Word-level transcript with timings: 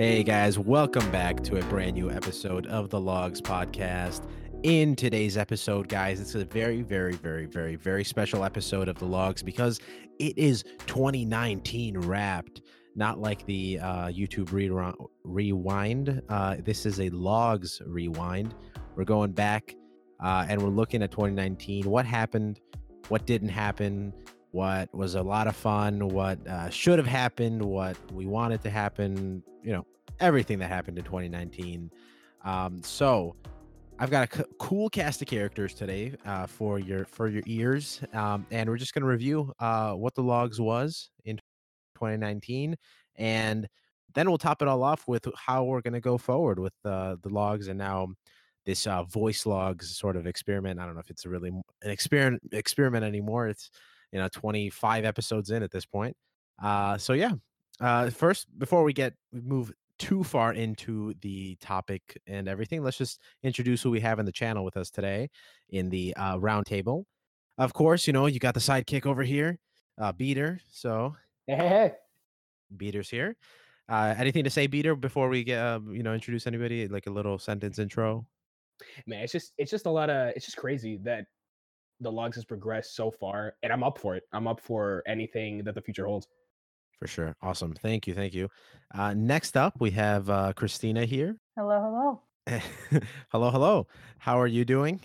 Hey 0.00 0.22
guys, 0.22 0.58
welcome 0.58 1.10
back 1.10 1.42
to 1.42 1.58
a 1.58 1.62
brand 1.64 1.92
new 1.92 2.10
episode 2.10 2.66
of 2.68 2.88
the 2.88 2.98
Logues 2.98 3.42
Podcast. 3.42 4.26
In 4.62 4.96
today's 4.96 5.36
episode, 5.36 5.88
guys, 5.88 6.22
it's 6.22 6.34
a 6.34 6.46
very, 6.46 6.80
very, 6.80 7.16
very, 7.16 7.44
very, 7.44 7.76
very 7.76 8.02
special 8.02 8.42
episode 8.42 8.88
of 8.88 8.98
the 8.98 9.04
Logues 9.04 9.44
because 9.44 9.78
it 10.18 10.38
is 10.38 10.64
2019 10.86 11.98
wrapped. 11.98 12.62
Not 12.96 13.20
like 13.20 13.44
the 13.44 13.78
uh, 13.78 14.06
YouTube 14.06 14.52
re- 14.52 15.06
rewind. 15.24 16.22
Uh, 16.30 16.56
this 16.64 16.86
is 16.86 16.98
a 17.00 17.10
Logues 17.10 17.82
rewind. 17.84 18.54
We're 18.96 19.04
going 19.04 19.32
back 19.32 19.74
uh, 20.24 20.46
and 20.48 20.62
we're 20.62 20.70
looking 20.70 21.02
at 21.02 21.10
2019. 21.10 21.84
What 21.84 22.06
happened? 22.06 22.58
What 23.08 23.26
didn't 23.26 23.50
happen? 23.50 24.14
what 24.52 24.92
was 24.92 25.14
a 25.14 25.22
lot 25.22 25.46
of 25.46 25.54
fun, 25.54 26.08
what 26.08 26.44
uh, 26.48 26.68
should 26.70 26.98
have 26.98 27.06
happened, 27.06 27.62
what 27.62 27.96
we 28.10 28.26
wanted 28.26 28.60
to 28.60 28.68
happen, 28.68 29.44
you 29.62 29.70
know, 29.70 29.86
everything 30.20 30.58
that 30.58 30.68
happened 30.68 30.98
in 30.98 31.04
2019. 31.04 31.90
Um, 32.44 32.82
so 32.82 33.36
I've 33.98 34.10
got 34.10 34.32
a 34.32 34.36
c- 34.38 34.44
cool 34.58 34.88
cast 34.88 35.20
of 35.22 35.28
characters 35.28 35.74
today 35.74 36.14
uh, 36.24 36.46
for 36.46 36.78
your 36.78 37.04
for 37.04 37.28
your 37.28 37.42
ears, 37.46 38.00
um, 38.14 38.46
and 38.50 38.68
we're 38.68 38.78
just 38.78 38.94
going 38.94 39.02
to 39.02 39.08
review 39.08 39.52
uh, 39.60 39.92
what 39.92 40.14
the 40.14 40.22
logues 40.22 40.60
was 40.60 41.10
in 41.24 41.36
2019, 41.96 42.76
and 43.16 43.68
then 44.14 44.28
we'll 44.28 44.38
top 44.38 44.62
it 44.62 44.68
all 44.68 44.82
off 44.82 45.06
with 45.06 45.26
how 45.36 45.64
we're 45.64 45.82
going 45.82 45.92
to 45.92 46.00
go 46.00 46.16
forward 46.16 46.58
with 46.58 46.72
uh, 46.84 47.16
the 47.22 47.28
logues 47.28 47.68
and 47.68 47.78
now 47.78 48.08
this 48.66 48.86
uh, 48.86 49.04
voicelogues 49.04 49.84
sort 49.84 50.16
of 50.16 50.26
experiment. 50.26 50.80
I 50.80 50.86
don't 50.86 50.94
know 50.94 51.00
if 51.00 51.10
it's 51.10 51.26
really 51.26 51.50
an 51.50 51.90
experiment 51.90 52.42
experiment 52.52 53.04
anymore. 53.04 53.48
It's 53.48 53.70
you 54.12 54.18
know 54.18 54.28
25 54.32 55.04
episodes 55.04 55.50
in 55.50 55.62
at 55.62 55.70
this 55.70 55.86
point 55.86 56.16
uh 56.62 56.98
so 56.98 57.12
yeah 57.12 57.32
uh 57.80 58.10
first 58.10 58.46
before 58.58 58.82
we 58.82 58.92
get 58.92 59.14
move 59.32 59.72
too 60.00 60.24
far 60.24 60.54
into 60.54 61.14
the 61.20 61.56
topic 61.60 62.18
and 62.26 62.48
everything 62.48 62.82
let's 62.82 62.96
just 62.96 63.20
introduce 63.42 63.82
who 63.82 63.90
we 63.90 64.00
have 64.00 64.18
in 64.18 64.24
the 64.24 64.32
channel 64.32 64.64
with 64.64 64.76
us 64.76 64.90
today 64.90 65.28
in 65.68 65.90
the 65.90 66.14
uh 66.16 66.36
roundtable 66.36 67.04
of 67.58 67.74
course 67.74 68.06
you 68.06 68.12
know 68.12 68.24
you 68.24 68.38
got 68.38 68.54
the 68.54 68.60
sidekick 68.60 69.04
over 69.04 69.22
here 69.22 69.58
uh 70.00 70.10
beater 70.10 70.58
so 70.72 71.14
hey 71.46 71.54
hey, 71.54 71.68
hey. 71.68 71.92
beater's 72.76 73.10
here 73.10 73.36
uh 73.90 74.14
anything 74.16 74.42
to 74.42 74.50
say 74.50 74.66
beater 74.66 74.96
before 74.96 75.28
we 75.28 75.44
get 75.44 75.58
uh, 75.58 75.78
you 75.90 76.02
know 76.02 76.14
introduce 76.14 76.46
anybody 76.46 76.88
like 76.88 77.06
a 77.06 77.10
little 77.10 77.38
sentence 77.38 77.78
intro 77.78 78.26
man 79.06 79.22
it's 79.22 79.32
just 79.32 79.52
it's 79.58 79.70
just 79.70 79.84
a 79.84 79.90
lot 79.90 80.08
of 80.08 80.32
it's 80.34 80.46
just 80.46 80.56
crazy 80.56 80.98
that 81.04 81.26
the 82.00 82.10
logues 82.10 82.36
has 82.36 82.44
progressed 82.44 82.96
so 82.96 83.10
far, 83.10 83.54
and 83.62 83.72
I'm 83.72 83.84
up 83.84 83.98
for 83.98 84.16
it. 84.16 84.24
I'm 84.32 84.48
up 84.48 84.60
for 84.60 85.02
anything 85.06 85.62
that 85.64 85.74
the 85.74 85.82
future 85.82 86.06
holds. 86.06 86.26
For 87.00 87.06
sure. 87.06 87.34
Awesome. 87.40 87.72
Thank 87.72 88.06
you. 88.06 88.14
Thank 88.14 88.34
you. 88.34 88.50
Uh, 88.94 89.14
next 89.14 89.56
up, 89.56 89.80
we 89.80 89.90
have 89.92 90.28
uh, 90.28 90.52
Christina 90.52 91.06
here. 91.06 91.40
Hello, 91.56 92.20
hello. 92.46 92.60
hello, 93.30 93.50
hello. 93.50 93.86
How 94.18 94.38
are 94.38 94.46
you 94.46 94.66
doing? 94.66 95.00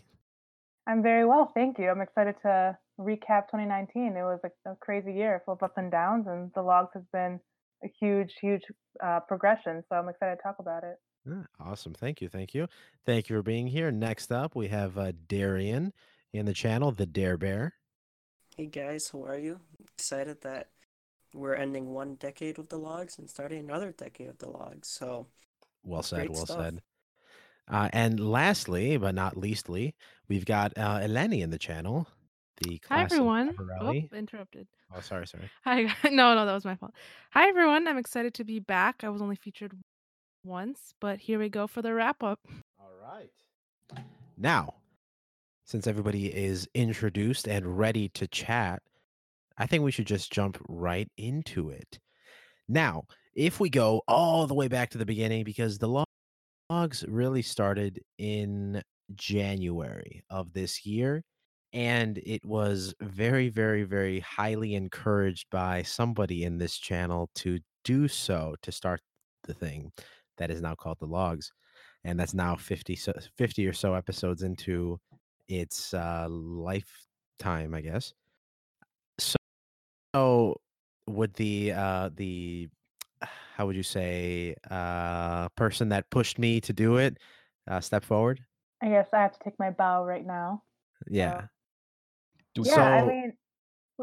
I'm 0.87 1.01
very 1.01 1.25
well, 1.25 1.51
thank 1.55 1.79
you. 1.79 1.89
I'm 1.89 2.01
excited 2.01 2.35
to 2.41 2.77
recap 2.99 3.47
2019. 3.47 4.15
It 4.17 4.21
was 4.21 4.39
a, 4.43 4.71
a 4.71 4.75
crazy 4.75 5.13
year, 5.13 5.41
full 5.45 5.55
of 5.55 5.63
ups 5.63 5.75
and 5.77 5.89
downs, 5.89 6.27
and 6.27 6.51
the 6.53 6.61
logues 6.61 6.91
has 6.93 7.03
been 7.13 7.39
a 7.83 7.87
huge, 7.99 8.33
huge 8.41 8.63
uh, 9.01 9.21
progression. 9.21 9.81
So 9.89 9.95
I'm 9.95 10.09
excited 10.09 10.35
to 10.35 10.41
talk 10.43 10.57
about 10.59 10.83
it. 10.83 10.97
awesome. 11.61 11.93
Thank 11.93 12.21
you. 12.21 12.27
Thank 12.27 12.53
you. 12.53 12.67
Thank 13.05 13.29
you 13.29 13.37
for 13.37 13.41
being 13.41 13.67
here. 13.67 13.89
Next 13.89 14.33
up, 14.33 14.53
we 14.53 14.67
have 14.67 14.97
uh, 14.97 15.13
Darian 15.29 15.93
in 16.33 16.45
the 16.45 16.53
channel, 16.53 16.91
the 16.91 17.05
Dare 17.05 17.37
Bear. 17.37 17.73
Hey 18.57 18.67
guys, 18.67 19.09
how 19.11 19.23
are 19.25 19.37
you? 19.37 19.59
Excited 19.97 20.41
that 20.41 20.69
we're 21.35 21.55
ending 21.55 21.93
one 21.93 22.15
decade 22.15 22.57
with 22.57 22.69
the 22.69 22.77
logues 22.77 23.17
and 23.19 23.29
starting 23.29 23.59
another 23.59 23.91
decade 23.91 24.27
with 24.27 24.39
the 24.39 24.49
logues. 24.49 24.87
So, 24.87 25.27
well 25.83 26.03
said, 26.03 26.29
well 26.29 26.45
stuff. 26.45 26.57
said. 26.57 26.81
Uh, 27.67 27.89
and 27.93 28.19
lastly, 28.19 28.97
but 28.97 29.15
not 29.15 29.37
leastly, 29.37 29.95
we've 30.27 30.45
got 30.45 30.77
uh, 30.77 30.99
Eleni 30.99 31.41
in 31.41 31.49
the 31.49 31.57
channel. 31.57 32.07
The 32.61 32.79
Hi 32.87 33.03
everyone. 33.03 33.55
Oh, 33.81 33.91
interrupted. 34.13 34.67
Oh, 34.95 35.01
sorry, 35.01 35.27
sorry. 35.27 35.49
Hi. 35.65 35.93
No, 36.11 36.35
no, 36.35 36.45
that 36.45 36.53
was 36.53 36.63
my 36.63 36.75
fault. 36.75 36.93
Hi 37.31 37.49
everyone. 37.49 37.87
I'm 37.87 37.97
excited 37.97 38.33
to 38.35 38.43
be 38.43 38.59
back. 38.59 39.03
I 39.03 39.09
was 39.09 39.21
only 39.21 39.35
featured 39.35 39.73
once, 40.45 40.93
but 41.01 41.19
here 41.19 41.37
we 41.39 41.49
go 41.49 41.67
for 41.67 41.81
the 41.81 41.93
wrap 41.93 42.23
up. 42.23 42.39
All 42.79 42.91
right. 43.03 43.31
Now, 44.37 44.75
since 45.65 45.87
everybody 45.87 46.27
is 46.27 46.69
introduced 46.73 47.47
and 47.47 47.77
ready 47.77 48.07
to 48.09 48.27
chat, 48.27 48.83
I 49.57 49.65
think 49.65 49.83
we 49.83 49.91
should 49.91 50.07
just 50.07 50.31
jump 50.31 50.57
right 50.67 51.09
into 51.17 51.69
it. 51.69 51.99
Now, 52.67 53.03
if 53.35 53.59
we 53.59 53.69
go 53.69 54.01
all 54.07 54.47
the 54.47 54.53
way 54.53 54.67
back 54.67 54.89
to 54.91 54.97
the 54.97 55.05
beginning, 55.05 55.43
because 55.43 55.77
the 55.77 56.05
logues 56.69 57.05
really 57.07 57.41
started 57.41 58.01
in 58.17 58.81
January 59.13 60.23
of 60.29 60.53
this 60.53 60.85
year, 60.85 61.23
and 61.73 62.17
it 62.19 62.45
was 62.45 62.93
very, 63.01 63.49
very, 63.49 63.83
very 63.83 64.21
highly 64.21 64.75
encouraged 64.75 65.47
by 65.51 65.83
somebody 65.83 66.43
in 66.43 66.57
this 66.57 66.77
channel 66.77 67.29
to 67.35 67.59
do 67.83 68.07
so 68.07 68.55
to 68.61 68.71
start 68.71 69.01
the 69.43 69.53
thing 69.53 69.91
that 70.37 70.49
is 70.49 70.61
now 70.61 70.75
called 70.75 70.97
the 70.99 71.05
logues. 71.05 71.51
And 72.03 72.19
that's 72.19 72.33
now 72.33 72.55
50, 72.55 72.97
50 73.37 73.67
or 73.67 73.73
so 73.73 73.93
episodes 73.93 74.43
into 74.43 74.99
its 75.47 75.93
uh, 75.93 76.27
lifetime, 76.29 77.73
I 77.73 77.81
guess. 77.81 78.13
So, 80.15 80.61
so 81.07 81.13
would 81.13 81.33
the 81.33 81.73
uh, 81.73 82.09
the 82.15 82.69
how 83.55 83.65
would 83.65 83.75
you 83.75 83.83
say 83.83 84.55
uh, 84.71 85.49
person 85.49 85.89
that 85.89 86.09
pushed 86.09 86.39
me 86.39 86.61
to 86.61 86.73
do 86.73 86.97
it 86.97 87.17
uh, 87.69 87.81
step 87.81 88.03
forward? 88.03 88.39
I 88.81 88.89
guess 88.89 89.07
I 89.13 89.21
have 89.21 89.33
to 89.33 89.39
take 89.43 89.59
my 89.59 89.71
bow 89.71 90.05
right 90.05 90.25
now. 90.25 90.63
Yeah. 91.09 91.47
So, 92.55 92.63
yeah, 92.65 92.75
so, 92.75 92.81
I 92.81 93.05
mean, 93.05 93.33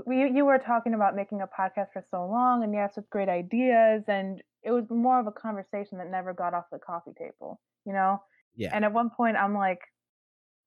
we, 0.06 0.30
you 0.30 0.44
were 0.44 0.58
talking 0.58 0.92
about 0.94 1.16
making 1.16 1.40
a 1.40 1.46
podcast 1.46 1.92
for 1.92 2.04
so 2.10 2.26
long, 2.26 2.62
and 2.62 2.72
you 2.74 2.80
have 2.80 2.92
such 2.92 3.08
great 3.10 3.28
ideas, 3.30 4.02
and 4.08 4.42
it 4.62 4.70
was 4.70 4.84
more 4.90 5.18
of 5.18 5.26
a 5.26 5.32
conversation 5.32 5.98
that 5.98 6.10
never 6.10 6.34
got 6.34 6.52
off 6.52 6.64
the 6.70 6.78
coffee 6.78 7.12
table, 7.18 7.60
you 7.86 7.92
know. 7.92 8.20
Yeah. 8.54 8.70
And 8.74 8.84
at 8.84 8.92
one 8.92 9.08
point, 9.08 9.36
I'm 9.38 9.54
like, 9.54 9.80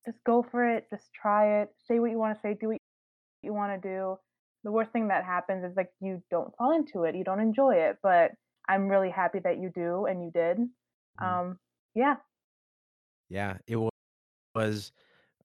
just 0.04 0.18
go 0.24 0.44
for 0.50 0.68
it, 0.68 0.86
just 0.90 1.12
try 1.14 1.62
it, 1.62 1.68
say 1.86 2.00
what 2.00 2.10
you 2.10 2.18
want 2.18 2.36
to 2.36 2.40
say, 2.40 2.56
do 2.60 2.68
what 2.68 2.78
you 3.42 3.54
want 3.54 3.80
to 3.80 3.88
do. 3.88 4.18
The 4.66 4.72
worst 4.72 4.90
thing 4.90 5.06
that 5.08 5.22
happens 5.24 5.64
is 5.64 5.76
like 5.76 5.90
you 6.00 6.20
don't 6.28 6.52
fall 6.56 6.74
into 6.74 7.04
it, 7.04 7.14
you 7.14 7.22
don't 7.22 7.38
enjoy 7.38 7.76
it, 7.76 7.98
but 8.02 8.32
I'm 8.68 8.88
really 8.88 9.10
happy 9.10 9.38
that 9.44 9.58
you 9.60 9.70
do 9.72 10.06
and 10.06 10.24
you 10.24 10.32
did. 10.32 10.58
Mm-hmm. 10.58 11.24
Um, 11.24 11.58
yeah. 11.94 12.16
Yeah, 13.28 13.58
it 13.68 13.78
was 14.56 14.90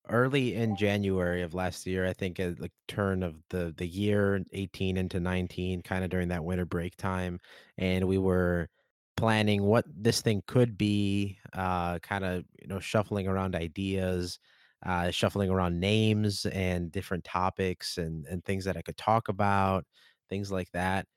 early 0.09 0.55
in 0.55 0.75
January 0.75 1.43
of 1.43 1.53
last 1.53 1.85
year, 1.85 2.07
I 2.07 2.13
think 2.13 2.39
at 2.39 2.59
like 2.59 2.71
turn 2.87 3.21
of 3.21 3.35
the 3.51 3.71
the 3.77 3.85
year 3.85 4.43
18 4.53 4.97
into 4.97 5.19
19, 5.19 5.83
kind 5.83 6.03
of 6.03 6.09
during 6.09 6.29
that 6.29 6.43
winter 6.43 6.65
break 6.65 6.97
time, 6.97 7.39
and 7.77 8.07
we 8.07 8.17
were 8.17 8.69
planning 9.17 9.61
what 9.61 9.85
this 9.87 10.21
thing 10.21 10.41
could 10.47 10.79
be, 10.79 11.37
uh, 11.53 11.99
kind 11.99 12.25
of 12.25 12.43
you 12.59 12.67
know 12.67 12.79
shuffling 12.79 13.27
around 13.27 13.55
ideas, 13.55 14.39
uh, 14.85 15.11
shuffling 15.11 15.49
around 15.49 15.79
names 15.79 16.45
and 16.47 16.91
different 16.91 17.23
topics 17.23 17.97
and 17.97 18.25
and 18.27 18.43
things 18.45 18.65
that 18.65 18.77
I 18.77 18.81
could 18.81 18.97
talk 18.97 19.27
about, 19.29 19.85
things 20.29 20.51
like 20.51 20.71
that. 20.73 21.07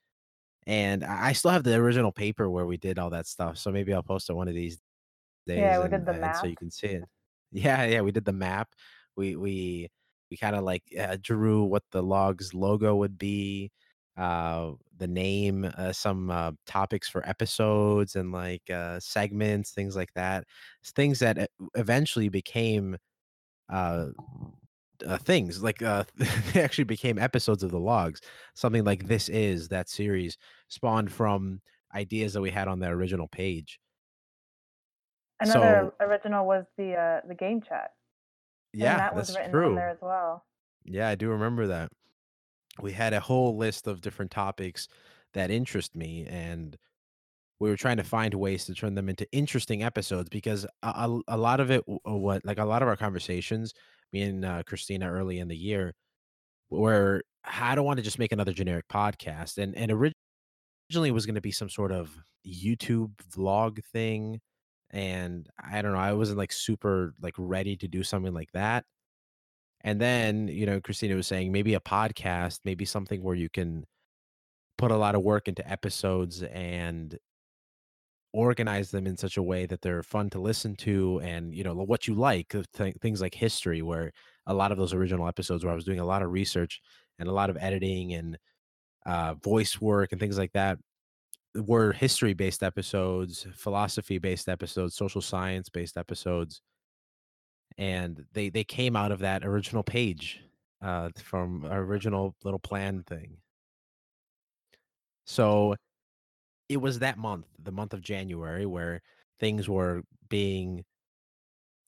And 0.67 1.05
I 1.05 1.33
still 1.35 1.51
have 1.51 1.65
the 1.65 1.77
original 1.77 2.13
paper 2.13 2.49
where 2.51 2.67
we 2.67 2.77
did 2.79 2.99
all 2.99 3.11
that 3.11 3.27
stuff, 3.27 3.59
so 3.59 3.71
maybe 3.73 3.93
I'll 3.95 4.03
post 4.03 4.31
it 4.31 4.35
one 4.35 4.49
of 4.49 4.55
these 4.55 4.79
days. 5.47 5.63
Yeah, 5.63 5.83
we 5.83 5.89
and, 5.89 5.93
did 5.99 6.07
the 6.07 6.13
map. 6.15 6.37
so 6.37 6.47
you 6.47 6.57
can 6.57 6.71
see 6.71 6.89
it. 6.89 7.05
Yeah, 7.53 7.85
yeah, 7.85 8.01
we 8.03 8.11
did 8.13 8.25
the 8.25 8.33
map. 8.33 8.75
We 9.17 9.37
we 9.37 9.89
we 10.31 10.37
kind 10.37 10.57
of 10.57 10.65
like 10.65 10.83
uh, 10.99 11.17
drew 11.23 11.65
what 11.65 11.85
the 11.93 12.03
logues 12.03 12.53
logo 12.55 12.97
would 12.97 13.19
be 13.19 13.71
uh 14.17 14.73
the 14.97 15.07
name 15.09 15.65
uh, 15.77 15.93
some 15.93 16.31
uh, 16.31 16.53
topics 16.67 17.09
for 17.09 17.27
episodes 17.29 18.15
and 18.17 18.31
like 18.33 18.71
uh 18.71 19.01
segments 19.01 19.73
things 19.73 19.97
like 19.97 20.13
that 20.15 20.45
things 20.85 21.19
that 21.21 21.51
eventually 21.77 22.29
became 22.29 22.97
uh, 23.71 24.07
uh 25.07 25.19
things 25.19 25.63
like 25.63 25.83
uh 25.83 26.05
they 26.53 26.63
actually 26.63 26.85
became 26.85 27.19
episodes 27.19 27.63
of 27.63 27.71
the 27.71 27.81
logues 27.81 28.21
something 28.55 28.85
like 28.85 29.07
this 29.07 29.29
is 29.29 29.69
that 29.69 29.89
series 29.89 30.39
spawned 30.69 31.11
from 31.11 31.61
ideas 31.95 32.33
that 32.33 32.41
we 32.41 32.51
had 32.51 32.69
on 32.69 32.81
the 32.81 32.89
original 32.89 33.29
page. 33.29 33.79
Another 35.41 35.93
so, 35.99 36.07
original 36.07 36.47
was 36.47 36.65
the 36.77 36.95
uh 36.95 37.21
the 37.27 37.35
game 37.35 37.61
chat 37.61 37.93
yeah 38.73 38.93
and 38.93 39.01
that 39.01 39.15
was 39.15 39.35
written 39.35 39.51
true 39.51 39.75
there 39.75 39.91
as 39.91 39.99
well. 40.01 40.45
Yeah 40.85 41.09
i 41.09 41.15
do 41.15 41.29
remember 41.31 41.67
that. 41.69 41.91
We 42.81 42.93
had 42.93 43.13
a 43.13 43.21
whole 43.21 43.57
list 43.57 43.87
of 43.87 44.01
different 44.01 44.31
topics 44.31 44.89
that 45.33 45.51
interest 45.51 45.95
me 45.95 46.27
and 46.29 46.77
we 47.65 47.71
were 47.71 47.77
trying 47.77 47.97
to 47.97 48.05
find 48.05 48.35
ways 48.35 48.65
to 48.67 48.75
turn 48.75 48.95
them 48.95 49.09
into 49.09 49.27
interesting 49.33 49.83
episodes 49.83 50.29
because 50.29 50.67
a, 50.83 51.19
a, 51.29 51.37
lot 51.37 51.61
of 51.61 51.71
it 51.71 51.83
uh, 51.89 52.15
what 52.15 52.45
like 52.45 52.59
a 52.59 52.65
lot 52.65 52.83
of 52.83 52.89
our 52.89 52.97
conversations 52.97 53.73
me 54.13 54.23
and 54.23 54.45
uh, 54.45 54.63
christina 54.65 55.11
early 55.11 55.39
in 55.39 55.49
the 55.49 55.57
year 55.57 55.95
were 56.71 57.23
i 57.45 57.75
don't 57.75 57.85
want 57.85 57.97
to 57.97 58.03
just 58.03 58.19
make 58.19 58.33
another 58.33 58.53
generic 58.53 58.87
podcast 58.89 59.59
and 59.59 59.77
and 59.77 59.91
originally 59.91 61.09
it 61.09 61.15
was 61.15 61.27
going 61.27 61.35
to 61.35 61.41
be 61.41 61.53
some 61.53 61.69
sort 61.69 61.91
of 61.91 62.11
YouTube 62.47 63.13
vlog 63.35 63.83
thing 63.85 64.41
and 64.91 65.49
I 65.59 65.83
don't 65.83 65.93
know, 65.93 65.99
I 65.99 66.13
wasn't 66.13 66.39
like 66.39 66.53
super 66.53 67.15
like 67.21 67.35
ready 67.37 67.77
to 67.77 67.89
do 67.89 68.05
something 68.05 68.33
like 68.33 68.53
that. 68.53 68.85
And 69.81 70.01
then, 70.01 70.49
you 70.49 70.67
know, 70.67 70.81
Christina 70.81 71.17
was 71.17 71.27
saying 71.27 71.51
maybe 71.53 71.75
a 71.75 71.81
podcast, 71.81 72.61
maybe 72.65 72.85
something 72.85 73.23
where 73.23 73.35
you 73.35 73.49
can 73.51 73.85
put 74.79 74.93
a 74.93 74.97
lot 74.97 75.15
of 75.15 75.23
work 75.23 75.49
into 75.49 75.69
episodes 75.69 76.43
and 76.43 77.19
organize 78.35 78.91
them 78.91 79.07
in 79.07 79.17
such 79.17 79.37
a 79.37 79.43
way 79.43 79.65
that 79.65 79.81
they're 79.81 80.03
fun 80.03 80.29
to 80.29 80.41
listen 80.41 80.75
to 80.75 81.21
and 81.23 81.55
you 81.55 81.63
know 81.63 81.73
what 81.73 82.09
you 82.09 82.15
like 82.15 82.55
th- 82.75 82.97
things 83.01 83.21
like 83.21 83.35
history 83.35 83.81
where 83.81 84.13
a 84.47 84.53
lot 84.53 84.73
of 84.73 84.77
those 84.77 84.93
original 84.93 85.29
episodes 85.29 85.65
where 85.65 85.73
i 85.73 85.77
was 85.77 85.85
doing 85.85 86.01
a 86.01 86.05
lot 86.05 86.21
of 86.21 86.33
research 86.33 86.81
and 87.19 87.29
a 87.29 87.33
lot 87.33 87.49
of 87.49 87.57
editing 87.61 88.13
and 88.13 88.37
uh, 89.07 89.35
voice 89.35 89.81
work 89.81 90.11
and 90.11 90.21
things 90.21 90.37
like 90.37 90.53
that 90.53 90.79
were 91.55 91.93
history 91.93 92.35
based 92.35 92.63
episodes 92.63 93.47
philosophy 93.55 94.19
based 94.19 94.49
episodes 94.49 94.97
social 94.97 95.21
science 95.21 95.69
based 95.69 95.97
episodes. 95.97 96.63
And 97.79 98.25
they 98.33 98.51
they 98.51 98.65
came 98.65 98.97
out 98.97 99.13
of 99.13 99.21
that 99.21 99.45
original 99.45 99.83
page 99.83 100.41
uh, 100.81 101.11
from 101.17 101.65
our 101.65 101.81
original 101.81 102.37
little 102.45 102.59
plan 102.61 103.03
thing. 103.05 103.39
So 105.27 105.75
it 106.69 106.79
was 106.79 107.01
that 107.01 107.19
month, 107.19 107.47
the 107.63 107.73
month 107.73 107.93
of 107.93 108.01
January, 108.01 108.67
where 108.67 109.03
things 109.39 109.69
were 109.69 110.03
being 110.29 110.85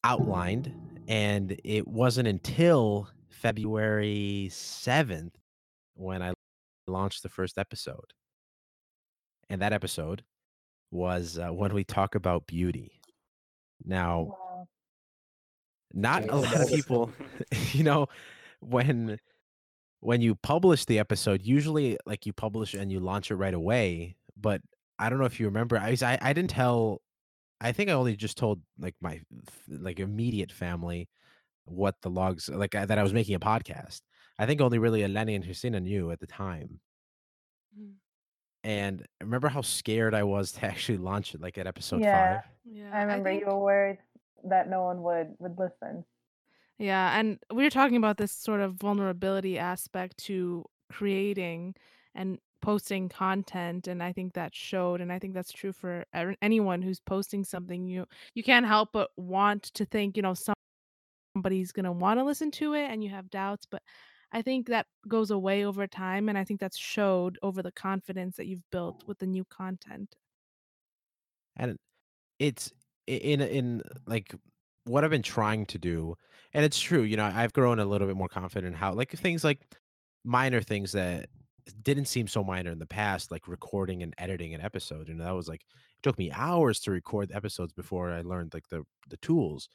outlined. 0.05 0.73
And 1.09 1.59
it 1.65 1.87
wasn't 1.87 2.29
until 2.29 3.09
February 3.31 4.49
7th 4.51 5.35
when 5.95 6.23
I 6.23 6.33
launched 6.87 7.23
the 7.23 7.29
first 7.29 7.59
episode. 7.59 8.13
And 9.49 9.63
that 9.63 9.73
episode 9.73 10.25
was 10.91 11.39
uh, 11.39 11.51
when 11.51 11.73
we 11.73 11.85
talk 11.85 12.15
about 12.15 12.47
beauty. 12.47 13.01
Now, 13.85 14.23
Wow. 14.23 14.69
not 15.95 16.29
a 16.29 16.37
lot 16.37 16.61
of 16.61 16.69
people, 16.69 17.13
you 17.73 17.85
know, 17.85 18.09
when 18.61 19.19
when 20.01 20.21
you 20.21 20.35
publish 20.35 20.85
the 20.85 20.99
episode, 20.99 21.43
usually 21.43 21.99
like 22.07 22.27
you 22.27 22.33
publish 22.33 22.75
and 22.75 22.93
you 22.93 23.01
launch 23.01 23.31
it 23.31 23.37
right 23.37 23.55
away. 23.55 24.17
But 24.41 24.61
I 24.99 25.09
don't 25.09 25.19
know 25.19 25.25
if 25.25 25.39
you 25.41 25.47
remember, 25.47 25.79
I 25.79 25.91
was- 25.91 26.03
I, 26.03 26.19
I 26.21 26.33
didn't 26.33 26.51
tell. 26.51 27.01
I 27.61 27.73
think 27.73 27.89
I 27.89 27.95
only 27.95 28.17
just 28.17 28.37
told 28.37 28.61
like 28.79 28.95
my 29.01 29.21
like 29.69 29.99
immediate 29.99 30.53
family 30.53 31.09
what 31.65 31.95
the 32.03 32.11
logues 32.11 32.49
like 32.49 32.75
I- 32.75 32.85
that 32.87 32.99
I 32.99 33.03
was 33.03 33.13
making 33.15 33.35
a 33.35 33.41
podcast. 33.41 34.01
I 34.39 34.45
think 34.47 34.61
only 34.61 34.79
really 34.79 35.01
Eleni 35.01 35.35
and 35.35 35.45
Christina 35.45 35.81
knew 35.81 36.11
at 36.11 36.21
the 36.21 36.27
time. 36.27 36.81
Mm. 37.79 37.93
And 38.65 39.07
I 39.21 39.25
remember 39.25 39.49
how 39.49 39.63
scared 39.63 40.15
I 40.15 40.25
was 40.25 40.53
to 40.57 40.67
actually 40.67 40.99
launch 40.99 41.35
it 41.35 41.41
like 41.41 41.57
at 41.59 41.67
episode 41.67 42.01
Yeah. 42.03 42.35
five. 42.41 42.51
Yeah, 42.65 42.91
I 42.93 43.03
remember 43.03 43.31
think- 43.31 43.41
you 43.41 43.47
were 43.47 43.59
worried 43.59 43.99
that 44.45 44.69
no 44.69 44.83
one 44.85 45.03
would 45.03 45.35
would 45.39 45.59
listen. 45.59 46.05
Yeah, 46.79 47.19
and 47.19 47.39
we 47.53 47.65
were 47.65 47.71
talking 47.71 47.97
about 47.97 48.19
this 48.19 48.33
sort 48.33 48.61
of 48.61 48.75
vulnerability 48.75 49.59
aspect 49.59 50.19
to 50.27 50.67
creating 50.91 51.75
and 52.15 52.39
posting 52.67 53.09
content 53.09 53.87
and 53.87 54.03
I 54.03 54.13
think 54.13 54.35
that 54.35 54.53
showed 54.53 55.01
and 55.01 55.13
I 55.13 55.21
think 55.21 55.35
that's 55.35 55.53
true 55.53 55.73
for 55.73 56.05
anyone 56.43 56.83
who's 56.83 56.99
posting 57.01 57.45
something 57.45 57.87
you 57.87 58.07
you 58.35 58.43
can't 58.43 58.67
help 58.67 58.91
but 58.93 59.11
want 59.17 59.63
to 59.75 59.85
think, 59.85 60.17
you 60.17 60.23
know, 60.25 60.35
somebody's 61.35 61.73
going 61.73 61.85
to 61.85 61.93
want 61.93 62.19
to 62.19 62.25
listen 62.25 62.51
to 62.53 62.75
it 62.75 62.91
and 62.91 63.05
you 63.05 63.11
have 63.11 63.31
doubts, 63.31 63.67
but 63.71 63.83
I 64.33 64.43
think 64.43 64.67
that 64.69 64.87
goes 65.07 65.31
away 65.31 65.65
over 65.65 65.87
time 65.87 66.29
and 66.29 66.37
I 66.37 66.45
think 66.45 66.59
that's 66.61 66.77
showed 66.77 67.39
over 67.43 67.63
the 67.63 67.73
confidence 67.73 68.37
that 68.37 68.47
you've 68.47 68.69
built 68.73 69.05
with 69.07 69.19
the 69.19 69.27
new 69.27 69.45
content. 69.45 70.17
and 71.57 71.77
it's 72.39 72.73
in 73.07 73.41
in 73.41 73.83
like 74.07 74.35
what 74.85 75.05
I've 75.05 75.11
been 75.11 75.23
trying 75.23 75.67
to 75.67 75.79
do, 75.79 76.17
and 76.53 76.65
it's 76.65 76.79
true. 76.79 77.03
You 77.03 77.17
know, 77.17 77.31
I've 77.35 77.53
grown 77.53 77.79
a 77.79 77.85
little 77.87 78.07
bit 78.07 78.17
more 78.17 78.29
confident 78.29 78.75
in 78.75 78.79
how 78.79 78.93
like 78.95 79.13
things 79.13 79.45
like 79.45 79.61
minor 80.25 80.61
things 80.61 80.93
that 80.93 81.29
didn't 81.83 82.07
seem 82.07 82.27
so 82.27 82.45
minor 82.45 82.71
in 82.71 82.79
the 82.79 82.87
past, 82.87 83.31
like 83.31 83.49
recording 83.49 84.03
and 84.03 84.15
editing 84.19 84.55
an 84.55 84.61
episode. 84.61 85.09
And 85.09 85.21
that 85.21 85.35
was 85.35 85.49
like 85.49 85.63
it 85.63 86.03
took 86.03 86.19
me 86.19 86.31
hours 86.33 86.81
to 86.81 86.91
record 86.91 87.31
episodes 87.33 87.73
before 87.73 88.11
I 88.13 88.23
learned 88.23 88.55
like 88.55 88.69
the 88.69 88.85
the 89.09 89.17
tools 89.19 89.69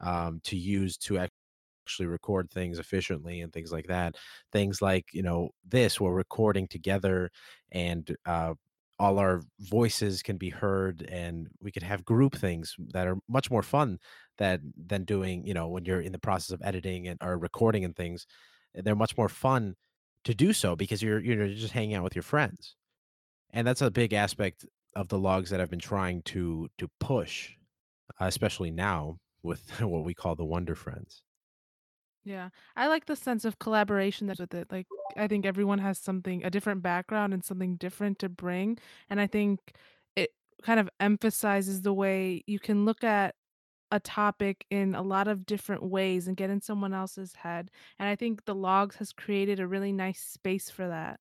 um, 0.00 0.40
to 0.44 0.56
use 0.56 0.96
to 0.98 1.18
actually 1.18 2.06
record 2.06 2.50
things 2.50 2.78
efficiently 2.78 3.40
and 3.40 3.52
things 3.52 3.72
like 3.72 3.86
that. 3.86 4.16
Things 4.52 4.82
like 4.82 5.06
you 5.12 5.22
know 5.22 5.50
this, 5.68 6.00
we're 6.00 6.12
recording 6.12 6.66
together 6.68 7.30
and 7.72 8.14
uh, 8.26 8.54
all 8.98 9.18
our 9.18 9.42
voices 9.60 10.22
can 10.22 10.36
be 10.36 10.48
heard 10.48 11.06
and 11.10 11.48
we 11.60 11.70
could 11.70 11.82
have 11.82 12.04
group 12.04 12.34
things 12.34 12.74
that 12.88 13.06
are 13.06 13.18
much 13.28 13.50
more 13.50 13.62
fun 13.62 13.98
that 14.38 14.60
than 14.86 15.04
doing 15.04 15.46
you 15.46 15.54
know 15.54 15.68
when 15.68 15.84
you're 15.84 16.00
in 16.00 16.12
the 16.12 16.18
process 16.18 16.50
of 16.50 16.62
editing 16.64 17.08
and 17.08 17.18
or 17.22 17.36
recording 17.38 17.84
and 17.84 17.94
things 17.94 18.26
they're 18.74 18.94
much 18.94 19.16
more 19.16 19.28
fun 19.28 19.74
to 20.26 20.34
do 20.34 20.52
so 20.54 20.76
because 20.76 21.02
you're 21.02 21.20
you're 21.20 21.48
just 21.48 21.74
hanging 21.74 21.96
out 21.96 22.04
with 22.04 22.16
your 22.16 22.24
friends 22.24 22.76
and 23.50 23.66
that's 23.66 23.82
a 23.82 23.90
big 23.90 24.12
aspect 24.12 24.66
of 24.96 25.08
the 25.08 25.18
logues 25.18 25.50
that 25.50 25.60
i've 25.60 25.70
been 25.70 25.80
trying 25.80 26.22
to 26.22 26.68
to 26.78 26.88
push 27.00 27.54
especially 28.20 28.70
now 28.70 29.18
with 29.42 29.80
what 29.82 30.04
we 30.04 30.14
call 30.14 30.36
the 30.36 30.44
wonder 30.44 30.74
friends 30.76 31.22
Yeah. 32.24 32.50
I 32.74 32.88
like 32.88 33.06
the 33.06 33.14
sense 33.16 33.44
of 33.44 33.58
collaboration 33.58 34.26
that's 34.26 34.40
with 34.40 34.54
it. 34.54 34.70
Like 34.70 34.88
I 35.16 35.28
think 35.28 35.46
everyone 35.46 35.78
has 35.78 35.98
something 35.98 36.44
a 36.44 36.50
different 36.50 36.82
background 36.82 37.32
and 37.32 37.44
something 37.44 37.76
different 37.76 38.18
to 38.20 38.28
bring 38.28 38.78
and 39.08 39.20
I 39.20 39.26
think 39.28 39.60
it 40.16 40.30
kind 40.62 40.80
of 40.80 40.90
emphasizes 40.98 41.82
the 41.82 41.94
way 41.94 42.42
you 42.46 42.58
can 42.58 42.84
look 42.84 43.04
at 43.04 43.34
a 43.92 44.00
topic 44.00 44.66
in 44.70 44.94
a 44.94 45.02
lot 45.02 45.28
of 45.28 45.46
different 45.46 45.82
ways 45.84 46.26
and 46.26 46.36
get 46.36 46.50
in 46.50 46.60
someone 46.60 46.92
else's 46.92 47.34
head. 47.34 47.70
And 47.98 48.08
I 48.08 48.16
think 48.16 48.44
the 48.44 48.54
logues 48.54 48.96
has 48.96 49.12
created 49.12 49.60
a 49.60 49.66
really 49.66 49.92
nice 49.92 50.20
space 50.20 50.68
for 50.70 50.88
that. 50.88 51.20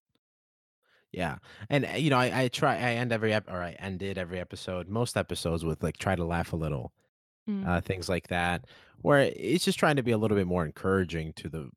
Yeah, 1.12 1.38
and 1.70 1.86
uh, 1.86 1.90
you 1.92 2.10
know, 2.10 2.18
I, 2.18 2.42
I 2.44 2.48
try. 2.50 2.76
I 2.76 2.92
end 2.96 3.14
every 3.14 3.34
ep- 3.34 3.50
or 3.50 3.62
I 3.64 3.72
ended 3.80 4.18
every 4.18 4.40
episode, 4.40 4.90
most 4.90 5.16
episodes 5.16 5.64
with 5.64 5.82
like 5.82 5.98
try 5.98 6.16
to 6.16 6.26
laugh 6.26 6.52
a 6.54 6.58
little, 6.58 6.92
Mm. 7.48 7.66
uh, 7.68 7.80
things 7.80 8.10
like 8.10 8.30
that, 8.30 8.66
where 9.02 9.20
it's 9.36 9.64
just 9.64 9.78
trying 9.78 9.98
to 9.98 10.04
be 10.04 10.10
a 10.12 10.18
little 10.18 10.36
bit 10.36 10.48
more 10.48 10.66
encouraging 10.66 11.32
to 11.34 11.48
the 11.48 11.70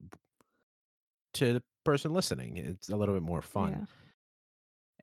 to 1.35 1.52
the 1.54 1.62
person 1.85 2.12
listening. 2.12 2.57
It's 2.57 2.88
a 2.88 2.97
little 2.97 3.14
bit 3.14 3.23
more 3.23 3.42
fun, 3.42 3.71
Yeah. 3.73 3.85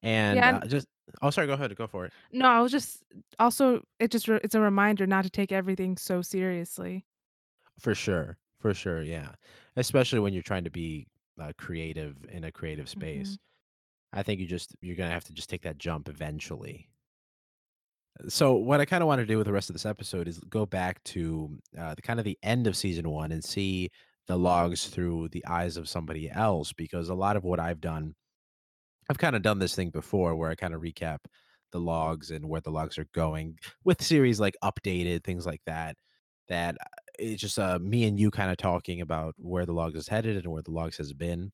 And 0.05 0.37
Yeah, 0.37 0.49
and- 0.55 0.63
uh, 0.63 0.67
just 0.67 0.87
oh, 1.21 1.29
sorry, 1.29 1.47
go 1.47 1.53
ahead, 1.53 1.75
go 1.75 1.87
for 1.87 2.05
it. 2.05 2.13
No, 2.31 2.47
I 2.47 2.61
was 2.61 2.71
just 2.71 3.03
also 3.39 3.81
it 3.99 4.11
just 4.11 4.27
re- 4.27 4.39
it's 4.43 4.55
a 4.55 4.61
reminder 4.61 5.05
not 5.07 5.23
to 5.23 5.29
take 5.29 5.51
everything 5.51 5.97
so 5.97 6.21
seriously. 6.21 7.05
For 7.79 7.93
sure, 7.95 8.37
for 8.59 8.73
sure, 8.73 9.01
yeah. 9.03 9.31
Especially 9.75 10.19
when 10.19 10.33
you're 10.33 10.43
trying 10.43 10.63
to 10.65 10.69
be 10.71 11.07
uh, 11.41 11.51
creative 11.57 12.15
in 12.31 12.45
a 12.45 12.51
creative 12.51 12.87
space. 12.87 13.37
I 14.13 14.23
think 14.23 14.39
you 14.39 14.47
just 14.47 14.75
you're 14.81 14.95
gonna 14.95 15.11
have 15.11 15.25
to 15.25 15.33
just 15.33 15.49
take 15.49 15.63
that 15.63 15.77
jump 15.77 16.07
eventually. 16.07 16.89
So 18.29 18.53
what 18.53 18.79
I 18.79 18.85
kind 18.85 19.03
of 19.03 19.07
want 19.07 19.19
to 19.19 19.25
do 19.25 19.37
with 19.37 19.45
the 19.47 19.51
rest 19.53 19.69
of 19.69 19.73
this 19.73 19.85
episode 19.85 20.27
is 20.27 20.39
go 20.39 20.65
back 20.65 21.03
to 21.05 21.57
uh, 21.77 21.95
the 21.95 22.01
kind 22.01 22.17
of 22.19 22.23
the 22.23 22.37
end 22.43 22.65
of 22.65 22.77
season 22.77 23.09
one 23.09 23.33
and 23.33 23.43
see 23.43 23.89
the 24.27 24.37
logues 24.37 24.87
through 24.87 25.29
the 25.29 25.45
eyes 25.45 25.75
of 25.75 25.89
somebody 25.89 26.31
else 26.31 26.71
because 26.71 27.09
a 27.09 27.13
lot 27.13 27.35
of 27.35 27.43
what 27.43 27.59
I've 27.59 27.81
done, 27.81 28.15
I've 29.09 29.17
kind 29.17 29.35
of 29.35 29.41
done 29.41 29.59
this 29.59 29.75
thing 29.75 29.89
before 29.89 30.35
where 30.35 30.49
I 30.49 30.55
kind 30.55 30.73
of 30.73 30.81
recap 30.81 31.19
the 31.71 31.79
logues 31.79 32.31
and 32.31 32.47
where 32.47 32.61
the 32.61 32.71
logues 32.71 32.97
are 32.97 33.07
going 33.13 33.57
with 33.83 34.01
series 34.01 34.39
like 34.39 34.55
updated 34.63 35.23
things 35.23 35.45
like 35.45 35.61
that. 35.65 35.97
That 36.47 36.75
uh, 36.79 36.85
it's 37.19 37.41
just 37.41 37.59
uh, 37.59 37.79
me 37.79 38.05
and 38.05 38.19
you 38.19 38.31
kind 38.31 38.51
of 38.51 38.57
talking 38.57 39.01
about 39.01 39.35
where 39.37 39.65
the 39.65 39.73
logues 39.73 39.95
is 39.95 40.07
headed 40.07 40.37
and 40.37 40.51
where 40.51 40.61
the 40.61 40.71
logues 40.71 40.97
has 40.97 41.13
been. 41.13 41.51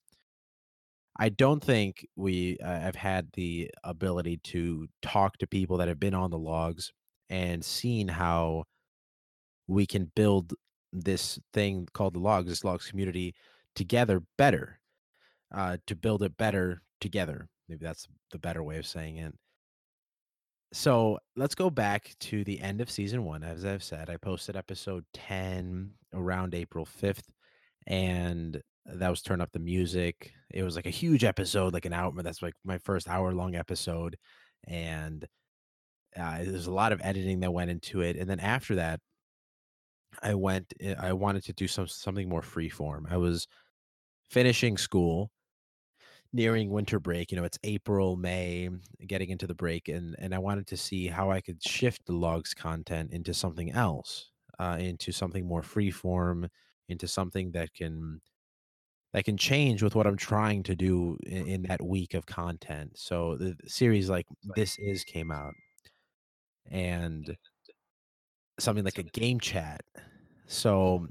I 1.18 1.28
don't 1.28 1.62
think 1.62 2.06
we 2.16 2.58
uh, 2.58 2.80
have 2.80 2.94
had 2.94 3.28
the 3.34 3.70
ability 3.84 4.38
to 4.44 4.88
talk 5.02 5.36
to 5.38 5.46
people 5.46 5.76
that 5.78 5.88
have 5.88 6.00
been 6.00 6.14
on 6.14 6.30
the 6.30 6.38
logues 6.38 6.90
and 7.28 7.64
seen 7.64 8.08
how 8.08 8.64
we 9.66 9.86
can 9.86 10.10
build 10.14 10.54
this 10.92 11.38
thing 11.52 11.86
called 11.92 12.14
the 12.14 12.20
logues, 12.20 12.48
this 12.48 12.64
logues 12.64 12.88
community 12.88 13.34
together 13.74 14.22
better, 14.38 14.78
uh, 15.54 15.76
to 15.86 15.94
build 15.94 16.22
it 16.22 16.36
better 16.36 16.82
together. 17.02 17.48
Maybe 17.68 17.84
that's 17.84 18.08
the 18.30 18.38
better 18.38 18.62
way 18.62 18.78
of 18.78 18.86
saying 18.86 19.18
it. 19.18 19.34
So 20.72 21.18
let's 21.36 21.54
go 21.54 21.68
back 21.68 22.14
to 22.20 22.44
the 22.44 22.60
end 22.60 22.80
of 22.80 22.90
season 22.90 23.24
one. 23.24 23.42
As 23.42 23.64
I've 23.64 23.82
said, 23.82 24.08
I 24.08 24.16
posted 24.16 24.56
episode 24.56 25.04
10 25.12 25.92
around 26.14 26.54
April 26.54 26.86
5th, 26.86 27.28
and 27.86 28.62
that 28.86 29.10
was 29.10 29.22
turn 29.22 29.40
up 29.42 29.52
the 29.52 29.58
music. 29.58 30.32
It 30.50 30.62
was 30.62 30.76
like 30.76 30.86
a 30.86 30.90
huge 30.90 31.24
episode, 31.24 31.74
like 31.74 31.84
an 31.84 31.92
hour. 31.92 32.12
That's 32.22 32.42
like 32.42 32.54
my 32.64 32.78
first 32.78 33.08
hour 33.08 33.32
long 33.32 33.54
episode, 33.54 34.16
and 34.66 35.26
uh, 36.16 36.38
there's 36.38 36.66
a 36.66 36.72
lot 36.72 36.92
of 36.92 37.00
editing 37.02 37.40
that 37.40 37.52
went 37.52 37.70
into 37.70 38.00
it. 38.00 38.16
And 38.16 38.28
then 38.28 38.40
after 38.40 38.76
that, 38.76 39.00
I 40.22 40.34
went. 40.34 40.72
eh, 40.80 40.94
I 40.98 41.12
wanted 41.12 41.44
to 41.44 41.52
do 41.52 41.68
some 41.68 41.86
something 41.86 42.28
more 42.28 42.42
free 42.42 42.68
form. 42.68 43.06
I 43.10 43.16
was 43.18 43.46
finishing 44.30 44.78
school, 44.78 45.30
nearing 46.32 46.70
winter 46.70 46.98
break. 47.00 47.30
You 47.30 47.38
know, 47.38 47.44
it's 47.44 47.58
April, 47.64 48.16
May, 48.16 48.70
getting 49.06 49.30
into 49.30 49.46
the 49.46 49.54
break, 49.54 49.88
and 49.88 50.16
and 50.18 50.34
I 50.34 50.38
wanted 50.38 50.66
to 50.68 50.76
see 50.76 51.08
how 51.08 51.30
I 51.30 51.40
could 51.40 51.62
shift 51.62 52.06
the 52.06 52.14
logues 52.14 52.54
content 52.54 53.12
into 53.12 53.34
something 53.34 53.70
else, 53.72 54.30
uh, 54.58 54.78
into 54.80 55.12
something 55.12 55.46
more 55.46 55.62
free 55.62 55.90
form 55.90 56.48
into 56.88 57.08
something 57.08 57.50
that 57.52 57.74
can 57.74 58.20
that 59.12 59.24
can 59.24 59.36
change 59.36 59.82
with 59.82 59.94
what 59.94 60.06
I'm 60.06 60.16
trying 60.16 60.62
to 60.64 60.76
do 60.76 61.18
in, 61.26 61.46
in 61.46 61.62
that 61.64 61.82
week 61.82 62.14
of 62.14 62.24
content. 62.24 62.92
So 62.96 63.36
the, 63.36 63.54
the 63.62 63.68
series 63.68 64.08
like 64.08 64.26
this 64.56 64.78
is 64.78 65.04
came 65.04 65.30
out, 65.30 65.52
and 66.70 67.36
something 68.58 68.84
like 68.84 68.98
a 68.98 69.02
game 69.02 69.40
chat. 69.40 69.82
So 70.46 71.08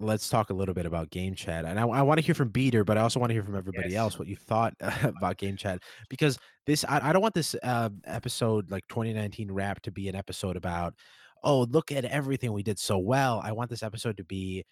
let's 0.00 0.28
talk 0.28 0.50
a 0.50 0.54
little 0.54 0.74
bit 0.74 0.86
about 0.86 1.10
game 1.10 1.34
chat 1.34 1.64
and 1.64 1.78
i, 1.78 1.82
I 1.86 2.02
want 2.02 2.18
to 2.20 2.24
hear 2.24 2.34
from 2.34 2.48
beater 2.50 2.84
but 2.84 2.96
i 2.96 3.00
also 3.00 3.18
want 3.18 3.30
to 3.30 3.34
hear 3.34 3.42
from 3.42 3.56
everybody 3.56 3.90
Yes. 3.90 3.98
else 3.98 4.18
what 4.18 4.28
you 4.28 4.36
thought 4.36 4.74
about 5.02 5.38
game 5.38 5.56
chat 5.56 5.82
because 6.08 6.38
this 6.66 6.84
I, 6.84 7.08
I 7.08 7.12
don't 7.12 7.22
want 7.22 7.34
this 7.34 7.56
uh, 7.62 7.88
episode 8.04 8.70
like 8.70 8.86
2019 8.88 9.50
wrap 9.50 9.80
to 9.82 9.90
be 9.90 10.08
an 10.08 10.14
episode 10.14 10.56
about 10.56 10.94
oh 11.42 11.62
look 11.70 11.90
at 11.90 12.04
everything 12.04 12.52
we 12.52 12.62
did 12.62 12.78
so 12.78 12.98
well 12.98 13.40
i 13.44 13.50
want 13.52 13.70
this 13.70 13.82
episode 13.82 14.16
to 14.18 14.24
be 14.24 14.64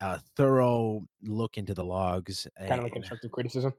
a 0.00 0.20
thorough 0.36 1.00
look 1.22 1.56
into 1.56 1.72
the 1.72 1.84
logues 1.84 2.46
Kind 2.58 2.72
of 2.72 2.82
like 2.84 2.92
constructive 2.92 3.32
criticism. 3.32 3.72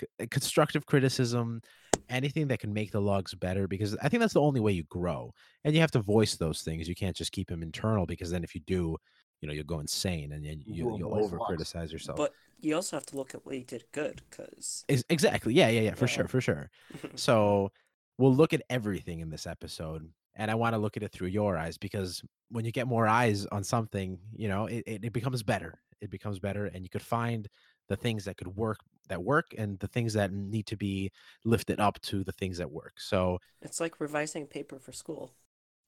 c- 0.00 0.26
constructive 0.28 0.86
criticism 0.86 1.60
anything 2.08 2.48
that 2.48 2.58
can 2.60 2.72
make 2.72 2.90
the 2.92 3.00
logues 3.00 3.34
better 3.34 3.68
because 3.68 3.94
i 4.02 4.08
think 4.08 4.20
that's 4.20 4.32
the 4.34 4.40
only 4.40 4.58
way 4.60 4.72
you 4.72 4.84
grow 4.84 5.32
and 5.64 5.74
you 5.74 5.80
have 5.80 5.90
to 5.90 6.00
voice 6.00 6.36
those 6.36 6.62
things 6.62 6.88
you 6.88 6.94
can't 6.94 7.14
just 7.16 7.30
keep 7.32 7.46
them 7.48 7.62
internal 7.62 8.06
because 8.06 8.30
then 8.30 8.42
if 8.42 8.54
you 8.54 8.60
do 8.66 8.96
you 9.40 9.48
know 9.48 9.54
you'll 9.54 9.64
go 9.64 9.80
insane 9.80 10.32
and 10.32 10.44
then 10.44 10.62
You 10.64 10.74
you, 10.74 10.84
will 10.84 10.98
you'll 10.98 11.14
over 11.14 11.38
criticize 11.38 11.92
yourself. 11.92 12.18
But 12.18 12.34
you 12.60 12.74
also 12.74 12.96
have 12.96 13.06
to 13.06 13.16
look 13.16 13.34
at 13.34 13.44
what 13.46 13.56
you 13.56 13.64
did 13.64 13.84
good, 13.92 14.20
because 14.30 14.84
exactly. 14.88 15.54
Yeah 15.54 15.68
yeah 15.68 15.80
yeah 15.82 15.94
for 15.94 16.06
Yeah. 16.06 16.08
sure 16.08 16.28
for 16.28 16.40
sure. 16.40 16.70
So 17.16 17.70
we'll 18.18 18.34
look 18.34 18.52
at 18.52 18.62
everything 18.70 19.20
in 19.20 19.30
this 19.30 19.46
episode 19.46 20.06
and 20.36 20.50
i 20.50 20.54
want 20.54 20.74
to 20.74 20.78
look 20.78 20.96
at 20.96 21.02
it 21.02 21.10
through 21.10 21.28
your 21.28 21.56
eyes 21.56 21.76
because 21.78 22.22
when 22.50 22.64
you 22.64 22.70
get 22.70 22.86
more 22.86 23.06
eyes 23.08 23.46
on 23.46 23.64
something 23.64 24.18
you 24.36 24.46
know 24.48 24.66
it, 24.66 24.84
it, 24.86 25.04
it 25.06 25.12
becomes 25.12 25.42
better. 25.42 25.80
It 26.00 26.10
becomes 26.10 26.38
better 26.38 26.66
and 26.66 26.82
you 26.82 26.88
could 26.90 27.02
find 27.02 27.48
the 27.88 27.96
things 27.96 28.24
that 28.24 28.36
could 28.36 28.48
work 28.56 28.78
that 29.08 29.22
work 29.22 29.54
and 29.58 29.78
the 29.80 29.88
things 29.88 30.12
that 30.14 30.32
need 30.32 30.66
to 30.66 30.76
be 30.76 31.10
lifted 31.44 31.80
up 31.80 32.00
to 32.02 32.22
the 32.24 32.32
things 32.32 32.58
that 32.58 32.70
work. 32.70 32.94
So 32.98 33.38
it's 33.62 33.80
like 33.80 34.00
revising 34.00 34.46
paper 34.46 34.78
for 34.78 34.92
school. 34.92 35.34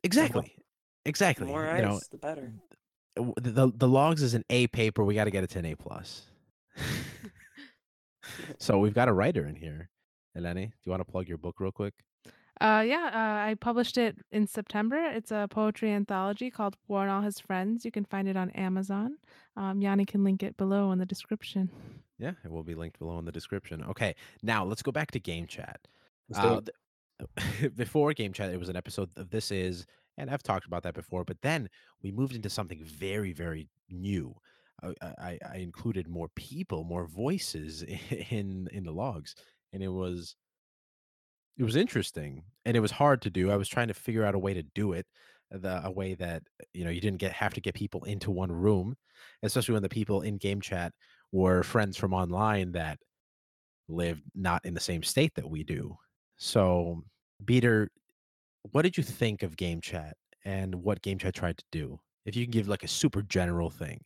exactly 0.02 0.54
The 1.36 1.44
exactly. 1.44 1.46
More 1.46 1.68
you 1.70 1.82
eyes, 1.82 1.82
know 1.82 2.00
the 2.10 2.16
better. 2.18 2.54
The, 3.16 3.70
the 3.74 3.88
logues 3.88 4.22
is 4.22 4.34
an 4.34 4.44
a 4.48 4.66
paper 4.68 5.04
we 5.04 5.14
got 5.14 5.24
to 5.24 5.30
get 5.30 5.44
it 5.44 5.50
to 5.50 5.58
an 5.58 5.66
a 5.66 5.74
plus 5.74 6.22
so 8.58 8.78
we've 8.78 8.94
got 8.94 9.08
a 9.08 9.12
writer 9.12 9.46
in 9.46 9.56
here 9.56 9.90
eleni 10.36 10.66
do 10.66 10.72
you 10.84 10.90
want 10.90 11.00
to 11.00 11.10
plug 11.10 11.28
your 11.28 11.38
book 11.38 11.60
real 11.60 11.72
quick 11.72 11.94
Uh, 12.60 12.84
yeah, 12.86 13.10
uh, 13.12 13.50
I 13.50 13.56
published 13.58 13.98
it 13.98 14.14
in 14.30 14.46
September. 14.46 14.96
It's 14.96 15.32
a 15.32 15.48
poetry 15.50 15.90
anthology 15.90 16.48
called 16.50 16.76
War 16.86 17.02
and 17.02 17.10
All 17.10 17.22
His 17.22 17.40
Friends. 17.40 17.84
You 17.84 17.90
can 17.90 18.04
find 18.04 18.28
it 18.28 18.36
on 18.36 18.50
Amazon. 18.50 19.16
Um, 19.56 19.80
Yanni 19.82 20.04
can 20.04 20.22
link 20.22 20.42
it 20.44 20.56
below 20.56 20.92
in 20.92 20.98
the 20.98 21.06
description. 21.06 21.70
Yeah, 22.18 22.34
it 22.44 22.50
will 22.52 22.62
be 22.62 22.76
linked 22.76 22.98
below 23.00 23.18
in 23.18 23.24
the 23.24 23.32
description. 23.32 23.82
Okay, 23.90 24.14
now 24.42 24.64
let's 24.64 24.82
go 24.82 24.92
back 24.92 25.10
to 25.10 25.18
game 25.18 25.46
chat. 25.48 25.80
Uh, 26.32 26.60
th- 26.60 27.74
before 27.82 28.12
game 28.12 28.32
chat, 28.32 28.52
it 28.52 28.60
was 28.60 28.68
an 28.68 28.76
episode 28.76 29.10
of 29.16 29.30
This 29.30 29.50
Is, 29.50 29.86
and 30.18 30.30
I've 30.30 30.42
talked 30.42 30.66
about 30.66 30.82
that 30.84 30.94
before. 30.94 31.24
But 31.24 31.40
then 31.42 31.68
we 32.02 32.12
moved 32.12 32.34
into 32.34 32.50
something 32.50 32.82
very, 32.84 33.32
very 33.32 33.68
new. 33.90 34.34
I, 34.82 34.94
I, 35.18 35.38
I 35.52 35.56
included 35.58 36.08
more 36.08 36.28
people, 36.36 36.84
more 36.84 37.06
voices 37.06 37.82
in 38.30 38.68
in 38.72 38.84
the 38.84 38.92
logues, 38.92 39.34
and 39.72 39.82
it 39.82 39.88
was 39.88 40.36
it 41.58 41.64
was 41.64 41.76
interesting 41.76 42.42
and 42.64 42.76
it 42.76 42.80
was 42.80 42.90
hard 42.90 43.22
to 43.22 43.30
do. 43.30 43.50
I 43.50 43.56
was 43.56 43.68
trying 43.68 43.88
to 43.88 43.94
figure 43.94 44.24
out 44.24 44.34
a 44.34 44.38
way 44.38 44.54
to 44.54 44.62
do 44.74 44.92
it, 44.92 45.06
the 45.50 45.84
a 45.84 45.90
way 45.90 46.14
that 46.14 46.42
you 46.72 46.84
know 46.84 46.90
you 46.90 47.00
didn't 47.00 47.20
get 47.20 47.32
have 47.32 47.54
to 47.54 47.60
get 47.60 47.74
people 47.74 48.04
into 48.04 48.30
one 48.30 48.52
room, 48.52 48.96
especially 49.42 49.74
when 49.74 49.82
the 49.82 49.88
people 49.88 50.22
in 50.22 50.36
game 50.38 50.60
chat 50.60 50.92
were 51.32 51.62
friends 51.62 51.96
from 51.96 52.12
online 52.14 52.72
that 52.72 52.98
lived 53.88 54.22
not 54.34 54.64
in 54.64 54.74
the 54.74 54.80
same 54.80 55.02
state 55.02 55.34
that 55.34 55.48
we 55.48 55.64
do. 55.64 55.96
So, 56.36 57.02
Beater, 57.44 57.90
what 58.70 58.82
did 58.82 58.96
you 58.96 59.02
think 59.02 59.42
of 59.42 59.56
game 59.56 59.80
chat 59.80 60.16
and 60.44 60.76
what 60.76 61.02
game 61.02 61.18
chat 61.18 61.34
tried 61.34 61.58
to 61.58 61.64
do? 61.70 62.00
If 62.24 62.36
you 62.36 62.44
can 62.44 62.52
give 62.52 62.68
like 62.68 62.84
a 62.84 62.88
super 62.88 63.22
general 63.22 63.70
thing. 63.70 64.04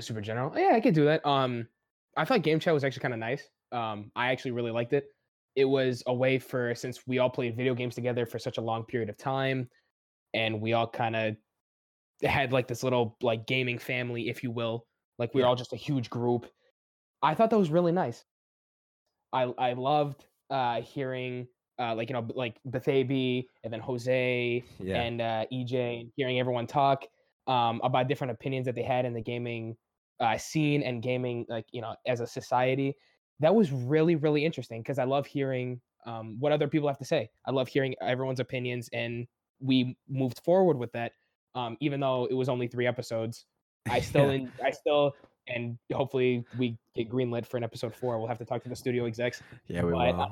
super 0.00 0.20
general. 0.20 0.56
Yeah, 0.58 0.72
I 0.74 0.80
could 0.80 0.94
do 0.94 1.04
that. 1.04 1.24
Um, 1.26 1.68
I 2.16 2.24
thought 2.24 2.42
game 2.42 2.60
chat 2.60 2.74
was 2.74 2.84
actually 2.84 3.02
kind 3.02 3.14
of 3.14 3.20
nice. 3.20 3.48
Um, 3.70 4.10
I 4.16 4.30
actually 4.32 4.50
really 4.52 4.70
liked 4.70 4.92
it. 4.92 5.06
It 5.54 5.64
was 5.66 6.02
a 6.06 6.14
way 6.14 6.38
for 6.38 6.74
since 6.74 7.06
we 7.06 7.18
all 7.18 7.30
played 7.30 7.56
video 7.56 7.74
games 7.74 7.94
together 7.94 8.26
for 8.26 8.38
such 8.38 8.58
a 8.58 8.60
long 8.62 8.84
period 8.84 9.10
of 9.10 9.16
time, 9.16 9.68
and 10.34 10.60
we 10.60 10.72
all 10.74 10.88
kind 10.88 11.16
of 11.16 11.36
had 12.22 12.52
like 12.52 12.68
this 12.68 12.82
little 12.84 13.16
like 13.22 13.46
gaming 13.46 13.78
family, 13.78 14.28
if 14.28 14.42
you 14.44 14.50
will. 14.50 14.86
Like 15.18 15.34
we 15.34 15.42
were 15.42 15.46
Yeah. 15.46 15.48
all 15.48 15.56
just 15.56 15.72
a 15.74 15.76
huge 15.76 16.10
group. 16.10 16.46
I 17.22 17.34
thought 17.34 17.50
that 17.50 17.58
was 17.58 17.70
really 17.70 17.92
nice. 17.92 18.24
I 19.32 19.42
I 19.44 19.72
loved 19.74 20.26
uh 20.50 20.82
hearing 20.82 21.48
uh 21.78 21.94
like 21.94 22.08
you 22.08 22.14
know 22.14 22.26
like 22.34 22.56
Bethaby 22.68 23.46
and 23.64 23.72
then 23.72 23.80
Jose 23.80 24.64
Yeah. 24.78 25.02
and 25.02 25.20
uh, 25.20 25.44
EJ 25.52 26.00
and 26.00 26.12
hearing 26.16 26.38
everyone 26.38 26.66
talk 26.66 27.04
um, 27.46 27.80
about 27.82 28.08
different 28.08 28.30
opinions 28.30 28.66
that 28.66 28.74
they 28.74 28.82
had 28.82 29.04
in 29.04 29.14
the 29.14 29.20
gaming 29.22 29.76
uh, 30.20 30.38
scene 30.38 30.82
and 30.82 31.02
gaming, 31.02 31.44
like 31.48 31.66
you 31.72 31.80
know, 31.80 31.94
as 32.06 32.20
a 32.20 32.26
society. 32.26 32.94
That 33.40 33.54
was 33.54 33.72
really 33.72 34.14
really 34.16 34.44
interesting 34.44 34.80
because 34.82 34.98
I 34.98 35.04
love 35.04 35.26
hearing 35.26 35.80
um, 36.06 36.36
what 36.38 36.52
other 36.52 36.68
people 36.68 36.88
have 36.88 36.98
to 36.98 37.04
say. 37.04 37.30
I 37.46 37.50
love 37.50 37.68
hearing 37.68 37.94
everyone's 38.00 38.40
opinions, 38.40 38.88
and 38.92 39.26
we 39.60 39.96
moved 40.08 40.40
forward 40.44 40.78
with 40.78 40.92
that. 40.92 41.12
Um, 41.54 41.76
even 41.80 42.00
though 42.00 42.26
it 42.30 42.34
was 42.34 42.48
only 42.48 42.68
three 42.68 42.86
episodes, 42.86 43.46
I 43.90 44.00
still 44.10 44.28
Yeah. 44.28 44.34
in, 44.36 44.52
I 44.64 44.70
still 44.70 45.12
and 45.48 45.76
hopefully 45.92 46.44
we 46.54 46.78
get 46.94 47.10
greenlit 47.10 47.46
for 47.46 47.56
an 47.56 47.64
episode 47.64 47.94
four. 47.96 48.18
We'll 48.18 48.28
have 48.28 48.38
to 48.38 48.44
talk 48.44 48.62
to 48.62 48.68
the 48.68 48.76
studio 48.76 49.06
execs 49.06 49.42
yeah, 49.66 49.82
we 49.82 49.92
but, 49.92 50.14
will. 50.14 50.20
uh, 50.20 50.26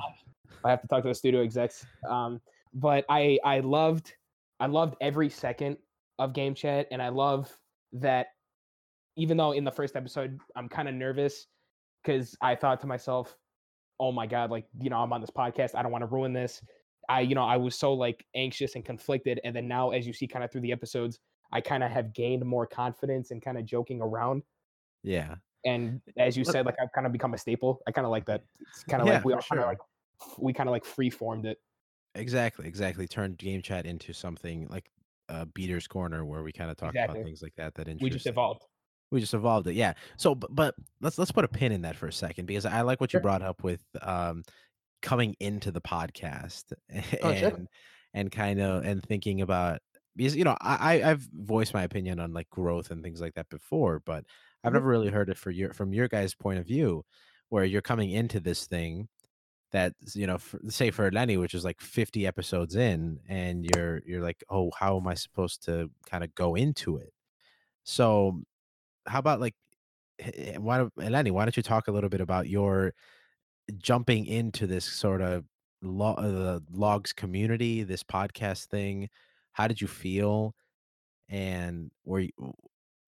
I 0.65 0.71
have 0.71 0.83
to 0.83 0.89
talk 0.89 1.03
to 1.03 1.09
the 1.09 1.15
studio 1.15 1.43
execs. 1.43 1.85
Um, 2.09 2.41
but 2.75 3.05
I 3.09 3.39
I 3.45 3.61
loved 3.61 4.15
I 4.59 4.67
loved 4.67 4.97
every 5.01 5.29
second 5.31 5.77
of 6.19 6.33
game 6.35 6.55
chat, 6.55 6.87
and 6.91 7.01
I 7.03 7.09
love 7.09 7.51
that 7.95 8.29
even 9.17 9.37
though 9.37 9.53
in 9.53 9.65
the 9.65 9.73
first 9.73 9.97
episode 9.97 10.39
I'm 10.57 10.69
kind 10.69 10.89
of 10.89 10.95
nervous 10.95 11.47
because 12.03 12.37
I 12.41 12.55
thought 12.55 12.81
to 12.83 12.87
myself, 12.87 13.37
oh 13.99 14.13
my 14.13 14.27
god, 14.27 14.51
like 14.51 14.67
you 14.81 14.91
know 14.91 14.99
I'm 14.99 15.13
on 15.13 15.21
this 15.21 15.31
podcast, 15.31 15.75
I 15.75 15.83
don't 15.83 15.93
want 15.93 16.03
to 16.03 16.07
ruin 16.07 16.33
this. 16.33 16.63
I 17.09 17.21
you 17.23 17.35
know 17.35 17.45
I 17.45 17.57
was 17.57 17.75
so 17.75 17.93
like 17.95 18.25
anxious 18.37 18.75
and 18.77 18.85
conflicted, 18.85 19.41
and 19.45 19.55
then 19.57 19.67
now 19.67 19.91
as 19.91 20.07
you 20.07 20.13
see 20.13 20.27
kind 20.29 20.45
of 20.45 20.53
through 20.53 20.61
the 20.63 20.73
episodes, 20.73 21.19
I 21.53 21.61
kind 21.61 21.83
of 21.83 21.91
have 21.91 22.15
gained 22.15 22.45
more 22.45 22.67
confidence 22.67 23.31
and 23.33 23.43
kind 23.43 23.59
of 23.59 23.65
joking 23.65 24.01
around. 24.01 24.43
yeah. 25.03 25.35
And 25.67 26.01
as 26.17 26.39
you 26.39 26.45
Look- 26.45 26.53
said, 26.53 26.65
like 26.65 26.77
I've 26.81 26.91
kind 26.95 27.07
of 27.07 27.13
become 27.13 27.35
a 27.35 27.39
staple. 27.39 27.83
I 27.87 27.91
kind 27.93 28.07
of 28.07 28.11
like 28.11 28.25
that. 28.27 28.43
It's 28.71 28.83
kind 28.85 29.03
of 29.03 29.07
Yeah, 29.09 29.15
like 29.17 29.25
we 29.27 29.35
all 29.35 29.41
kind 29.43 29.61
of 29.61 29.67
like 29.67 29.77
we 30.39 30.53
kind 30.53 30.69
of 30.69 30.73
like 30.73 30.85
free 30.85 31.11
formed 31.11 31.47
it. 31.47 31.59
Exactly, 32.15 32.67
exactly. 32.67 33.07
Turned 33.07 33.39
game 33.39 33.63
chat 33.63 33.87
into 33.87 34.13
something 34.13 34.67
like 34.69 34.91
a 35.29 35.47
beater's 35.47 35.87
corner 35.87 36.25
where 36.25 36.43
we 36.43 36.53
kind 36.53 36.71
of 36.71 36.77
talk 36.77 36.91
Exactly. 36.91 37.21
about 37.21 37.25
things 37.25 37.43
like 37.43 37.55
that 37.57 37.75
that 37.75 37.87
We 38.01 38.11
just 38.11 38.27
evolved. 38.27 38.65
We 39.11 39.21
just 39.21 39.35
evolved 39.35 39.67
it. 39.67 39.75
Yeah. 39.75 39.95
So 40.17 40.35
but, 40.35 40.55
but 40.55 40.75
let's 41.01 41.19
let's 41.19 41.33
put 41.33 41.45
a 41.45 41.49
pin 41.49 41.73
in 41.73 41.83
that 41.83 41.97
for 41.97 42.07
a 42.07 42.13
second 42.13 42.47
because 42.47 42.65
I 42.65 42.83
like 42.83 43.01
what 43.01 43.13
you 43.15 43.19
Sure. 43.19 43.21
brought 43.21 43.43
up 43.43 43.63
with 43.65 43.85
um 44.03 44.43
coming 45.03 45.37
into 45.41 45.73
the 45.73 45.81
podcast 45.81 46.73
Oh, 47.23 47.35
and 47.35 47.35
sure. 47.35 47.71
and 48.15 48.31
kind 48.33 48.61
of 48.61 48.85
and 48.85 49.03
thinking 49.05 49.41
about 49.43 49.81
because 50.17 50.37
you 50.37 50.45
know 50.45 50.57
I 50.61 51.03
I've 51.03 51.29
voiced 51.35 51.75
my 51.75 51.83
opinion 51.85 52.21
on 52.21 52.33
like 52.33 52.51
growth 52.51 52.91
and 52.91 53.03
things 53.03 53.21
like 53.21 53.35
that 53.35 53.49
before, 53.51 54.01
but 54.01 54.25
I've 54.65 54.73
Mhm. 54.73 54.75
never 54.75 54.89
really 54.89 55.11
heard 55.11 55.31
it 55.31 55.39
for 55.39 55.51
your 55.51 55.73
from 55.75 55.93
your 55.95 56.09
guys' 56.09 56.35
point 56.35 56.59
of 56.61 56.67
view, 56.67 57.05
where 57.51 57.65
you're 57.65 57.83
coming 57.83 58.11
into 58.11 58.41
this 58.41 58.67
thing 58.67 59.09
that 59.73 59.95
you 60.15 60.27
know 60.27 60.39
for, 60.39 60.59
say 60.69 60.91
for 60.91 61.11
Lenny, 61.11 61.37
which 61.37 61.55
is 61.55 61.65
like 61.65 61.81
50 61.81 62.27
episodes 62.27 62.77
in, 62.77 63.21
and 63.29 63.65
you're 63.65 64.03
you're 64.07 64.23
like, 64.23 64.43
oh, 64.51 64.71
how 64.79 64.97
am 64.99 65.07
I 65.07 65.15
supposed 65.15 65.65
to 65.65 65.91
kind 66.09 66.25
of 66.25 66.35
go 66.35 66.55
into 66.55 66.97
it? 66.97 67.13
So 67.85 68.43
how 69.07 69.19
about 69.19 69.41
like 69.41 69.55
why 70.59 70.79
don't 70.79 70.95
Eleni, 70.97 71.31
why 71.31 71.45
don't 71.45 71.57
you 71.57 71.63
talk 71.63 71.89
a 71.89 71.93
little 71.93 72.11
bit 72.11 72.21
about 72.21 72.49
your 72.49 72.95
jumping 73.79 74.27
into 74.27 74.67
this 74.67 74.85
sort 74.85 75.23
of 75.23 75.45
lo- 75.83 76.15
uh, 76.15 76.29
the 76.29 76.63
logues 76.73 77.13
community, 77.15 77.83
this 77.83 78.03
podcast 78.03 78.67
thing? 78.67 79.09
How 79.53 79.67
did 79.69 79.81
you 79.81 79.89
feel? 79.89 80.55
And 81.29 81.91
were 82.05 82.21
you, 82.21 82.31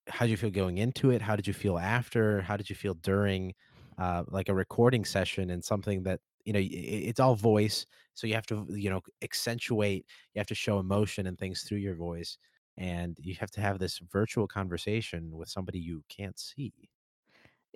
how 0.09 0.27
did 0.27 0.31
you 0.31 0.37
feel 0.37 0.51
going 0.51 0.79
into 0.79 1.11
it? 1.11 1.23
How 1.23 1.37
did 1.37 1.47
you 1.47 1.53
feel 1.53 1.79
after? 1.79 2.41
How 2.43 2.57
did 2.57 2.71
you 2.71 2.77
feel 2.77 2.95
during 2.95 3.55
uh, 3.99 4.25
like 4.29 4.49
a 4.49 4.55
recording 4.55 5.05
session 5.05 5.51
and 5.51 5.65
something 5.65 6.05
that 6.05 6.21
you 6.45 6.53
know 6.53 6.61
it's 6.63 7.21
all 7.21 7.35
voice, 7.35 7.87
so 8.15 8.27
you 8.27 8.35
have 8.35 8.47
to 8.47 8.67
you 8.71 8.91
know 8.91 9.01
accentuate, 9.23 10.07
you 10.35 10.39
have 10.41 10.47
to 10.49 10.55
show 10.55 10.79
emotion 10.79 11.27
and 11.27 11.39
things 11.39 11.63
through 11.63 11.79
your 11.79 11.95
voice, 11.97 12.39
and 12.77 13.17
you 13.21 13.35
have 13.37 13.51
to 13.53 13.61
have 13.61 13.79
this 13.79 13.99
virtual 13.99 14.47
conversation 14.47 15.37
with 15.37 15.49
somebody 15.49 15.79
you 15.79 16.05
can't 16.09 16.39
see. 16.39 16.73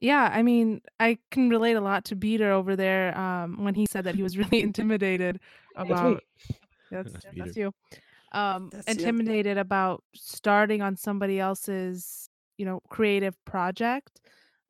Yeah, 0.00 0.30
I 0.30 0.42
mean, 0.42 0.82
I 1.00 1.18
can 1.30 1.48
relate 1.48 1.72
a 1.72 1.80
lot 1.80 2.04
to 2.06 2.16
Beater 2.16 2.52
over 2.52 2.76
there 2.76 3.16
um, 3.16 3.64
when 3.64 3.74
he 3.74 3.86
said 3.90 4.04
that 4.04 4.14
he 4.14 4.22
was 4.22 4.36
really 4.36 4.60
intimidated 4.62 5.40
about 5.74 6.22
that's 6.90 7.12
That's 7.12 7.26
that's 7.36 7.56
you. 7.56 7.72
Um, 8.32 8.70
That's 8.72 8.88
you. 8.88 8.92
intimidated 8.92 9.58
about 9.58 10.04
starting 10.14 10.82
on 10.82 10.96
somebody 10.96 11.40
else's, 11.40 12.28
you 12.58 12.66
know, 12.66 12.80
creative 12.88 13.42
project. 13.44 14.20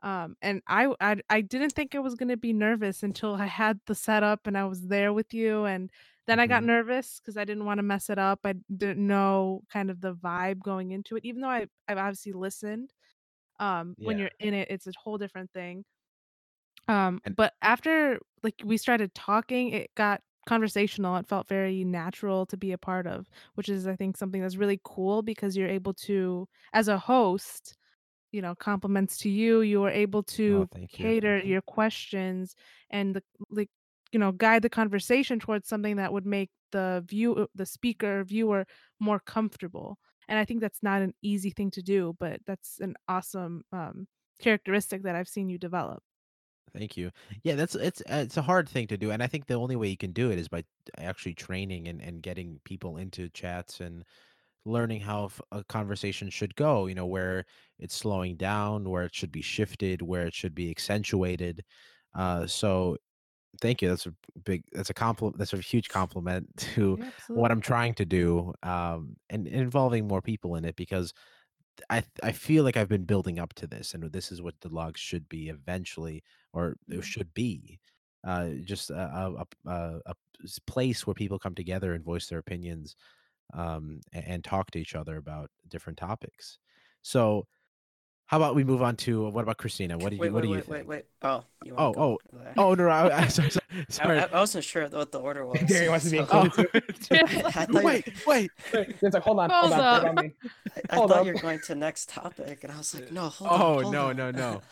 Um, 0.02 0.36
and 0.42 0.62
I, 0.68 0.94
I 1.00 1.16
I 1.30 1.40
didn't 1.40 1.70
think 1.72 1.94
I 1.94 1.98
was 2.00 2.14
gonna 2.14 2.36
be 2.36 2.52
nervous 2.52 3.02
until 3.02 3.34
I 3.34 3.46
had 3.46 3.80
the 3.86 3.94
setup 3.94 4.46
and 4.46 4.56
I 4.58 4.64
was 4.66 4.82
there 4.88 5.12
with 5.12 5.32
you, 5.34 5.64
and 5.64 5.90
then 6.26 6.38
I 6.40 6.46
got 6.46 6.62
Mhm. 6.62 6.64
nervous 6.64 7.18
because 7.20 7.36
I 7.36 7.44
didn't 7.44 7.64
want 7.64 7.78
to 7.78 7.82
mess 7.82 8.10
it 8.10 8.18
up. 8.18 8.40
I 8.44 8.54
didn't 8.76 9.06
know 9.06 9.62
kind 9.70 9.90
of 9.90 10.00
the 10.00 10.14
vibe 10.14 10.60
going 10.62 10.90
into 10.92 11.16
it, 11.16 11.24
even 11.24 11.40
though 11.42 11.48
I 11.50 11.66
I've 11.88 11.98
obviously 11.98 12.32
listened. 12.32 12.92
Um, 13.60 13.96
when 14.02 14.18
you're 14.18 14.32
in 14.40 14.54
it, 14.54 14.70
it's 14.70 14.86
a 14.88 14.92
whole 14.98 15.18
different 15.18 15.52
thing. 15.52 15.84
Um, 16.88 17.20
And 17.24 17.36
but 17.36 17.54
after 17.62 18.18
like 18.42 18.54
we 18.64 18.76
started 18.76 19.14
talking, 19.14 19.70
it 19.70 19.94
got 19.96 20.22
conversational. 20.48 21.16
It 21.16 21.26
felt 21.26 21.48
very 21.48 21.84
natural 21.84 22.46
to 22.46 22.56
be 22.56 22.70
a 22.72 22.78
part 22.78 23.06
of, 23.06 23.28
which 23.54 23.68
is 23.68 23.86
I 23.88 23.96
think 23.96 24.16
something 24.16 24.40
that's 24.40 24.56
really 24.56 24.80
cool 24.84 25.22
because 25.22 25.56
you're 25.56 25.68
able 25.68 25.94
to, 25.94 26.48
as 26.72 26.86
a 26.88 26.98
host, 26.98 27.76
you 28.36 28.42
know, 28.42 28.54
compliments 28.54 29.16
to 29.18 29.30
you, 29.30 29.62
you 29.62 29.82
are 29.84 29.90
able 29.90 30.20
oh, 30.20 30.34
to 30.36 30.68
you. 30.76 30.88
cater 30.92 31.38
your 31.38 31.62
questions 31.62 32.54
and 32.90 33.16
the 33.16 33.22
like, 33.48 33.70
you 34.12 34.18
know, 34.18 34.30
guide 34.30 34.60
the 34.60 34.68
conversation 34.68 35.40
towards 35.40 35.66
something 35.66 35.96
that 35.96 36.12
would 36.12 36.26
make 36.26 36.50
the 36.70 37.02
view 37.08 37.48
the 37.54 37.64
speaker 37.64 38.22
viewer 38.24 38.66
more 39.00 39.20
comfortable. 39.20 39.98
And 40.28 40.38
I 40.38 40.44
think 40.44 40.60
that's 40.60 40.82
not 40.82 41.00
an 41.00 41.14
easy 41.22 41.50
thing 41.50 41.70
to 41.72 41.82
do, 41.82 42.14
but 42.20 42.40
that's 42.46 42.78
an 42.80 42.94
awesome 43.08 43.62
um 43.72 44.06
characteristic 44.38 45.02
that 45.04 45.16
I've 45.16 45.28
seen 45.28 45.48
you 45.48 45.58
develop. 45.58 46.02
Thank 46.76 46.98
you. 46.98 47.10
Yeah, 47.42 47.54
that's 47.54 47.74
it's 47.74 48.02
uh, 48.02 48.24
it's 48.26 48.36
a 48.36 48.42
hard 48.42 48.68
thing 48.68 48.86
to 48.88 48.98
do, 48.98 49.10
and 49.12 49.22
I 49.22 49.28
think 49.28 49.46
the 49.46 49.54
only 49.54 49.76
way 49.76 49.88
you 49.88 49.96
can 49.96 50.12
do 50.12 50.30
it 50.30 50.38
is 50.38 50.48
by 50.48 50.62
actually 50.98 51.34
training 51.34 51.88
and 51.88 52.02
and 52.02 52.22
getting 52.22 52.60
people 52.64 52.98
into 52.98 53.30
chats 53.30 53.80
and 53.80 54.04
learning 54.66 55.00
how 55.02 55.30
a 55.52 55.64
conversation 55.64 56.30
should 56.30 56.56
go. 56.56 56.86
You 56.86 56.94
know, 56.94 57.06
where 57.06 57.44
it's 57.78 57.94
slowing 57.94 58.36
down, 58.36 58.88
where 58.90 59.04
it 59.04 59.14
should 59.14 59.32
be 59.32 59.42
shifted, 59.42 60.02
where 60.02 60.26
it 60.26 60.34
should 60.34 60.54
be 60.54 60.70
accentuated. 60.70 61.64
Uh, 62.14 62.46
so 62.46 62.96
thank 63.60 63.82
you. 63.82 63.88
That's 63.88 64.06
a 64.06 64.14
big. 64.44 64.64
That's 64.72 64.90
a 64.90 64.94
compliment. 64.94 65.38
That's 65.38 65.52
a 65.54 65.58
huge 65.58 65.88
compliment 65.88 66.56
to 66.76 66.98
Yeah, 66.98 67.10
what 67.34 67.50
I'm 67.52 67.60
trying 67.60 67.94
to 67.96 68.04
do, 68.06 68.54
um, 68.62 69.16
and 69.30 69.46
involving 69.48 70.08
more 70.08 70.22
people 70.22 70.56
in 70.56 70.64
it 70.64 70.76
because 70.76 71.12
I 71.90 72.04
I 72.22 72.32
feel 72.32 72.64
like 72.64 72.76
I've 72.76 72.88
been 72.88 73.04
building 73.04 73.38
up 73.38 73.54
to 73.54 73.66
this, 73.66 73.94
and 73.94 74.04
this 74.12 74.32
is 74.32 74.42
what 74.42 74.60
the 74.60 74.68
logues 74.68 75.00
should 75.00 75.28
be 75.28 75.48
eventually, 75.48 76.22
or 76.52 76.76
it 76.88 77.04
should 77.04 77.34
be. 77.34 77.80
Uh, 78.24 78.50
just 78.64 78.90
a 78.90 78.96
a 80.06 80.14
place 80.66 81.06
where 81.06 81.14
people 81.14 81.38
come 81.38 81.54
together 81.54 81.92
and 81.94 82.04
voice 82.04 82.28
their 82.28 82.38
opinions, 82.38 82.96
um, 83.54 84.00
and, 84.12 84.24
and 84.26 84.44
talk 84.44 84.70
to 84.72 84.78
each 84.78 84.94
other 84.94 85.16
about 85.16 85.50
different 85.68 85.98
topics. 85.98 86.58
So, 87.02 87.46
how 88.26 88.38
about 88.38 88.54
we 88.56 88.64
move 88.64 88.82
on 88.82 88.96
to 88.96 89.28
what 89.30 89.42
about 89.42 89.58
Christina? 89.58 89.96
What 89.98 90.10
do 90.10 90.16
Wait, 90.20 90.28
you 90.28 90.34
What 90.34 90.42
wait, 90.42 90.48
do 90.48 90.54
you 90.54 90.60
wait, 90.60 90.68
wait, 90.68 90.78
think? 90.78 90.88
wait. 90.88 91.04
Oh, 91.22 91.44
you 91.62 91.74
want 91.74 91.94
Oh, 91.94 91.94
to 91.94 92.00
oh, 92.00 92.18
go? 92.32 92.38
there. 92.44 92.54
oh 92.58 92.74
no! 92.74 92.88
I, 92.88 93.18
I, 93.22 93.26
sorry, 93.28 93.50
sorry, 93.88 94.18
I. 94.18 94.22
I, 94.22 94.26
I 94.26 94.40
wasn't 94.40 94.64
sure 94.64 94.88
what 94.88 95.12
the 95.12 95.20
order 95.20 95.46
was. 95.46 95.62
Gary 95.68 95.88
wants 95.88 96.04
to 96.06 96.10
be 96.10 96.18
included 96.18 96.52
Oh, 96.54 96.62
too. 96.92 97.18
I 97.54 97.66
wait, 97.70 98.08
wait. 98.26 98.50
It's 98.72 99.14
like, 99.14 99.22
hold 99.22 99.38
on, 99.38 99.50
hold 99.50 99.72
Hold 99.72 99.72
on, 99.72 99.78
wait 99.78 100.02
up. 100.02 100.08
on 100.08 100.16
me. 100.16 100.32
I, 100.76 100.82
I 100.90 100.96
Hold 100.96 101.10
thought 101.10 101.20
up. 101.20 101.26
you 101.26 101.32
were 101.34 101.40
going 101.40 101.60
to 101.60 101.74
next 101.74 102.08
topic, 102.08 102.64
and 102.64 102.72
I 102.72 102.78
was 102.78 102.94
like, 102.94 103.12
no, 103.12 103.28
hold 103.28 103.50
Oh, 103.50 103.56
on. 103.56 103.82
hold 103.82 103.94
no, 103.94 104.08
on. 104.08 104.16
no, 104.16 104.30
no. 104.32 104.62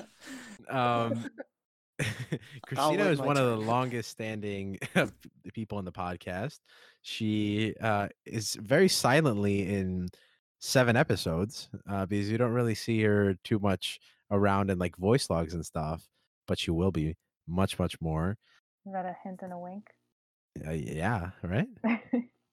Um, 0.69 1.27
Christina 2.67 3.05
is 3.05 3.19
my 3.19 3.27
one 3.27 3.37
of 3.37 3.47
the 3.47 3.57
longest 3.67 4.11
standing 4.11 4.79
people 5.55 5.79
in 5.79 5.85
the 5.85 5.93
podcast. 5.93 6.59
She 7.03 7.75
uh, 7.81 8.09
is 8.25 8.55
very 8.61 8.89
silently 8.89 9.69
in 9.73 10.09
seven 10.61 10.97
episodes 10.97 11.69
uh, 11.89 12.07
because 12.07 12.31
you 12.31 12.39
don't 12.39 12.53
really 12.53 12.75
see 12.75 13.03
her 13.03 13.35
too 13.45 13.59
much 13.59 14.01
around 14.31 14.71
in 14.71 14.79
like 14.79 14.97
voicelogues 14.97 15.53
and 15.53 15.65
stuff, 15.65 16.09
but 16.49 16.59
she 16.59 16.71
will 16.71 16.91
be 16.91 17.17
much, 17.47 17.79
much 17.79 18.01
more. 18.01 18.37
Is 18.87 18.93
that 18.93 19.05
a 19.05 19.17
hint 19.23 19.41
and 19.43 19.53
a 19.53 19.59
wink? 19.59 19.87
Uh, 20.67 20.73
yeah, 20.73 21.31
right? 21.43 21.69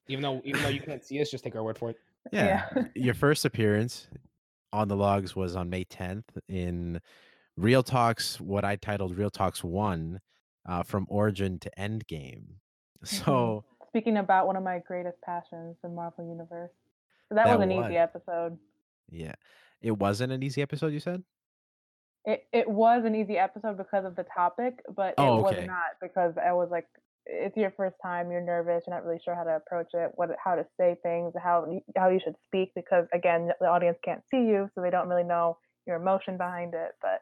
Even 0.08 0.24
though 0.24 0.42
even 0.44 0.62
though 0.64 0.70
you 0.70 0.82
can't 0.82 1.04
see 1.04 1.22
us, 1.22 1.30
just 1.30 1.44
take 1.44 1.56
our 1.56 1.64
word 1.64 1.78
for 1.78 1.92
it. 1.92 1.98
Yeah. 2.32 2.68
Yeah. 2.76 2.84
Your 2.96 3.14
first 3.14 3.46
appearance 3.46 4.08
on 4.74 4.88
the 4.88 4.96
logues 4.96 5.36
was 5.36 5.56
on 5.56 5.70
May 5.70 5.86
10th 5.86 6.24
in 6.48 7.00
Real 7.62 7.84
Talks, 7.84 8.42
what 8.42 8.66
I 8.66 8.76
titled 8.76 9.16
Real 9.16 9.30
Talks 9.30 9.64
1 9.64 10.20
uh, 10.68 10.82
from 10.82 11.06
Origin 11.10 11.60
to 11.60 11.72
Endgame. 11.78 12.46
So 13.04 13.64
Speaking 13.90 14.18
about 14.18 14.48
one 14.48 14.56
of 14.56 14.64
my 14.64 14.80
greatest 14.80 15.18
passions, 15.24 15.76
the 15.84 15.90
Marvel 15.90 16.28
Universe. 16.28 16.72
So 17.30 17.36
that, 17.36 17.46
That 17.46 17.60
was 17.60 17.64
an 17.68 17.76
was. 17.76 17.86
easy 17.86 17.98
episode. 17.98 18.58
Yeah. 19.12 19.36
It 19.82 19.92
wasn't 19.92 20.32
an 20.32 20.42
easy 20.42 20.62
episode, 20.62 20.94
you 20.94 21.00
said? 21.00 21.24
It 22.26 22.46
it 22.54 22.70
was 22.70 23.04
an 23.06 23.16
easy 23.16 23.38
episode 23.38 23.78
because 23.78 24.06
of 24.06 24.16
the 24.16 24.26
topic, 24.36 24.80
but 24.96 25.16
Oh, 25.18 25.40
it 25.40 25.42
was 25.42 25.68
not 25.68 25.98
because 26.02 26.34
I 26.38 26.54
was 26.54 26.70
like, 26.72 26.86
it's 27.26 27.58
your 27.58 27.72
first 27.72 27.96
time, 28.02 28.32
you're 28.32 28.42
nervous, 28.42 28.84
you're 28.86 28.96
not 28.96 29.06
really 29.06 29.20
sure 29.24 29.36
how 29.36 29.44
to 29.44 29.56
approach 29.56 29.90
it, 29.94 30.12
what 30.16 30.30
how 30.44 30.56
to 30.56 30.66
say 30.80 30.96
things, 31.04 31.34
how 31.42 31.66
how 31.98 32.10
you 32.10 32.20
should 32.24 32.36
speak 32.46 32.72
because 32.76 33.08
again, 33.14 33.50
the 33.60 33.68
audience 33.68 33.98
can't 34.06 34.22
see 34.30 34.38
you, 34.38 34.70
so 34.74 34.82
they 34.82 34.92
don't 34.92 35.08
really 35.10 35.24
know 35.24 35.58
your 35.88 35.96
emotion 35.96 36.38
behind 36.38 36.74
it. 36.76 36.92
But 37.02 37.22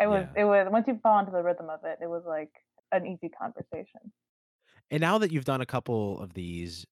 it 0.00 0.06
was 0.08 0.26
Yeah. 0.34 0.42
it 0.42 0.44
was 0.44 0.68
once 0.70 0.86
you 0.88 0.98
fall 1.02 1.18
into 1.20 1.32
the 1.32 1.42
rhythm 1.42 1.68
of 1.70 1.80
it, 1.84 1.98
it 2.02 2.06
was 2.08 2.22
like 2.26 2.50
an 2.92 3.06
easy 3.06 3.28
conversation. 3.28 4.12
And 4.90 5.00
now 5.00 5.18
that 5.18 5.30
you've 5.32 5.44
done 5.44 5.60
a 5.60 5.66
couple 5.66 6.18
of 6.20 6.32
these 6.34 6.86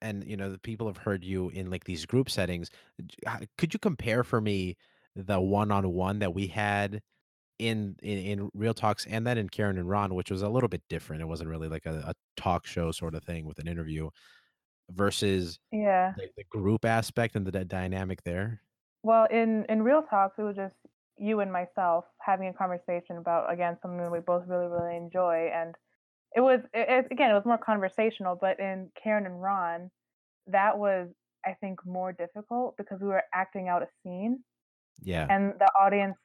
and 0.00 0.24
you 0.24 0.36
know 0.36 0.50
the 0.50 0.58
people 0.58 0.86
have 0.86 0.98
heard 0.98 1.24
you 1.24 1.48
in 1.50 1.70
like 1.70 1.84
these 1.84 2.06
group 2.06 2.30
settings, 2.30 2.70
uh, 3.26 3.38
could 3.56 3.72
you 3.74 3.78
compare 3.80 4.22
for 4.24 4.40
me 4.40 4.76
the 5.16 5.40
one-on-one 5.40 6.20
that 6.20 6.32
we 6.34 6.46
had 6.46 7.00
in 7.58 7.96
in, 8.02 8.18
in 8.18 8.50
Real 8.54 8.74
Talks 8.74 9.06
and 9.06 9.26
then 9.26 9.36
in 9.38 9.48
Karen 9.48 9.78
and 9.78 9.88
Ron, 9.88 10.14
which 10.14 10.30
was 10.30 10.42
a 10.42 10.48
little 10.48 10.68
bit 10.68 10.82
different. 10.88 11.22
It 11.22 11.26
wasn't 11.26 11.50
really 11.50 11.68
like 11.68 11.86
a, 11.86 12.04
a 12.06 12.14
talk 12.36 12.66
show 12.66 12.92
sort 12.92 13.14
of 13.14 13.24
thing 13.24 13.44
with 13.46 13.58
an 13.58 13.66
interview 13.66 14.10
versus 14.90 15.58
Yeah. 15.72 16.14
the, 16.16 16.28
the 16.36 16.44
group 16.44 16.84
aspect 16.84 17.34
and 17.36 17.46
the 17.46 17.52
d- 17.52 17.64
dynamic 17.64 18.22
there. 18.22 18.62
Well, 19.02 19.26
in 19.30 19.64
in 19.68 19.82
real 19.82 20.02
talks, 20.02 20.38
it 20.38 20.42
was 20.42 20.56
just 20.56 20.74
you 21.18 21.40
and 21.40 21.52
myself 21.52 22.04
having 22.20 22.48
a 22.48 22.52
conversation 22.52 23.16
about 23.18 23.52
again 23.52 23.76
something 23.82 23.98
that 23.98 24.12
we 24.12 24.20
both 24.20 24.44
really 24.46 24.66
really 24.68 24.96
enjoy, 24.96 25.50
and 25.54 25.74
it 26.34 26.40
was 26.40 26.60
it, 26.72 26.86
it, 26.88 27.06
again 27.10 27.30
it 27.30 27.34
was 27.34 27.44
more 27.44 27.58
conversational. 27.58 28.36
But 28.40 28.60
in 28.60 28.90
Karen 29.02 29.26
and 29.26 29.40
Ron, 29.42 29.90
that 30.46 30.78
was 30.78 31.08
I 31.46 31.54
think 31.60 31.84
more 31.86 32.12
difficult 32.12 32.76
because 32.76 33.00
we 33.00 33.08
were 33.08 33.22
acting 33.34 33.68
out 33.68 33.82
a 33.82 33.88
scene, 34.02 34.40
Yeah. 35.02 35.26
and 35.30 35.54
the 35.58 35.68
audience 35.78 36.16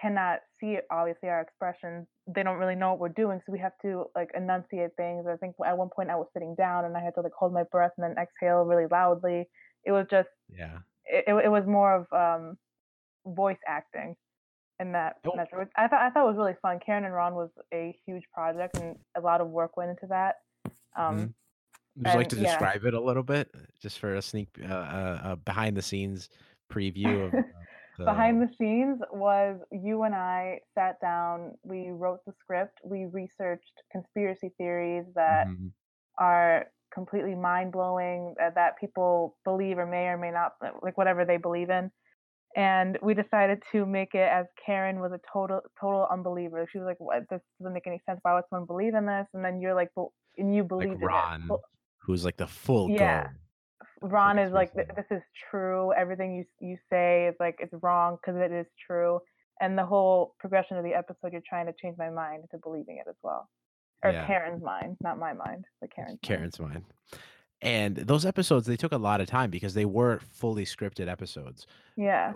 cannot 0.00 0.40
see 0.60 0.78
obviously 0.90 1.28
our 1.28 1.40
expressions. 1.40 2.06
They 2.26 2.42
don't 2.42 2.58
really 2.58 2.74
know 2.74 2.90
what 2.90 3.00
we're 3.00 3.08
doing, 3.10 3.40
so 3.46 3.52
we 3.52 3.58
have 3.58 3.72
to 3.82 4.06
like 4.14 4.30
enunciate 4.36 4.90
things. 4.96 5.26
I 5.26 5.36
think 5.36 5.54
at 5.66 5.76
one 5.76 5.88
point 5.94 6.10
I 6.10 6.16
was 6.16 6.26
sitting 6.32 6.54
down 6.56 6.84
and 6.84 6.96
I 6.96 7.00
had 7.02 7.14
to 7.14 7.20
like 7.22 7.32
hold 7.38 7.52
my 7.52 7.64
breath 7.64 7.92
and 7.96 8.04
then 8.04 8.22
exhale 8.22 8.64
really 8.64 8.86
loudly. 8.90 9.48
It 9.84 9.92
was 9.92 10.06
just 10.10 10.28
yeah. 10.48 10.78
it, 11.04 11.24
it 11.28 11.44
it 11.46 11.48
was 11.48 11.64
more 11.66 11.94
of 11.94 12.06
um, 12.12 12.56
voice 13.26 13.58
acting 13.66 14.16
in 14.80 14.92
that 14.92 15.16
Oh. 15.26 15.34
measure. 15.34 15.58
which 15.58 15.70
I 15.76 15.88
thought 15.88 16.00
I 16.02 16.10
thought 16.10 16.24
it 16.24 16.28
was 16.28 16.36
really 16.36 16.56
fun. 16.60 16.78
Karen 16.84 17.04
and 17.04 17.14
Ron 17.14 17.34
was 17.34 17.50
a 17.72 17.96
huge 18.06 18.24
project, 18.32 18.76
and 18.78 18.98
a 19.16 19.20
lot 19.20 19.40
of 19.40 19.48
work 19.48 19.76
went 19.76 19.90
into 19.90 20.06
that. 20.08 20.36
Um, 20.96 21.18
Mhm. 21.18 21.34
Would 21.96 22.06
you 22.08 22.14
like 22.14 22.28
to 22.28 22.36
yeah. 22.36 22.42
describe 22.42 22.84
it 22.84 22.92
a 22.92 23.00
little 23.00 23.22
bit, 23.22 23.54
just 23.80 23.98
for 23.98 24.16
a 24.16 24.22
sneak, 24.22 24.48
uh, 24.62 24.66
uh, 24.66 25.20
uh 25.22 25.34
behind 25.36 25.76
the 25.76 25.82
scenes 25.82 26.28
preview 26.70 27.26
of 27.26 27.34
uh, 27.34 27.64
the, 27.96 28.04
Behind 28.04 28.42
the 28.42 28.54
scenes 28.58 29.00
was 29.10 29.58
you 29.72 30.02
and 30.02 30.14
I 30.14 30.60
sat 30.74 31.00
down. 31.00 31.56
We 31.62 31.88
wrote 31.90 32.22
the 32.26 32.32
script. 32.38 32.78
We 32.84 33.06
researched 33.06 33.82
conspiracy 33.90 34.50
theories 34.58 35.06
that 35.14 35.46
Mhm. 35.46 35.72
are 36.18 36.70
completely 36.92 37.34
mind 37.34 37.72
blowing 37.72 38.34
that, 38.38 38.54
that 38.54 38.76
people 38.78 39.38
believe 39.44 39.78
or 39.78 39.86
may 39.86 40.08
or 40.08 40.18
may 40.18 40.30
not 40.30 40.56
like 40.82 40.98
whatever 40.98 41.24
they 41.24 41.38
believe 41.38 41.70
in. 41.70 41.90
And 42.56 42.98
we 43.02 43.12
decided 43.12 43.62
to 43.72 43.84
make 43.84 44.14
it 44.14 44.28
as 44.28 44.46
Karen 44.64 44.98
was 44.98 45.12
a 45.12 45.20
total 45.30 45.60
total 45.78 46.08
unbeliever. 46.10 46.66
She 46.72 46.78
was 46.78 46.86
like, 46.86 46.98
"What? 46.98 47.28
This 47.28 47.42
doesn't 47.60 47.74
make 47.74 47.86
any 47.86 48.00
sense. 48.06 48.18
Why 48.22 48.34
would 48.34 48.44
someone 48.48 48.66
believe 48.66 48.94
in 48.94 49.04
this?" 49.04 49.26
And 49.34 49.44
then 49.44 49.60
you're 49.60 49.74
like, 49.74 49.90
"But 49.94 50.06
and 50.38 50.54
you 50.54 50.62
like 50.62 50.68
believed 50.68 50.92
in 50.94 50.98
Ron, 51.00 51.48
it." 51.50 51.60
Who's 51.98 52.24
like 52.24 52.38
the 52.38 52.46
full 52.46 52.90
Yeah. 52.90 53.28
Ron 54.00 54.38
is 54.38 54.52
like, 54.52 54.72
"Th- 54.72 54.88
"This 54.96 55.04
is 55.10 55.22
true. 55.50 55.92
Everything 55.92 56.34
you 56.34 56.44
you 56.58 56.78
say 56.90 57.26
is 57.26 57.34
like 57.38 57.56
it's 57.60 57.74
wrong 57.82 58.16
because 58.16 58.40
it 58.40 58.52
is 58.52 58.66
true." 58.86 59.20
And 59.60 59.76
the 59.76 59.84
whole 59.84 60.34
progression 60.38 60.78
of 60.78 60.84
the 60.84 60.94
episode, 60.94 61.32
you're 61.32 61.42
trying 61.46 61.66
to 61.66 61.74
change 61.80 61.96
my 61.98 62.10
mind 62.10 62.44
to 62.52 62.58
believing 62.58 62.96
it 62.96 63.08
as 63.08 63.16
well, 63.22 63.48
or 64.02 64.10
Yeah. 64.12 64.26
Karen's 64.26 64.62
mind, 64.62 64.96
not 65.00 65.18
my 65.18 65.32
mind, 65.34 65.66
but 65.80 65.90
Karen's. 65.90 66.12
mind. 66.12 66.22
Karen's 66.22 66.58
mine. 66.60 66.84
And 67.62 67.96
those 67.96 68.26
episodes, 68.26 68.66
they 68.66 68.76
took 68.76 68.92
a 68.92 68.98
lot 68.98 69.20
of 69.20 69.28
time 69.28 69.50
because 69.50 69.74
they 69.74 69.84
were 69.86 70.20
fully 70.32 70.64
scripted 70.64 71.08
episodes, 71.08 71.66
Yeah. 71.96 72.34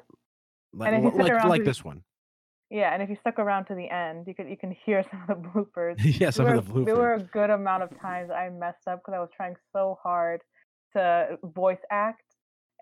like 0.73 0.93
if 0.95 1.03
you 1.03 1.11
like, 1.23 1.33
around 1.33 1.49
like 1.49 1.65
this 1.65 1.85
one. 1.85 2.03
Yeah, 2.71 2.95
and 2.95 3.03
if 3.03 3.11
you 3.11 3.17
stuck 3.21 3.39
around 3.39 3.67
to 3.67 3.75
the 3.75 3.91
end, 3.91 4.27
you 4.29 4.35
could 4.35 4.49
you 4.49 4.57
can 4.57 4.75
hear 4.87 5.03
some 5.11 5.23
of 5.29 5.43
the 5.43 5.49
bloopers. 5.49 5.97
yeah, 6.21 6.31
some 6.31 6.47
there 6.47 6.55
of 6.57 6.67
the 6.67 6.73
bloopers. 6.73 6.85
there 6.87 6.97
were 6.97 7.15
a 7.15 7.21
good 7.21 7.51
amount 7.51 7.83
of 7.83 8.01
times 8.01 8.31
I 8.31 8.49
messed 8.49 8.87
up 8.89 9.01
because 9.01 9.15
I 9.15 9.21
was 9.21 9.29
trying 9.37 9.57
so 9.73 9.99
hard 10.03 10.41
to 10.97 11.39
voice 11.43 11.79
act, 11.91 12.23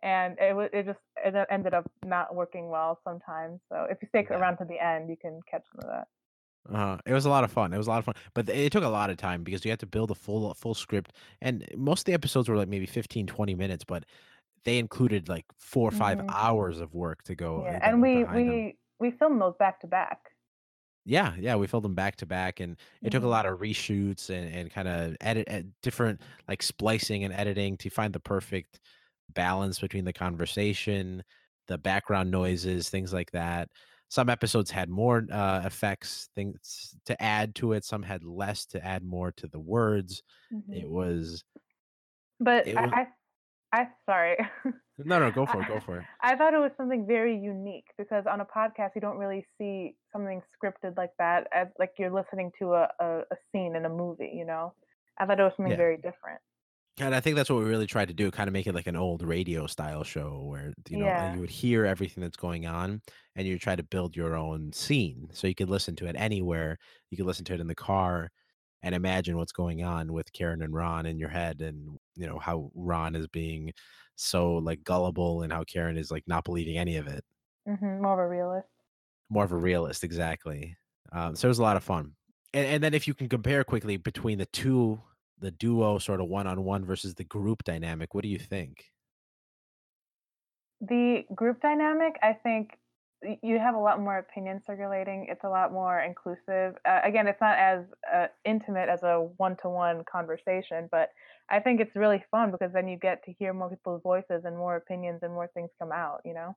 and 0.02 0.36
it 0.38 0.54
was 0.54 0.68
it 0.72 0.86
just 0.86 0.98
it 1.24 1.34
ended 1.50 1.74
up 1.74 1.90
not 2.04 2.34
working 2.34 2.68
well 2.68 3.00
sometimes. 3.02 3.60
So 3.68 3.86
if 3.90 3.98
you 4.00 4.08
stick 4.08 4.28
Yeah. 4.30 4.36
around 4.36 4.58
to 4.58 4.64
the 4.64 4.78
end, 4.78 5.08
you 5.10 5.16
can 5.20 5.40
catch 5.50 5.64
some 5.72 5.88
of 5.90 5.96
that. 5.96 6.06
Uh, 6.68 6.98
it 7.06 7.12
was 7.14 7.24
a 7.24 7.30
lot 7.30 7.44
of 7.44 7.52
fun. 7.52 7.72
It 7.72 7.78
was 7.78 7.86
a 7.86 7.90
lot 7.90 7.98
of 8.00 8.04
fun, 8.04 8.14
but 8.34 8.46
th- 8.46 8.58
it 8.66 8.70
took 8.72 8.84
a 8.84 8.88
lot 8.88 9.08
of 9.10 9.16
time 9.16 9.42
because 9.42 9.64
you 9.64 9.70
had 9.70 9.80
to 9.80 9.86
build 9.86 10.10
a 10.10 10.14
full 10.14 10.52
full 10.54 10.74
script, 10.74 11.12
and 11.40 11.66
most 11.76 12.00
of 12.02 12.04
the 12.06 12.12
episodes 12.12 12.48
were 12.48 12.56
like 12.56 12.68
maybe 12.68 12.84
15, 12.86 13.26
20 13.26 13.54
minutes, 13.54 13.84
but 13.84 14.04
they 14.64 14.78
included 14.78 15.28
like 15.28 15.46
four 15.58 15.88
or 15.88 15.92
5 15.92 16.20
Mhm. 16.20 16.34
hours 16.34 16.80
of 16.80 16.94
work 16.94 17.22
to 17.24 17.34
go. 17.36 17.62
Yeah, 17.62 17.78
uh, 17.80 17.80
and 17.82 18.00
we 18.02 18.24
behind 18.24 18.48
'em. 18.48 18.64
we 18.64 18.78
we 18.98 19.10
filmed 19.10 19.40
those 19.40 19.56
back 19.56 19.80
to 19.80 19.86
back. 19.86 20.32
Yeah, 21.04 21.34
yeah, 21.38 21.56
we 21.56 21.66
filmed 21.66 21.84
them 21.86 21.94
back 21.94 22.16
to 22.16 22.26
back, 22.26 22.60
and 22.60 22.76
it 23.02 23.10
took 23.10 23.22
a 23.22 23.26
Mhm. 23.26 23.28
lot 23.28 23.46
of 23.46 23.60
reshoots 23.60 24.28
and, 24.28 24.54
and 24.54 24.70
kind 24.70 24.86
of 24.88 25.16
edit, 25.22 25.48
ed 25.48 25.72
different 25.82 26.20
like 26.48 26.62
splicing 26.62 27.24
and 27.24 27.32
editing 27.32 27.76
to 27.78 27.88
find 27.90 28.12
the 28.12 28.20
perfect 28.20 28.80
balance 29.30 29.80
between 29.80 30.04
the 30.04 30.12
conversation, 30.12 31.22
the 31.66 31.78
background 31.78 32.30
noises, 32.30 32.90
things 32.90 33.12
like 33.12 33.30
that. 33.30 33.70
Some 34.08 34.30
episodes 34.30 34.70
had 34.70 34.88
more 34.88 35.26
uh, 35.30 35.62
effects, 35.64 36.30
things 36.34 36.96
to 37.04 37.20
add 37.22 37.54
to 37.56 37.72
it. 37.74 37.84
Some 37.84 38.02
had 38.02 38.24
less 38.24 38.64
to 38.66 38.84
add 38.84 39.02
more 39.04 39.32
to 39.32 39.46
the 39.46 39.58
words. 39.60 40.22
Mhm. 40.52 40.74
It 40.82 40.88
was 40.90 41.44
But 42.40 42.66
it 42.66 42.76
I, 42.76 42.82
was- 42.82 42.92
I 42.94 43.06
I 43.70 43.88
sorry. 44.06 44.36
no, 44.98 45.18
no, 45.18 45.30
go 45.30 45.44
for 45.44 45.60
it, 45.60 45.68
go 45.68 45.78
for 45.80 45.98
it. 45.98 46.04
I 46.22 46.36
thought 46.36 46.54
it 46.54 46.58
was 46.58 46.70
something 46.78 47.06
very 47.06 47.36
unique 47.38 47.84
because 47.98 48.24
on 48.26 48.40
a 48.40 48.46
podcast 48.46 48.92
you 48.94 49.02
don't 49.02 49.18
really 49.18 49.46
see 49.58 49.94
something 50.10 50.40
scripted 50.56 50.96
like 50.96 51.10
that 51.18 51.48
as 51.52 51.68
like 51.78 51.92
you're 51.98 52.10
listening 52.10 52.50
to 52.60 52.72
a, 52.72 52.88
a, 52.98 53.18
a 53.30 53.36
scene 53.52 53.76
in 53.76 53.84
a 53.84 53.90
movie, 53.90 54.32
you 54.34 54.46
know? 54.46 54.72
I 55.18 55.26
thought 55.26 55.38
it 55.38 55.42
was 55.42 55.52
something 55.56 55.72
Yeah. 55.72 55.76
very 55.76 55.96
different. 55.96 56.40
And 57.00 57.14
I 57.14 57.20
think 57.20 57.36
that's 57.36 57.48
what 57.50 57.60
we 57.60 57.64
really 57.64 57.86
tried 57.86 58.08
to 58.08 58.14
do, 58.14 58.30
kind 58.30 58.48
of 58.48 58.52
make 58.52 58.66
it 58.66 58.74
like 58.74 58.88
an 58.88 58.96
old 58.96 59.22
radio 59.22 59.66
style 59.68 60.02
show 60.02 60.42
where 60.42 60.72
you 60.88 60.96
know 60.96 61.12
Yeah. 61.12 61.24
you 61.24 61.40
would 61.40 61.50
hear 61.50 61.84
everything 61.84 62.22
that's 62.22 62.36
going 62.36 62.66
on, 62.66 63.02
and 63.36 63.46
you 63.46 63.58
try 63.58 63.76
to 63.76 63.82
build 63.84 64.16
your 64.16 64.34
own 64.36 64.72
scene, 64.72 65.28
so 65.32 65.46
you 65.46 65.54
could 65.54 65.70
listen 65.70 65.94
to 65.96 66.06
it 66.06 66.16
anywhere. 66.16 66.76
You 67.10 67.16
could 67.16 67.26
listen 67.26 67.44
to 67.46 67.54
it 67.54 67.60
in 67.60 67.68
the 67.68 67.74
car, 67.76 68.30
and 68.82 68.94
imagine 68.96 69.36
what's 69.36 69.52
going 69.52 69.84
on 69.84 70.12
with 70.12 70.32
Karen 70.32 70.62
and 70.62 70.74
Ron 70.74 71.06
in 71.06 71.18
your 71.18 71.28
head, 71.28 71.60
and 71.62 71.98
you 72.16 72.26
know 72.26 72.38
how 72.40 72.70
Ron 72.74 73.14
is 73.14 73.28
being 73.28 73.72
so 74.16 74.54
like 74.56 74.82
gullible, 74.82 75.42
and 75.42 75.52
how 75.52 75.62
Karen 75.64 75.96
is 75.96 76.10
like 76.10 76.24
not 76.26 76.44
believing 76.44 76.78
any 76.78 76.96
of 76.96 77.06
it. 77.06 77.24
hmm 77.66 78.02
more 78.02 78.14
of 78.14 78.18
a 78.18 78.28
realist. 78.28 78.68
More 79.30 79.44
of 79.44 79.52
a 79.52 79.56
realist, 79.56 80.04
exactly. 80.04 80.76
Um, 81.12 81.36
so 81.36 81.48
it 81.48 81.50
was 81.50 81.58
a 81.58 81.62
lot 81.62 81.76
of 81.76 81.84
fun. 81.84 82.14
And, 82.54 82.66
and 82.66 82.82
then 82.82 82.94
if 82.94 83.06
you 83.06 83.14
can 83.14 83.28
compare 83.28 83.62
quickly 83.64 83.96
between 83.96 84.38
the 84.38 84.46
two, 84.46 85.02
the 85.40 85.50
duo 85.50 85.98
sort 85.98 86.20
of 86.20 86.28
one 86.28 86.46
on 86.46 86.64
one 86.64 86.84
versus 86.84 87.14
the 87.14 87.24
group 87.24 87.64
dynamic, 87.64 88.14
what 88.14 88.22
do 88.22 88.28
you 88.28 88.38
think? 88.38 88.92
The 90.80 91.24
group 91.34 91.60
dynamic, 91.60 92.16
I 92.22 92.32
think 92.34 92.78
you 93.42 93.58
have 93.58 93.74
a 93.74 93.78
lot 93.78 94.00
more 94.00 94.16
opinion 94.18 94.62
circulating. 94.64 95.26
It's 95.28 95.42
a 95.42 95.48
lot 95.48 95.72
more 95.72 96.00
inclusive. 96.00 96.76
Uh, 96.84 97.00
again, 97.02 97.26
it's 97.26 97.40
not 97.40 97.58
as 97.58 97.84
uh, 98.12 98.28
intimate 98.44 98.88
as 98.88 99.02
a 99.02 99.20
one-to-one 99.38 100.04
conversation, 100.10 100.88
but 100.90 101.10
I 101.48 101.58
think 101.58 101.80
it's 101.80 101.96
really 101.96 102.24
fun 102.30 102.52
because 102.52 102.72
then 102.72 102.86
you 102.86 102.96
get 102.96 103.24
to 103.24 103.32
hear 103.32 103.52
more 103.52 103.70
people's 103.70 104.02
voices 104.02 104.44
and 104.44 104.56
more 104.56 104.76
opinions 104.76 105.20
and 105.22 105.32
more 105.32 105.48
things 105.52 105.70
come 105.80 105.90
out. 105.90 106.20
You 106.24 106.34
know? 106.34 106.56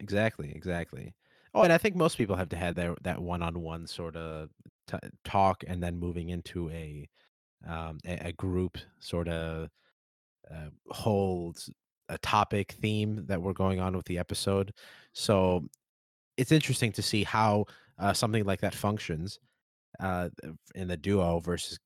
Exactly, 0.00 0.52
exactly. 0.54 1.14
Oh, 1.54 1.62
and 1.62 1.72
I 1.72 1.78
think 1.78 1.94
most 1.96 2.16
people 2.16 2.36
have 2.36 2.48
to 2.50 2.56
have 2.56 2.74
that 2.76 3.02
that 3.02 3.20
one-on-one 3.22 3.86
sort 3.86 4.16
of 4.16 4.50
t- 4.86 4.98
talk, 5.24 5.62
and 5.66 5.82
then 5.82 5.98
moving 5.98 6.28
into 6.30 6.70
a 6.70 7.08
um, 7.66 7.98
a, 8.04 8.28
a 8.28 8.32
group 8.32 8.78
sort 9.00 9.28
of 9.28 9.68
uh, 10.50 10.70
holds 10.90 11.70
a 12.08 12.18
topic 12.18 12.72
theme 12.72 13.26
that 13.26 13.40
we're 13.42 13.52
going 13.52 13.80
on 13.80 13.96
with 13.96 14.06
the 14.06 14.18
episode. 14.18 14.72
So 15.14 15.68
it's 16.36 16.52
interesting 16.52 16.92
to 16.92 17.02
see 17.02 17.24
how 17.24 17.66
uh, 17.98 18.12
something 18.12 18.44
like 18.44 18.60
that 18.62 18.74
functions 18.74 19.40
uh, 20.00 20.30
in 20.74 20.88
the 20.88 20.96
duo 20.96 21.40
versus 21.40 21.78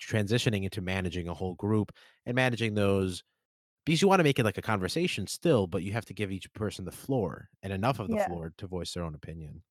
transitioning 0.00 0.64
into 0.64 0.80
managing 0.80 1.28
a 1.28 1.34
whole 1.34 1.54
group 1.54 1.92
and 2.26 2.34
managing 2.34 2.74
those 2.74 3.22
because 3.86 4.02
you 4.02 4.08
want 4.08 4.20
to 4.20 4.24
make 4.24 4.38
it 4.38 4.44
like 4.44 4.58
a 4.58 4.62
conversation 4.62 5.26
still, 5.26 5.66
but 5.66 5.82
you 5.82 5.92
have 5.92 6.04
to 6.06 6.14
give 6.14 6.32
each 6.32 6.52
person 6.54 6.84
the 6.84 6.92
floor 6.92 7.48
and 7.62 7.72
enough 7.72 8.00
of 8.00 8.10
the 8.10 8.16
Yeah. 8.16 8.26
floor 8.26 8.52
to 8.58 8.66
voice 8.66 8.94
their 8.94 9.04
own 9.04 9.14
opinion. 9.14 9.62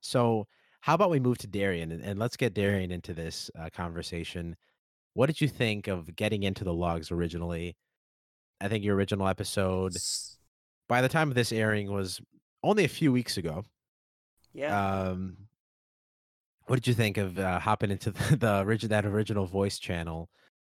So, 0.00 0.46
how 0.80 0.94
about 0.94 1.10
we 1.10 1.20
move 1.20 1.38
to 1.38 1.46
Darian 1.46 1.92
and, 1.92 2.02
and 2.02 2.18
let's 2.18 2.36
get 2.36 2.54
Darian 2.54 2.90
into 2.90 3.12
this 3.12 3.50
uh, 3.58 3.68
conversation. 3.72 4.56
What 5.14 5.26
did 5.26 5.40
you 5.40 5.48
think 5.48 5.88
of 5.88 6.14
getting 6.16 6.42
into 6.42 6.64
the 6.64 6.72
logues 6.72 7.10
originally? 7.10 7.76
I 8.60 8.68
think 8.68 8.84
your 8.84 8.96
original 8.96 9.28
episode, 9.28 9.96
by 10.88 11.02
the 11.02 11.08
time 11.08 11.28
of 11.28 11.34
this 11.34 11.52
airing, 11.52 11.90
was 11.90 12.20
only 12.62 12.84
a 12.84 12.88
few 12.88 13.12
weeks 13.12 13.36
ago. 13.36 13.64
Yeah. 14.52 15.00
Um, 15.02 15.36
what 16.66 16.76
did 16.76 16.86
you 16.86 16.94
think 16.94 17.16
of 17.16 17.38
uh, 17.38 17.58
hopping 17.58 17.90
into 17.90 18.10
the, 18.12 18.36
the 18.36 18.86
that 18.88 19.04
original 19.04 19.46
voice 19.46 19.78
channel 19.78 20.28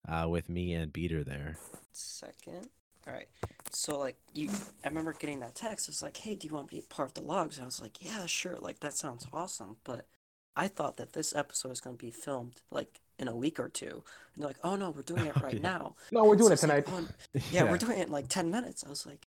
uh, 0.07 0.27
with 0.29 0.49
me 0.49 0.73
and 0.73 0.91
Beater 0.91 1.23
there? 1.23 1.57
second. 1.91 2.69
All 3.07 3.13
right. 3.13 3.27
So 3.71 3.97
like 3.99 4.17
you, 4.33 4.49
I 4.83 4.87
remember 4.89 5.13
getting 5.13 5.39
that 5.41 5.55
text. 5.55 5.89
It's 5.89 6.01
like, 6.01 6.17
hey, 6.17 6.35
do 6.35 6.47
you 6.47 6.53
want 6.53 6.69
to 6.69 6.75
be 6.75 6.81
part 6.81 7.09
of 7.09 7.13
the 7.15 7.21
logues? 7.21 7.57
And 7.57 7.63
I 7.63 7.65
was 7.65 7.81
like, 7.81 8.03
yeah, 8.03 8.25
sure. 8.25 8.57
Like 8.59 8.79
that 8.79 8.93
sounds 8.93 9.27
awesome. 9.33 9.77
But 9.83 10.07
I 10.55 10.67
thought 10.67 10.97
that 10.97 11.13
this 11.13 11.35
episode 11.35 11.69
was 11.69 11.81
going 11.81 11.97
to 11.97 12.05
be 12.05 12.11
filmed 12.11 12.61
like 12.71 12.99
in 13.19 13.27
a 13.27 13.35
week 13.35 13.59
or 13.59 13.69
two. 13.69 14.03
And 14.35 14.43
they're 14.43 14.49
like, 14.49 14.59
oh 14.63 14.75
no, 14.75 14.89
we're 14.91 15.01
doing 15.01 15.25
it 15.25 15.37
right 15.39 15.59
Yeah. 15.59 15.59
now. 15.59 15.95
No, 16.11 16.25
we're 16.25 16.35
doing 16.35 16.51
so 16.51 16.53
it 16.53 16.59
tonight. 16.59 16.87
like, 16.87 16.87
oh, 16.87 17.07
yeah, 17.49 17.63
we're 17.63 17.77
doing 17.77 17.99
it 17.99 18.07
in 18.07 18.11
like 18.11 18.27
10 18.29 18.51
minutes. 18.51 18.83
I 18.85 18.89
was 18.89 19.05
like, 19.05 19.27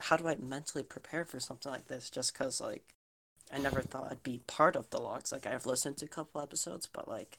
how 0.00 0.16
do 0.16 0.26
I 0.28 0.36
mentally 0.36 0.82
prepare 0.84 1.24
for 1.24 1.38
something 1.40 1.70
like 1.70 1.86
this? 1.88 2.10
Just 2.10 2.32
because, 2.32 2.60
like, 2.60 2.82
I 3.52 3.58
never 3.58 3.82
thought 3.82 4.08
I'd 4.10 4.22
be 4.22 4.42
part 4.46 4.76
of 4.76 4.90
the 4.90 5.00
logues. 5.00 5.32
Like, 5.32 5.46
I've 5.46 5.66
listened 5.66 5.98
to 5.98 6.06
a 6.06 6.08
couple 6.08 6.40
episodes, 6.40 6.88
but, 6.92 7.08
like, 7.08 7.38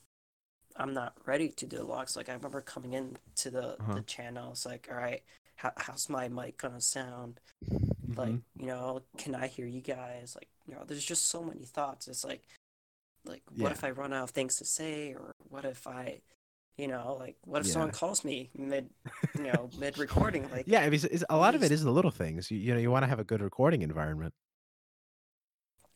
I'm 0.76 0.93
not 0.93 1.13
ready 1.26 1.50
to 1.50 1.65
do 1.65 1.82
logues. 1.84 2.15
Like, 2.15 2.30
I 2.30 2.34
remember 2.34 2.62
coming 2.62 2.93
in 2.93 3.17
to 3.38 3.50
the, 3.52 3.80
Uh-huh. 3.80 3.93
the 3.93 4.02
channel. 4.02 4.52
It's 4.52 4.65
like, 4.65 4.88
all 4.91 4.97
right, 4.97 5.23
how, 5.58 5.72
how's 5.76 6.08
my 6.08 6.30
mic 6.30 6.58
gonna 6.58 6.80
sound? 6.80 7.39
Like, 8.15 8.30
Mhm. 8.30 8.43
you 8.56 8.65
know, 8.67 9.04
can 9.17 9.36
I 9.36 9.48
hear 9.48 9.65
you 9.65 9.82
guys? 9.82 10.36
Like, 10.36 10.50
you 10.67 10.76
know, 10.76 10.84
there's 10.86 11.04
just 11.04 11.28
so 11.28 11.43
many 11.43 11.65
thoughts. 11.65 12.08
It's 12.08 12.24
like, 12.24 12.43
like, 13.26 13.43
what 13.50 13.70
Yeah. 13.70 13.72
if 13.72 13.84
I 13.84 13.89
run 13.91 14.13
out 14.13 14.24
of 14.24 14.30
things 14.30 14.56
to 14.58 14.65
say? 14.65 15.13
Or 15.13 15.36
what 15.50 15.65
if 15.65 15.86
I, 15.88 16.22
you 16.78 16.88
know, 16.88 17.15
like, 17.20 17.38
what 17.41 17.62
if 17.62 17.67
someone 17.67 17.91
calls 17.91 18.24
me 18.24 18.50
mid, 18.56 18.89
you 19.36 19.43
know, 19.43 19.70
mid 19.78 19.98
recording? 19.98 20.50
Like, 20.50 20.67
yeah, 20.67 20.86
it's, 20.86 21.04
it's, 21.04 21.24
a 21.30 21.38
lot 21.38 21.56
of 21.56 21.63
it 21.63 21.72
is 21.72 21.84
the 21.84 21.91
little 21.91 22.12
things. 22.12 22.50
You, 22.50 22.58
you 22.58 22.74
know, 22.74 22.80
you 22.80 22.91
want 22.91 23.04
to 23.04 23.08
have 23.08 23.20
a 23.20 23.26
good 23.26 23.41
recording 23.41 23.82
environment. 23.82 24.34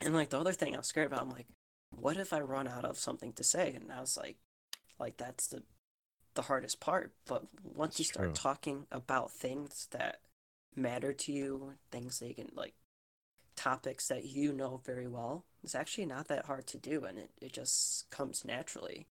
And 0.02 0.16
like 0.16 0.30
the 0.32 0.40
other 0.40 0.54
thing 0.54 0.74
I 0.74 0.80
was 0.80 0.88
scared 0.88 1.08
about, 1.08 1.22
I'm 1.22 1.30
like, 1.30 1.48
what 1.92 2.18
if 2.18 2.34
I 2.34 2.42
run 2.42 2.68
out 2.68 2.86
of 2.86 2.98
something 2.98 3.34
to 3.34 3.44
say? 3.44 3.74
And 3.74 3.92
I 3.92 4.02
was 4.02 4.18
like, 4.18 4.38
like 5.00 5.18
that's 5.18 5.48
the 5.48 5.64
the 6.36 6.44
hardest 6.44 6.80
part. 6.80 7.14
But 7.26 7.44
once 7.64 8.00
you 8.00 8.06
start 8.06 8.30
true. 8.30 8.34
talking 8.34 8.86
about 8.92 9.32
things 9.32 9.88
that 9.92 10.20
matter 10.76 11.14
to 11.14 11.32
you, 11.32 11.74
things 11.92 12.20
that 12.20 12.28
you 12.30 12.36
can 12.36 12.50
like 12.56 12.74
topics 13.56 14.08
that 14.08 14.26
you 14.26 14.54
know 14.54 14.82
very 14.86 15.08
well, 15.08 15.46
it's 15.64 15.76
actually 15.76 16.06
not 16.06 16.28
that 16.30 16.46
hard 16.46 16.68
to 16.68 16.78
do 16.78 17.04
and 17.06 17.18
it, 17.18 17.30
it 17.42 17.54
just 17.54 18.10
comes 18.10 18.46
naturally. 18.46 19.08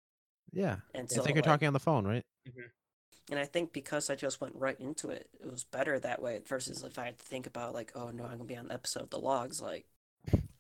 Yeah. 0.52 0.78
And 0.94 1.06
It's 1.06 1.16
so 1.16 1.22
like 1.22 1.30
you're 1.30 1.38
like, 1.38 1.46
talking 1.46 1.68
on 1.68 1.74
the 1.74 1.80
phone, 1.80 2.06
right? 2.06 2.24
Mm-hmm. 2.48 3.32
and 3.32 3.40
I 3.40 3.46
think 3.46 3.74
because 3.74 4.10
I 4.10 4.16
just 4.16 4.40
went 4.40 4.56
right 4.56 4.80
into 4.80 5.10
it, 5.10 5.28
it 5.42 5.50
was 5.52 5.64
better 5.64 6.00
that 6.00 6.22
way 6.22 6.42
versus 6.46 6.84
if 6.84 7.00
I 7.00 7.06
had 7.06 7.18
to 7.18 7.26
think 7.26 7.48
about 7.48 7.74
like, 7.74 7.92
oh 7.96 8.10
no, 8.12 8.24
I'm 8.26 8.34
gonna 8.38 8.44
be 8.46 8.56
on 8.58 8.68
the 8.68 8.74
episode 8.74 9.04
of 9.04 9.10
the 9.10 9.20
logues, 9.20 9.62
like 9.62 9.86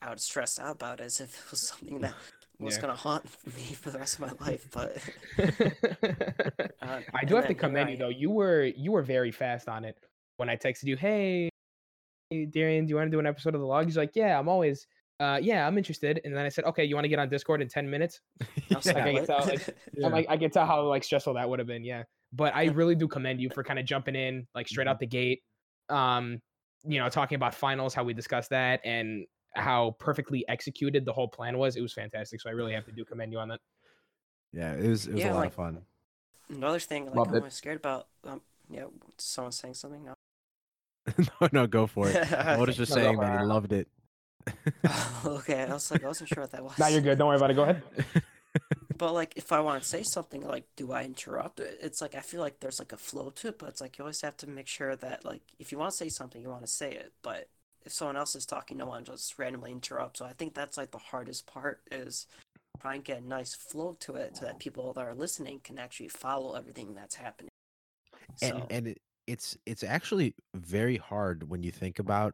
I 0.02 0.10
would 0.10 0.20
stress 0.20 0.60
out 0.60 0.76
about 0.76 1.00
it 1.00 1.04
as 1.04 1.20
if 1.20 1.38
it 1.38 1.52
was 1.52 1.68
something 1.68 2.00
that 2.02 2.13
was 2.60 2.76
Yeah. 2.76 2.82
gonna 2.82 2.96
haunt 2.96 3.26
me 3.46 3.74
for 3.74 3.89
the 3.91 4.00
rest 4.00 4.20
of 4.20 4.22
my 4.22 4.46
life. 4.46 4.68
But 4.72 4.98
uh, 6.82 7.02
I 7.13 7.26
do 7.26 7.36
have 7.36 7.48
to 7.48 7.54
commend 7.54 7.89
you 7.91 7.98
though. 7.98 8.10
You 8.10 8.30
were 8.30 8.63
you 8.63 8.91
were 8.91 9.02
very 9.02 9.32
fast 9.32 9.68
on 9.68 9.86
it. 9.86 9.98
When 10.38 10.50
I 10.50 10.56
texted 10.58 10.84
you, 10.86 10.98
hey, 10.98 11.50
hey, 12.30 12.46
Darian, 12.46 12.86
do 12.86 12.89
you 12.89 12.96
want 12.98 13.08
to 13.08 13.12
do 13.12 13.20
an 13.20 13.26
episode 13.28 13.56
of 13.56 13.62
the 13.62 13.68
log? 13.68 13.86
He's 13.86 13.96
like, 13.98 14.12
yeah, 14.15 14.38
I'm 14.38 14.50
always, 14.50 14.86
uh, 15.22 15.39
yeah, 15.41 15.65
I'm 15.65 15.78
interested. 15.78 16.20
And 16.26 16.36
then 16.36 16.46
I 16.46 16.50
said, 16.50 16.65
okay, 16.65 16.84
you 16.84 16.94
want 16.96 17.06
to 17.06 17.10
get 17.10 17.20
on 17.20 17.30
Discord 17.30 17.62
in 17.62 17.70
ten 17.70 17.89
minutes? 17.89 18.20
Was 18.70 18.86
Like, 18.86 18.98
I 18.98 19.13
can 19.13 19.26
tell, 19.26 19.46
like, 19.46 19.76
Yeah. 19.94 20.08
I'm 20.08 20.12
like, 20.12 20.26
I 20.28 20.36
can 20.38 20.50
tell 20.52 20.65
how 20.65 20.82
like 20.88 21.04
stressful 21.06 21.36
that 21.36 21.50
would 21.50 21.60
have 21.60 21.68
been. 21.68 21.86
Yeah, 21.86 22.04
but 22.34 22.54
I 22.56 22.65
really 22.65 22.96
do 22.96 23.08
commend 23.08 23.39
you 23.39 23.50
for 23.50 23.63
kind 23.63 23.80
of 23.80 23.86
jumping 23.86 24.15
in 24.15 24.46
like 24.54 24.68
straight 24.68 24.86
Mm-hmm. 24.86 24.91
out 24.91 25.00
the 25.00 25.08
gate. 25.08 25.41
Um, 25.89 26.41
you 26.84 27.00
know, 27.00 27.08
talking 27.10 27.36
about 27.38 27.56
finals, 27.56 27.94
how 27.94 28.04
we 28.04 28.13
discussed 28.13 28.50
that, 28.50 28.82
and 28.84 29.26
how 29.56 29.96
perfectly 30.00 30.46
executed 30.48 31.06
the 31.06 31.13
whole 31.13 31.28
plan 31.28 31.58
was. 31.58 31.76
It 31.76 31.82
was 31.82 31.94
fantastic. 31.94 32.41
So 32.41 32.50
I 32.50 32.54
really 32.54 32.74
have 32.74 32.86
to 32.86 32.91
do 32.91 33.06
commend 33.06 33.32
you 33.32 33.39
on 33.39 33.48
that. 33.50 33.60
Yeah, 34.54 34.74
it 34.74 34.88
was 34.88 35.08
it 35.08 35.13
was 35.13 35.22
Yeah, 35.22 35.32
a 35.32 35.34
lot 35.34 35.39
like- 35.39 35.48
of 35.50 35.56
fun. 35.56 35.82
Another 36.50 36.80
thing, 36.80 37.08
like 37.08 37.15
Loved 37.15 37.30
I'm 37.32 37.36
it. 37.38 37.39
always 37.39 37.54
scared 37.56 37.78
about. 37.78 38.08
Um, 38.24 38.41
yeah, 38.70 38.84
someone 39.18 39.52
saying 39.52 39.74
something. 39.74 40.06
No. 40.06 40.13
no, 41.41 41.50
no, 41.52 41.68
go 41.68 41.88
for 41.88 42.08
it. 42.08 42.15
What 42.15 42.70
is 42.70 42.76
Okay. 42.76 42.84
just 42.84 42.91
No, 42.91 42.96
saying 43.02 43.15
for 43.15 43.24
that 43.26 43.39
he 43.39 43.46
loved 43.46 43.72
it. 43.74 43.88
okay, 45.26 45.63
I 45.63 45.74
was 45.74 45.89
like, 45.91 46.04
I 46.04 46.08
wasn't 46.08 46.30
sure 46.30 46.41
what 46.44 46.52
that 46.52 46.63
was. 46.63 46.74
Now 46.80 46.88
you're 46.88 47.02
good. 47.02 47.18
Don't 47.18 47.28
worry 47.28 47.38
about 47.38 47.52
it. 47.52 47.56
Go 47.56 47.63
ahead. 47.63 47.82
But 48.98 49.13
like, 49.13 49.34
if 49.36 49.52
I 49.52 49.60
want 49.60 49.82
to 49.84 49.89
say 49.89 50.04
something, 50.04 50.46
like, 50.48 50.65
do 50.76 50.91
I 50.91 51.04
interrupt? 51.04 51.60
It- 51.60 51.80
It's 51.82 52.00
like 52.02 52.15
I 52.15 52.20
feel 52.22 52.41
like 52.41 52.60
there's 52.60 52.80
like 52.80 52.94
a 52.94 52.98
flow 52.98 53.32
to 53.32 53.48
it, 53.50 53.60
but 53.60 53.70
it's 53.70 53.82
like 53.82 53.98
you 53.98 54.04
always 54.04 54.22
have 54.22 54.38
to 54.38 54.48
make 54.48 54.68
sure 54.68 54.96
that 54.96 55.26
like 55.26 55.41
if 55.60 55.72
you 55.72 55.78
want 55.80 55.91
to 55.91 55.98
say 55.98 56.10
something, 56.10 56.41
you 56.41 56.50
want 56.50 56.62
to 56.62 56.68
say 56.72 56.91
it. 56.91 57.12
But 57.24 57.50
if 57.86 57.93
someone 57.93 58.17
else 58.17 58.36
is 58.36 58.45
talking, 58.45 58.78
no 58.78 58.88
one 58.88 59.04
just 59.06 59.38
randomly 59.39 59.71
interrupts. 59.71 60.19
So 60.19 60.26
I 60.26 60.34
think 60.34 60.54
that's 60.54 60.78
like 60.78 60.91
the 60.91 60.98
hardest 60.98 61.48
part 61.48 61.82
is 61.91 62.28
try 62.82 62.95
and 62.95 63.04
get 63.04 63.21
a 63.21 63.28
nice 63.28 63.56
flow 63.56 63.98
to 64.02 64.15
it, 64.15 64.38
so 64.38 64.45
that 64.45 64.60
people 64.60 64.93
that 64.93 65.02
are 65.06 65.15
listening 65.15 65.60
can 65.63 65.80
actually 65.80 66.10
follow 66.10 66.56
everything 66.56 66.95
that's 66.95 67.15
happening. 67.15 67.50
and 68.41 68.63
So 68.63 68.67
and 68.69 68.88
it, 68.89 69.00
it's 69.28 69.58
it's 69.65 69.84
actually 69.84 70.36
very 70.56 70.98
hard 70.98 71.50
when 71.50 71.63
you 71.63 71.71
think 71.71 72.00
about 72.00 72.34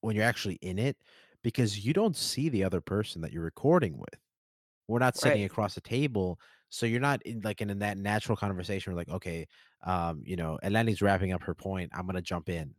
when 0.00 0.16
you're 0.16 0.24
actually 0.24 0.58
in 0.62 0.78
it 0.78 0.96
because 1.42 1.84
you 1.84 1.92
don't 1.92 2.16
see 2.16 2.48
the 2.48 2.64
other 2.64 2.80
person 2.80 3.20
that 3.22 3.32
you're 3.32 3.42
recording 3.44 3.98
with. 3.98 4.20
We're 4.88 4.98
not 5.00 5.16
sitting 5.16 5.42
Right. 5.42 5.50
across 5.50 5.74
the 5.74 5.80
table, 5.82 6.38
so 6.70 6.86
you're 6.86 7.00
not 7.00 7.22
in 7.24 7.40
like 7.42 7.60
in, 7.60 7.70
in 7.70 7.78
that 7.80 7.98
natural 7.98 8.36
conversation. 8.36 8.92
We're 8.92 8.98
like, 8.98 9.08
okay, 9.10 9.46
um, 9.84 10.22
you 10.24 10.36
know, 10.36 10.58
Eleni's 10.62 11.02
wrapping 11.02 11.32
up 11.32 11.42
her 11.44 11.54
point. 11.54 11.90
I'm 11.94 12.06
gonna 12.06 12.22
jump 12.22 12.48
in. 12.48 12.74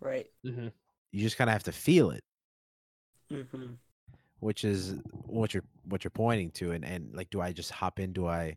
right. 0.00 0.26
hmm 0.44 0.68
You 1.14 1.20
just 1.22 1.36
kind 1.36 1.48
of 1.48 1.52
have 1.52 1.62
to 1.64 1.72
feel 1.72 2.10
it, 2.10 2.24
hmm 3.30 3.74
which 4.40 4.64
is 4.64 4.94
what 5.26 5.54
you're 5.54 5.62
what 5.88 6.02
you're 6.04 6.10
pointing 6.10 6.50
to. 6.50 6.72
And 6.72 6.84
and 6.84 7.14
like, 7.14 7.30
do 7.30 7.40
I 7.40 7.52
just 7.52 7.70
hop 7.70 8.00
in? 8.00 8.12
Do 8.12 8.26
I 8.26 8.56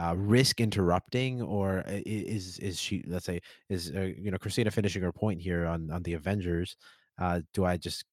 uh, 0.00 0.14
risk 0.16 0.60
interrupting, 0.60 1.42
or 1.42 1.84
i- 1.86 1.92
i- 1.92 2.02
is 2.36 2.58
is 2.58 2.80
she? 2.80 3.04
Let's 3.06 3.26
say 3.26 3.40
is 3.68 3.92
uh, 3.94 4.08
you 4.16 4.30
know 4.30 4.38
Christina 4.38 4.70
finishing 4.70 5.02
her 5.02 5.12
point 5.12 5.40
here 5.42 5.66
on 5.66 5.90
on 5.90 6.02
the 6.02 6.14
Avengers. 6.14 6.76
Uh, 7.18 7.42
do 7.52 7.64
I 7.66 7.76
just 7.76 8.04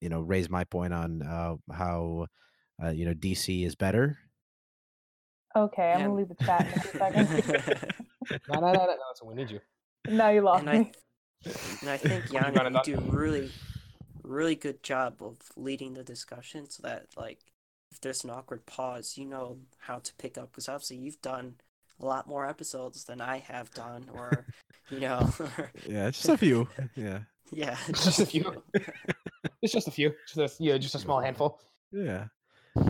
you 0.00 0.08
know 0.08 0.20
raise 0.22 0.48
my 0.48 0.64
point 0.64 0.94
on 0.94 1.20
uh, 1.22 1.56
how 1.72 2.26
uh, 2.82 2.88
you 2.88 3.04
know 3.04 3.14
DC 3.14 3.66
is 3.66 3.74
better? 3.76 4.16
Okay, 5.54 5.92
I'm 5.92 6.00
And- 6.00 6.04
gonna 6.04 6.14
leave 6.14 6.28
the 6.28 6.44
chat 6.44 6.66
in 6.66 6.72
a 6.72 6.82
second. 6.82 7.92
No, 8.48 8.58
no, 8.58 8.72
no, 8.72 8.72
no, 8.72 8.86
no. 8.86 9.08
So 9.14 9.24
we 9.24 9.34
need 9.36 9.50
you. 9.52 9.60
now 10.08 10.30
you 10.30 10.40
lost 10.40 10.62
and 10.62 10.70
I 10.70 10.78
me. 10.80 10.92
And 11.80 11.90
I 11.90 11.96
think 11.96 12.30
You 12.32 12.40
Yanni, 12.40 12.52
got 12.52 12.66
it 12.66 12.86
you 12.88 12.96
do 12.96 13.00
really, 13.10 13.50
really 14.22 14.54
good 14.54 14.82
job 14.82 15.22
of 15.22 15.36
leading 15.56 15.94
the 15.94 16.04
discussion, 16.04 16.68
so 16.68 16.82
that 16.82 17.06
like 17.16 17.38
if 17.92 18.00
there's 18.00 18.24
an 18.24 18.30
awkward 18.30 18.66
pause, 18.66 19.16
you 19.16 19.24
know 19.26 19.58
how 19.78 19.98
to 19.98 20.12
pick 20.16 20.36
up. 20.38 20.50
Because 20.52 20.68
obviously 20.68 20.96
you've 20.96 21.20
done 21.22 21.54
a 22.00 22.06
lot 22.06 22.26
more 22.26 22.46
episodes 22.48 23.04
than 23.04 23.20
I 23.20 23.38
have 23.38 23.70
done, 23.72 24.08
or 24.12 24.46
you 24.90 25.00
know, 25.00 25.30
Yeah, 25.88 26.10
just 26.10 26.28
a 26.28 26.36
few. 26.36 26.68
yeah, 26.96 27.20
yeah, 27.52 27.76
Just 27.88 28.20
a 28.20 28.26
few. 28.26 28.62
It's 29.62 29.72
just 29.72 29.88
a 29.88 29.90
few. 29.92 30.12
Just 30.26 30.60
a, 30.60 30.62
yeah, 30.62 30.78
just 30.78 30.94
a 30.94 30.98
small 30.98 31.20
handful. 31.20 31.60
yeah. 31.92 32.26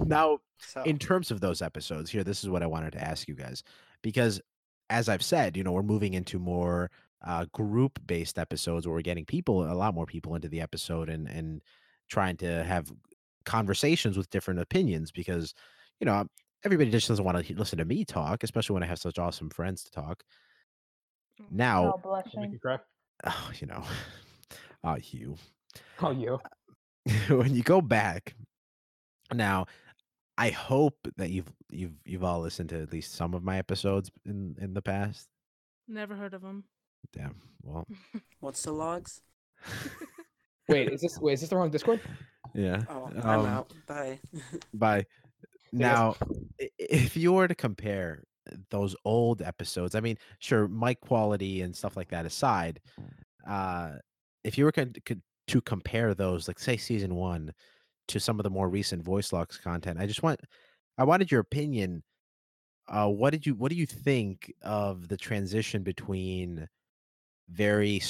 Now, 0.05 0.39
So 0.59 0.83
in 0.83 0.99
terms 0.99 1.31
of 1.31 1.41
those 1.41 1.63
episodes 1.63 2.11
here 2.11 2.25
this 2.25 2.43
is 2.43 2.51
what 2.51 2.63
i 2.63 2.67
wanted 2.67 2.93
to 2.95 3.01
ask 3.03 3.29
you 3.29 3.35
guys 3.35 3.63
because 4.03 4.41
as 4.91 5.09
i've 5.09 5.23
said 5.23 5.57
you 5.57 5.63
know 5.63 5.71
we're 5.73 5.83
moving 5.83 6.15
into 6.15 6.39
more 6.39 6.91
uh, 7.27 7.45
group 7.53 7.99
based 8.07 8.39
episodes 8.39 8.87
where 8.87 8.95
we're 8.95 9.03
getting 9.03 9.25
people 9.27 9.71
a 9.71 9.75
lot 9.75 9.95
more 9.95 10.07
people 10.07 10.35
into 10.37 10.49
the 10.49 10.61
episode 10.61 11.09
and 11.09 11.29
and 11.29 11.63
trying 12.09 12.37
to 12.37 12.63
have 12.65 12.91
conversations 13.45 14.17
with 14.17 14.31
different 14.31 14.61
opinions 14.61 15.11
because 15.13 15.53
you 16.01 16.05
know 16.07 16.25
everybody 16.65 16.91
just 16.91 17.09
doesn't 17.09 17.25
want 17.25 17.45
to 17.47 17.55
listen 17.55 17.79
to 17.79 17.85
me 17.85 18.05
talk 18.05 18.43
especially 18.45 18.75
when 18.75 18.83
i 18.83 18.87
have 18.87 18.99
such 18.99 19.19
awesome 19.19 19.51
friends 19.51 19.85
to 19.85 19.91
talk 19.91 20.23
now 21.51 21.95
Oh, 22.05 22.23
you 22.45 22.59
cry. 22.59 22.79
oh, 23.27 23.51
you 23.61 23.67
know 23.67 23.83
uh 24.85 24.95
hugh 24.97 25.37
Oh, 26.01 26.11
you. 26.11 26.39
when 27.29 27.55
you 27.55 27.63
go 27.63 27.81
back 27.81 28.35
now 29.33 29.67
i 30.39 30.51
hope 30.51 30.97
that 31.17 31.31
you've 31.31 31.53
you've 31.71 31.95
you've 32.05 32.25
all 32.25 32.41
listened 32.41 32.69
to 32.71 32.81
at 32.83 32.93
least 32.93 33.15
some 33.15 33.35
of 33.35 33.43
my 33.43 33.59
episodes 33.59 34.11
in 34.25 34.57
in 34.61 34.75
the 34.75 34.83
past 34.83 35.29
Never 35.89 36.17
heard 36.17 36.35
of 36.35 36.43
him. 36.43 36.65
Damn 37.13 37.37
well 37.63 37.87
what's 38.41 38.63
the 38.63 38.73
logues? 38.73 39.21
Wait, 40.69 40.89
is 40.93 41.01
this 41.01 41.19
wait? 41.21 41.35
Is 41.35 41.41
this 41.41 41.51
the 41.51 41.57
wrong 41.57 41.71
Discord? 41.71 42.01
yeah 42.55 42.83
Oh, 42.89 43.09
I'm 43.23 43.41
um, 43.41 43.47
out. 43.47 43.73
Bye. 43.87 44.19
by 44.75 44.99
guess- 44.99 45.07
now 45.73 46.17
if 46.79 47.17
you 47.17 47.33
were 47.33 47.47
to 47.49 47.55
compare 47.55 48.23
those 48.71 48.95
old 49.05 49.43
episodes 49.43 49.95
i 49.97 50.01
mean 50.01 50.17
sure 50.39 50.69
mic 50.69 51.01
quality 51.01 51.63
and 51.63 51.75
stuff 51.75 51.97
like 51.97 52.09
that 52.09 52.25
aside 52.25 52.81
uh 53.49 53.91
if 54.45 54.57
you 54.57 54.65
were 54.65 54.71
con- 54.73 54.95
could 55.05 55.21
to 55.49 55.61
compare 55.61 56.15
those 56.15 56.47
like 56.49 56.59
say 56.59 56.77
season 56.77 57.17
one 57.17 57.53
to 58.07 58.21
some 58.21 58.39
of 58.39 58.45
the 58.45 58.51
more 58.51 58.69
recent 58.69 59.05
voicelogues 59.05 59.61
content 59.61 59.99
i 59.99 60.07
just 60.07 60.23
want 60.23 60.41
i 60.97 61.03
wanted 61.03 61.31
your 61.31 61.41
opinion 61.41 62.03
uh 62.89 63.09
what 63.09 63.31
did 63.31 63.45
you 63.45 63.55
what 63.55 63.71
do 63.71 63.77
you 63.77 63.87
think 63.87 64.53
of 64.63 65.09
the 65.09 65.17
transition 65.17 65.83
between 65.83 66.69
very 67.49 68.01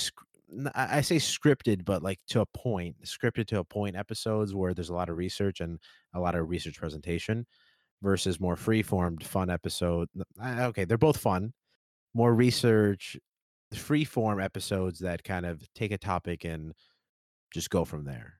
I 0.75 1.01
say 1.01 1.17
scripted, 1.17 1.85
but 1.85 2.03
like 2.03 2.21
to 2.29 2.41
a 2.41 2.47
point, 2.47 2.97
scripted 3.05 3.47
to 3.49 3.59
a 3.59 3.65
point 3.65 3.97
episodes 3.97 4.55
where 4.55 4.75
there's 4.75 4.91
a 4.91 4.95
lot 4.95 5.09
of 5.09 5.17
research 5.17 5.61
and 5.61 5.81
a 6.15 6.21
lot 6.21 6.37
of 6.37 6.49
research 6.49 6.79
presentation 6.79 7.47
versus 8.01 8.39
more 8.39 8.55
free 8.55 8.83
formed 8.83 9.25
fun 9.25 9.51
episode. 9.51 10.09
Okay, 10.41 10.85
they're 10.85 10.99
both 10.99 11.17
fun, 11.17 11.53
more 12.15 12.33
research, 12.33 13.17
free 13.75 14.05
form 14.05 14.41
episodes 14.41 15.01
that 15.01 15.25
kind 15.25 15.47
of 15.47 15.63
take 15.75 15.91
a 15.91 15.99
topic 15.99 16.45
and 16.45 16.73
just 17.53 17.69
go 17.71 17.85
from 17.85 18.05
there. 18.05 18.35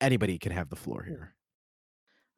Anybody 0.00 0.38
can 0.38 0.52
have 0.52 0.68
the 0.68 0.76
floor 0.76 1.02
here. 1.04 1.34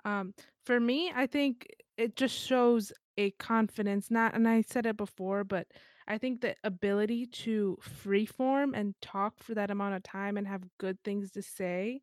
Um, 0.05 0.33
for 0.65 0.79
me, 0.79 1.11
I 1.13 1.27
think 1.27 1.67
it 1.97 2.15
just 2.15 2.37
shows 2.37 2.93
a 3.17 3.33
confidence, 3.33 4.13
not, 4.13 4.35
and 4.35 4.47
I 4.47 4.63
said 4.63 4.87
it 4.87 4.97
before, 4.97 5.43
but 5.43 5.67
I 6.09 6.19
think 6.19 6.41
the 6.41 6.57
ability 6.65 7.27
to 7.27 7.79
freeform 7.83 8.73
and 8.75 8.95
talk 9.03 9.39
for 9.41 9.55
that 9.55 9.71
amount 9.71 9.95
of 9.97 10.03
time 10.03 10.37
and 10.39 10.49
have 10.49 10.65
good 10.79 10.99
things 11.05 11.31
to 11.33 11.43
say 11.43 12.01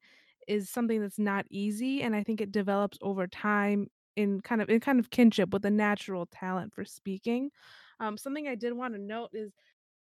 is 0.48 0.70
something 0.70 1.02
that's 1.02 1.20
not 1.20 1.46
easy. 1.50 2.04
And 2.04 2.16
I 2.16 2.24
think 2.24 2.40
it 2.42 2.52
develops 2.52 3.00
over 3.02 3.28
time 3.28 3.88
in 4.16 4.42
kind 4.42 4.62
of 4.62 4.70
in 4.70 4.80
kind 4.80 5.00
of 5.00 5.10
kinship 5.10 5.52
with 5.52 5.66
a 5.66 5.72
natural 5.72 6.28
talent 6.28 6.74
for 6.74 6.86
speaking. 6.86 7.52
Um, 8.00 8.18
something 8.18 8.48
I 8.48 8.56
did 8.56 8.74
want 8.74 8.94
to 8.94 9.02
note 9.02 9.32
is 9.34 9.54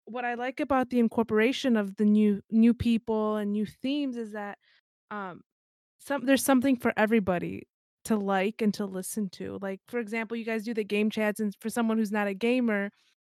what 0.04 0.24
I 0.24 0.34
like 0.34 0.60
about 0.60 0.90
the 0.90 0.98
incorporation 1.00 1.76
of 1.76 1.96
the 1.96 2.04
new 2.04 2.42
new 2.50 2.74
people 2.74 3.36
and 3.36 3.52
new 3.52 3.66
themes 3.66 4.16
is 4.16 4.32
that 4.32 4.58
um 5.10 5.42
some 5.98 6.24
there's 6.26 6.44
something 6.44 6.76
for 6.76 6.92
everybody 6.96 7.68
to 8.04 8.16
like 8.16 8.62
and 8.62 8.72
to 8.74 8.86
listen 8.86 9.28
to. 9.30 9.58
Like 9.62 9.80
for 9.88 9.98
example, 10.00 10.36
you 10.36 10.44
guys 10.44 10.64
do 10.64 10.74
the 10.74 10.84
game 10.84 11.10
chats 11.10 11.40
and 11.40 11.54
for 11.60 11.70
someone 11.70 11.98
who's 11.98 12.12
not 12.12 12.28
a 12.28 12.34
gamer, 12.34 12.90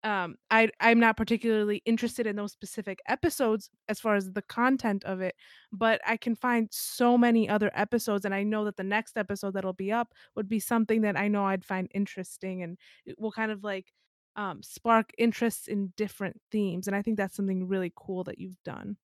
um 0.03 0.35
I 0.49 0.69
I'm 0.79 0.99
not 0.99 1.17
particularly 1.17 1.81
interested 1.85 2.25
in 2.27 2.35
those 2.37 2.51
specific 2.53 2.99
episodes 3.07 3.69
as 3.89 3.99
far 3.99 4.15
as 4.15 4.31
the 4.31 4.41
content 4.41 5.03
of 5.03 5.21
it, 5.21 5.35
but 5.71 6.01
I 6.07 6.17
can 6.17 6.35
find 6.35 6.69
so 6.71 7.17
many 7.17 7.49
other 7.49 7.71
episodes 7.73 8.25
and 8.25 8.33
I 8.33 8.43
know 8.43 8.65
that 8.65 8.77
the 8.77 8.83
next 8.83 9.17
episode 9.17 9.53
that'll 9.53 9.73
be 9.73 9.91
up 9.91 10.13
would 10.35 10.47
be 10.49 10.59
something 10.59 11.01
that 11.01 11.17
I 11.17 11.27
know 11.27 11.45
I'd 11.45 11.65
find 11.65 11.89
interesting 11.93 12.63
and 12.63 12.77
it 13.05 13.19
will 13.19 13.31
kind 13.31 13.51
of 13.51 13.63
like 13.63 13.93
um 14.35 14.63
spark 14.63 15.11
interests 15.17 15.67
in 15.67 15.93
different 15.97 16.41
themes 16.51 16.87
and 16.87 16.95
I 16.95 17.01
think 17.01 17.17
that's 17.17 17.35
something 17.35 17.67
really 17.67 17.91
cool 17.95 18.23
that 18.25 18.39
you've 18.39 18.61
done 18.63 18.97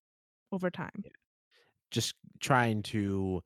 over 0.52 0.70
time. 0.72 1.06
Just 1.92 2.16
trying 2.40 2.84
to 2.84 3.42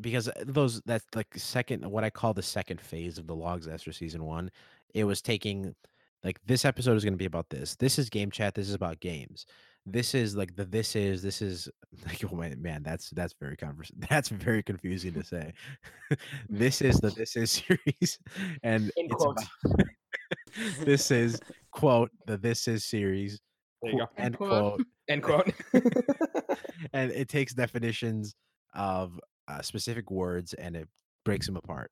because 0.00 0.28
uh, 0.28 0.32
those 0.46 0.80
that's 0.82 1.06
like 1.14 1.36
second 1.36 1.88
what 1.90 2.04
I 2.04 2.10
call 2.10 2.34
the 2.34 2.42
second 2.42 2.80
phase 2.80 3.18
of 3.18 3.26
the 3.26 3.36
logues 3.36 3.68
after 3.68 3.92
season 3.92 4.24
one. 4.24 4.50
It 4.92 5.04
was 5.04 5.22
taking 5.22 5.74
like 6.24 6.40
this 6.46 6.64
episode 6.64 6.96
is 6.96 7.04
going 7.04 7.12
to 7.14 7.18
be 7.18 7.26
about 7.26 7.50
this. 7.50 7.76
This 7.76 7.98
is 7.98 8.08
game 8.10 8.30
chat. 8.30 8.54
This 8.54 8.68
is 8.68 8.74
about 8.74 8.98
games. 9.00 9.46
This 9.86 10.14
is 10.14 10.34
like 10.34 10.56
the 10.56 10.64
this 10.64 10.96
is 10.96 11.22
this 11.22 11.42
is 11.42 11.68
like 12.06 12.24
oh 12.24 12.34
my 12.34 12.54
man 12.56 12.82
that's 12.82 13.10
that's 13.10 13.34
very 13.38 13.56
convers 13.56 13.90
that's 14.08 14.30
very 14.30 14.62
confusing 14.62 15.12
to 15.14 15.22
say. 15.22 15.52
this 16.48 16.80
is 16.80 16.98
the 17.00 17.10
this 17.10 17.36
is 17.36 17.50
series 17.50 18.18
and 18.62 18.90
In 18.96 19.06
it's 19.06 19.14
quotes. 19.14 19.44
about- 19.66 19.86
this 20.84 21.10
is 21.10 21.38
quote 21.72 22.10
the 22.26 22.36
this 22.38 22.66
is 22.68 22.84
series 22.84 23.40
There 23.82 23.92
you 23.92 23.98
go. 23.98 24.04
End 24.16 24.26
end 24.26 24.36
quote. 24.38 24.74
quote 24.76 24.86
End 25.08 25.22
quote. 25.22 25.52
and 26.94 27.10
it 27.12 27.28
takes 27.28 27.52
definitions 27.52 28.34
of 28.74 29.20
uh, 29.48 29.60
specific 29.60 30.10
words 30.10 30.54
and 30.54 30.76
it 30.76 30.88
breaks 31.24 31.44
them 31.46 31.56
apart. 31.56 31.90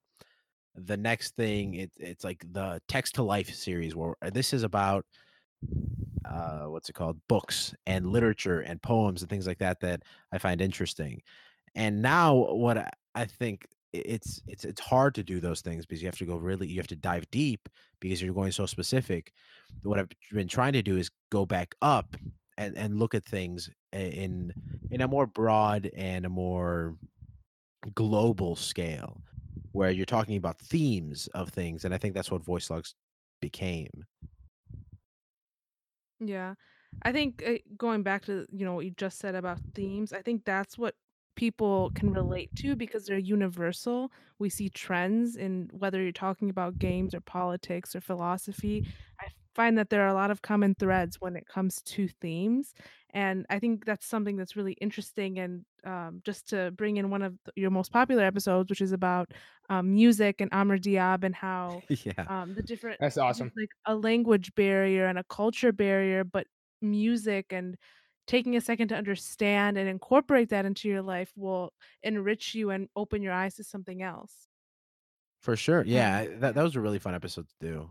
The 0.75 0.97
next 0.97 1.37
thing, 1.37 1.75
it, 1.75 1.93
it's 1.99 2.25
like 2.25 2.45
the 2.53 2.81
text 2.89 3.17
to 3.17 3.23
life 3.23 3.53
series 3.55 3.95
where 3.95 4.15
uh, 4.23 4.31
this 4.31 4.53
is 4.53 4.63
about 4.63 5.05
uh, 6.25 6.65
what's 6.65 6.89
it 6.89 6.95
called, 6.95 7.21
books 7.29 7.75
and 7.87 8.07
literature 8.07 8.61
and 8.61 8.81
poems 8.83 9.23
and 9.23 9.31
things 9.31 9.47
like 9.47 9.59
that 9.59 9.81
that 9.81 10.03
I 10.33 10.39
find 10.39 10.61
interesting. 10.61 11.21
And 11.75 12.01
now, 12.01 12.35
what 12.35 12.79
I, 12.79 12.91
I 13.15 13.25
think 13.25 13.67
it's 13.93 14.41
it's 14.47 14.65
it's 14.65 14.81
hard 14.81 15.15
to 15.15 15.23
do 15.23 15.41
those 15.41 15.61
things 15.61 15.85
because 15.85 16.01
you 16.01 16.09
have 16.09 16.17
to 16.17 16.25
go 16.25 16.37
really 16.37 16.67
you 16.67 16.79
have 16.79 16.87
to 16.87 16.97
dive 16.97 17.31
deep 17.31 17.69
because 18.01 18.23
you're 18.23 18.35
going 18.35 18.53
so 18.53 18.67
specific. 18.67 19.33
What 19.83 19.99
I've 19.99 20.09
been 20.33 20.49
trying 20.49 20.73
to 20.75 20.83
do 20.83 20.97
is 20.97 21.11
go 21.31 21.45
back 21.45 21.75
up 21.83 22.17
and 22.57 22.77
and 22.77 22.99
look 22.99 23.15
at 23.15 23.25
things 23.25 23.71
in 23.93 24.53
in 24.91 25.01
a 25.03 25.09
more 25.09 25.27
broad 25.27 25.91
and 25.97 26.25
a 26.25 26.31
more 26.31 26.97
global 27.95 28.57
scale 28.57 29.21
where 29.73 29.91
you're 29.91 30.07
talking 30.07 30.37
about 30.37 30.59
themes 30.59 31.29
of 31.29 31.51
things 31.51 31.85
and 31.85 31.95
i 31.95 31.99
think 31.99 32.15
that's 32.15 32.31
what 32.31 32.43
voicelogues 32.45 32.95
became 33.41 34.07
Yeah. 36.21 36.55
I 37.03 37.13
think 37.13 37.43
uh, 37.47 37.59
going 37.77 38.03
back 38.03 38.25
to, 38.27 38.47
you 38.53 38.65
know, 38.65 38.75
what 38.75 38.85
you 38.85 38.91
just 38.93 39.19
said 39.19 39.35
about 39.35 39.61
themes, 39.75 40.13
I 40.13 40.23
think 40.23 40.45
that's 40.45 40.79
what 40.79 40.95
people 41.35 41.91
can 41.95 42.13
relate 42.13 42.55
to 42.57 42.77
because 42.77 43.07
they're 43.07 43.19
universal. 43.19 44.13
We 44.39 44.51
see 44.51 44.69
trends 44.69 45.37
in 45.37 45.71
whether 45.73 46.03
you're 46.03 46.13
talking 46.13 46.51
about 46.51 46.79
games 46.79 47.15
or 47.15 47.21
politics 47.21 47.97
or 47.97 48.01
philosophy. 48.01 48.85
I 49.21 49.29
find 49.55 49.77
that 49.79 49.91
there 49.91 50.03
are 50.03 50.09
a 50.09 50.15
lot 50.15 50.31
of 50.31 50.43
common 50.43 50.75
threads 50.75 51.17
when 51.21 51.35
it 51.37 51.47
comes 51.47 51.83
to 51.83 52.09
themes. 52.09 52.75
And 53.11 53.47
I 53.51 53.59
think 53.59 53.85
that's 53.85 54.07
something 54.07 54.37
that's 54.37 54.57
really 54.57 54.75
interesting. 54.75 55.39
And 55.39 55.65
um, 55.85 56.21
just 56.25 56.49
to 56.51 56.71
bring 56.73 56.97
in 56.97 57.11
one 57.11 57.23
of 57.23 57.35
your 57.57 57.71
most 57.71 57.93
popular 57.93 58.25
episodes, 58.25 58.71
which 58.71 58.81
is 58.81 58.93
about 58.93 59.33
um, 59.69 59.95
music 59.95 60.41
and 60.41 60.53
Amr 60.53 60.79
Diab 60.79 61.25
and 61.25 61.35
how 61.35 61.83
yeah. 61.89 62.25
um 62.29 62.55
the 62.55 62.63
different 62.63 62.99
That's 63.01 63.19
awesome. 63.19 63.51
like 63.57 63.71
a 63.87 63.95
language 63.95 64.55
barrier 64.55 65.07
and 65.07 65.19
a 65.19 65.25
culture 65.25 65.73
barrier 65.73 66.25
but 66.25 66.47
music 66.81 67.47
and 67.53 67.77
taking 68.27 68.57
a 68.57 68.61
second 68.61 68.89
to 68.89 68.95
understand 68.97 69.77
and 69.79 69.89
incorporate 69.89 70.51
that 70.51 70.65
into 70.65 70.89
your 70.89 71.03
life 71.03 71.33
will 71.37 71.73
enrich 72.03 72.55
you 72.55 72.71
and 72.71 72.89
open 72.95 73.23
your 73.23 73.33
eyes 73.33 73.55
to 73.57 73.65
something 73.65 74.03
else. 74.03 74.47
For 75.41 75.57
sure. 75.57 75.83
Yeah. 75.85 76.21
And 76.21 76.35
I- 76.35 76.39
that, 76.39 76.55
that 76.55 76.63
was 76.63 76.77
a 76.77 76.81
really 76.81 76.99
fun 77.01 77.15
episode 77.15 77.47
to 77.49 77.55
do. 77.67 77.91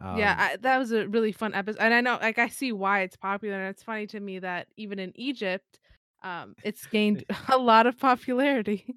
Yeah 0.00 0.32
um 0.32 0.38
I, 0.40 0.56
that 0.62 0.78
was 0.78 0.92
a 0.92 1.06
really 1.08 1.32
fun 1.32 1.52
episode 1.52 1.80
and 1.82 1.92
i 1.92 2.00
know 2.00 2.18
like 2.22 2.38
i 2.38 2.48
see 2.48 2.72
why 2.72 3.00
it's 3.02 3.16
popular 3.16 3.60
and 3.60 3.68
it's 3.68 3.82
funny 3.82 4.06
to 4.06 4.20
me 4.20 4.38
that 4.38 4.66
even 4.78 4.98
in 4.98 5.12
egypt 5.14 5.78
um 6.22 6.54
it's 6.62 6.86
gained 6.86 7.24
a 7.48 7.58
lot 7.58 7.86
of 7.86 7.98
popularity 7.98 8.96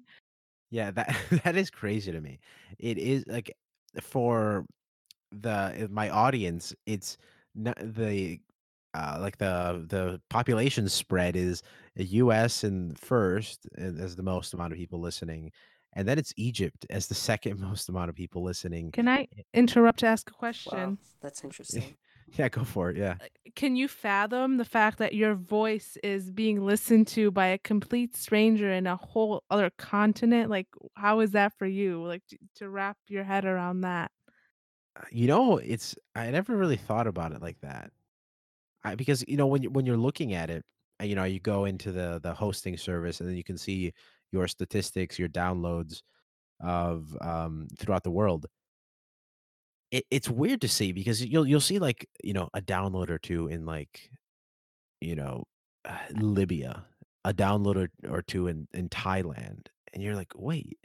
Yeah, 0.70 0.90
that 0.92 1.14
that 1.44 1.56
is 1.56 1.70
crazy 1.70 2.12
to 2.12 2.20
me. 2.20 2.38
It 2.78 2.98
is 2.98 3.24
like 3.26 3.52
for 4.00 4.66
the 5.32 5.88
my 5.90 6.10
audience, 6.10 6.74
it's 6.86 7.18
not 7.54 7.78
the 7.80 8.40
uh 8.94 9.18
like 9.20 9.38
the 9.38 9.86
the 9.88 10.22
population 10.30 10.88
spread 10.88 11.36
is 11.36 11.62
US 11.96 12.64
and 12.64 12.98
first 12.98 13.68
as 13.78 14.16
the 14.16 14.22
most 14.22 14.54
amount 14.54 14.72
of 14.74 14.78
people 14.78 15.00
listening, 15.00 15.52
and 15.94 16.08
then 16.08 16.18
it's 16.18 16.34
Egypt 16.36 16.86
as 16.90 17.08
the 17.08 17.14
second 17.16 17.60
most 17.60 17.88
amount 17.90 18.10
of 18.10 18.16
people 18.16 18.42
listening. 18.42 18.94
can 18.94 19.08
i 19.08 19.28
Eh, 19.36 19.42
interrupt 19.52 19.98
to 19.98 20.06
ask 20.06 20.30
a 20.30 20.34
Wow, 20.64 20.94
question 20.94 20.98
that's 21.20 21.44
interesting. 21.44 21.96
Yeah, 22.34 22.48
go 22.48 22.64
for 22.64 22.90
it. 22.90 22.96
Yeah. 22.96 23.18
can 23.54 23.76
you 23.76 23.86
fathom 23.88 24.56
the 24.56 24.64
fact 24.64 24.98
that 24.98 25.14
your 25.14 25.34
voice 25.34 25.96
is 26.02 26.30
being 26.32 26.64
listened 26.64 27.06
to 27.08 27.30
by 27.30 27.46
a 27.46 27.58
complete 27.58 28.16
stranger 28.16 28.70
in 28.70 28.86
a 28.86 28.96
whole 28.96 29.44
other 29.50 29.70
continent? 29.78 30.50
Like, 30.50 30.68
how 30.96 31.20
is 31.20 31.30
that 31.32 31.52
for 31.56 31.66
you? 31.66 32.04
Like, 32.04 32.26
to, 32.28 32.38
to 32.56 32.68
wrap 32.70 32.98
your 33.08 33.24
head 33.24 33.44
around 33.44 33.82
that? 33.82 34.10
Uh, 34.96 35.02
You 35.10 35.26
know, 35.26 35.58
it's 35.58 35.96
I 36.14 36.30
never 36.30 36.56
really 36.56 36.76
thought 36.76 37.06
about 37.06 37.32
it 37.32 37.40
like 37.42 37.60
that. 37.60 37.92
I, 38.84 38.94
because 38.96 39.24
you 39.28 39.36
know 39.36 39.46
when 39.48 39.62
you 39.62 39.70
when 39.70 39.86
you're 39.86 39.96
looking 39.98 40.34
at 40.34 40.50
it, 40.50 40.64
uh, 41.02 41.04
you 41.06 41.14
know, 41.16 41.24
you 41.24 41.40
go 41.40 41.64
into 41.66 41.92
the 41.92 42.20
the 42.22 42.34
hosting 42.34 42.76
service 42.78 43.20
and 43.20 43.30
then 43.30 43.36
you 43.36 43.44
can 43.44 43.58
see 43.58 43.92
your 44.32 44.48
statistics, 44.48 45.18
your 45.18 45.28
downloads 45.30 46.02
of 46.60 47.16
um 47.22 47.68
throughout 47.78 48.04
the 48.04 48.12
world. 48.12 48.46
It, 49.90 50.04
it's 50.10 50.28
weird 50.28 50.60
to 50.62 50.68
see 50.68 50.92
because 50.92 51.24
you'll 51.24 51.46
you'll 51.46 51.60
see 51.60 51.78
like 51.78 52.08
you 52.22 52.32
know 52.32 52.48
a 52.54 52.60
download 52.60 53.10
or 53.10 53.18
two 53.18 53.48
in 53.48 53.64
like 53.66 54.10
you 55.00 55.14
know 55.16 55.44
uh, 55.84 55.98
Libya, 56.12 56.86
a 57.24 57.34
download 57.34 57.76
or, 58.04 58.10
or 58.10 58.22
two 58.22 58.46
in 58.48 58.68
in 58.74 58.88
Thailand, 58.88 59.68
and 59.92 60.02
you're 60.02 60.16
like, 60.16 60.32
wait, 60.36 60.78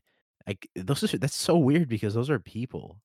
like 0.48 0.70
those 0.76 1.04
are 1.14 1.18
that's 1.18 1.36
so 1.36 1.58
weird 1.58 1.90
because 1.90 2.14
those 2.14 2.30
are 2.30 2.40
people 2.40 3.02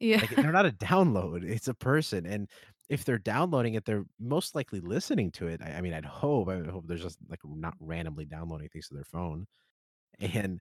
Yeah. 0.00 0.20
like 0.20 0.30
they're 0.40 0.52
not 0.52 0.66
a 0.66 0.70
download, 0.72 1.44
it's 1.44 1.68
a 1.68 1.74
person. 1.74 2.26
And 2.26 2.48
if 2.88 3.04
they're 3.04 3.18
downloading 3.18 3.74
it, 3.74 3.84
they're 3.84 4.04
most 4.20 4.54
likely 4.54 4.80
listening 4.80 5.30
to 5.32 5.46
it. 5.48 5.62
I, 5.62 5.74
I 5.74 5.80
mean, 5.80 5.94
I'd 5.94 6.04
hope. 6.04 6.48
I 6.48 6.58
hope 6.64 6.86
there's 6.86 7.02
just 7.02 7.18
like 7.28 7.40
not 7.44 7.74
randomly 7.80 8.26
downloading 8.26 8.68
things 8.68 8.88
to 8.88 8.94
their 8.94 9.04
phone. 9.04 9.46
And 10.20 10.60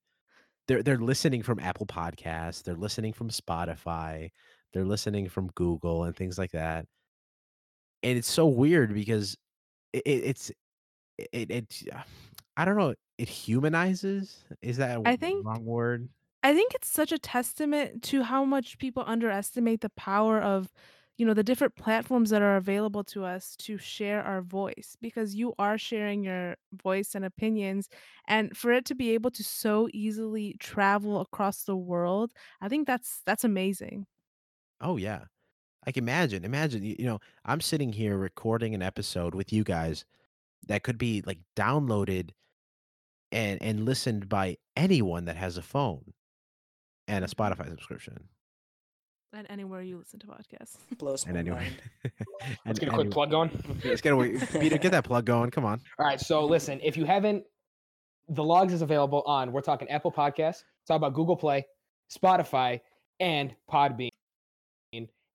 they're 0.68 0.84
they're 0.84 0.98
listening 1.00 1.44
from 1.44 1.60
Apple 1.60 1.88
Podcasts, 1.88 2.64
they're 2.64 2.76
listening 2.76 3.14
from 3.14 3.30
Spotify, 3.30 4.30
they're 4.74 4.86
listening 4.86 5.30
from 5.30 5.48
Google 5.56 6.04
and 6.04 6.16
things 6.16 6.38
like 6.38 6.52
that. 6.52 6.86
And 8.04 8.18
it's 8.18 8.30
so 8.30 8.48
weird 8.48 8.94
because 8.94 9.38
it, 9.94 10.04
it 10.06 10.24
it's 10.26 10.52
it, 11.34 11.52
it 11.52 11.84
I 12.58 12.66
don't 12.66 12.78
know, 12.78 12.96
it 13.18 13.30
humanizes. 13.30 14.46
Is 14.62 14.78
that 14.78 15.00
I 15.06 15.16
think 15.16 15.46
wrong 15.46 15.66
word? 15.66 16.10
I 16.44 16.54
think 16.56 16.74
it's 16.74 16.90
such 16.90 17.12
a 17.12 17.20
testament 17.20 18.04
to 18.06 18.24
how 18.24 18.46
much 18.46 18.78
people 18.80 19.04
underestimate 19.06 19.82
the 19.82 19.92
power 19.92 20.42
of, 20.42 20.74
you 21.18 21.26
know, 21.26 21.36
the 21.36 21.44
different 21.44 21.76
platforms 21.76 22.32
that 22.32 22.42
are 22.42 22.58
available 22.58 23.04
to 23.06 23.24
us 23.26 23.56
to 23.58 23.78
share 23.78 24.24
our 24.24 24.42
voice 24.42 24.98
because 25.02 25.36
you 25.36 25.54
are 25.60 25.78
sharing 25.78 26.24
your 26.24 26.56
voice 26.74 27.14
and 27.16 27.26
opinions 27.26 27.90
and 28.28 28.58
for 28.58 28.72
it 28.72 28.86
to 28.86 28.96
be 28.96 29.12
able 29.12 29.32
to 29.32 29.44
so 29.44 29.88
easily 29.94 30.56
travel 30.60 31.22
across 31.22 31.64
the 31.66 31.78
world, 31.78 32.34
I 32.62 32.70
think 32.70 32.88
that's 32.88 33.22
that's 33.26 33.44
amazing. 33.44 34.08
Oh 34.82 34.98
yeah. 34.98 35.26
Like 35.86 35.98
imagine, 35.98 36.44
imagine, 36.46 36.84
you, 36.84 36.96
you 37.00 37.06
know, 37.06 37.20
I'm 37.46 37.62
sitting 37.62 37.94
here 37.94 38.18
recording 38.18 38.76
an 38.76 38.82
episode 38.84 39.34
with 39.34 39.52
you 39.52 39.64
guys 39.64 40.06
that 40.68 40.84
could 40.84 40.98
be 40.98 41.24
like 41.26 41.40
downloaded 41.56 42.32
and 43.32 43.62
and 43.62 43.86
listened 43.86 44.30
by 44.30 44.58
anyone 44.76 45.26
that 45.26 45.38
has 45.38 45.58
a 45.58 45.62
phone 45.62 46.14
and 47.08 47.24
a 47.26 47.28
Mhm. 47.28 47.34
Spotify 47.34 47.70
subscription 47.70 48.28
And 49.34 49.48
anywhere 49.50 49.82
you 49.82 49.98
listen 49.98 50.20
to 50.20 50.28
podcasts. 50.28 50.76
Blows 51.00 51.26
and 51.26 51.34
my 51.34 51.40
anyway. 51.40 51.68
Let's 52.66 52.80
get 52.80 52.90
a 52.90 52.92
quick 52.92 53.06
any- 53.06 53.10
plug 53.14 53.32
going. 53.32 53.80
Let's 53.84 54.02
get 54.02 54.14
away. 54.14 54.38
Peter, 54.60 54.78
get 54.78 54.92
that 54.92 55.06
plug 55.06 55.26
going. 55.26 55.50
Come 55.52 55.66
on. 55.66 55.80
All 55.98 56.06
right. 56.06 56.20
So 56.20 56.46
listen, 56.46 56.80
if 56.84 56.96
you 56.98 57.06
haven't, 57.06 57.44
the 58.30 58.44
logues 58.44 58.72
is 58.74 58.82
available 58.84 59.24
on. 59.26 59.52
We're 59.52 59.62
talking 59.62 59.90
Apple 59.90 60.12
Podcasts. 60.12 60.64
Talk 60.88 60.98
about 60.98 61.14
Google 61.14 61.36
Play, 61.38 61.66
Spotify, 62.16 62.82
and 63.20 63.56
Podbean. 63.72 64.11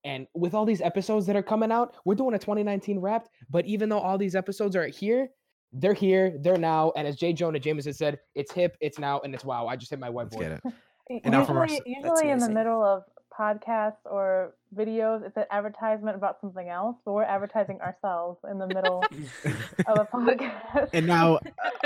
And 0.07 0.27
with 0.35 0.55
all 0.55 0.65
these 0.65 0.81
episodes 0.81 1.27
that 1.27 1.35
are 1.35 1.43
coming 1.43 1.73
out, 1.73 1.97
we're 2.05 2.15
doing 2.15 2.35
a 2.35 2.39
2019 2.39 3.01
wrapped. 3.01 3.29
But 3.51 3.67
even 3.67 3.89
though 3.89 3.99
all 3.99 4.17
these 4.17 4.37
episodes 4.37 4.77
are 4.77 4.87
here, 4.87 5.29
they're 5.73 5.95
here, 5.95 6.39
they're 6.43 6.57
now. 6.57 6.93
And 6.97 7.09
as 7.09 7.17
J. 7.17 7.33
Jonah 7.33 7.59
Jameson 7.59 7.93
said, 7.93 8.21
it's 8.37 8.53
hip, 8.53 8.77
it's 8.81 9.01
now, 9.01 9.21
and 9.25 9.35
it's 9.35 9.45
wow. 9.45 9.67
I 9.67 9.75
just 9.75 9.91
hit 9.91 9.99
my 9.99 10.09
Let's 10.09 10.35
whiteboard. 10.35 10.41
get 10.41 10.53
it. 10.53 10.61
U- 10.65 10.73
And 11.25 11.33
now 11.33 11.45
from 11.45 11.57
our 11.59 11.67
Usually, 11.69 11.83
usually 12.03 12.31
in 12.31 12.39
the 12.39 12.51
middle 12.51 12.83
of 12.85 13.03
podcasts 13.39 13.97
or 14.05 14.55
videos, 14.75 15.25
it's 15.27 15.37
an 15.37 15.45
advertisement 15.51 16.17
about 16.17 16.41
something 16.41 16.69
else, 16.69 16.97
but 17.05 17.13
we're 17.13 17.23
advertising 17.25 17.81
ourselves 17.81 18.39
in 18.51 18.59
the 18.59 18.67
middle 18.67 19.03
of 19.87 19.99
a 19.99 20.05
podcast. 20.07 20.91
And 20.93 21.07
now, 21.07 21.35
uh, 21.37 21.41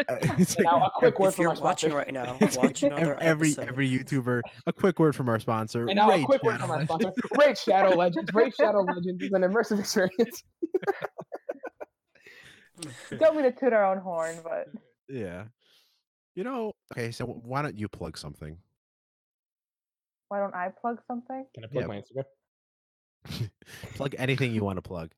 uh, 0.09 0.17
it's 0.39 0.55
And 0.57 0.65
like 0.65 0.73
now 0.73 0.87
a 0.87 0.91
quick 0.95 1.19
word 1.19 1.29
if 1.29 1.35
from 1.37 1.43
you're 1.43 1.51
our 1.57 1.61
watching 1.61 1.91
sponsor. 1.91 1.97
right 1.97 2.13
now, 2.15 2.37
watch 2.57 2.83
another 2.83 3.19
every 3.21 3.49
episode. 3.51 3.69
every 3.69 3.91
YouTuber, 3.91 4.41
a 4.67 4.73
quick 4.73 4.99
word 4.99 5.17
from 5.17 5.29
our 5.29 5.41
sponsor. 5.41 5.87
And 5.87 5.97
now 5.97 6.09
a 6.11 6.17
Raid 6.17 6.27
quick 6.27 6.43
word 6.43 6.61
from 6.61 6.71
our 6.71 6.87
Shadow. 6.87 6.99
sponsor, 6.99 7.13
Raid 7.39 7.59
Shadow 7.59 7.91
Legends. 7.97 8.31
Raid 8.35 8.55
Shadow 8.55 8.81
Legends 8.83 9.23
is 9.23 9.33
an 9.33 9.43
immersive 9.43 9.79
experience. 9.81 10.43
Don't 13.19 13.37
mean 13.37 13.45
to 13.45 13.53
toot 13.53 13.73
our 13.73 13.85
own 13.85 13.99
horn, 13.99 14.37
but 14.43 14.69
Yeah. 15.09 15.45
You 16.35 16.45
know, 16.45 16.73
okay, 16.93 17.11
so 17.11 17.27
why 17.27 17.61
don't 17.61 17.77
you 17.79 17.89
plug 17.89 18.17
something? 18.17 18.57
Why 20.31 20.39
don't 20.39 20.55
I 20.55 20.69
plug 20.81 21.01
something? 21.07 21.45
Can 21.55 21.65
I 21.65 21.67
plug 21.67 21.83
Yeah. 21.83 21.89
my 21.89 22.01
Instagram? 22.01 23.51
plug 23.97 24.15
anything 24.17 24.55
you 24.55 24.63
want 24.65 24.77
to 24.79 24.83
plug. 24.83 25.11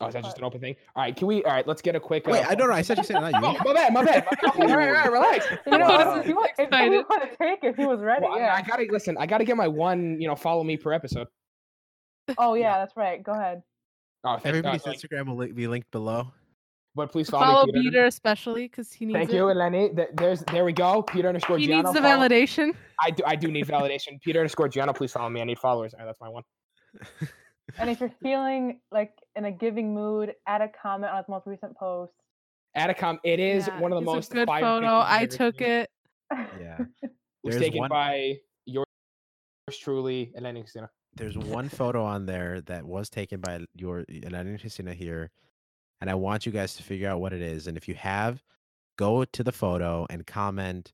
Oh, 0.00 0.08
is 0.08 0.14
that 0.14 0.24
just 0.24 0.36
an 0.38 0.44
open 0.44 0.60
thing? 0.60 0.76
All 0.94 1.02
right, 1.02 1.14
can 1.16 1.26
we? 1.26 1.42
All 1.44 1.52
right, 1.52 1.66
let's 1.66 1.80
get 1.80 1.94
a 1.96 2.00
quick. 2.00 2.26
Wait, 2.26 2.44
uh, 2.44 2.48
I 2.50 2.54
don't 2.54 2.68
know. 2.68 2.74
I 2.74 2.82
said 2.82 2.98
you 2.98 3.04
said 3.04 3.16
it, 3.16 3.20
not 3.20 3.34
Oh, 3.34 3.40
my 3.64 3.72
bad, 3.72 3.92
my 3.94 4.04
bad. 4.04 4.26
my 4.26 4.36
bad. 4.42 4.60
all 4.70 4.76
right, 4.76 4.88
all 4.88 4.94
right, 4.94 5.12
relax. 5.12 5.46
You 5.64 5.72
know, 5.78 5.86
Wow. 5.88 6.20
if 6.20 6.26
you 6.26 6.34
want, 6.36 6.50
if 6.58 6.70
you 6.70 7.04
want 7.08 7.30
to 7.30 7.36
take 7.38 7.64
it, 7.64 7.76
he 7.76 7.86
was 7.86 8.00
ready. 8.00 8.22
Well, 8.26 8.38
yeah. 8.38 8.54
I 8.54 8.60
gotta 8.62 8.86
listen. 8.90 9.16
I 9.18 9.24
gotta 9.26 9.44
get 9.44 9.56
my 9.56 9.68
one. 9.68 10.20
You 10.20 10.28
know, 10.28 10.36
follow 10.36 10.64
me 10.64 10.76
per 10.76 10.92
episode. 10.92 11.28
oh 12.38 12.54
yeah, 12.54 12.78
that's 12.78 12.94
right. 12.96 13.22
Go 13.22 13.32
ahead. 13.32 13.62
Oh, 14.24 14.34
thank 14.34 14.46
Everybody's 14.46 14.82
God. 14.82 14.90
Like, 14.90 14.98
Instagram 14.98 15.28
will 15.28 15.36
li- 15.36 15.52
be 15.52 15.66
linked 15.66 15.90
below. 15.92 16.32
But 16.96 17.12
please 17.12 17.28
follow, 17.28 17.44
Follow 17.44 17.66
me, 17.66 17.72
Peter. 17.72 17.82
Peter 17.90 18.06
especially 18.06 18.64
because 18.68 18.90
he 18.90 19.04
needs 19.04 19.16
Thank 19.18 19.30
it. 19.30 19.36
you, 19.36 19.42
Eleni. 19.42 19.94
Th- 19.94 20.08
There's 20.14 20.40
there 20.50 20.64
we 20.64 20.72
go. 20.72 21.02
Peter 21.02 21.28
underscore 21.28 21.58
He 21.58 21.68
Gianno. 21.68 21.82
needs 21.84 21.92
the 21.92 22.00
follow- 22.00 22.26
validation. 22.26 22.74
I 23.00 23.10
do. 23.10 23.22
I 23.26 23.36
do 23.36 23.48
need 23.52 23.66
validation. 23.66 24.18
Peter 24.24 24.40
underscore 24.40 24.68
Gianno. 24.70 24.96
Please 24.96 25.12
follow 25.12 25.28
me. 25.28 25.42
I 25.42 25.44
need 25.44 25.58
followers. 25.58 25.92
All 25.92 26.00
right, 26.00 26.06
that's 26.06 26.20
my 26.20 26.28
one. 26.30 26.42
And 27.78 27.90
if 27.90 27.98
you're 28.00 28.12
feeling 28.22 28.78
like 28.92 29.12
in 29.34 29.44
a 29.44 29.50
giving 29.50 29.92
mood, 29.92 30.32
add 30.46 30.62
a 30.62 30.68
comment 30.68 31.10
on 31.12 31.18
his 31.18 31.28
most 31.28 31.46
recent 31.48 31.76
post. 31.76 32.12
Atacom. 32.76 33.18
It 33.24 33.40
is 33.40 33.66
Yeah, 33.66 33.80
one 33.80 33.92
of 33.92 33.96
the 33.96 34.02
it's 34.08 34.14
most 34.14 34.30
a 34.30 34.34
good 34.34 34.48
photo. 34.48 34.86
I've 34.86 35.20
I 35.20 35.22
ever 35.24 35.26
took 35.26 35.58
seen. 35.58 35.68
it. 35.68 35.90
Yeah. 36.60 36.78
It 37.02 37.10
was 37.42 37.54
There's 37.56 37.62
taken 37.64 37.78
one- 37.80 37.88
by 37.90 38.36
yours 38.66 38.86
truly, 39.72 40.32
Eleni 40.38 40.60
Christina. 40.60 40.88
There's 41.16 41.36
one 41.36 41.68
photo 41.68 42.04
on 42.04 42.24
there 42.24 42.60
that 42.62 42.84
was 42.86 43.10
taken 43.10 43.40
by 43.40 43.60
your 43.74 44.04
Elena 44.24 44.56
Christina 44.58 44.94
here 44.94 45.30
and 46.00 46.10
I 46.10 46.14
want 46.14 46.46
you 46.46 46.52
guys 46.52 46.74
to 46.76 46.82
figure 46.82 47.08
out 47.08 47.20
what 47.20 47.32
it 47.32 47.42
is. 47.42 47.66
And 47.66 47.76
if 47.76 47.88
you 47.88 47.94
have, 47.94 48.42
go 48.98 49.24
to 49.24 49.42
the 49.44 49.52
photo 49.52 50.06
and 50.10 50.26
comment. 50.26 50.92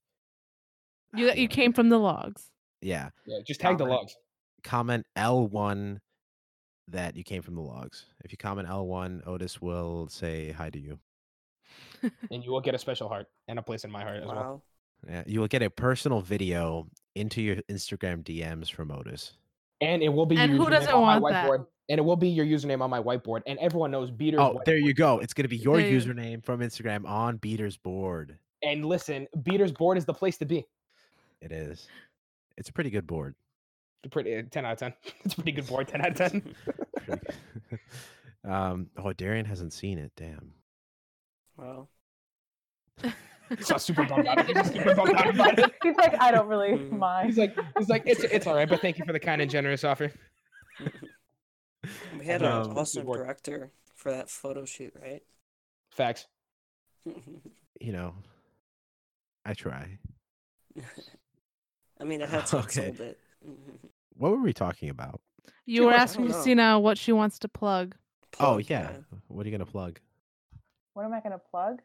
You 1.14 1.30
you 1.32 1.48
came 1.48 1.72
from 1.72 1.88
the 1.88 1.98
logues. 1.98 2.50
Yeah, 2.80 3.10
Yeah, 3.26 3.38
just 3.46 3.60
tag 3.60 3.78
the 3.78 3.84
logues. 3.84 4.16
comment 4.64 5.06
L1 5.16 6.00
that 6.88 7.16
you 7.16 7.22
came 7.22 7.42
from 7.42 7.54
the 7.54 7.60
logues. 7.60 8.06
If 8.24 8.32
you 8.32 8.38
comment 8.38 8.68
L1, 8.68 9.26
Otis 9.26 9.60
will 9.60 10.08
say 10.08 10.50
hi 10.52 10.70
to 10.70 10.78
you. 10.78 10.98
and 12.30 12.44
you 12.44 12.50
will 12.50 12.60
get 12.60 12.74
a 12.74 12.78
special 12.78 13.08
heart 13.08 13.28
and 13.48 13.58
a 13.58 13.62
place 13.62 13.84
in 13.84 13.90
my 13.90 14.02
heart 14.02 14.22
as 14.22 14.26
well. 14.26 14.64
Yeah, 15.08 15.22
you 15.26 15.40
will 15.40 15.48
get 15.48 15.62
a 15.62 15.70
personal 15.70 16.20
video 16.20 16.86
into 17.14 17.40
your 17.42 17.56
Instagram 17.70 18.22
DMs 18.24 18.70
from 18.70 18.90
Otis. 18.90 19.32
And 19.80 20.02
it 20.02 20.08
will 20.08 20.26
be 20.26 20.36
And 20.36 20.52
who 20.52 20.68
doesn't 20.70 20.92
on 20.92 21.04
my 21.04 21.18
want 21.18 21.32
that? 21.34 21.48
Whiteboard. 21.92 21.98
And 21.98 21.98
it 21.98 22.02
will 22.04 22.16
be 22.16 22.28
your 22.28 22.46
username 22.46 22.80
on 22.82 22.90
my 22.90 23.00
whiteboard. 23.00 23.42
And 23.46 23.58
everyone 23.58 23.90
knows 23.90 24.10
Beater's 24.10 24.40
Oh, 24.40 24.54
whiteboard. 24.54 24.64
there 24.64 24.78
you 24.78 24.94
go. 24.94 25.18
It's 25.18 25.34
going 25.34 25.44
to 25.44 25.48
be 25.48 25.56
your 25.58 25.76
There 25.78 25.88
you- 25.90 26.00
username 26.00 26.44
from 26.44 26.60
Instagram 26.60 27.06
on 27.08 27.36
Beater's 27.36 27.76
board. 27.76 28.36
And 28.62 28.84
listen, 28.84 29.26
Beater's 29.42 29.72
board 29.72 29.98
is 29.98 30.04
the 30.04 30.14
place 30.14 30.36
to 30.38 30.44
be. 30.46 30.64
It 31.40 31.50
is. 31.52 31.88
It's 32.56 32.68
a 32.68 32.72
pretty 32.72 32.90
good 32.90 33.06
board. 33.06 33.34
Pretty 34.10 34.36
uh, 34.36 34.42
ten 34.50 34.64
out 34.64 34.72
of 34.72 34.78
ten. 34.78 34.92
It's 35.24 35.34
a 35.34 35.36
pretty 35.36 35.52
good 35.52 35.66
board. 35.66 35.88
Ten 35.88 36.00
out 36.00 36.10
of 36.10 36.14
ten. 36.16 36.54
Um, 38.44 38.88
oh, 38.96 39.12
Darian 39.12 39.46
hasn't 39.46 39.72
seen 39.72 39.98
it. 39.98 40.10
Damn. 40.16 40.52
Well. 41.56 41.88
He's 43.56 43.70
not 43.70 43.80
super 43.80 44.04
bummed 44.04 44.26
out. 44.26 44.44
Super 44.66 44.96
bummed 44.96 45.14
out 45.14 45.28
about 45.32 45.58
it. 45.60 45.72
He's 45.82 45.94
like, 45.94 46.20
I 46.20 46.32
don't 46.32 46.48
really 46.48 46.70
Mm. 46.72 46.98
mind. 46.98 47.28
He's 47.28 47.38
like, 47.38 47.56
he's 47.78 47.88
like, 47.88 48.02
it's 48.06 48.24
it's 48.24 48.46
all 48.48 48.56
right, 48.56 48.68
but 48.68 48.80
thank 48.80 48.98
you 48.98 49.04
for 49.04 49.12
the 49.12 49.20
kind 49.20 49.40
and 49.40 49.48
generous 49.50 49.84
offer. 49.84 50.10
We 52.18 52.24
had 52.26 52.42
Um, 52.42 52.70
an 52.70 52.76
awesome 52.78 53.02
keyboard. 53.02 53.18
director 53.20 53.72
for 53.94 54.12
that 54.12 54.28
photo 54.30 54.64
shoot, 54.64 54.94
right? 55.00 55.22
Facts. 55.90 56.26
You 57.80 57.90
know, 57.92 58.14
I 59.44 59.54
try. 59.54 59.98
I 62.00 62.04
mean, 62.04 62.20
it 62.20 62.28
had 62.28 62.46
to 62.46 62.56
have 62.58 62.64
Okay. 62.66 62.86
sold 62.86 63.00
it. 63.00 63.18
What 64.16 64.30
were 64.30 64.40
we 64.40 64.52
talking 64.52 64.88
about? 64.88 65.20
You 65.66 65.80
Two 65.80 65.86
were 65.86 65.92
questions. 65.92 66.10
asking 66.10 66.24
I 66.24 66.28
don't. 66.28 66.34
Christina 66.34 66.78
what 66.80 66.96
she 66.98 67.10
wants 67.10 67.40
to 67.40 67.48
plug. 67.48 67.96
Oh, 68.38 68.54
Plug, 68.54 68.70
yeah. 68.70 68.92
What 69.26 69.44
are 69.44 69.48
you 69.50 69.56
going 69.56 69.66
to 69.66 69.72
plug? 69.72 69.98
What 70.94 71.04
am 71.04 71.12
I 71.12 71.20
gonna 71.20 71.40
plug? 71.50 71.80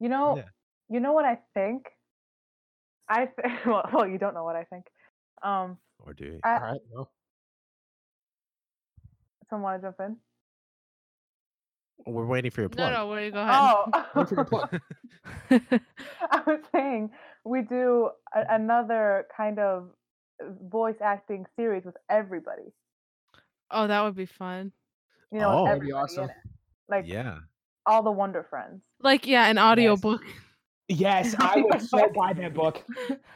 You 0.00 0.08
know, 0.08 0.36
Yeah. 0.38 0.44
you 0.88 1.00
know 1.00 1.12
what 1.12 1.24
I 1.26 1.40
think. 1.52 1.90
I 3.08 3.26
th- 3.26 3.66
well, 3.66 3.86
well, 3.92 4.06
you 4.08 4.16
don't 4.16 4.32
know 4.32 4.44
what 4.44 4.56
I 4.56 4.64
think. 4.64 4.86
Um, 5.42 5.76
Or 5.98 6.14
do 6.14 6.24
you? 6.24 6.40
I, 6.42 6.54
All 6.54 6.60
right. 6.62 6.80
Well, 6.90 7.10
someone 9.54 9.62
want 9.72 9.82
to 9.82 9.86
jump 9.88 10.00
in? 10.00 10.16
We're 12.12 12.26
waiting 12.26 12.50
for 12.50 12.60
your 12.62 12.68
plug. 12.68 12.92
No, 12.92 12.98
no, 12.98 13.08
where 13.08 13.24
you 13.24 13.30
go 13.30 13.40
ahead. 13.40 14.04
Oh, 14.14 14.24
for 14.24 14.34
your 14.34 14.44
plug. 14.44 14.80
I 15.50 16.40
was 16.46 16.60
saying 16.74 17.10
we 17.44 17.62
do 17.62 18.10
a- 18.34 18.54
another 18.54 19.26
kind 19.34 19.58
of 19.58 19.88
uh, 20.42 20.46
voice 20.68 20.96
acting 21.02 21.46
series 21.56 21.84
with 21.84 21.96
everybody. 22.10 22.72
oh, 23.70 23.86
that 23.86 24.02
would 24.02 24.16
be 24.16 24.26
fun. 24.26 24.72
You 25.32 25.38
know, 25.40 25.60
Oh. 25.60 25.64
That'd 25.66 25.82
be 25.82 25.92
awesome. 25.92 26.28
Like 26.88 27.04
yeah. 27.06 27.38
all 27.86 28.02
the 28.02 28.10
Wonder 28.10 28.44
Friends. 28.50 28.82
Like 29.00 29.26
yeah, 29.26 29.46
an 29.48 29.58
audiobook. 29.58 30.22
yes, 30.24 30.34
I 31.38 31.62
would 31.64 31.82
so 31.82 32.10
buy 32.14 32.32
that 32.34 32.54
book. 32.54 32.82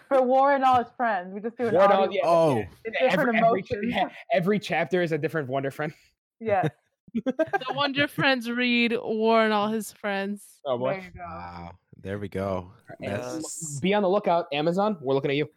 For 0.09 0.23
War 0.23 0.55
and 0.55 0.65
all 0.65 0.79
his 0.83 0.93
friends, 0.97 1.33
we 1.33 1.41
just 1.41 1.57
do 1.57 1.69
an 1.69 1.75
War 1.75 1.85
and 1.85 1.93
all- 1.93 2.05
oh. 2.05 2.11
yeah, 2.11 2.21
Oh, 2.25 2.55
with 2.57 2.67
Every, 3.01 3.09
different 3.09 3.37
every, 3.37 3.39
emotions. 3.61 3.95
yeah, 3.95 4.09
every 4.33 4.59
chapter 4.59 5.03
is 5.03 5.13
a 5.13 5.19
different 5.19 5.49
Wonder 5.49 5.71
Friend. 5.71 5.93
Yes. 6.41 6.69
the 7.15 7.73
Wonder 7.75 8.07
Friends 8.07 8.51
read 8.51 8.95
War 9.03 9.43
and 9.43 9.53
all 9.53 9.69
his 9.69 9.93
friends. 9.93 10.45
Oh 10.67 10.79
there 10.79 10.95
boy. 10.99 11.03
you 11.15 11.21
wow. 11.21 11.73
There 12.01 12.19
we 12.19 12.29
go. 12.29 12.71
Yes. 13.01 13.81
Be 13.81 13.93
on 13.95 14.03
the 14.03 14.09
lookout, 14.09 14.47
Amazon. 14.53 14.99
We're 15.01 15.15
looking 15.15 15.31
at 15.31 15.37
you. 15.37 15.49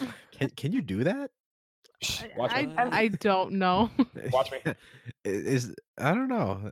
can, 0.32 0.50
can 0.50 0.72
you 0.72 0.82
do 0.82 1.04
that? 1.04 1.30
Shh, 2.02 2.24
I, 2.24 2.38
Watch 2.38 2.52
I. 2.52 2.68
I 2.92 3.08
don't 3.08 3.52
know. 3.52 3.90
Watch 4.32 4.50
me. 4.52 4.58
Is 5.24 5.74
I 5.98 6.12
don't 6.14 6.28
know. 6.28 6.70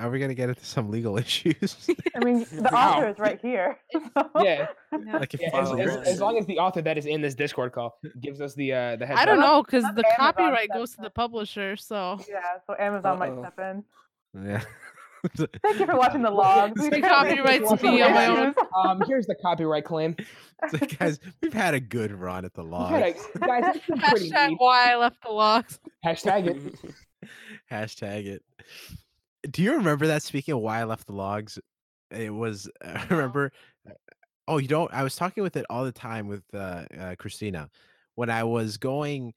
Are 0.00 0.10
we 0.10 0.18
gonna 0.18 0.34
get 0.34 0.48
into 0.48 0.64
some 0.64 0.90
legal 0.90 1.16
issues? 1.24 1.88
I 2.16 2.24
mean, 2.24 2.46
the 2.52 2.68
Wow. 2.72 2.98
author 2.98 3.08
is 3.08 3.18
right 3.18 3.38
here. 3.40 3.78
so- 3.92 4.30
Yeah. 4.42 4.66
like 5.14 5.34
if 5.34 5.40
Yeah, 5.40 5.50
as, 5.60 5.70
as, 5.72 5.96
as 6.08 6.20
long 6.20 6.38
as 6.38 6.46
the 6.46 6.58
author 6.58 6.82
that 6.82 6.96
is 6.98 7.06
in 7.06 7.20
this 7.20 7.34
Discord 7.34 7.72
call 7.72 7.98
gives 8.20 8.40
us 8.40 8.54
the 8.54 8.72
uh, 8.72 8.96
the 8.96 9.06
heads 9.06 9.20
I 9.20 9.24
don't 9.24 9.38
up. 9.40 9.44
know 9.46 9.62
because 9.62 9.84
the 9.84 9.88
Amazon 10.06 10.16
copyright 10.16 10.68
goes 10.72 10.94
to 10.96 11.02
the 11.02 11.10
publisher. 11.10 11.76
So 11.76 12.18
Yeah, 12.28 12.40
so 12.66 12.74
Amazon 12.78 13.18
might 13.18 13.30
Uh-oh. 13.32 13.42
step 13.42 13.58
in. 13.58 13.84
yeah. 14.46 14.62
Thank 15.36 15.78
you 15.78 15.84
for 15.84 15.96
watching 15.96 16.22
the 16.22 16.30
logues. 16.30 16.80
We 16.80 16.88
The 16.88 16.96
didn't 16.96 17.10
copyrights 17.10 17.82
me 17.82 18.00
on 18.00 18.14
my 18.14 18.26
own. 18.26 18.54
Um, 18.74 19.02
here's 19.06 19.26
the 19.26 19.34
copyright 19.34 19.84
claim. 19.84 20.16
So, 20.70 20.78
guys, 20.98 21.20
we've 21.42 21.52
had 21.52 21.74
a 21.74 21.80
good 21.80 22.10
run 22.10 22.46
at 22.46 22.54
the 22.54 22.62
We 22.64 22.70
log. 22.70 22.90
had 22.92 23.02
a- 23.02 23.38
guys, 23.38 23.76
it's 23.76 23.86
been 23.86 23.98
pretty 23.98 24.30
hashtag 24.30 24.54
why 24.56 24.92
I 24.92 24.96
left 24.96 25.20
the 25.22 25.28
logues. 25.28 25.78
Hashtag 26.06 26.46
it. 26.46 26.94
Hashtag 27.70 28.24
it. 28.28 28.42
Do 29.48 29.62
you 29.62 29.74
remember 29.74 30.06
that? 30.08 30.22
Speaking 30.22 30.54
of 30.54 30.60
why 30.60 30.80
I 30.80 30.84
left 30.84 31.06
the 31.06 31.14
logues, 31.14 31.58
it 32.10 32.32
was. 32.32 32.68
I 32.84 33.06
remember. 33.08 33.52
Oh, 34.48 34.58
you 34.58 34.68
don't. 34.68 34.92
I 34.92 35.02
was 35.04 35.16
talking 35.16 35.42
with 35.42 35.56
it 35.56 35.66
all 35.70 35.84
the 35.84 35.92
time 35.92 36.28
with 36.28 36.42
uh, 36.54 36.84
uh, 36.98 37.14
Christina 37.18 37.70
when 38.16 38.30
I 38.30 38.44
was 38.44 38.76
going. 38.76 39.32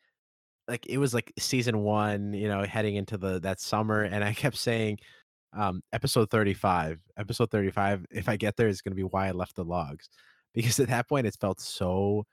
Like 0.68 0.86
it 0.88 0.98
was 0.98 1.14
like 1.14 1.34
season 1.40 1.80
one, 1.84 2.34
you 2.34 2.48
know, 2.48 2.64
heading 2.64 2.96
into 2.96 3.18
the 3.18 3.40
that 3.42 3.60
summer, 3.60 4.04
and 4.04 4.24
I 4.24 4.34
kept 4.34 4.58
saying, 4.58 5.00
um, 5.54 5.82
episode 5.94 6.30
thirty 6.32 6.54
five, 6.54 7.00
episode 7.18 7.52
thirty 7.52 7.72
five. 7.72 8.06
If 8.12 8.30
I 8.30 8.38
get 8.38 8.56
there, 8.58 8.68
it's 8.70 8.82
gonna 8.82 8.96
be 8.96 9.04
why 9.04 9.28
I 9.28 9.32
left 9.32 9.56
the 9.56 9.66
logues, 9.66 10.10
because 10.54 10.80
at 10.80 10.90
that 10.90 11.10
point 11.10 11.28
it 11.28 11.38
felt 11.40 11.60
so, 11.62 12.26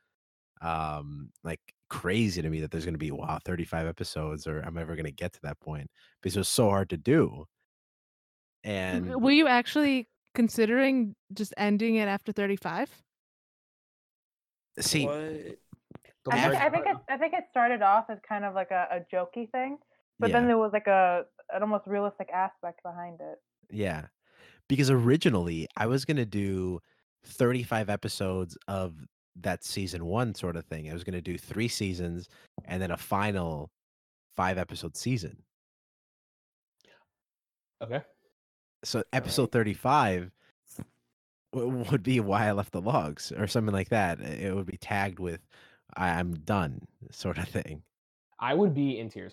um, 0.63 1.31
like 1.45 1.61
crazy 1.91 2.41
to 2.43 2.51
me 2.51 2.61
that 2.61 2.71
there's 2.71 2.85
gonna 2.85 2.99
be 2.99 3.11
wow 3.11 3.39
thirty 3.45 3.65
five 3.65 3.87
episodes, 3.87 4.47
or 4.47 4.61
i'm 4.61 4.79
ever 4.79 4.97
gonna 4.97 5.11
get 5.11 5.33
to 5.35 5.41
that 5.43 5.61
point? 5.61 5.91
Because 6.23 6.37
it 6.37 6.41
was 6.41 6.49
so 6.49 6.69
hard 6.71 6.91
to 6.91 6.97
do. 6.97 7.47
And 8.65 9.23
Were 9.23 9.31
you 9.31 9.47
actually 9.47 10.09
considering 10.35 11.15
just 11.33 11.55
ending 11.57 11.97
it 11.97 12.09
after 12.09 12.33
35? 12.33 12.91
see, 14.79 15.07
what? 15.07 15.17
I 16.31 16.49
think, 16.49 16.55
I 16.55 16.71
think 16.71 16.87
it, 16.87 16.97
I 17.09 17.17
think 17.17 17.33
it 17.33 17.45
started 17.51 17.83
off 17.83 18.07
as 18.11 18.19
kind 18.29 18.45
of 18.45 18.55
like 18.55 18.71
a, 18.71 18.87
a 18.91 19.15
jokey 19.15 19.51
thing, 19.51 19.79
but 20.19 20.31
yeah. 20.31 20.37
then 20.37 20.47
there 20.47 20.59
was 20.59 20.73
like 20.73 20.87
a 20.87 21.25
an 21.53 21.63
almost 21.63 21.87
realistic 21.87 22.29
aspect 22.33 22.83
behind 22.83 23.21
it. 23.21 23.39
Yeah. 23.71 24.07
Because 24.69 24.91
originally 24.91 25.67
I 25.77 25.87
was 25.87 26.05
going 26.05 26.19
to 26.19 26.27
do 26.27 26.79
35 27.25 27.91
episodes 27.91 28.57
of 28.69 28.95
that 29.37 29.65
season 29.65 30.05
1 30.05 30.35
sort 30.35 30.57
of 30.57 30.65
thing. 30.67 30.89
I 30.89 30.93
was 30.93 31.03
going 31.03 31.15
to 31.15 31.21
do 31.21 31.37
3 31.37 31.67
seasons 31.69 32.29
and 32.67 32.81
then 32.81 32.91
a 32.91 32.97
final 32.97 33.71
5 34.37 34.59
episode 34.59 34.97
season. 34.97 35.43
Okay. 37.83 38.03
So 38.85 39.03
episode 39.13 39.53
35 39.53 40.31
would 41.53 42.03
be 42.03 42.21
why 42.21 42.47
I 42.49 42.53
left 42.53 42.73
the 42.73 42.81
logues 42.81 43.33
or 43.33 43.47
something 43.47 43.75
like 43.75 43.89
that. 43.91 44.21
It 44.21 44.55
would 44.55 44.67
be 44.67 44.77
tagged 44.77 45.19
with 45.19 45.41
I- 45.97 46.11
I'm 46.19 46.35
done 46.35 46.87
sort 47.11 47.39
of 47.39 47.49
thing. 47.49 47.83
I 48.39 48.55
would 48.55 48.73
be 48.75 48.99
in 48.99 49.11
tears. 49.11 49.33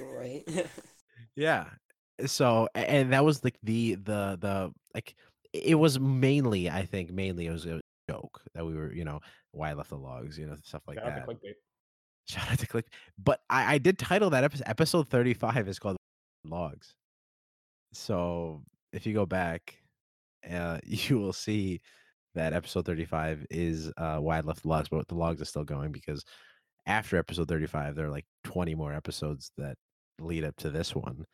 Right. 0.00 0.44
Yeah. 1.38 1.66
So 2.24 2.66
and 2.74 3.12
that 3.12 3.22
was 3.24 3.44
like 3.44 3.58
the 3.62 3.96
the 3.96 4.38
the 4.40 4.72
like 4.94 5.14
it 5.52 5.74
was 5.74 6.00
mainly 6.00 6.70
I 6.70 6.86
think 6.86 7.12
mainly 7.12 7.46
it 7.46 7.50
was 7.52 7.66
a 7.66 7.78
joke 8.08 8.40
that 8.54 8.64
we 8.64 8.74
were 8.74 8.90
you 8.90 9.04
know 9.04 9.20
why 9.52 9.68
I 9.70 9.74
left 9.74 9.90
the 9.90 9.98
logues 9.98 10.38
you 10.38 10.46
know 10.46 10.56
stuff 10.64 10.80
like 10.86 10.98
Shout 10.98 11.06
that. 11.14 11.26
to 11.26 11.34
clickbait. 11.34 11.54
Shout 12.26 12.50
out 12.50 12.58
to 12.58 12.66
click. 12.66 12.86
But 13.22 13.40
I 13.50 13.74
I 13.74 13.78
did 13.78 13.98
title 13.98 14.30
that 14.30 14.44
episode 14.44 14.64
episode 14.66 15.08
thirty 15.10 15.34
five 15.34 15.68
is 15.68 15.78
called 15.78 15.98
logues. 16.46 16.94
So 17.92 18.62
if 18.92 19.06
you 19.06 19.14
go 19.14 19.26
back, 19.26 19.76
uh, 20.50 20.78
you 20.84 21.18
will 21.18 21.32
see 21.32 21.80
that 22.34 22.52
episode 22.52 22.84
thirty 22.84 23.06
five 23.06 23.46
is 23.50 23.90
uh 23.96 24.18
why 24.18 24.38
I 24.38 24.40
left 24.40 24.62
the 24.62 24.68
logues, 24.68 24.88
but 24.90 25.08
the 25.08 25.14
logues 25.14 25.40
are 25.40 25.46
still 25.46 25.64
going 25.64 25.92
because 25.92 26.24
after 26.86 27.16
episode 27.16 27.48
thirty 27.48 27.66
five 27.66 27.94
there 27.94 28.06
are 28.06 28.10
like 28.10 28.26
twenty 28.44 28.74
more 28.74 28.92
episodes 28.92 29.50
that 29.56 29.76
lead 30.18 30.44
up 30.44 30.56
to 30.56 30.70
this 30.70 30.94
one 30.94 31.26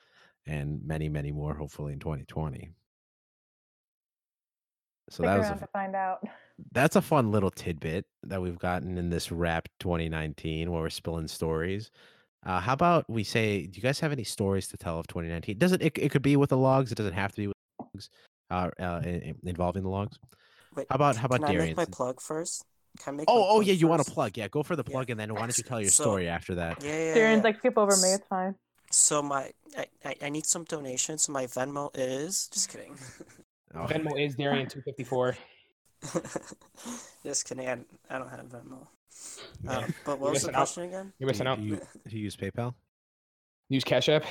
and 0.46 0.80
many 0.84 1.09
many 1.09 1.30
more 1.30 1.55
hopefully 1.55 1.92
in 1.92 1.98
2020 1.98 2.72
so 5.09 5.14
Stick 5.14 5.26
that 5.26 5.38
was 5.38 5.50
a, 5.50 5.55
to 5.61 5.66
find 5.72 5.94
out. 5.94 6.26
that's 6.72 6.96
a 6.96 7.03
fun 7.03 7.30
little 7.30 7.50
tidbit 7.50 8.07
that 8.24 8.40
we've 8.40 8.59
gotten 8.59 8.98
in 8.98 9.11
this 9.11 9.30
wrap 9.30 9.68
2019 9.80 10.70
where 10.70 10.82
we're 10.82 10.90
spilling 10.90 11.28
stories 11.28 11.90
uh, 12.45 12.61
how 12.61 12.72
about 12.72 13.09
we 13.09 13.24
say 13.24 13.66
do 13.66 13.76
you 13.76 13.82
guys 13.82 14.01
have 14.01 14.12
any 14.12 14.24
stories 14.24 14.66
to 14.68 14.76
tell 14.76 14.99
of 14.99 15.07
2019 15.07 15.59
doesn't 15.59 15.82
it, 15.82 15.93
it 15.97 16.11
could 16.11 16.22
be 16.22 16.36
with 16.36 16.51
the 16.51 16.57
logues 16.57 16.90
it 16.93 16.97
doesn't 16.97 17.12
have 17.14 17.30
to 17.32 17.36
be 17.43 17.47
with 17.49 17.57
the 17.78 17.84
logues 17.84 18.09
uh, 18.51 18.70
uh 18.82 19.01
in- 19.05 19.22
in- 19.22 19.38
involving 19.45 19.82
the 19.82 19.88
logues 19.88 20.18
Wait, 20.74 20.86
how 20.90 20.97
about 20.97 21.16
how 21.16 21.26
about 21.26 21.40
can 21.40 21.45
I 21.45 21.49
make 21.49 21.57
Darian 21.59 21.76
my 21.76 21.84
plug 21.84 22.20
first? 22.20 22.64
Can 23.03 23.14
I 23.14 23.16
make 23.18 23.26
oh 23.28 23.34
oh 23.49 23.55
plug 23.57 23.66
yeah 23.66 23.74
you 23.74 23.86
want 23.88 24.03
to 24.05 24.11
plug 24.11 24.36
yeah 24.38 24.49
go 24.49 24.62
for 24.62 24.74
the 24.76 24.84
Yeah. 24.86 24.93
plug 24.93 25.11
and 25.11 25.20
then 25.20 25.32
why 25.34 25.40
don't 25.40 25.57
you 25.59 25.64
tell 25.64 25.80
your 25.80 25.90
So- 25.90 26.05
story 26.05 26.28
after 26.28 26.55
that 26.57 26.82
Yeah, 26.82 26.90
yeah, 26.90 27.14
Darren's 27.16 27.36
yeah. 27.38 27.43
like 27.45 27.59
skip 27.59 27.76
over 27.78 27.97
me. 27.97 28.09
It's 28.14 28.26
fine. 28.26 28.55
So 28.90 29.22
my 29.22 29.51
I, 29.76 29.86
I, 30.05 30.14
I 30.22 30.28
need 30.28 30.45
some 30.47 30.64
donations. 30.64 31.28
My 31.28 31.47
Venmo 31.47 31.90
is 31.95 32.49
just 32.53 32.68
kidding. 32.70 32.95
Oh, 33.74 33.86
Venmo 33.86 34.12
is 34.22 34.34
Darian 34.34 34.68
two 34.68 34.82
fifty 34.82 35.05
four. 35.05 35.34
just 37.24 37.47
kidding. 37.47 37.68
I, 37.68 37.78
I 38.11 38.18
don't 38.18 38.28
have 38.28 38.40
Venmo. 38.47 38.86
Yeah. 39.65 39.79
Um, 39.79 39.95
but 40.05 40.19
what 40.19 40.33
was 40.33 40.43
the 40.43 40.49
missing 40.49 40.51
out. 40.51 40.55
question 40.55 40.83
again? 40.85 41.13
You're 41.19 41.27
missing 41.29 41.45
do, 41.45 41.51
out. 41.51 41.59
you, 41.61 41.77
do 42.09 42.17
you 42.17 42.25
use 42.25 42.37
PayPal? 42.37 42.75
Use 43.69 43.85
Cash 43.85 44.09
App. 44.09 44.25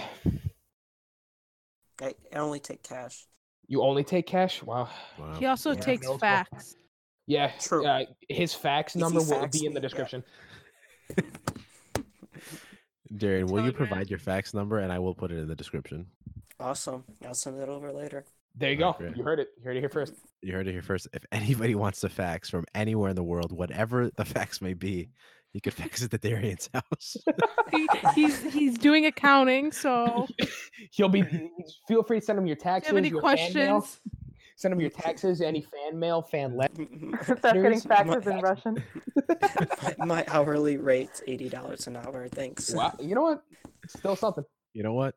I, 2.02 2.14
I 2.34 2.38
only 2.38 2.60
take 2.60 2.84
cash. 2.84 3.26
You 3.68 3.82
only 3.84 4.04
take 4.04 4.28
cash. 4.28 4.62
Wow. 4.64 4.90
Wow. 5.18 5.36
He 5.40 5.46
also 5.46 5.72
Yeah. 5.72 5.80
takes 5.80 6.08
No, 6.08 6.18
facts. 6.18 6.76
Yeah. 7.28 7.52
True. 7.60 7.86
Uh, 7.86 8.06
his 8.28 8.54
fax 8.54 8.96
number 8.96 9.20
will 9.20 9.26
fax 9.26 9.60
be 9.60 9.66
in 9.66 9.74
the 9.74 9.80
me, 9.80 9.84
yeah. 9.84 9.88
description. 9.88 10.24
Darian, 13.18 13.48
will 13.48 13.64
you 13.66 13.72
provide 13.72 14.10
your 14.10 14.20
fax 14.20 14.54
number 14.54 14.80
and 14.80 14.92
I 14.92 15.00
will 15.00 15.14
put 15.14 15.32
it 15.32 15.38
in 15.38 15.48
the 15.48 15.56
description. 15.56 16.08
Awesome. 16.60 17.04
I'll 17.26 17.34
send 17.34 17.60
it 17.60 17.70
over 17.70 17.92
later. 17.92 18.26
There 18.56 18.70
you 18.72 18.78
go. 18.78 18.89
Okay. 18.89 19.12
You 19.16 19.24
heard 19.24 19.39
it. 19.39 19.49
You 19.58 19.64
heard 19.64 19.78
it 19.78 19.80
here 19.80 19.89
first. 19.89 20.14
You 20.41 20.54
heard 20.54 20.68
it 20.68 20.72
here 20.72 20.82
first. 20.82 21.08
If 21.14 21.24
anybody 21.32 21.76
wants 21.84 22.02
the 22.02 22.10
facts 22.10 22.49
from 22.49 22.66
anywhere 22.76 23.10
in 23.10 23.16
the 23.16 23.24
world, 23.24 23.52
whatever 23.52 24.10
the 24.18 24.26
facts 24.26 24.62
may 24.62 24.74
be, 24.74 25.10
you 25.54 25.62
could 25.62 25.74
fax 25.74 26.02
it 26.02 26.12
to 26.12 26.18
Darian's 26.18 26.70
house. 26.74 27.18
He, 27.72 27.88
he's 28.16 28.41
he's 28.54 28.78
doing 28.78 29.06
accounting, 29.06 29.72
so 29.72 30.28
He'll 30.91 31.10
be. 31.10 31.24
Feel 31.88 32.04
free 32.04 32.20
to 32.20 32.26
send 32.26 32.39
him 32.39 32.45
your 32.45 32.56
do 32.56 32.62
taxes. 32.64 32.89
you 32.91 32.95
have 32.95 33.04
any 33.06 33.10
your 33.10 33.22
fan 33.22 33.54
mail. 33.54 33.80
questions? 33.82 33.99
Send 34.58 34.74
him 34.74 34.82
your 34.82 34.89
taxes, 34.91 35.41
any 35.41 35.62
fan 35.62 35.97
mail, 35.97 36.22
fan 36.22 36.56
letter. 36.56 36.86
Start 37.24 37.41
getting 37.41 37.62
There's 37.64 37.86
my 37.88 38.02
in 38.02 38.22
fax- 38.22 38.43
Russian. 38.43 38.84
my, 39.97 40.06
my 40.06 40.26
hourly 40.28 40.78
rate's 40.78 41.24
eighty 41.28 41.49
dollars 41.49 41.88
an 41.88 41.95
hour. 41.95 42.28
Thanks. 42.30 42.74
Wow. 42.74 42.93
You 42.99 43.16
know 43.16 43.24
what? 43.24 43.43
Still 43.88 44.16
something. 44.16 44.43
you 44.74 44.84
know 44.84 44.93
what? 44.93 45.16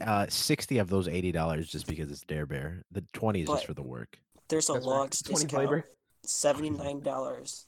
Uh, 0.00 0.26
sixty 0.28 0.78
of 0.78 0.88
those 0.88 1.06
eighty 1.08 1.32
dollars 1.32 1.68
just 1.68 1.86
because 1.86 2.10
it's 2.10 2.22
Dare 2.22 2.46
Bear. 2.46 2.82
The 2.90 3.04
twenty 3.12 3.42
is 3.42 3.48
just 3.48 3.66
for 3.66 3.74
the 3.74 3.82
work. 3.82 4.18
There's 4.48 4.68
a 4.68 4.74
That's 4.74 4.86
right. 4.86 4.92
logues 4.92 5.22
20 5.22 5.44
discount. 5.44 5.50
flavor. 5.50 5.84
Seventy 6.24 6.70
nine 6.70 7.00
dollars. 7.00 7.66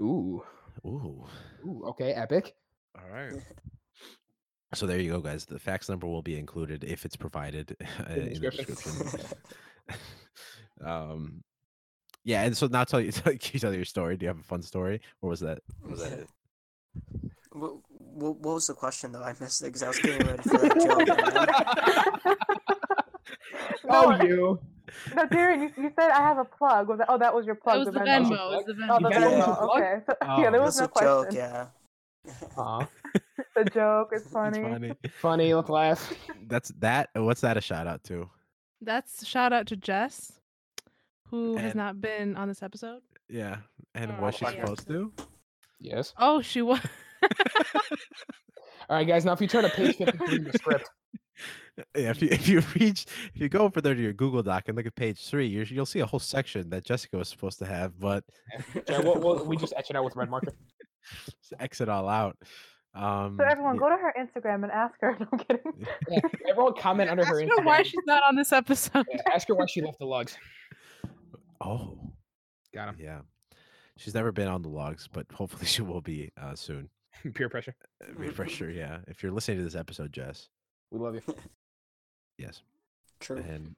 Ooh. 0.00 0.42
Ooh. 0.86 1.26
Ooh. 1.66 1.82
Okay. 1.88 2.12
Epic. 2.12 2.54
All 2.96 3.08
right. 3.12 3.32
So 4.74 4.86
there 4.86 4.98
you 5.00 5.10
go, 5.10 5.20
guys. 5.20 5.46
The 5.46 5.58
fax 5.58 5.88
number 5.88 6.06
will 6.06 6.20
be 6.20 6.38
included 6.38 6.84
if 6.84 7.06
it's 7.06 7.16
provided 7.16 7.74
uh, 8.00 8.14
the 8.14 8.20
in 8.20 8.34
the 8.34 8.50
description. 8.50 8.98
description. 8.98 9.28
um, 10.84 11.42
yeah, 12.22 12.42
and 12.42 12.54
so 12.54 12.66
now 12.66 12.84
tell 12.84 13.00
you, 13.00 13.10
tell, 13.10 13.32
can 13.32 13.50
you 13.54 13.60
tell 13.60 13.72
your 13.74 13.86
story? 13.86 14.18
Do 14.18 14.24
you 14.24 14.28
have 14.28 14.38
a 14.38 14.42
fun 14.42 14.60
story, 14.60 15.00
or 15.22 15.30
was 15.30 15.40
that 15.40 15.60
was 15.88 16.00
that 16.02 16.12
it? 16.18 16.28
What, 17.52 17.76
what, 18.18 18.36
what 18.40 18.54
was 18.54 18.66
the 18.66 18.74
question 18.74 19.12
though? 19.12 19.22
I 19.22 19.34
missed 19.40 19.62
it 19.62 19.66
because 19.66 19.82
I 19.82 19.88
was 19.88 19.98
getting 19.98 20.26
ready 20.26 20.42
for 20.42 20.58
that 20.58 22.24
joke. 22.24 22.24
man. 22.24 22.36
Oh, 23.90 24.10
no, 24.10 24.22
you. 24.24 24.60
no, 25.14 25.26
Darren, 25.26 25.60
you, 25.62 25.82
you 25.82 25.92
said 25.98 26.10
I 26.10 26.20
have 26.20 26.36
a 26.38 26.44
plug. 26.44 26.88
Was 26.88 26.98
that, 26.98 27.06
oh, 27.08 27.16
that 27.18 27.34
was 27.34 27.46
your 27.46 27.54
That 27.54 27.62
plug. 27.64 27.86
was 27.86 27.94
the 27.94 28.00
Venmo. 28.00 28.28
Venmo. 28.30 28.60
it 28.60 28.66
was 28.66 28.76
the 28.76 28.86
Oh, 28.90 28.98
the 29.00 29.08
Venmo. 29.08 29.10
got 29.10 29.12
it? 29.12 29.22
Venmo. 29.22 29.56
Plug? 29.56 29.70
Okay. 29.82 30.00
So, 30.06 30.14
Oh, 30.22 30.42
yeah, 30.42 30.50
there 30.50 30.60
was 30.60 30.78
was 30.78 30.80
no 30.80 30.84
a 30.84 31.00
joke, 31.04 31.26
question. 31.28 31.36
yeah. 31.36 31.66
Aw. 32.58 32.86
The 33.56 33.64
joke 33.64 34.10
is 34.14 34.22
It's 34.22 34.30
funny. 34.30 34.60
funny. 34.62 34.92
Funny. 35.20 35.54
Let's 35.54 35.68
laugh. 35.70 36.12
That's 36.46 36.68
that. 36.80 37.08
What's 37.14 37.40
that 37.40 37.56
a 37.56 37.60
shout 37.62 37.86
out 37.86 38.04
to? 38.04 38.28
That's 38.82 39.26
shout 39.26 39.52
out 39.54 39.66
to 39.68 39.76
Jess, 39.76 40.32
who 41.30 41.56
has 41.56 41.74
not 41.74 42.00
been 42.02 42.36
on 42.36 42.48
this 42.48 42.62
episode. 42.62 43.00
Yeah, 43.30 43.58
and 43.94 44.10
uh, 44.10 44.14
Oh, 44.18 44.24
was 44.24 44.34
she 44.34 44.44
yeah. 44.44 44.50
supposed 44.60 44.86
to? 44.88 45.12
Yes. 45.80 46.12
Oh, 46.18 46.42
she 46.42 46.60
was. 46.62 46.80
All 48.90 48.96
right, 48.96 49.06
guys. 49.06 49.24
Now, 49.24 49.32
if 49.32 49.40
you 49.40 49.48
turn 49.48 49.64
to 49.64 49.70
page 49.70 49.96
53 49.96 50.36
in 50.36 50.44
the 50.44 50.52
script, 50.52 50.88
Yeah, 51.94 52.10
if 52.10 52.20
you 52.22 52.28
if 52.30 52.48
you 52.48 52.62
reach 52.74 53.06
if 53.34 53.40
you 53.40 53.48
go 53.48 53.60
over 53.60 53.80
there 53.80 53.94
to 53.94 54.00
your 54.00 54.12
Google 54.12 54.42
Doc 54.42 54.64
and 54.66 54.76
look 54.76 54.86
at 54.86 54.94
page 54.96 55.24
three, 55.28 55.46
you're, 55.46 55.64
you'll 55.64 55.86
see 55.86 56.00
a 56.00 56.06
whole 56.06 56.18
section 56.20 56.70
that 56.70 56.84
Jessica 56.84 57.16
was 57.16 57.28
supposed 57.28 57.58
to 57.60 57.66
have, 57.66 57.98
but 58.00 58.24
yeah, 58.88 58.98
we'll, 59.00 59.18
we'll, 59.20 59.44
we 59.44 59.56
just 59.56 59.72
etch 59.76 59.90
it 59.90 59.96
out 59.96 60.04
with 60.04 60.16
red 60.16 60.30
marker. 60.30 60.52
just 61.26 61.54
exit 61.60 61.88
all 61.88 62.08
out. 62.08 62.36
Um, 62.94 63.36
So 63.38 63.44
everyone, 63.44 63.74
yeah, 63.76 63.80
go 63.80 63.88
to 63.90 63.96
her 63.96 64.12
Instagram 64.18 64.64
and 64.64 64.72
ask 64.72 64.94
her. 65.00 65.16
No, 65.20 65.26
I'm 65.32 65.38
kidding. 65.38 65.62
Yeah, 66.10 66.20
everyone 66.48 66.74
comment 66.74 67.10
under 67.10 67.22
Ask 67.22 67.30
her 67.32 67.40
her 67.40 67.46
Instagram. 67.46 67.64
why 67.66 67.82
she's 67.82 68.00
not 68.06 68.22
on 68.26 68.34
this 68.34 68.52
episode. 68.52 69.06
Yeah, 69.12 69.20
ask 69.32 69.46
her 69.48 69.54
why 69.54 69.66
she 69.66 69.80
left 69.82 69.98
the 70.00 70.06
logues. 70.06 70.36
oh, 71.60 71.98
Got 72.74 72.88
him. 72.88 72.96
yeah, 72.98 73.20
she's 73.96 74.14
never 74.14 74.32
been 74.32 74.48
on 74.48 74.62
the 74.62 74.68
logues, 74.68 75.08
but 75.12 75.26
hopefully 75.32 75.66
she 75.66 75.82
will 75.82 76.00
be 76.00 76.32
uh, 76.40 76.54
soon. 76.56 76.88
Peer 77.34 77.48
pressure. 77.48 77.74
Peer 78.20 78.32
pressure, 78.32 78.70
yeah. 78.70 78.98
If 79.06 79.22
you're 79.22 79.32
listening 79.32 79.58
to 79.58 79.64
this 79.64 79.74
episode, 79.74 80.12
Jess, 80.12 80.48
We 80.90 80.98
love 80.98 81.14
you. 81.14 81.22
yes, 82.38 82.62
True. 83.20 83.44
and 83.48 83.74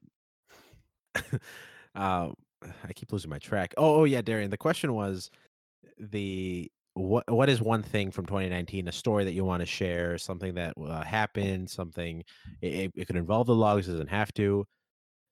uh, 1.94 2.30
I 2.84 2.92
keep 2.94 3.12
losing 3.12 3.30
my 3.30 3.38
track. 3.38 3.74
Oh, 3.76 4.00
oh 4.00 4.04
yeah, 4.04 4.22
Darian. 4.22 4.50
The 4.50 4.56
question 4.56 4.94
was 4.94 5.30
the 5.98 6.70
what 6.94 7.30
what 7.30 7.48
is 7.48 7.62
one 7.62 7.82
thing 7.82 8.10
from 8.10 8.26
2019 8.26 8.88
a 8.88 8.92
story 8.92 9.24
that 9.24 9.32
you 9.32 9.44
want 9.44 9.60
to 9.60 9.66
share 9.66 10.18
something 10.18 10.54
that 10.54 10.74
uh, 10.76 11.02
happened 11.04 11.70
something 11.70 12.24
it, 12.60 12.74
it, 12.74 12.92
it 12.96 13.06
could 13.06 13.16
involve 13.16 13.46
the 13.46 13.54
logues 13.54 13.86
doesn't 13.86 14.08
have 14.08 14.32
to 14.34 14.66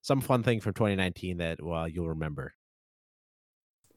some 0.03 0.21
fun 0.21 0.43
thing 0.43 0.61
from 0.61 0.73
2019 0.75 1.39
that 1.39 1.63
well 1.63 1.89
you'll 1.89 2.09
remember 2.11 2.55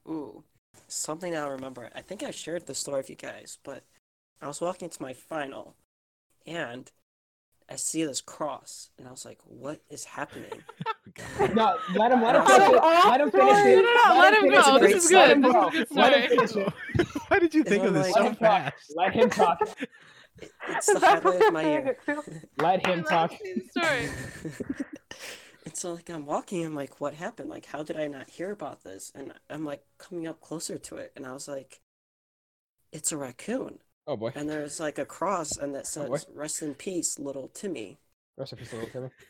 Ooh, 0.08 0.44
something 0.88 1.36
i'll 1.36 1.50
remember. 1.50 1.90
I 1.94 2.02
think 2.02 2.22
I 2.22 2.30
shared 2.30 2.66
the 2.66 2.74
story 2.74 2.98
with 2.98 3.10
you 3.10 3.16
guys, 3.16 3.58
but 3.64 3.84
I 4.42 4.48
was 4.48 4.60
walking 4.60 4.90
to 4.90 5.02
my 5.02 5.12
final, 5.12 5.76
and 6.46 6.90
I 7.70 7.76
see 7.76 8.04
this 8.04 8.20
cross, 8.20 8.90
and 8.98 9.06
I 9.06 9.10
was 9.10 9.24
like, 9.24 9.38
"What 9.44 9.80
is 9.88 10.04
happening?" 10.04 10.50
Oh, 11.38 11.46
no, 11.54 11.76
let 11.94 12.10
him 12.10 12.22
let 12.22 12.36
him 12.36 12.42
Out 12.42 12.48
finish 12.48 12.68
of 12.68 12.82
Let 13.04 13.20
him 13.20 13.30
oh, 13.34 13.38
finish 13.38 13.66
it. 13.66 13.76
No, 13.76 13.82
no, 13.82 14.14
no, 14.14 14.20
let 14.20 14.34
him 14.34 14.40
finish 14.42 14.64
go. 14.64 14.78
This 14.78 15.04
is 15.04 15.12
Let 15.12 15.28
good. 15.28 15.36
him 15.36 15.42
This 15.42 15.80
is 15.82 15.88
good 15.88 15.96
Let 15.96 16.32
him 16.32 16.46
story. 16.46 16.66
why 17.28 17.38
did 17.38 17.54
you 17.54 17.64
think 17.64 17.84
of 17.84 17.94
this 17.94 18.10
like- 18.10 18.14
so 18.14 18.20
Let 18.22 18.28
him 18.30 18.36
talk. 18.36 18.38
fast 18.38 18.94
Let 18.96 19.12
him 19.12 19.30
talk. 19.30 19.78
It's 20.68 20.86
the 20.86 20.98
that 21.00 21.22
what 21.24 21.34
highlight 21.34 21.48
of 21.48 21.52
my 21.52 21.62
saying 21.62 21.86
year. 21.86 22.22
Let 22.58 22.86
him 22.86 23.04
talk. 23.04 23.32
Sorry. 23.76 24.06
see 24.06 24.50
and 25.66 25.76
so 25.76 25.94
like 25.94 26.08
I'm 26.08 26.24
walking, 26.24 26.64
I'm 26.64 26.74
like, 26.74 27.00
what 27.00 27.14
happened? 27.14 27.50
Like, 27.50 27.66
how 27.66 27.82
did 27.82 27.96
I 27.96 28.06
not 28.06 28.30
hear 28.30 28.50
about 28.50 28.84
this? 28.84 29.12
And 29.14 29.32
I'm 29.50 29.64
like 29.64 29.84
coming 29.98 30.26
up 30.26 30.40
closer 30.40 30.78
to 30.78 30.96
it, 30.96 31.12
and 31.14 31.26
I 31.26 31.32
was 31.32 31.46
like, 31.46 31.80
it's 32.90 33.12
a 33.12 33.16
raccoon. 33.16 33.78
Oh 34.06 34.16
boy. 34.16 34.32
And 34.34 34.48
there's 34.48 34.80
like 34.80 34.98
a 34.98 35.04
cross, 35.04 35.56
and 35.56 35.74
that 35.74 35.86
Oh, 35.96 36.14
says, 36.14 36.26
"Rest 36.34 36.62
in 36.62 36.74
peace, 36.74 37.18
little 37.18 37.48
Timmy." 37.48 37.98
Rest 38.36 38.52
in 38.52 38.58
peace, 38.58 38.72
little 38.72 38.88
Timmy. 38.88 39.08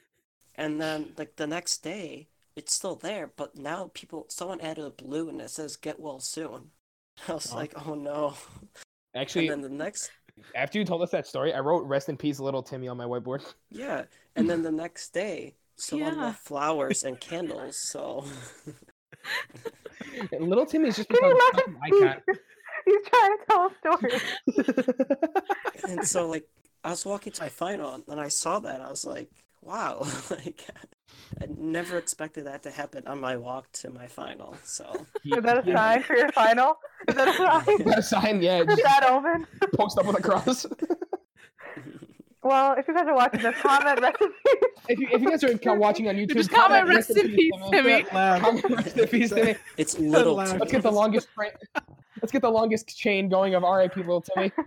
And 0.55 0.79
then 0.79 1.15
like 1.17 1.37
the 1.37 1.47
next 1.47 1.79
day, 1.79 2.29
it's 2.57 2.75
still 2.75 2.95
there, 2.95 3.31
but 3.37 3.57
now 3.57 3.91
people, 3.95 4.27
someone 4.29 4.61
added 4.61 4.85
a 4.85 4.91
blue, 4.91 5.31
and 5.31 5.41
it 5.41 5.49
says 5.51 5.77
"Get 5.77 5.99
well 5.99 6.21
soon." 6.21 6.71
I 7.29 7.33
was 7.35 7.51
Oh. 7.53 7.57
like, 7.57 7.73
oh 7.87 7.95
no. 7.95 8.35
Actually, 9.15 9.49
and 9.49 9.63
then 9.65 9.71
the 9.71 9.85
next, 9.85 10.11
after 10.55 10.79
you 10.79 10.85
told 10.85 11.03
us 11.03 11.11
that 11.11 11.27
story, 11.27 11.53
I 11.55 11.61
wrote 11.61 11.87
"Rest 11.87 12.09
in 12.11 12.17
peace, 12.19 12.39
little 12.41 12.63
Timmy" 12.63 12.89
on 12.89 12.97
my 12.97 13.05
whiteboard. 13.05 13.43
yeah, 13.71 14.05
and 14.37 14.49
then 14.49 14.63
the 14.63 14.71
next 14.73 15.15
day, 15.15 15.55
someone 15.77 16.15
Yeah. 16.17 16.25
left 16.27 16.45
flowers 16.45 17.03
and 17.05 17.19
candles. 17.21 17.77
So 17.77 18.25
little 20.39 20.67
Timmy's 20.67 20.97
just 20.97 21.09
Can 21.09 21.17
become 21.17 21.31
you 21.31 21.51
such 21.55 21.67
an 21.67 21.77
icon. 21.83 22.23
He's 22.85 23.09
trying 23.09 23.39
to 23.39 23.45
tell 23.49 23.67
a 23.67 23.71
story. 24.99 25.89
and 25.89 26.07
so 26.07 26.29
like 26.29 26.45
I 26.85 26.91
was 26.91 27.05
walking 27.05 27.33
to 27.35 27.43
my 27.43 27.49
final 27.49 28.03
and 28.09 28.21
I 28.21 28.29
saw 28.29 28.59
that 28.61 28.81
I 28.81 28.91
was 28.91 29.05
like, 29.05 29.31
wow, 29.63 30.07
like 30.31 30.65
I 31.41 31.47
never 31.57 31.99
expected 31.99 32.47
that 32.47 32.63
to 32.65 32.71
happen 32.71 33.07
on 33.07 33.21
my 33.21 33.37
walk 33.37 33.71
to 33.73 33.91
my 33.91 34.07
final. 34.07 34.57
So 34.65 35.07
Is 35.25 35.43
that 35.43 35.67
a 35.67 35.73
sign 35.73 36.03
for 36.03 36.17
your 36.17 36.31
final? 36.33 36.77
Is 37.09 37.15
that 37.15 37.29
a 37.29 37.33
sign? 37.35 37.81
Is 37.81 37.85
that 37.87 37.99
a 37.99 38.03
sign? 38.03 38.43
Yeah, 38.43 38.61
Is 38.61 38.67
just 38.67 38.83
that 38.83 39.09
open? 39.11 39.47
post 39.75 39.99
up 39.99 40.07
with 40.07 40.19
a 40.19 40.23
cross. 40.23 40.67
Well, 42.45 42.75
if 42.77 42.89
you 42.89 42.95
guys 42.95 43.07
are 43.07 43.15
watching 43.15 43.41
this, 43.41 43.55
comment 43.61 44.01
recipes. 44.01 44.29
if, 44.89 44.99
you, 44.99 45.09
if 45.13 45.23
you 45.23 45.31
guys 45.31 45.45
are 45.45 45.75
watching 45.77 46.09
on 46.09 46.17
YouTube, 46.17 46.35
Just 46.35 46.51
comment 46.51 46.89
rest 46.89 47.11
in 47.11 47.31
peace, 47.31 47.53
Timmy. 47.71 48.03
Comment 48.03 48.65
rest 48.69 48.97
in 48.99 49.09
peace, 49.09 49.31
Timmy. 49.31 49.55
it's 49.77 49.97
little 50.01 50.35
Let's 50.35 50.73
get 50.73 50.83
the 50.83 50.91
longest 50.91 51.29
tra- 51.35 51.53
Let's 52.23 52.33
get 52.33 52.43
the 52.43 52.51
longest 52.51 52.97
chain 52.97 53.29
going 53.29 53.55
of 53.55 53.63
RIP 53.65 53.97
little 53.97 54.23
Timmy. 54.23 54.53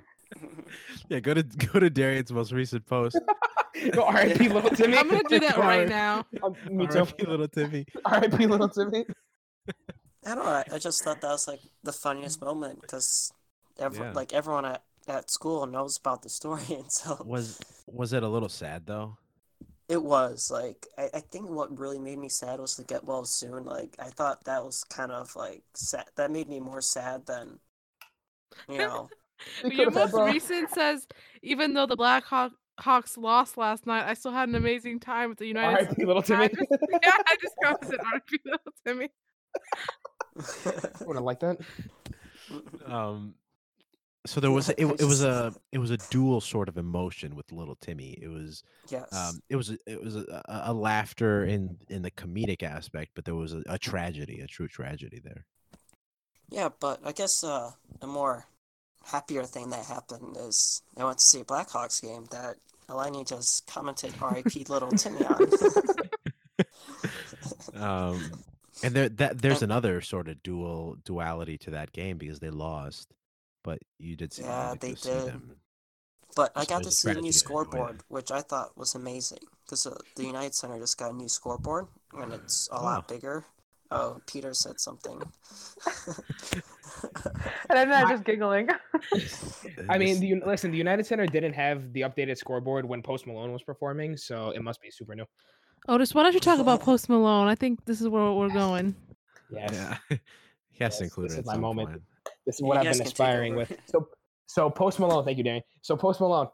yeah 1.10 1.20
go 1.20 1.34
to 1.34 1.44
go 1.44 1.80
to 1.80 1.90
darian's 1.90 2.32
most 2.32 2.52
recent 2.52 2.86
post 2.86 3.18
Go 3.92 4.10
RIP 4.12 4.40
little 4.40 4.70
Timmy. 4.76 4.98
I'm 4.98 5.10
gonna 5.10 5.22
do 5.30 5.40
that 5.42 5.58
right 5.58 5.88
now. 5.88 6.26
Um, 6.42 6.56
me 6.72 6.88
too. 6.88 7.00
R.I.P. 7.00 7.26
little 7.26 7.48
timmy 7.48 7.86
RIP 8.12 8.40
little 8.40 8.70
Timmy. 8.70 9.06
I 10.26 10.34
don't 10.36 10.44
know. 10.46 10.52
I, 10.52 10.64
I 10.74 10.78
just 10.80 11.04
thought 11.04 11.22
that 11.22 11.30
was 11.30 11.48
like 11.48 11.60
the 11.84 11.92
funniest 11.94 12.42
moment 12.42 12.82
because 12.82 13.32
every, 13.78 14.06
Yeah. 14.06 14.14
like 14.14 14.34
everyone 14.34 14.66
at, 14.66 14.84
at 15.08 15.30
school 15.30 15.66
knows 15.68 15.98
about 15.98 16.22
the 16.24 16.30
story, 16.30 16.64
and 16.70 16.92
so 16.92 17.22
was 17.26 17.60
was 17.86 18.14
it 18.14 18.24
a 18.24 18.28
little 18.30 18.50
sad 18.50 18.86
though 18.88 19.18
it 19.88 20.02
was 20.04 20.50
like 20.52 20.88
I, 20.98 21.10
I 21.16 21.20
think 21.20 21.50
what 21.50 21.78
really 21.80 22.00
made 22.00 22.18
me 22.20 22.30
sad 22.30 22.60
was 22.60 22.76
to 22.76 22.84
get 22.84 23.04
well 23.04 23.26
soon. 23.26 23.66
Like 23.66 23.96
I 24.00 24.10
thought 24.10 24.44
that 24.46 24.64
was 24.64 24.84
kind 24.86 25.12
of 25.12 25.36
like 25.36 25.64
sad. 25.76 26.06
That 26.18 26.32
made 26.32 26.50
me 26.50 26.60
more 26.60 26.82
sad 26.82 27.26
than 27.26 27.60
you 28.70 28.78
know 28.88 29.10
We 29.64 29.76
Your 29.76 29.92
most 29.92 30.12
both. 30.12 30.32
recent 30.32 30.72
says, 30.72 31.08
even 31.44 31.74
though 31.74 31.86
the 31.86 31.96
Black 31.98 32.24
Hawk- 32.26 32.54
Hawks 32.80 33.18
lost 33.18 33.58
last 33.58 33.86
night, 33.86 34.08
I 34.08 34.14
still 34.14 34.32
had 34.32 34.50
an 34.50 34.56
amazing 34.56 35.00
time 35.00 35.30
with 35.30 35.40
the 35.40 35.48
United 35.48 35.86
States. 35.92 36.00
R.I.P. 36.00 36.06
Little 36.06 36.24
I 36.32 36.48
just, 36.48 36.72
yeah, 37.04 37.18
I 37.28 37.38
just 37.42 37.56
got 37.62 37.82
to 37.84 37.98
RP 37.98 38.40
Little 38.46 38.74
Timmy. 38.86 39.10
Would 41.06 41.16
have 41.16 41.24
liked 41.24 41.42
that. 41.42 41.58
Um, 42.86 43.36
so 44.26 44.40
there 44.40 44.52
was 44.52 44.70
it, 44.70 44.80
it 44.80 45.06
was 45.06 45.24
a 45.24 45.54
it 45.72 45.78
was 45.78 45.92
a 45.92 45.98
dual 46.10 46.42
sort 46.42 46.70
of 46.70 46.78
emotion 46.78 47.36
with 47.36 47.52
little 47.52 47.76
Timmy. 47.76 48.18
It 48.22 48.28
was 48.28 48.64
yes. 48.90 49.14
um 49.14 49.42
it 49.50 49.56
was 49.56 49.70
it 49.86 50.04
was 50.04 50.16
a, 50.16 50.44
a 50.46 50.72
a 50.72 50.74
laughter 50.74 51.46
in 51.46 51.78
in 51.90 52.02
the 52.02 52.12
comedic 52.12 52.64
aspect, 52.64 53.12
but 53.16 53.26
there 53.26 53.36
was 53.36 53.54
a, 53.54 53.64
a 53.68 53.78
tragedy, 53.78 54.42
a 54.42 54.48
true 54.48 54.68
tragedy 54.68 55.22
there. 55.24 55.46
Yeah, 56.50 56.70
but 56.80 57.00
I 57.04 57.12
guess 57.12 57.44
uh, 57.44 57.72
the 58.00 58.08
more 58.08 58.46
happier 59.04 59.44
thing 59.44 59.70
that 59.72 59.86
happened 59.86 60.38
is 60.40 60.82
I 60.98 61.04
went 61.04 61.18
to 61.20 61.24
see 61.24 61.42
a 61.42 61.46
Blackhawks 61.46 62.02
game 62.02 62.26
that 62.32 62.56
Eleni 62.88 63.28
just 63.28 63.66
commented 63.68 64.14
R.I.P. 64.22 64.66
Little 64.70 64.92
Timmy 64.92 65.26
on. 65.26 65.50
Um, 67.76 68.32
and 68.84 68.94
there 68.94 69.10
that 69.10 69.42
there's 69.42 69.62
another 69.62 70.02
sort 70.02 70.28
of 70.28 70.42
dual 70.44 70.98
duality 71.04 71.58
to 71.60 71.72
that 71.72 71.92
game 71.92 72.18
because 72.18 72.40
they 72.40 72.50
lost, 72.50 73.14
but 73.66 73.80
you 73.98 74.16
did 74.16 74.32
see 74.32 74.44
them, 74.44 74.52
Yeah, 74.52 74.76
they 74.80 74.94
did. 74.94 75.26
them. 75.26 75.56
But 76.36 76.52
I 76.56 76.66
got 76.66 76.84
to 76.84 76.92
see 76.92 77.10
a 77.10 77.14
new 77.16 77.22
there, 77.22 77.28
oh, 77.28 77.32
scoreboard, 77.32 78.02
which 78.10 78.32
I 78.32 78.42
thought 78.42 78.78
was 78.78 78.94
amazing 78.96 79.40
because 79.66 79.86
uh, 79.88 79.96
the 80.16 80.26
United 80.26 80.54
Center 80.54 80.78
just 80.80 80.98
got 80.98 81.12
a 81.12 81.16
new 81.16 81.30
scoreboard 81.30 81.88
and 82.18 82.34
it's 82.34 82.70
a 82.72 82.76
Wow. 82.76 82.84
lot 82.84 83.08
bigger. 83.08 83.46
Oh, 83.92 84.22
Peter 84.28 84.54
said 84.54 84.80
something. 84.80 85.22
And 87.70 87.80
I'm 87.80 87.90
not 87.90 88.08
just 88.08 88.24
giggling. 88.24 88.70
I 89.90 89.98
mean, 89.98 90.20
the, 90.20 90.42
listen, 90.46 90.72
the 90.72 90.78
United 90.78 91.06
Center 91.06 91.26
didn't 91.26 91.54
have 91.54 91.92
the 91.94 92.02
updated 92.02 92.38
scoreboard 92.38 92.86
when 92.86 93.02
Post 93.02 93.26
Malone 93.28 93.52
was 93.52 93.64
performing, 93.64 94.18
so 94.18 94.52
it 94.52 94.62
must 94.62 94.82
be 94.82 94.92
super 94.92 95.16
new. 95.16 95.26
Otis, 95.88 96.14
why 96.14 96.24
don't 96.24 96.34
you 96.34 96.40
talk 96.40 96.60
about 96.60 96.82
Post 96.82 97.10
Malone? 97.10 97.48
I 97.48 97.56
think 97.56 97.84
this 97.86 98.02
is 98.02 98.08
where 98.08 98.32
we're 98.34 98.50
going. 98.50 98.96
Yes. 99.50 99.72
yeah, 99.74 99.98
he 100.08 100.84
has 100.84 100.94
Yes, 100.94 100.98
to 101.00 101.04
include 101.06 101.30
this 101.30 101.38
it 101.38 101.40
is 101.42 101.48
at 101.48 101.56
my 101.56 101.58
moment. 101.58 101.90
point. 101.90 102.02
This 102.46 102.56
is 102.56 102.62
You 102.62 102.68
what 102.68 102.78
I've 102.78 102.92
been 102.94 103.02
aspiring 103.02 103.56
with. 103.56 103.72
So, 103.88 104.08
so 104.48 104.70
Post 104.70 105.00
Malone, 105.00 105.26
thank 105.26 105.38
you, 105.38 105.44
Danny. 105.44 105.64
So 105.82 105.96
Post 105.98 106.20
Malone, 106.22 106.48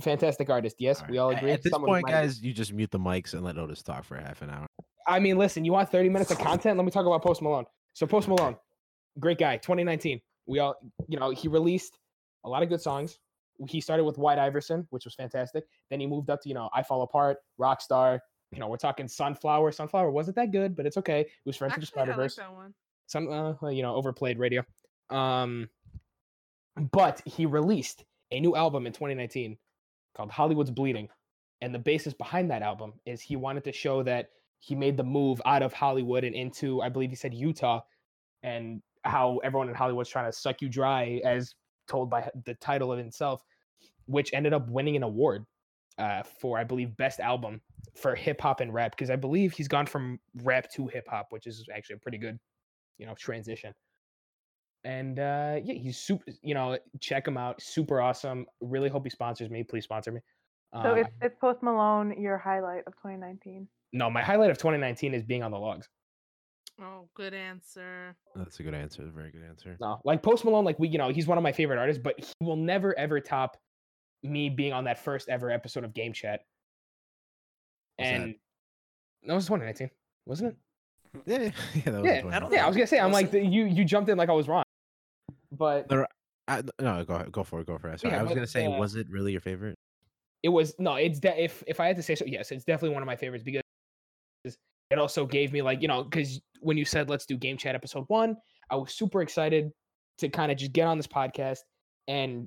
fantastic 0.00 0.48
artist. 0.50 0.76
Yes, 0.78 1.00
All 1.02 1.08
we 1.10 1.18
all 1.18 1.30
agree. 1.30 1.50
At 1.52 1.62
this 1.62 1.70
Someone 1.72 1.88
point, 1.90 2.02
might- 2.06 2.12
guys, 2.12 2.42
you 2.42 2.52
just 2.52 2.72
mute 2.72 2.90
the 2.90 2.98
mics 2.98 3.34
and 3.34 3.44
let 3.44 3.58
Otis 3.58 3.82
talk 3.82 4.04
for 4.04 4.16
half 4.16 4.42
an 4.42 4.50
hour. 4.50 4.66
I 5.06 5.20
mean, 5.20 5.36
listen, 5.36 5.64
you 5.64 5.72
want 5.72 5.90
30 5.90 6.08
minutes 6.08 6.30
of 6.30 6.38
content? 6.50 6.76
Let 6.78 6.84
me 6.84 6.90
talk 6.90 7.06
about 7.06 7.22
Post 7.22 7.42
Malone. 7.42 7.64
So 7.92 8.06
Post 8.06 8.28
Malone, 8.28 8.56
great 9.18 9.38
guy, 9.38 9.56
2019. 9.58 10.20
We 10.46 10.58
all, 10.60 10.76
you 11.08 11.18
know, 11.18 11.30
he 11.30 11.48
released 11.48 11.98
a 12.44 12.48
lot 12.48 12.62
of 12.62 12.68
good 12.68 12.80
songs. 12.80 13.18
He 13.68 13.80
started 13.80 14.04
with 14.04 14.18
White 14.18 14.38
Iverson, 14.38 14.86
which 14.90 15.04
was 15.04 15.14
fantastic. 15.14 15.64
Then 15.90 16.00
he 16.00 16.06
moved 16.06 16.28
up 16.30 16.40
to, 16.42 16.48
you 16.48 16.54
know, 16.54 16.68
I 16.74 16.82
Fall 16.82 17.02
Apart, 17.02 17.38
Rockstar. 17.60 18.18
You 18.50 18.58
know, 18.60 18.68
we're 18.68 18.76
talking 18.76 19.06
Sunflower. 19.08 19.72
Sunflower 19.72 20.10
wasn't 20.10 20.36
that 20.36 20.50
good, 20.52 20.74
but 20.76 20.86
it's 20.86 20.96
okay. 20.96 21.20
It 21.20 21.28
was 21.44 21.56
Friends 21.56 21.74
of 21.74 21.80
the 21.80 21.84
Actually, 21.86 22.00
I 22.00 22.04
Spider 22.04 22.10
like 22.12 22.16
Verse. 22.24 22.36
that 22.36 22.52
one. 22.52 22.74
some 23.06 23.28
uh, 23.62 23.68
you 23.68 23.82
know 23.82 23.94
overplayed 23.94 24.38
radio 24.38 24.64
um 25.10 25.68
but 26.92 27.20
he 27.24 27.46
released 27.46 28.04
a 28.30 28.40
new 28.40 28.56
album 28.56 28.86
in 28.86 28.92
2019 28.92 29.56
called 30.16 30.30
hollywood's 30.30 30.70
bleeding. 30.70 31.08
And 31.60 31.74
the 31.74 31.78
basis 31.78 32.12
behind 32.12 32.50
that 32.50 32.60
album 32.60 32.92
is 33.06 33.22
he 33.22 33.36
wanted 33.36 33.64
to 33.64 33.72
show 33.72 34.02
that 34.02 34.30
he 34.58 34.74
made 34.74 34.96
the 34.96 35.04
move 35.04 35.40
out 35.44 35.62
of 35.62 35.72
hollywood 35.72 36.24
and 36.24 36.34
into 36.34 36.80
i 36.80 36.88
believe 36.88 37.10
he 37.10 37.16
said 37.16 37.34
utah 37.34 37.80
and 38.42 38.82
how 39.04 39.38
everyone 39.44 39.68
in 39.68 39.74
hollywood's 39.74 40.08
trying 40.08 40.30
to 40.30 40.36
suck 40.36 40.62
you 40.62 40.68
dry 40.68 41.20
as 41.24 41.54
told 41.86 42.08
by 42.10 42.28
the 42.46 42.54
title 42.54 42.92
of 42.92 42.98
itself 42.98 43.42
which 44.06 44.32
ended 44.32 44.52
up 44.52 44.68
winning 44.68 44.96
an 44.96 45.02
award 45.02 45.44
uh, 45.98 46.22
for 46.40 46.58
i 46.58 46.64
believe 46.64 46.96
best 46.96 47.20
album 47.20 47.60
for 47.94 48.14
hip 48.16 48.40
hop 48.40 48.60
and 48.60 48.72
rap. 48.74 48.90
Because 48.92 49.10
i 49.10 49.16
believe 49.16 49.52
he's 49.52 49.68
gone 49.68 49.86
from 49.86 50.18
rap 50.42 50.70
to 50.72 50.86
hip 50.86 51.06
hop 51.08 51.26
which 51.30 51.46
is 51.46 51.66
actually 51.74 51.96
a 51.96 51.98
pretty 51.98 52.18
good 52.18 52.38
you 52.98 53.06
know 53.06 53.14
transition 53.14 53.72
and 54.84 55.18
uh 55.18 55.56
yeah 55.64 55.74
he's 55.74 55.96
super 55.98 56.24
you 56.42 56.54
know 56.54 56.78
check 57.00 57.26
him 57.26 57.36
out 57.36 57.60
super 57.62 58.00
awesome 58.00 58.44
really 58.60 58.88
hope 58.88 59.04
he 59.04 59.10
sponsors 59.10 59.48
me 59.50 59.62
please 59.62 59.84
sponsor 59.84 60.12
me 60.12 60.20
so 60.82 60.90
uh, 60.90 60.94
it's, 60.94 61.10
it's 61.22 61.36
Post 61.40 61.62
Malone, 61.62 62.20
your 62.20 62.36
highlight 62.36 62.82
of 62.88 62.94
2019. 62.96 63.68
no 63.92 64.10
my 64.10 64.22
highlight 64.22 64.50
of 64.50 64.58
2019 64.58 65.14
is 65.14 65.22
being 65.22 65.42
on 65.42 65.50
the 65.50 65.58
logues 65.58 65.88
Oh, 66.82 67.08
good 67.14 67.34
answer. 67.34 68.16
That's 68.34 68.58
a 68.58 68.64
good 68.64 68.74
answer. 68.74 69.02
A 69.02 69.06
Very 69.06 69.30
good 69.30 69.44
answer. 69.48 69.76
no 69.80 70.00
like 70.04 70.24
post 70.24 70.44
malone 70.44 70.64
like 70.64 70.76
we 70.80 70.88
you 70.88 70.98
know 70.98 71.08
he's 71.10 71.28
one 71.28 71.38
of 71.38 71.44
my 71.44 71.52
favorite 71.52 71.78
artists 71.78 72.02
but 72.02 72.18
he 72.18 72.32
will 72.40 72.56
never 72.56 72.98
ever 72.98 73.20
top 73.20 73.56
me 74.24 74.48
being 74.48 74.72
on 74.72 74.82
that 74.84 74.98
first 74.98 75.28
ever 75.28 75.50
episode 75.52 75.84
of 75.84 75.94
game 75.94 76.12
chat 76.12 76.40
Was 78.00 78.08
that- 78.08 78.14
and 78.20 78.34
that 79.26 79.34
was 79.34 79.44
2019 79.46 79.88
wasn't 80.26 80.56
it 81.14 81.22
Yeah, 81.26 81.38
yeah, 81.38 81.50
yeah, 81.74 81.92
that 81.92 82.02
was 82.02 82.10
yeah, 82.10 82.36
I 82.36 82.38
don't 82.40 82.52
yeah 82.52 82.64
i 82.64 82.66
was 82.66 82.74
gonna 82.76 82.88
say 82.88 82.98
i'm 82.98 83.12
Was 83.12 83.22
like 83.22 83.30
the, 83.30 83.44
you 83.46 83.66
you 83.66 83.84
jumped 83.84 84.10
in 84.10 84.18
like 84.18 84.28
i 84.28 84.32
was 84.32 84.48
wrong 84.48 84.63
but 85.58 85.86
I, 86.48 86.62
no, 86.80 87.04
go 87.04 87.24
go 87.30 87.44
for 87.44 87.60
it. 87.60 87.66
Go 87.66 87.78
for 87.78 87.88
it. 87.90 88.00
Sorry, 88.00 88.12
Yeah, 88.12 88.20
I 88.20 88.22
was 88.22 88.30
but, 88.30 88.34
gonna 88.36 88.46
say, 88.46 88.66
uh, 88.66 88.78
was 88.78 88.96
it 88.96 89.08
really 89.10 89.32
your 89.32 89.40
favorite? 89.40 89.76
it 90.44 90.50
was 90.50 90.74
no 90.78 90.94
it's 90.96 91.18
de- 91.18 91.42
if 91.42 91.64
if 91.66 91.80
i 91.80 91.86
had 91.86 91.96
to 91.96 92.02
say 92.02 92.14
so 92.14 92.24
yes 92.26 92.52
it's 92.52 92.64
definitely 92.64 92.92
one 92.94 93.02
of 93.02 93.06
my 93.06 93.16
favorites 93.16 93.42
because 93.42 93.62
it 94.90 94.98
also 94.98 95.26
gave 95.26 95.52
me 95.52 95.62
like 95.62 95.80
you 95.82 95.88
know 95.88 96.04
because 96.04 96.40
when 96.60 96.76
you 96.76 96.84
said 96.84 97.08
let's 97.08 97.26
do 97.26 97.36
game 97.36 97.56
chat 97.56 97.74
episode 97.74 98.04
one 98.08 98.36
i 98.70 98.76
was 98.76 98.92
super 98.92 99.22
excited 99.22 99.70
to 100.18 100.28
kind 100.28 100.52
of 100.52 100.58
just 100.58 100.72
get 100.72 100.86
on 100.86 100.98
this 100.98 101.06
podcast 101.06 101.60
and 102.06 102.46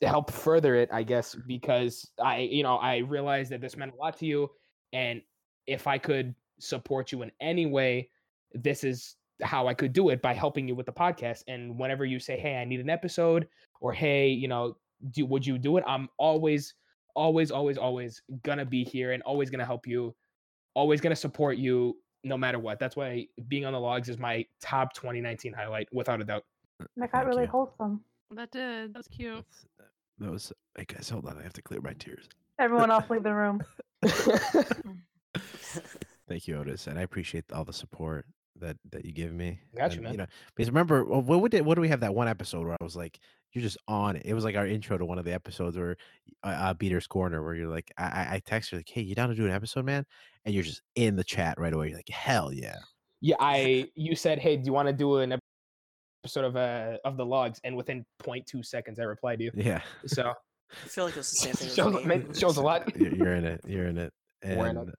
to 0.00 0.06
help 0.06 0.30
further 0.30 0.76
it 0.76 0.88
i 0.92 1.02
guess 1.02 1.34
because 1.46 2.08
i 2.22 2.38
you 2.38 2.62
know 2.62 2.76
i 2.76 2.98
realized 2.98 3.50
that 3.50 3.60
this 3.60 3.76
meant 3.76 3.92
a 3.92 3.96
lot 3.96 4.16
to 4.16 4.24
you 4.24 4.48
and 4.92 5.20
if 5.66 5.88
i 5.88 5.98
could 5.98 6.34
support 6.60 7.10
you 7.10 7.22
in 7.22 7.32
any 7.40 7.66
way 7.66 8.08
this 8.54 8.84
is 8.84 9.16
how 9.42 9.66
i 9.68 9.74
could 9.74 9.92
do 9.92 10.08
it 10.08 10.20
by 10.22 10.32
helping 10.34 10.66
you 10.68 10.74
with 10.74 10.86
the 10.86 10.92
podcast 10.92 11.42
and 11.48 11.78
whenever 11.78 12.04
you 12.04 12.18
say 12.18 12.38
hey 12.38 12.56
i 12.56 12.64
need 12.64 12.80
an 12.80 12.90
episode 12.90 13.46
or 13.80 13.92
hey 13.92 14.28
you 14.28 14.48
know 14.48 14.76
do 15.12 15.24
would 15.26 15.46
you 15.46 15.58
do 15.58 15.76
it 15.76 15.84
i'm 15.86 16.08
always 16.18 16.74
always 17.14 17.50
always 17.50 17.78
always 17.78 18.22
gonna 18.42 18.64
be 18.64 18.82
here 18.84 19.12
and 19.12 19.22
always 19.22 19.48
gonna 19.50 19.64
help 19.64 19.86
you 19.86 20.14
always 20.74 21.00
gonna 21.00 21.14
support 21.16 21.56
you 21.56 21.96
no 22.24 22.36
matter 22.36 22.58
what 22.58 22.78
that's 22.80 22.96
why 22.96 23.26
being 23.48 23.64
on 23.64 23.72
the 23.72 23.78
logues 23.78 24.08
is 24.08 24.18
my 24.18 24.44
top 24.60 24.92
2019 24.92 25.52
highlight 25.52 25.88
without 25.92 26.20
a 26.20 26.24
doubt 26.24 26.44
That 26.96 27.12
got 27.12 27.18
Thank 27.22 27.26
really 27.28 27.42
you. 27.44 27.48
wholesome. 27.48 28.00
That 28.32 28.50
did. 28.50 28.92
That 28.92 28.98
was 28.98 29.08
cute. 29.08 29.32
That's- 29.34 29.66
uh, 29.80 29.84
That 30.18 30.30
was. 30.32 30.52
Hey 30.76 30.84
guys, 30.86 31.08
hold 31.08 31.26
on. 31.26 31.38
I 31.38 31.42
have 31.42 31.52
to 31.54 31.62
clear 31.62 31.80
my 31.80 31.92
tears. 31.94 32.28
Everyone 32.58 32.90
else 32.90 33.08
leave 33.08 33.22
the 33.22 33.32
room. 33.42 33.62
Thank 36.28 36.46
you, 36.46 36.56
Otis, 36.58 36.86
and 36.86 36.98
I 36.98 37.02
appreciate 37.02 37.44
all 37.52 37.64
the 37.64 37.72
support 37.72 38.26
that 38.60 38.76
that 38.90 39.04
you 39.04 39.12
give 39.12 39.32
me. 39.32 39.60
Got 39.76 39.92
you, 39.92 39.98
and, 39.98 40.04
man. 40.04 40.16
know, 40.16 40.26
because 40.54 40.68
remember, 40.68 41.04
what 41.04 41.40
would 41.40 41.54
it, 41.54 41.64
what 41.64 41.74
do 41.76 41.80
we 41.80 41.88
have 41.88 42.00
that 42.00 42.14
one 42.14 42.28
episode 42.28 42.64
where 42.66 42.76
I 42.80 42.84
was 42.84 42.96
like, 42.96 43.18
you're 43.52 43.62
just 43.62 43.78
on 43.88 44.16
it. 44.16 44.22
It 44.24 44.34
was 44.34 44.44
like 44.44 44.56
our 44.56 44.66
intro 44.66 44.98
to 44.98 45.04
one 45.04 45.18
of 45.18 45.24
the 45.24 45.32
episodes 45.32 45.76
where 45.76 45.96
uh, 46.44 46.46
uh 46.48 46.74
Beater's 46.74 47.06
Corner, 47.06 47.42
where 47.42 47.54
you're 47.54 47.68
like, 47.70 47.90
I, 47.96 48.04
I 48.04 48.28
I 48.34 48.42
text 48.44 48.72
you 48.72 48.78
like, 48.78 48.88
hey, 48.88 49.02
you 49.02 49.14
down 49.14 49.28
to 49.28 49.34
do 49.34 49.44
an 49.46 49.52
episode, 49.52 49.84
man? 49.84 50.04
And 50.44 50.54
you're 50.54 50.64
just 50.64 50.82
in 50.94 51.16
the 51.16 51.24
chat 51.24 51.58
right 51.58 51.72
away. 51.72 51.88
You're 51.88 51.98
like, 51.98 52.08
hell 52.08 52.52
yeah. 52.52 52.76
yeah 53.20 53.34
i 53.40 53.84
you 53.96 54.14
said 54.14 54.38
hey 54.38 54.56
do 54.56 54.62
you 54.64 54.72
want 54.72 54.86
to 54.86 54.92
do 54.92 55.16
an 55.16 55.36
episode 56.24 56.44
of 56.44 56.54
uh 56.56 56.96
of 57.04 57.16
the 57.16 57.26
logues 57.26 57.58
and 57.64 57.76
within 57.76 58.04
0.2 58.22 58.64
seconds 58.64 59.00
i 59.00 59.02
replied 59.02 59.40
to 59.40 59.46
you 59.46 59.50
Yeah, 59.54 59.80
so 60.06 60.32
I 60.84 60.88
feel 60.88 61.04
like 61.06 61.14
it 61.14 61.16
was 61.16 61.30
the 61.30 61.36
same 61.36 61.54
thing 61.54 61.68
shows, 61.74 61.94
with 61.94 62.06
ma- 62.06 62.14
me. 62.14 62.24
shows 62.32 62.58
a 62.58 62.62
lot 62.62 62.94
you're, 62.96 63.12
you're 63.12 63.34
in 63.34 63.44
it. 63.44 63.60
You're 63.66 63.86
in 63.86 63.98
it. 63.98 64.12
We're 64.44 64.68
in 64.68 64.76
And 64.76 64.88
it. 64.90 64.94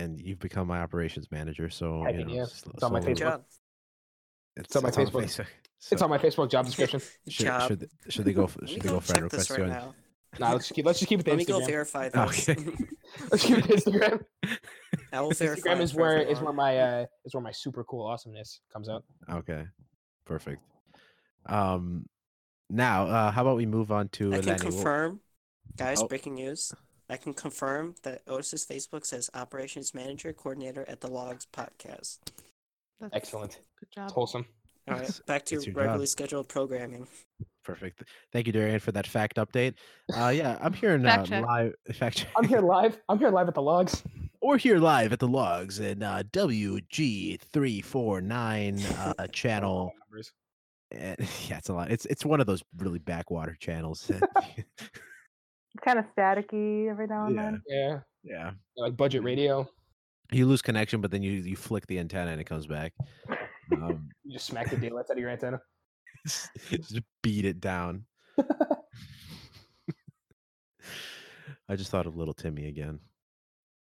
And 0.00 0.20
you've 0.20 0.38
become 0.38 0.66
my 0.66 0.80
operations 0.80 1.30
manager. 1.30 1.70
So 1.70 2.02
Heck 2.04 2.16
you 2.16 2.24
know, 2.24 2.32
yeah. 2.34 2.42
s- 2.42 2.64
It's 2.74 2.82
on 2.82 2.92
my 2.92 3.00
slowly- 3.00 3.14
Good 3.14 3.18
job. 3.18 3.44
It's, 4.56 4.76
on 4.76 4.82
my 4.82 4.90
Facebook. 4.90 5.24
Facebook. 5.24 5.46
it's 5.92 6.02
on 6.02 6.10
my 6.10 6.18
facebook 6.18 6.50
job 6.50 6.66
description 6.66 7.00
should, 7.28 7.46
job. 7.46 7.68
should, 7.68 7.90
should 8.08 8.24
they 8.24 8.32
go? 8.32 8.44
f- 8.44 8.56
Let 8.60 8.68
Should 8.70 8.82
they 8.82 8.88
go 8.88 8.94
go 8.94 9.00
friend 9.00 9.22
check 9.22 9.30
this 9.30 9.50
request 9.50 9.50
right 9.50 9.60
you? 9.60 9.66
now. 9.72 9.94
nah, 10.38 10.52
let's 10.52 10.64
just 10.66 10.74
keep 10.74 10.84
let's 10.86 10.98
just 10.98 11.08
keep 11.08 11.20
it 11.20 11.22
to 11.24 11.30
Let 11.30 11.38
me 11.38 11.44
go 11.44 11.60
instagram 11.60 11.66
verify 11.66 12.08
this. 12.08 12.48
Okay. 12.48 12.64
let's 13.30 13.44
keep 13.44 13.58
it 13.58 13.62
to 13.62 13.72
instagram 13.74 14.24
I 15.12 15.20
will 15.20 15.30
verify. 15.30 15.70
instagram 15.70 15.76
it 15.76 15.82
is 15.82 15.92
for 15.92 16.00
where 16.00 16.18
is 16.20 16.40
where 16.40 16.52
my 16.52 16.78
uh 16.78 17.06
is 17.24 17.32
where 17.34 17.42
my 17.42 17.52
super 17.52 17.84
cool 17.84 18.06
awesomeness 18.06 18.60
comes 18.72 18.88
out 18.88 19.04
Okay, 19.30 19.64
perfect. 20.26 20.60
Um, 21.46 22.06
now, 22.68 23.06
uh, 23.06 23.30
how 23.30 23.42
about 23.42 23.56
we 23.56 23.66
move 23.66 23.90
on 23.90 24.08
to 24.10 24.34
I 24.34 24.38
uh, 24.38 24.40
can 24.40 24.46
Lenny, 24.48 24.60
confirm, 24.60 25.20
guys. 25.76 26.02
Oh. 26.02 26.08
Breaking 26.08 26.34
news. 26.34 26.72
I 27.10 27.16
can 27.16 27.34
confirm 27.34 27.94
that 28.04 28.22
Otis's 28.28 28.64
Facebook 28.64 29.04
says 29.04 29.28
operations 29.34 29.94
manager 29.94 30.32
coordinator 30.32 30.84
at 30.88 31.00
the 31.00 31.08
Logues 31.08 31.46
podcast. 31.52 32.18
That's 33.00 33.14
excellent 33.14 33.52
Good 33.78 33.88
it's 33.88 33.94
job. 33.96 34.10
wholesome 34.12 34.46
All 34.88 34.94
right, 34.94 35.02
It's- 35.02 35.20
back 35.26 35.44
to 35.46 35.56
it's 35.56 35.66
your 35.66 35.72
your 35.72 35.74
job. 35.74 35.88
regularly 35.88 36.06
scheduled 36.06 36.48
programming. 36.48 37.06
Perfect. 37.64 38.04
Thank 38.32 38.46
you, 38.46 38.52
Darian, 38.52 38.80
for 38.80 38.92
that 38.92 39.06
fact 39.06 39.36
update. 39.36 39.74
Uh, 40.16 40.28
yeah, 40.28 40.56
I'm 40.62 40.72
here 40.72 40.94
in 40.94 41.04
uh, 41.04 41.16
Fact 41.16 41.28
check. 41.28 41.44
live 41.44 41.74
fact 41.94 42.16
check. 42.18 42.28
i'm 42.36 42.44
here 42.48 42.60
live 42.62 42.98
i'm 43.08 43.18
here 43.18 43.30
live 43.30 43.48
at 43.48 43.54
the 43.54 43.62
logues 43.62 44.02
Or 44.42 44.56
here 44.56 44.78
live 44.78 45.12
at 45.12 45.18
the 45.18 45.28
logues 45.28 45.80
in 45.80 46.02
uh, 46.02 46.22
WG 46.32 47.38
three 47.52 47.82
four 47.82 48.22
nine 48.22 48.80
uh, 48.96 49.26
channel 49.32 49.92
Numbers. 50.08 50.32
And, 50.90 51.16
yeah, 51.48 51.58
it's 51.58 51.68
a 51.68 51.74
lot. 51.74 51.90
It's 51.90 52.06
it's 52.06 52.24
one 52.24 52.40
of 52.40 52.46
those 52.46 52.62
really 52.78 52.98
backwater 52.98 53.54
channels. 53.60 54.06
that- 54.08 54.22
It's 54.56 54.66
kind 55.84 55.98
of 55.98 56.04
staticky 56.16 56.88
every 56.90 57.06
now 57.06 57.26
and 57.26 57.36
yeah, 57.36 57.42
then. 57.42 57.62
Yeah, 57.66 58.00
yeah. 58.24 58.50
like 58.76 58.96
budget 58.96 59.22
radio. 59.22 59.68
You 60.32 60.46
lose 60.46 60.62
connection, 60.62 61.00
but 61.00 61.10
then 61.10 61.22
you 61.22 61.32
you 61.32 61.56
flick 61.56 61.86
the 61.86 61.98
antenna 61.98 62.30
and 62.30 62.40
it 62.40 62.44
comes 62.44 62.66
back. 62.66 62.92
Um, 63.72 64.08
You 64.24 64.34
just 64.34 64.46
smack 64.46 64.70
the 64.70 64.76
daylights 64.76 65.10
out 65.10 65.16
of 65.16 65.20
your 65.20 65.30
antenna. 65.30 65.60
just 66.24 67.00
beat 67.22 67.44
it 67.44 67.60
down. 67.60 68.04
I 71.68 71.76
just 71.76 71.90
thought 71.90 72.06
of 72.06 72.16
little 72.16 72.34
Timmy 72.34 72.68
again. 72.68 73.00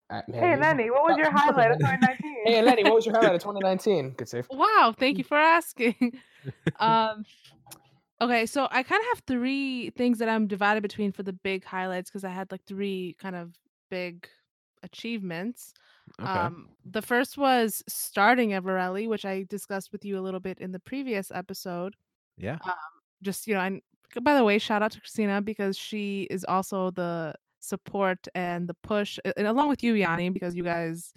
Uh, 0.09 0.21
man, 0.27 0.39
Hey 0.39 0.57
Lenny, 0.59 0.89
what 0.91 1.03
was 1.03 1.17
your 1.17 1.31
highlight 1.31 1.71
of 1.71 1.79
2019? 1.79 2.35
Hey 2.45 2.61
Lenny, 2.61 2.83
what 2.83 2.95
was 2.95 3.05
your 3.05 3.15
highlight 3.15 3.35
of 3.35 3.41
2019? 3.41 4.11
Good 4.11 4.27
save. 4.27 4.47
Wow, 4.51 4.93
thank 4.97 5.17
you 5.17 5.23
for 5.23 5.37
asking. 5.37 6.19
um 6.79 7.23
okay, 8.21 8.45
so 8.45 8.67
I 8.71 8.83
kind 8.83 9.01
of 9.01 9.07
have 9.17 9.23
three 9.27 9.89
things 9.91 10.19
that 10.19 10.29
I'm 10.29 10.47
divided 10.47 10.81
between 10.81 11.11
for 11.11 11.23
the 11.23 11.33
big 11.33 11.63
highlights 11.65 12.09
because 12.09 12.23
I 12.23 12.29
had 12.29 12.51
like 12.51 12.63
three 12.65 13.15
kind 13.19 13.35
of 13.35 13.53
big 13.89 14.27
achievements. 14.83 15.73
Okay. 16.21 16.29
Um 16.29 16.69
the 16.85 17.01
first 17.01 17.37
was 17.37 17.83
starting 17.87 18.49
Everelli, 18.49 19.07
which 19.07 19.25
I 19.25 19.45
discussed 19.49 19.91
with 19.91 20.03
you 20.05 20.19
a 20.19 20.21
little 20.21 20.39
bit 20.39 20.59
in 20.59 20.71
the 20.71 20.79
previous 20.79 21.31
episode. 21.31 21.95
yeah. 22.37 22.57
Um, 22.65 22.73
Just, 23.21 23.47
you 23.47 23.53
know, 23.53 23.61
and 23.61 23.81
by 24.21 24.35
the 24.35 24.43
way, 24.43 24.59
shout 24.59 24.81
out 24.81 24.91
to 24.91 24.99
Christina 24.99 25.41
because 25.41 25.77
she 25.77 26.27
is 26.29 26.43
also 26.45 26.91
the 26.91 27.33
support 27.59 28.27
and 28.35 28.67
the 28.67 28.73
push 28.75 29.17
and 29.37 29.47
along 29.47 29.69
with 29.69 29.81
you, 29.83 29.93
Yanni, 29.93 30.29
because 30.29 30.55
you 30.55 30.63
guys 30.63 31.13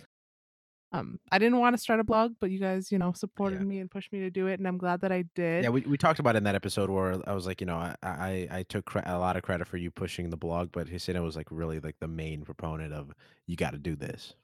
um 0.93 1.19
I 1.33 1.39
didn't 1.39 1.59
want 1.59 1.75
to 1.75 1.79
start 1.83 2.01
a 2.01 2.05
blog, 2.05 2.35
but 2.41 2.51
you 2.51 2.59
guys, 2.59 2.91
you 2.93 2.99
know, 2.99 3.13
supported 3.13 3.61
me 3.61 3.81
and 3.81 3.91
pushed 3.91 4.13
me 4.13 4.21
to 4.21 4.31
do 4.31 4.47
it, 4.47 4.59
and 4.61 4.69
I'm 4.69 4.79
glad 4.79 5.01
that 5.01 5.11
I 5.13 5.25
did. 5.35 5.65
Yeah, 5.65 5.71
we, 5.71 5.81
we 5.83 5.97
talked 5.97 6.19
about 6.21 6.37
it 6.37 6.39
in 6.39 6.45
that 6.45 6.55
episode 6.55 6.91
where 6.91 7.17
I 7.29 7.33
was 7.35 7.45
like, 7.47 7.61
you 7.61 7.67
know, 7.67 7.77
I 7.77 7.95
I, 8.03 8.49
I 8.51 8.63
took 8.63 8.85
cre- 8.87 9.01
a 9.05 9.19
lot 9.19 9.37
of 9.37 9.43
credit 9.43 9.67
for 9.67 9.77
you 9.79 9.91
pushing 9.91 10.31
the 10.31 10.37
blog, 10.37 10.71
but 10.73 10.87
Hisina 10.89 11.23
was 11.23 11.35
like 11.37 11.49
really 11.51 11.81
like 11.81 11.97
the 12.01 12.09
main 12.09 12.45
proponent 12.45 12.93
of 12.93 13.13
you 13.47 13.57
got 13.57 13.73
to 13.73 13.79
do 13.79 13.97
this. 13.97 14.35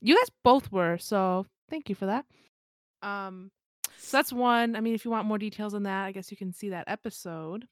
you 0.00 0.16
guys 0.16 0.30
both 0.44 0.70
were 0.72 0.96
so 0.98 1.46
thank 1.70 1.88
you 1.88 1.94
for 1.94 2.06
that 2.06 2.24
um 3.02 3.50
so 3.98 4.16
that's 4.16 4.32
one 4.32 4.74
i 4.76 4.80
mean 4.80 4.94
if 4.94 5.04
you 5.04 5.10
want 5.10 5.26
more 5.28 5.38
details 5.38 5.74
on 5.74 5.84
that 5.84 6.04
i 6.06 6.12
guess 6.12 6.30
you 6.30 6.36
can 6.36 6.52
see 6.52 6.68
that 6.70 6.84
episode 6.88 7.66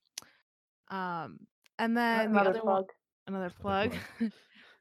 um 0.88 1.40
and 1.78 1.96
then 1.96 2.32
the 2.32 2.38
Another 2.40 2.50
other 2.50 2.58
one 2.60 2.74
plug. 2.74 2.86
another 3.26 3.52
Another 3.64 3.90
plug 3.90 3.94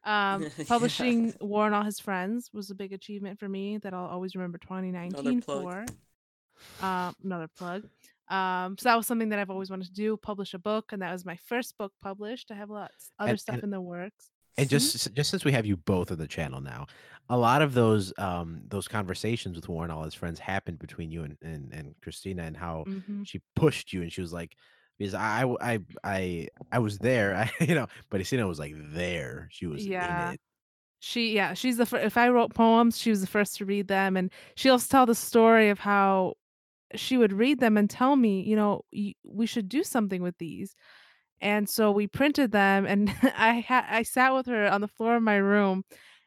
um 0.06 0.44
Yeah. 0.58 0.64
publishing 0.68 1.34
war 1.42 1.66
and 1.66 1.76
all 1.76 1.84
his 1.84 2.00
friends 2.00 2.50
was 2.54 2.70
a 2.70 2.76
big 2.76 2.94
achievement 2.94 3.40
for 3.40 3.50
me 3.50 3.78
that 3.80 3.94
i'll 3.94 4.06
always 4.06 4.36
remember 4.36 4.58
2019 4.58 5.42
plug. 5.42 5.62
for 5.64 5.86
um 6.86 7.16
another 7.24 7.48
plug 7.58 7.84
um 8.30 8.78
so 8.78 8.90
that 8.90 8.96
was 8.96 9.08
something 9.08 9.30
that 9.30 9.40
i've 9.40 9.50
always 9.50 9.70
wanted 9.70 9.88
to 9.88 9.94
do 9.94 10.16
publish 10.18 10.54
a 10.54 10.60
book 10.60 10.92
and 10.92 11.02
that 11.02 11.12
was 11.12 11.26
my 11.26 11.38
first 11.48 11.78
book 11.78 11.92
published 12.02 12.52
i 12.52 12.56
have 12.56 12.70
lots 12.70 13.12
other 13.20 13.32
And- 13.32 13.40
stuff 13.40 13.56
and- 13.56 13.64
in 13.66 13.70
the 13.72 13.82
works 13.82 14.30
And 14.58 14.70
just 14.70 15.14
just 15.16 15.30
since 15.30 15.46
we 15.46 15.52
have 15.54 15.66
you 15.66 15.78
both 15.78 16.12
on 16.12 16.18
the 16.18 16.28
channel 16.28 16.60
now, 16.60 16.86
a 17.30 17.38
lot 17.38 17.62
of 17.62 17.74
those 17.74 18.12
um 18.18 18.62
those 18.68 18.88
conversations 18.90 19.56
with 19.56 19.70
Warren 19.70 19.90
all 19.92 20.04
his 20.04 20.14
friends 20.16 20.38
happened 20.40 20.80
between 20.80 21.12
you 21.12 21.24
and 21.24 21.38
and, 21.42 21.74
and 21.74 21.96
Christina 22.04 22.44
and 22.44 22.58
how 22.58 22.84
Mhm. 22.88 23.26
she 23.26 23.40
pushed 23.56 23.94
you 23.94 24.02
and 24.02 24.12
she 24.12 24.20
was 24.22 24.34
like 24.34 24.56
because 25.00 25.16
I 25.16 25.46
I 25.62 25.82
I 26.04 26.50
I 26.72 26.80
was 26.80 27.00
there, 27.00 27.36
I, 27.36 27.52
you 27.66 27.76
know, 27.76 27.88
but 28.12 28.22
Hisina 28.22 28.48
was 28.48 28.60
like 28.60 28.76
there. 28.94 29.50
She 29.52 29.68
was 29.68 29.88
Yeah. 29.88 30.30
in 30.30 30.34
it. 30.36 30.42
she 31.00 31.34
yeah 31.34 31.54
she's 31.54 31.78
the 31.78 31.88
if 32.06 32.18
i 32.18 32.30
wrote 32.30 32.54
poems 32.56 32.98
she 32.98 33.10
was 33.10 33.22
the 33.22 33.28
first 33.28 33.58
to 33.58 33.66
read 33.66 33.88
them 33.88 34.18
and 34.18 34.32
she'll 34.56 34.80
tell 34.80 35.06
the 35.06 35.16
story 35.16 35.70
of 35.70 35.80
how 35.80 36.34
she 36.96 37.18
would 37.18 37.34
read 37.34 37.60
them 37.60 37.78
and 37.78 37.90
tell 37.90 38.16
me 38.16 38.42
you 38.44 38.56
know 38.56 38.82
we 39.24 39.46
should 39.46 39.70
do 39.70 39.84
something 39.84 40.22
with 40.24 40.38
these 40.40 40.76
and 41.42 41.70
so 41.70 41.92
we 41.92 42.08
printed 42.08 42.52
them 42.52 42.86
and 42.86 43.10
i 43.38 43.54
had 43.56 43.86
i 43.90 44.04
sat 44.04 44.34
with 44.34 44.48
her 44.48 44.68
on 44.68 44.82
the 44.82 44.88
floor 44.88 45.16
of 45.16 45.24
my 45.24 45.38
room 45.38 45.84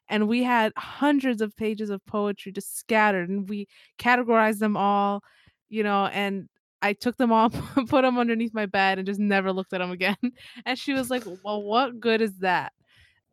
and 0.08 0.28
we 0.28 0.42
had 0.42 0.72
hundreds 0.76 1.42
of 1.42 1.56
pages 1.56 1.90
of 1.90 2.04
poetry 2.06 2.52
just 2.52 2.78
scattered 2.78 3.28
and 3.28 3.48
we 3.48 3.66
categorized 3.98 4.58
them 4.58 4.76
all 4.76 5.22
you 5.68 5.82
know 5.82 6.06
and 6.06 6.48
i 6.82 6.92
took 6.92 7.16
them 7.16 7.32
all 7.32 7.50
put 7.88 8.02
them 8.02 8.18
underneath 8.18 8.54
my 8.54 8.66
bed 8.66 8.98
and 8.98 9.06
just 9.06 9.20
never 9.20 9.52
looked 9.52 9.72
at 9.72 9.78
them 9.78 9.90
again. 9.90 10.16
And 10.66 10.78
she 10.78 10.92
was 10.92 11.10
like 11.10 11.24
well 11.44 11.62
what 11.62 12.00
good 12.00 12.20
is 12.20 12.38
that? 12.38 12.72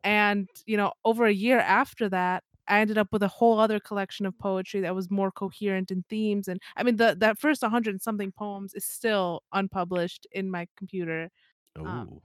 And 0.04 0.48
you 0.66 0.76
know 0.76 0.92
over 1.04 1.26
a 1.26 1.32
year 1.32 1.58
after 1.58 2.08
that 2.08 2.42
i 2.68 2.80
ended 2.80 2.98
up 2.98 3.08
with 3.12 3.22
a 3.22 3.28
whole 3.28 3.58
other 3.58 3.80
collection 3.80 4.26
of 4.26 4.38
poetry 4.38 4.80
that 4.80 4.94
was 4.94 5.10
more 5.10 5.30
coherent 5.30 5.90
in 5.90 6.04
themes 6.08 6.48
and 6.48 6.60
i 6.76 6.82
mean 6.82 6.96
the 6.96 7.16
that 7.18 7.38
first 7.38 7.62
100 7.62 7.90
and 7.90 8.00
something 8.00 8.32
poems 8.32 8.74
is 8.74 8.84
still 8.84 9.42
unpublished 9.52 10.26
in 10.32 10.50
my 10.50 10.66
computer 10.76 11.30
Ooh. 11.78 11.86
Um, 11.86 12.20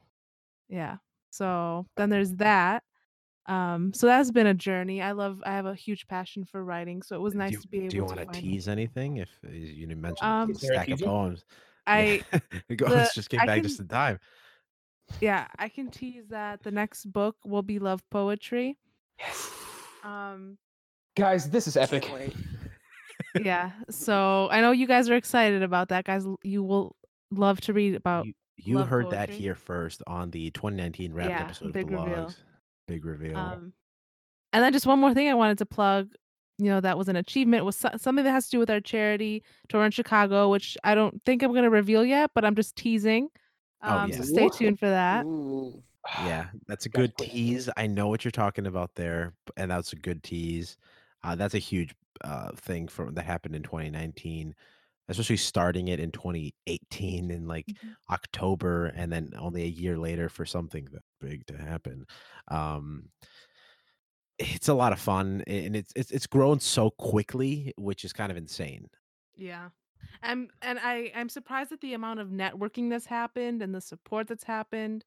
yeah. 0.69 0.97
So 1.29 1.85
then 1.97 2.09
there's 2.09 2.31
that 2.35 2.83
um 3.47 3.93
so 3.93 4.07
that's 4.07 4.31
been 4.31 4.47
a 4.47 4.53
journey 4.53 5.01
i 5.01 5.11
love 5.11 5.41
i 5.45 5.51
have 5.51 5.65
a 5.67 5.75
huge 5.75 6.07
passion 6.07 6.43
for 6.43 6.63
writing 6.63 7.01
so 7.03 7.15
it 7.15 7.19
was 7.21 7.35
nice 7.35 7.51
you, 7.53 7.59
to 7.59 7.67
be 7.67 7.77
able 7.79 7.89
do 7.89 7.97
you 7.97 8.03
want 8.05 8.17
to 8.19 8.25
find 8.25 8.35
tease 8.37 8.67
anything? 8.67 9.17
If 9.17 9.29
uh, 9.45 9.51
you 9.51 9.85
didn't 9.85 10.01
mention 10.01 10.25
Um, 10.27 10.49
a 10.49 10.51
Is 10.53 10.59
there 10.61 10.71
a 10.73 10.75
stack 10.77 10.89
of 10.89 10.99
poems, 11.01 11.45
i 11.85 12.23
Go- 12.75 12.89
the- 12.89 13.11
just 13.13 13.29
came 13.29 13.39
I 13.41 13.45
back 13.45 13.55
can- 13.57 13.63
just 13.63 13.79
in 13.79 13.87
time. 13.87 14.19
yeah 15.21 15.47
i 15.59 15.69
can 15.69 15.89
tease 15.91 16.27
that 16.29 16.63
the 16.63 16.71
next 16.71 17.05
book 17.05 17.35
will 17.45 17.61
be 17.61 17.77
love 17.79 18.01
poetry 18.09 18.77
yes 19.19 19.53
um 20.03 20.57
Guys, 21.15 21.49
this 21.49 21.65
is 21.67 21.77
epic. 21.77 22.11
Yeah 23.41 23.71
so 23.89 24.47
i 24.51 24.59
know 24.61 24.71
you 24.71 24.87
guys 24.87 25.09
are 25.09 25.15
excited 25.15 25.61
about 25.63 25.89
that 25.89 26.05
guys 26.05 26.25
you 26.43 26.63
will 26.63 26.95
love 27.31 27.61
to 27.61 27.73
read 27.73 27.95
about 27.95 28.25
You, 28.25 28.33
you 28.57 28.77
love 28.77 28.87
heard 28.89 29.09
that 29.11 29.29
here 29.29 29.55
first 29.55 30.01
on 30.07 30.31
the 30.31 30.51
2019 30.51 31.13
wrap 31.13 31.29
Yeah, 31.29 31.41
episode 31.41 31.67
of 31.67 31.73
the 31.73 31.83
reveal. 31.85 31.99
logues. 31.99 32.35
Big 32.87 33.03
reveal. 33.05 33.37
um 33.37 33.73
and 34.53 34.63
then 34.63 34.71
just 34.71 34.85
one 34.85 34.99
more 34.99 35.13
thing 35.13 35.27
i 35.29 35.33
wanted 35.33 35.57
to 35.57 35.65
plug 35.65 36.09
you 36.57 36.65
know 36.69 36.79
that 36.79 36.97
was 36.97 37.09
an 37.09 37.15
achievement 37.15 37.65
was 37.65 37.75
so- 37.75 37.89
something 37.97 38.23
that 38.23 38.31
has 38.31 38.45
to 38.45 38.51
do 38.51 38.59
with 38.59 38.69
our 38.69 38.79
charity 38.79 39.43
tour 39.69 39.83
in 39.83 39.91
chicago 39.91 40.49
which 40.49 40.77
i 40.83 40.93
don't 40.95 41.21
think 41.23 41.41
i'm 41.43 41.51
going 41.51 41.63
to 41.63 41.69
reveal 41.69 42.05
yet 42.05 42.31
but 42.35 42.45
i'm 42.45 42.55
just 42.55 42.75
teasing 42.75 43.29
Oh, 43.83 43.97
um 43.97 44.09
yeah. 44.09 44.17
so 44.17 44.23
stay 44.23 44.45
Ooh. 44.45 44.49
tuned 44.49 44.79
for 44.79 44.87
that 44.89 45.25
Ooh. 45.25 45.83
yeah, 46.23 46.45
that's 46.67 46.85
a 46.85 46.89
good 46.89 47.15
please. 47.17 47.31
tease. 47.31 47.69
I 47.75 47.87
know 47.87 48.07
what 48.07 48.23
you're 48.23 48.31
talking 48.31 48.67
about 48.67 48.93
there, 48.95 49.33
and 49.57 49.69
that's 49.71 49.91
a 49.91 49.95
good 49.95 50.21
tease. 50.23 50.77
Uh, 51.23 51.33
that's 51.35 51.55
a 51.55 51.59
huge 51.59 51.93
uh, 52.23 52.51
thing 52.55 52.87
for 52.87 53.09
that 53.11 53.25
happened 53.25 53.55
in 53.55 53.63
2019, 53.63 54.53
especially 55.09 55.37
starting 55.37 55.87
it 55.87 55.99
in 55.99 56.11
2018 56.11 57.31
in 57.31 57.47
like 57.47 57.67
Mhm. 57.67 57.95
October, 58.09 58.87
and 58.87 59.11
then 59.11 59.31
only 59.37 59.63
a 59.63 59.67
year 59.67 59.97
later 59.97 60.29
for 60.29 60.45
something 60.45 60.85
that 60.91 61.03
big 61.19 61.45
to 61.47 61.57
happen. 61.57 62.05
Um, 62.49 63.11
it's 64.37 64.67
a 64.67 64.73
lot 64.73 64.91
of 64.91 64.99
fun, 64.99 65.43
and 65.47 65.75
it's 65.75 65.93
it's 65.95 66.11
it's 66.11 66.27
grown 66.27 66.59
so 66.59 66.91
quickly, 66.91 67.73
which 67.77 68.03
is 68.03 68.11
kind 68.13 68.31
of 68.31 68.37
insane. 68.37 68.89
Yeah. 69.35 69.69
And 70.21 70.51
and 70.61 70.79
I 70.79 71.11
I'm 71.15 71.29
surprised 71.29 71.71
at 71.71 71.81
the 71.81 71.93
amount 71.93 72.19
of 72.19 72.29
networking 72.29 72.89
that's 72.89 73.05
happened 73.05 73.61
and 73.61 73.73
the 73.73 73.81
support 73.81 74.27
that's 74.27 74.43
happened. 74.43 75.05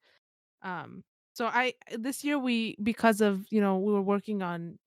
Um 0.63 1.05
so 1.35 1.47
I 1.49 1.75
this 1.99 2.25
year 2.25 2.39
we 2.39 2.77
because 2.83 3.21
of, 3.23 3.47
you 3.53 3.61
know, 3.61 3.79
we 3.79 3.93
were 3.93 4.03
working 4.03 4.43
on, 4.43 4.79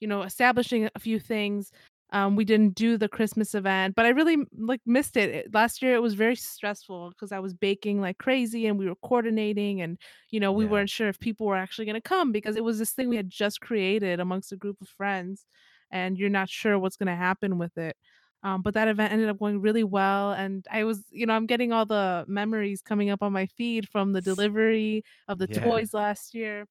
you 0.00 0.08
know, 0.08 0.22
establishing 0.22 0.90
a 0.94 1.00
few 1.00 1.20
things. 1.20 1.72
Um 2.12 2.36
we 2.36 2.44
didn't 2.44 2.74
do 2.74 2.96
the 2.98 3.08
Christmas 3.08 3.54
event, 3.54 3.94
but 3.94 4.06
I 4.06 4.10
really 4.10 4.38
like 4.56 4.80
missed 4.86 5.16
it. 5.16 5.30
It- 5.30 5.54
Last 5.54 5.82
year 5.82 5.94
it 5.94 6.02
was 6.02 6.14
very 6.14 6.36
stressful 6.36 7.10
because 7.10 7.32
I 7.32 7.38
was 7.38 7.54
baking 7.54 8.00
like 8.00 8.18
crazy 8.18 8.66
and 8.66 8.78
we 8.78 8.86
were 8.88 8.96
coordinating 8.96 9.80
and 9.80 9.98
you 10.30 10.40
know, 10.40 10.52
we 10.52 10.64
Yeah. 10.64 10.66
weren't 10.66 10.90
sure 10.90 11.08
if 11.08 11.18
people 11.20 11.46
were 11.46 11.56
actually 11.56 11.84
going 11.86 11.94
to 11.94 12.00
come 12.00 12.32
because 12.32 12.56
it 12.56 12.64
was 12.64 12.78
this 12.78 12.92
thing 12.92 13.08
we 13.08 13.16
had 13.16 13.30
just 13.30 13.60
created 13.60 14.20
amongst 14.20 14.52
a 14.52 14.56
group 14.56 14.80
of 14.80 14.88
friends 14.88 15.46
and 15.90 16.18
you're 16.18 16.28
not 16.30 16.48
sure 16.48 16.78
what's 16.78 16.96
going 16.96 17.06
to 17.08 17.14
happen 17.16 17.58
with 17.58 17.76
it. 17.78 17.96
Um, 18.42 18.62
but 18.62 18.72
that 18.74 18.88
event 18.88 19.12
ended 19.12 19.28
up 19.28 19.38
going 19.38 19.60
really 19.60 19.84
well. 19.84 20.32
And 20.32 20.66
I 20.70 20.84
was, 20.84 21.04
you 21.10 21.26
know, 21.26 21.34
I'm 21.34 21.46
getting 21.46 21.72
all 21.72 21.84
the 21.84 22.24
memories 22.26 22.80
coming 22.80 23.10
up 23.10 23.22
on 23.22 23.32
my 23.32 23.46
feed 23.46 23.88
from 23.88 24.12
the 24.14 24.22
delivery 24.22 25.02
of 25.28 25.38
the 25.38 25.46
Yeah. 25.46 25.80
toys 25.80 25.92
last 25.92 26.34
year, 26.34 26.66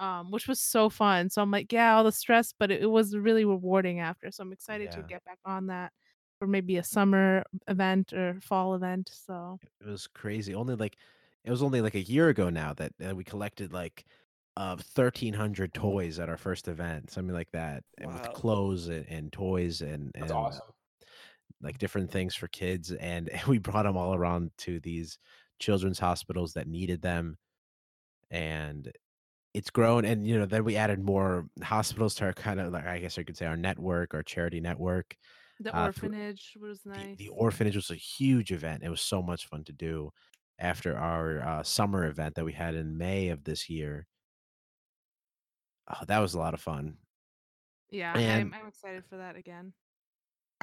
um, 0.00 0.30
which 0.30 0.48
was 0.48 0.58
so 0.60 0.88
fun. 0.88 1.28
So 1.28 1.42
I'm 1.42 1.50
like, 1.50 1.72
yeah, 1.72 1.94
all 1.94 2.04
the 2.04 2.10
stress, 2.10 2.54
but 2.58 2.70
it, 2.70 2.82
it 2.82 2.90
was 2.90 3.16
really 3.16 3.44
rewarding 3.44 4.00
after. 4.00 4.30
So 4.32 4.42
I'm 4.42 4.52
excited 4.52 4.90
to 4.92 5.02
get 5.02 5.22
back 5.24 5.38
on 5.44 5.66
that 5.66 5.92
for 6.38 6.48
maybe 6.48 6.78
a 6.78 6.82
summer 6.82 7.44
event 7.68 8.14
or 8.14 8.38
fall 8.40 8.74
event. 8.74 9.10
So 9.12 9.60
It 9.80 9.86
was 9.86 10.06
crazy. 10.06 10.54
Only 10.54 10.74
like 10.74 10.96
it 11.44 11.50
was 11.50 11.62
only 11.62 11.82
like 11.82 11.94
a 11.94 12.00
year 12.00 12.30
ago 12.30 12.48
now 12.48 12.72
that 12.74 12.92
uh, 13.08 13.14
we 13.14 13.22
collected 13.22 13.72
like 13.72 14.04
uh 14.56 14.76
1300 14.94 15.72
toys 15.74 16.18
at 16.18 16.30
our 16.30 16.38
first 16.38 16.66
event, 16.66 17.10
something 17.10 17.34
like 17.34 17.50
that, 17.52 17.84
and 17.98 18.12
with 18.12 18.32
clothes 18.32 18.88
and, 18.88 19.06
and 19.08 19.32
toys 19.32 19.82
and 19.82 20.10
and 20.14 20.32
awesome. 20.32 20.62
like 21.60 21.76
different 21.76 22.10
things 22.10 22.34
for 22.34 22.48
kids 22.48 22.90
and 22.92 23.30
we 23.46 23.58
brought 23.58 23.82
them 23.82 23.98
all 23.98 24.14
around 24.14 24.50
to 24.56 24.80
these 24.80 25.18
children's 25.58 25.98
hospitals 25.98 26.54
that 26.54 26.66
needed 26.66 27.02
them 27.02 27.36
and 28.30 28.90
it's 29.54 29.70
grown 29.70 30.04
and 30.04 30.26
you 30.26 30.38
know 30.38 30.46
then 30.46 30.62
we 30.64 30.76
added 30.76 31.00
more 31.02 31.46
hospitals 31.62 32.14
to 32.14 32.24
our 32.24 32.32
kind 32.32 32.60
of 32.60 32.72
like 32.72 32.86
i 32.86 32.98
guess 32.98 33.18
i 33.18 33.22
could 33.24 33.36
say 33.36 33.46
our 33.46 33.56
network 33.56 34.14
our 34.14 34.22
charity 34.22 34.60
network 34.60 35.16
The 35.58 35.74
uh, 35.74 35.90
through- 35.92 36.08
orphanage 36.10 36.56
was 36.60 36.80
the, 36.82 36.90
nice. 36.90 37.16
the 37.18 37.28
orphanage 37.30 37.76
was 37.76 37.90
a 37.90 37.94
huge 37.96 38.52
event. 38.52 38.82
It 38.84 38.88
was 38.90 39.00
so 39.02 39.20
much 39.22 39.46
fun 39.46 39.64
to 39.64 39.72
do 39.72 40.10
after 40.58 40.96
our 40.96 41.40
uh, 41.42 41.62
summer 41.62 42.06
event 42.06 42.34
that 42.36 42.44
we 42.44 42.52
had 42.52 42.74
in 42.74 42.96
May 42.96 43.28
of 43.28 43.44
this 43.44 43.68
year. 43.68 44.06
Oh, 45.88 46.04
that 46.06 46.18
was 46.20 46.34
a 46.34 46.38
lot 46.38 46.54
of 46.54 46.60
fun. 46.60 46.96
yeah, 47.90 48.16
and- 48.16 48.54
I'm, 48.54 48.60
I'm 48.62 48.68
excited 48.68 49.04
for 49.04 49.16
that 49.18 49.36
again. 49.36 49.72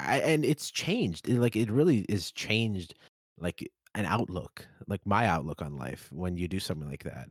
I, 0.00 0.20
and 0.20 0.44
it's 0.44 0.70
changed. 0.70 1.28
It, 1.28 1.38
like 1.40 1.56
it 1.56 1.70
really 1.70 2.06
is 2.08 2.30
changed, 2.32 2.94
like 3.38 3.68
an 3.94 4.06
outlook, 4.06 4.66
like 4.86 5.04
my 5.06 5.26
outlook 5.26 5.62
on 5.62 5.76
life 5.76 6.10
when 6.12 6.36
you 6.36 6.48
do 6.48 6.60
something 6.60 6.88
like 6.88 7.04
that. 7.04 7.28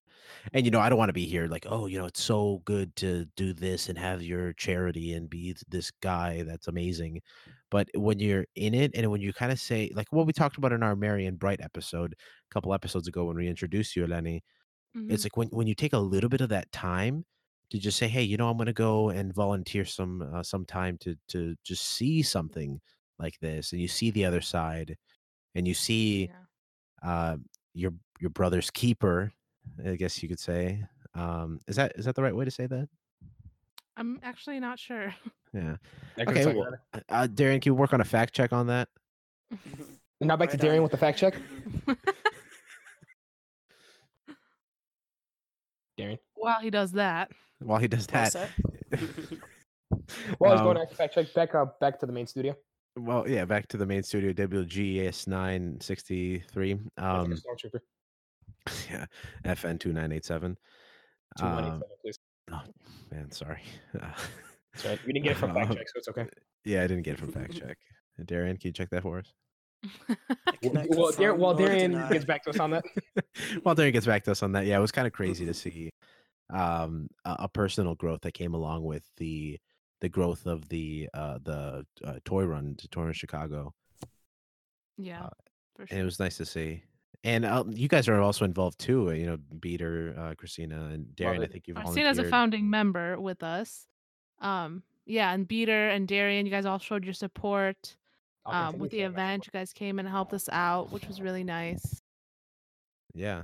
And 0.53 0.65
you 0.65 0.71
know, 0.71 0.79
I 0.79 0.89
don't 0.89 0.97
want 0.97 1.09
to 1.09 1.13
be 1.13 1.25
here 1.25 1.47
like, 1.47 1.65
oh, 1.69 1.85
you 1.87 1.97
know, 1.97 2.05
it's 2.05 2.21
so 2.23 2.61
good 2.65 2.95
to 2.97 3.25
do 3.35 3.53
this 3.53 3.89
and 3.89 3.97
have 3.97 4.21
your 4.23 4.53
charity 4.53 5.13
and 5.13 5.29
be 5.29 5.55
this 5.69 5.91
guy 6.01 6.43
that's 6.43 6.67
amazing. 6.67 7.21
But 7.71 7.89
when 7.95 8.19
you're 8.19 8.45
in 8.55 8.73
it, 8.73 8.91
and 8.95 9.09
when 9.11 9.21
you 9.21 9.33
kind 9.33 9.51
of 9.51 9.59
say, 9.59 9.91
like 9.95 10.07
what 10.11 10.27
we 10.27 10.33
talked 10.33 10.57
about 10.57 10.73
in 10.73 10.83
our 10.83 10.95
Marion 10.95 11.35
Bright 11.35 11.61
episode 11.61 12.13
a 12.13 12.53
couple 12.53 12.73
episodes 12.73 13.07
ago 13.07 13.25
when 13.25 13.37
we 13.37 13.47
introduced 13.47 13.95
you, 13.95 14.05
Eleni, 14.05 14.41
Mhm. 14.93 15.03
it's 15.07 15.23
like 15.25 15.37
when 15.37 15.47
when 15.49 15.67
you 15.67 15.75
take 15.75 15.93
a 15.93 15.99
little 15.99 16.29
bit 16.29 16.41
of 16.41 16.49
that 16.49 16.71
time 16.71 17.25
to 17.71 17.79
just 17.79 17.97
say, 17.97 18.07
hey, 18.07 18.23
you 18.23 18.37
know, 18.37 18.49
I'm 18.49 18.57
going 18.57 18.67
to 18.67 18.73
go 18.73 19.09
and 19.09 19.33
volunteer 19.33 19.85
some 19.85 20.21
uh, 20.21 20.43
some 20.43 20.65
time 20.65 20.97
to 20.99 21.15
to 21.29 21.55
just 21.63 21.83
see 21.85 22.21
something 22.23 22.79
like 23.19 23.39
this, 23.39 23.71
and 23.71 23.81
you 23.81 23.87
see 23.87 24.11
the 24.11 24.25
other 24.25 24.41
side, 24.41 24.97
and 25.55 25.67
you 25.67 25.73
see 25.75 26.29
yeah. 26.29 26.45
Uh, 27.03 27.37
your 27.73 27.91
your 28.19 28.29
brother's 28.29 28.69
keeper, 28.71 29.31
I 29.85 29.95
guess 29.95 30.21
you 30.23 30.29
could 30.29 30.39
say. 30.39 30.83
Um, 31.15 31.59
is 31.67 31.75
that 31.77 31.93
is 31.95 32.05
that 32.05 32.15
the 32.15 32.23
right 32.23 32.35
way 32.35 32.45
to 32.45 32.51
say 32.51 32.67
that? 32.67 32.87
I'm 33.95 34.19
actually 34.23 34.59
not 34.59 34.79
sure. 34.79 35.13
Yeah. 35.53 35.77
Okay. 36.19 36.43
tell 36.43 36.53
Well, 36.55 36.73
uh, 37.09 37.25
Darren, 37.31 37.61
can 37.61 37.71
you 37.71 37.73
work 37.73 37.93
on 37.93 38.01
a 38.01 38.03
fact 38.03 38.33
check 38.35 38.51
on 38.51 38.67
that? 38.67 38.89
now 40.21 40.35
back 40.35 40.49
to 40.49 40.57
Right 40.57 40.61
Darian 40.61 40.79
on. 40.79 40.83
with 40.83 40.91
the 40.91 40.97
fact 40.97 41.17
check. 41.17 41.35
Darian. 45.97 46.19
While 46.35 46.59
he 46.61 46.69
does 46.69 46.91
that, 46.91 47.31
While 47.59 47.79
he 47.79 47.87
does 47.87 48.07
that. 48.07 48.33
that? 48.33 48.49
Well, 50.39 50.51
I 50.51 50.53
was 50.53 50.59
Um, 50.61 50.73
going 50.73 50.87
to 50.87 50.95
fact 50.95 51.15
check 51.15 51.33
back 51.33 51.55
up 51.55 51.79
back 51.79 51.99
to 52.01 52.05
the 52.05 52.11
main 52.11 52.27
studio. 52.27 52.55
Well, 52.97 53.29
yeah, 53.29 53.45
back 53.45 53.67
to 53.69 53.77
the 53.77 53.85
main 53.85 54.03
studio, 54.03 54.33
WGS 54.33 55.27
nine 55.27 55.79
sixty 55.81 56.39
three. 56.39 56.73
Um, 56.97 57.33
Stormtrooper. 57.33 57.79
yeah, 58.91 59.05
FN 59.45 59.79
two 59.79 59.93
nine 59.93 60.11
eight 60.11 60.25
seven. 60.25 60.57
Two 61.37 61.45
one 61.45 61.63
eight 61.63 61.69
Um, 61.69 61.83
please. 62.01 62.17
oh 62.51 62.61
man, 63.11 63.31
sorry. 63.31 63.61
Uh, 64.01 64.09
That's 64.73 64.85
right. 64.85 64.99
We 65.07 65.13
didn't 65.13 65.23
get 65.23 65.31
it 65.31 65.37
from 65.37 65.53
fact 65.55 65.71
um, 65.71 65.75
check, 65.77 65.87
so 65.89 65.93
it's 65.97 66.07
okay. 66.09 66.27
Yeah, 66.63 66.83
I 66.83 66.87
didn't 66.87 67.03
get 67.03 67.15
it 67.15 67.19
from 67.19 67.31
fact 67.31 67.53
check. 67.59 67.77
Darian, 68.25 68.57
can 68.57 68.69
you 68.69 68.73
check 68.73 68.89
that 68.91 69.01
for 69.03 69.19
us? 69.19 69.33
Well, 70.63 70.73
Dar- 70.73 70.85
confirm 70.87 71.39
while 71.39 71.53
or 71.53 71.57
Darian 71.57 71.93
gets 72.09 72.25
back 72.25 72.43
to 72.43 72.49
us 72.51 72.59
on 72.59 72.71
that, 72.71 72.83
While 73.63 73.75
Darren 73.75 73.93
gets 73.93 74.05
back 74.05 74.23
to 74.25 74.31
us 74.31 74.43
on 74.43 74.51
that, 74.53 74.65
yeah, 74.65 74.77
it 74.77 74.81
was 74.81 74.91
kind 74.91 75.07
of 75.07 75.13
crazy 75.13 75.45
to 75.45 75.53
see 75.53 75.89
um, 76.51 77.07
a, 77.25 77.35
a 77.41 77.49
personal 77.49 77.95
growth 77.95 78.21
that 78.21 78.33
came 78.33 78.53
along 78.53 78.83
with 78.83 79.03
the 79.17 79.59
the 80.01 80.09
growth 80.09 80.45
of 80.45 80.67
the 80.69 81.09
uh, 81.13 81.39
the 81.43 81.85
uh, 82.03 82.19
toy 82.25 82.43
run 82.45 82.75
to 82.77 82.87
toy 82.87 83.03
run 83.03 83.13
Chicago, 83.13 83.73
yeah, 84.97 85.23
Uh, 85.25 85.29
for 85.75 85.85
and 85.89 85.99
it 85.99 86.03
was 86.03 86.19
nice 86.19 86.37
to 86.37 86.45
see. 86.45 86.83
And 87.23 87.45
uh, 87.45 87.63
you 87.67 87.87
guys 87.87 88.07
are 88.07 88.21
also 88.21 88.45
involved 88.45 88.79
too. 88.79 89.09
uh, 89.09 89.13
You 89.13 89.25
know, 89.25 89.37
Beater, 89.59 90.15
uh, 90.17 90.35
Christina, 90.35 90.85
and 90.93 91.07
Darren. 91.15 91.43
I 91.43 91.47
think 91.47 91.67
you've 91.67 91.77
I've 91.77 91.89
seen 91.89 92.05
as 92.05 92.19
a 92.19 92.29
founding 92.29 92.69
member 92.69 93.19
with 93.19 93.41
us. 93.43 93.87
Um, 94.39 94.83
yeah, 95.05 95.33
and 95.33 95.47
Beater 95.47 95.89
and 95.89 96.07
Darian, 96.07 96.45
you 96.45 96.51
guys 96.51 96.65
all 96.65 96.79
showed 96.79 97.03
your 97.03 97.13
support. 97.15 97.95
Um, 98.45 98.77
with 98.79 98.91
the 98.91 98.99
showing 98.99 99.11
my 99.11 99.21
event, 99.23 99.45
you 99.47 99.51
guys 99.51 99.73
came 99.73 99.99
and 99.99 100.07
helped 100.07 100.31
us 100.33 100.47
out, 100.51 100.91
which 100.91 101.05
was 101.07 101.19
really 101.19 101.43
nice. 101.43 102.01
Yeah. 103.13 103.43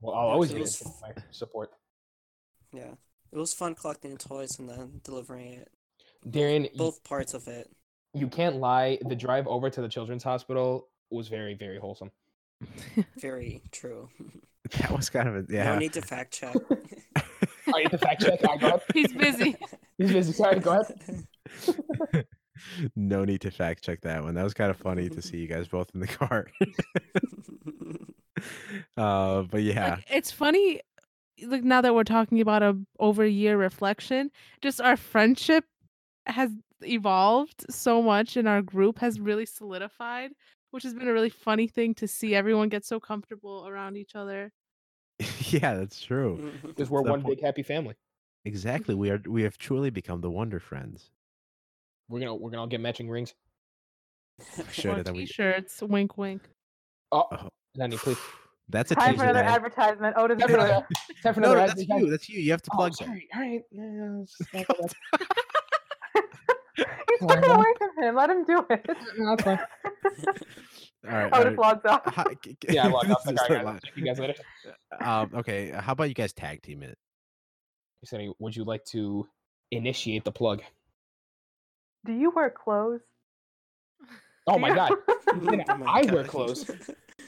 Well, 0.00 0.14
I'll 0.16 0.28
always 0.28 0.50
it 0.50 0.54
be 0.54 0.60
was- 0.62 0.80
interested 0.80 1.06
in 1.08 1.14
my 1.16 1.22
support. 1.30 1.70
Yeah. 2.72 2.94
It 3.32 3.38
was 3.38 3.52
fun 3.54 3.74
collecting 3.74 4.16
toys 4.16 4.58
and 4.58 4.68
then 4.68 5.00
delivering 5.04 5.52
it. 5.54 5.68
Darian, 6.28 6.62
y- 6.64 6.70
Both 6.76 7.02
parts 7.04 7.34
of 7.34 7.46
it. 7.48 7.70
you 8.14 8.28
can't 8.28 8.56
lie. 8.56 8.98
The 9.06 9.16
drive 9.16 9.46
over 9.46 9.68
to 9.70 9.80
the 9.82 9.88
children's 9.88 10.22
hospital 10.22 10.88
was 11.10 11.28
very, 11.28 11.54
very 11.54 11.78
wholesome. 11.78 12.10
Very 13.18 13.62
true. 13.72 14.08
that 14.78 14.90
was 14.90 15.10
kind 15.10 15.28
of 15.28 15.36
a 15.36 15.44
yeah. 15.52 15.64
No 15.74 15.78
need 15.78 15.92
to 15.94 16.00
fact 16.02 16.32
check. 16.32 16.54
All 16.56 16.76
right, 17.74 17.90
the 17.90 17.98
fact 17.98 18.22
check. 18.22 18.40
I 18.48 18.56
go 18.56 18.68
ahead. 18.68 18.82
He's 18.94 19.12
busy. 19.12 19.56
He's 19.98 20.12
busy. 20.12 20.32
Sorry, 20.32 20.60
go 20.60 20.80
ahead. 20.80 22.26
no 22.96 23.24
need 23.24 23.40
to 23.42 23.50
fact 23.50 23.82
check 23.84 24.00
that 24.02 24.22
one. 24.22 24.34
That 24.34 24.44
was 24.44 24.54
kind 24.54 24.70
of 24.70 24.76
funny 24.78 25.10
to 25.10 25.20
see 25.20 25.38
you 25.38 25.46
guys 25.48 25.68
both 25.68 25.90
in 25.94 26.00
the 26.00 26.06
car. 26.06 26.46
uh, 28.96 29.42
but 29.42 29.62
yeah, 29.62 29.94
Like, 29.96 30.04
it's 30.10 30.30
funny 30.30 30.80
like 31.46 31.64
now 31.64 31.80
that 31.80 31.94
we're 31.94 32.04
talking 32.04 32.40
about 32.40 32.62
a 32.62 32.78
over 32.98 33.24
a 33.24 33.28
year 33.28 33.56
reflection 33.58 34.30
just 34.62 34.80
our 34.80 34.96
friendship 34.96 35.64
has 36.26 36.50
evolved 36.82 37.64
so 37.70 38.02
much 38.02 38.36
and 38.36 38.46
our 38.48 38.62
group 38.62 38.98
has 38.98 39.18
really 39.20 39.46
solidified 39.46 40.30
which 40.70 40.82
has 40.82 40.92
been 40.94 41.06
a 41.08 41.12
really 41.12 41.30
funny 41.30 41.66
thing 41.68 41.94
to 41.94 42.06
see 42.08 42.34
everyone 42.34 42.68
get 42.68 42.84
so 42.84 42.98
comfortable 42.98 43.66
around 43.68 43.96
each 43.96 44.14
other 44.14 44.52
yeah, 45.50 45.76
that's 45.76 46.00
true. 46.02 46.38
Mm-hmm. 46.42 46.66
Because 46.68 46.90
we're 46.90 47.02
one 47.02 47.22
point. 47.22 47.36
big 47.36 47.44
happy 47.44 47.62
family. 47.62 47.94
Exactly. 48.46 48.96
We 48.96 49.10
are. 49.10 49.20
We 49.28 49.44
have 49.44 49.56
truly 49.56 49.88
become 49.90 50.20
the 50.20 50.28
Wonder 50.28 50.58
Friends. 50.58 51.08
We're 52.08 52.18
gonna 52.18 52.34
we're 52.34 52.50
gonna 52.50 52.62
all 52.62 52.66
get 52.66 52.80
matching 52.80 53.08
rings. 53.08 53.32
Should 54.72 54.86
or 54.90 54.94
have 54.96 55.04
that 55.04 55.14
we. 55.14 55.20
t-shirts 55.26 55.80
wink 55.82 56.18
wink 56.18 56.42
Oh, 57.12 57.20
uh-huh. 57.30 57.44
Oh, 57.46 57.48
Lenny, 57.76 57.96
please. 57.96 58.18
that's 58.70 58.90
a 58.90 58.96
Time 58.96 59.12
teaser. 59.12 59.18
for 59.18 59.24
another 59.30 59.38
that- 59.44 59.54
advertisement. 59.54 60.14
Oh, 60.18 60.26
Time 60.26 60.38
for 60.40 60.54
another, 60.54 60.86
it. 60.90 60.96
time 61.22 61.34
for 61.34 61.40
No, 61.40 61.52
another 61.52 61.60
no, 61.60 61.66
that's 61.68 61.70
advertisement. 61.80 62.04
you. 62.06 62.10
That's 62.10 62.28
you. 62.28 62.40
You 62.40 62.50
have 62.50 62.62
to 62.62 62.70
Oh, 62.72 62.76
plug 62.76 62.92
that. 62.98 63.04
sorry. 63.04 63.28
All 63.36 63.40
right. 63.40 63.62
Yeah, 63.70 63.82
yeah, 63.84 64.20
it's 64.22 64.36
just 64.36 64.52
not 64.52 64.66
the 64.66 64.74
best. 64.82 64.94
He's 66.14 66.14
Why 66.14 66.22
taking 66.22 66.63
not? 66.78 67.44
away 67.48 67.64
from 67.78 67.90
him. 68.04 68.14
Let 68.16 68.30
him 68.30 68.44
do 68.44 68.64
it. 68.70 68.86
No, 69.18 69.36
that's 69.36 69.42
fine. 69.42 69.58
All 71.06 71.12
right. 71.12 71.32
all 71.32 71.40
Otis 71.40 71.50
right. 71.50 71.58
logs 71.58 71.84
off. 71.86 72.02
Hi- 72.06 72.24
c- 72.44 72.56
c- 72.66 72.74
Yeah, 72.74 72.86
I 72.86 72.88
logged 72.88 73.10
off. 73.10 73.24
this 73.24 73.34
Like, 73.36 73.50
all 73.50 73.64
guys, 73.72 73.80
check 73.84 73.96
you 73.96 74.04
guys 74.04 74.18
later. 74.18 74.34
Um, 75.00 75.30
okay. 75.34 75.70
How 75.70 75.92
about 75.92 76.08
you 76.08 76.14
guys 76.14 76.32
tag 76.32 76.62
team 76.62 76.82
it? 76.82 76.96
Sonny, 78.04 78.32
would 78.38 78.54
you 78.56 78.64
like 78.64 78.84
to 78.86 79.26
initiate 79.70 80.24
the 80.24 80.32
plug? 80.32 80.62
Do 82.06 82.12
you 82.12 82.30
wear 82.34 82.50
clothes? 82.50 83.00
Oh 84.46 84.58
my 84.58 84.74
god. 84.74 84.92
Yeah. 85.50 85.64
Oh 85.68 85.76
my 85.78 85.86
I 85.86 86.02
wear 86.12 86.22
God. 86.22 86.28
clothes. 86.28 86.70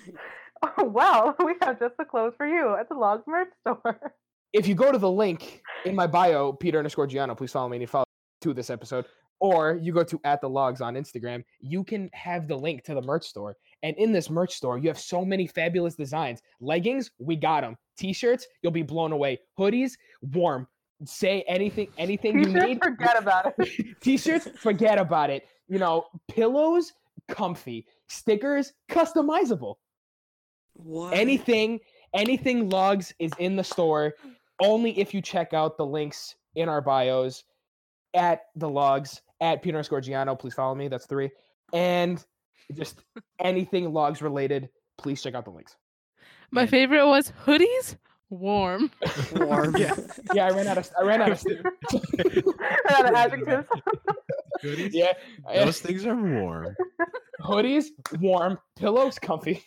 oh, 0.78 0.84
well, 0.84 1.34
we 1.44 1.55
have 1.62 1.80
just 1.80 1.97
the 1.99 2.05
clothes 2.05 2.34
for 2.36 2.47
you 2.47 2.76
at 2.76 2.88
the 2.88 2.94
Logues 2.94 3.26
merch 3.26 3.49
store. 3.62 4.12
If 4.53 4.68
you 4.68 4.74
go 4.76 4.92
to 4.92 4.99
the 4.99 5.11
link 5.11 5.61
in 5.84 5.94
my 5.97 6.07
bio, 6.07 6.53
Peter 6.53 6.78
underscore 6.78 7.09
Gianno, 7.09 7.36
please 7.36 7.51
follow 7.53 7.68
me 7.68 7.78
and 7.78 7.90
follow 7.90 8.05
to 8.42 8.55
this 8.55 8.70
episode. 8.70 9.07
Or 9.41 9.78
you 9.82 9.93
go 9.93 10.03
to 10.05 10.20
at 10.24 10.41
the 10.41 10.49
logues 10.49 10.80
on 10.80 10.95
Instagram, 10.95 11.45
you 11.61 11.84
can 11.84 12.09
have 12.14 12.49
the 12.49 12.57
link 12.57 12.84
to 12.84 12.95
the 12.95 13.03
merch 13.03 13.26
store. 13.26 13.57
And 13.82 13.97
in 13.97 14.12
this 14.12 14.30
merch 14.30 14.55
store, 14.55 14.78
you 14.78 14.89
have 14.89 14.99
so 14.99 15.24
many 15.24 15.47
fabulous 15.47 15.95
designs. 15.95 16.41
Leggings, 16.61 17.11
we 17.18 17.37
got 17.37 17.61
them. 17.61 17.76
T-shirts, 17.99 18.47
you'll 18.62 18.72
be 18.72 18.82
blown 18.82 19.12
away. 19.12 19.39
Hoodies, 19.59 19.93
warm. 20.22 20.66
Say 21.05 21.45
anything, 21.47 21.89
anything 21.99 22.39
you 22.39 22.47
T-shirts, 22.47 22.66
need. 22.66 22.82
forget 22.82 23.18
about 23.18 23.55
it. 23.59 23.87
T-shirts, 24.01 24.49
forget 24.57 24.99
about 24.99 25.28
it. 25.28 25.47
You 25.68 25.78
know, 25.78 26.07
pillows, 26.28 26.95
comfy. 27.28 27.87
Stickers, 28.09 28.72
customizable. 28.91 29.74
What? 30.72 31.12
Anything, 31.12 31.80
anything 32.14 32.70
logues 32.70 33.12
is 33.18 33.32
in 33.39 33.57
the 33.57 33.64
store 33.64 34.14
only 34.61 34.99
if 34.99 35.12
you 35.12 35.20
check 35.20 35.53
out 35.53 35.76
the 35.76 35.84
links 35.87 36.34
in 36.55 36.68
our 36.68 36.80
bios 36.80 37.45
at 38.14 38.45
the 38.57 38.68
logues 38.68 39.20
at 39.41 39.62
Peter 39.62 39.76
underscore 39.76 40.01
Gianno. 40.01 40.39
Please 40.39 40.55
follow 40.55 40.74
me. 40.74 40.89
That's 40.89 41.07
three. 41.07 41.30
And 41.72 42.24
just 42.74 43.01
anything 43.41 43.93
logues 43.93 44.22
related, 44.22 44.68
please 44.99 45.22
check 45.22 45.34
out 45.34 45.45
the 45.45 45.51
links. 45.51 45.76
my 46.51 46.62
And- 46.62 46.70
favorite 46.70 47.07
was 47.07 47.32
hoodies 47.45 47.97
warm 48.28 48.91
Warm. 49.37 49.76
Yeah. 49.76 49.95
Yeah, 50.34 50.47
I 50.47 50.51
ran 50.51 50.66
out 50.66 50.78
of 50.78 50.91
I 51.01 51.05
ran 51.05 51.22
out 51.22 51.30
of 51.30 51.45
Ran 51.47 51.64
out 52.91 53.09
of 53.09 53.14
adjectives. 53.14 53.68
Hoodies? 54.64 54.91
yeah. 54.93 55.12
Those 55.55 55.78
things 55.80 56.05
are 56.07 56.16
warm. 56.16 56.74
hoodies, 57.41 57.84
warm, 58.20 58.59
pillows, 58.76 59.18
comfy. 59.20 59.62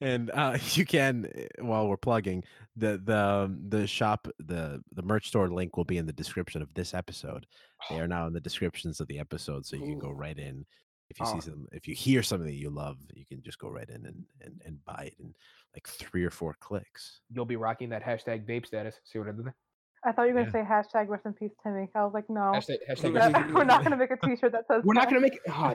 And 0.00 0.30
uh, 0.32 0.56
you 0.72 0.84
can, 0.84 1.26
uh, 1.26 1.64
while 1.64 1.88
we're 1.88 1.96
plugging 1.96 2.44
the 2.76 3.00
the 3.04 3.16
um, 3.18 3.60
the 3.68 3.86
shop, 3.86 4.28
the 4.38 4.82
the 4.92 5.02
merch 5.02 5.28
store 5.28 5.48
link 5.48 5.76
will 5.76 5.84
be 5.84 5.98
in 5.98 6.06
the 6.06 6.12
description 6.12 6.62
of 6.62 6.72
this 6.74 6.94
episode. 6.94 7.46
They 7.88 8.00
are 8.00 8.08
now 8.08 8.26
in 8.26 8.32
the 8.32 8.40
descriptions 8.40 9.00
of 9.00 9.08
the 9.08 9.18
episode, 9.18 9.66
so 9.66 9.76
you 9.76 9.82
can 9.82 9.98
go 9.98 10.10
right 10.10 10.38
in. 10.38 10.64
If 11.10 11.18
you 11.18 11.26
Oh. 11.26 11.34
see 11.34 11.40
some, 11.40 11.66
if 11.72 11.88
you 11.88 11.94
hear 11.94 12.22
something 12.22 12.46
that 12.46 12.54
you 12.54 12.70
love, 12.70 12.96
you 13.14 13.26
can 13.26 13.42
just 13.42 13.58
go 13.58 13.68
right 13.68 13.88
in 13.88 14.06
and 14.06 14.24
and, 14.42 14.62
and 14.64 14.84
buy 14.84 15.06
it 15.12 15.14
in 15.18 15.34
like 15.74 15.86
three 15.88 16.24
or 16.24 16.30
four 16.30 16.54
clicks. 16.60 17.20
You'll 17.32 17.44
be 17.46 17.56
rocking 17.56 17.88
that 17.88 18.04
hashtag 18.04 18.46
vape 18.46 18.64
status. 18.66 18.94
See 19.04 19.18
what 19.18 19.26
I 19.28 19.32
did 19.32 19.44
there? 19.46 19.56
I 20.04 20.12
thought 20.12 20.28
you 20.28 20.34
were 20.34 20.40
gonna 20.44 20.52
say 20.52 20.62
hashtag 20.62 21.08
rest 21.08 21.26
in 21.26 21.32
peace, 21.34 21.50
Timmy. 21.62 21.88
I 21.94 22.04
was 22.04 22.14
like, 22.14 22.30
no, 22.30 22.40
Hashtag, 22.54 22.78
hashtag 22.88 23.14
that- 23.14 23.50
we're 23.54 23.64
not 23.64 23.82
gonna 23.82 23.96
make 23.96 24.10
a 24.12 24.16
T-shirt 24.24 24.52
that 24.52 24.66
says. 24.70 24.82
We're 24.84 24.94
not 24.94 25.08
gonna 25.08 25.20
make 25.20 25.34
it. 25.34 25.40
Oh. 25.48 25.74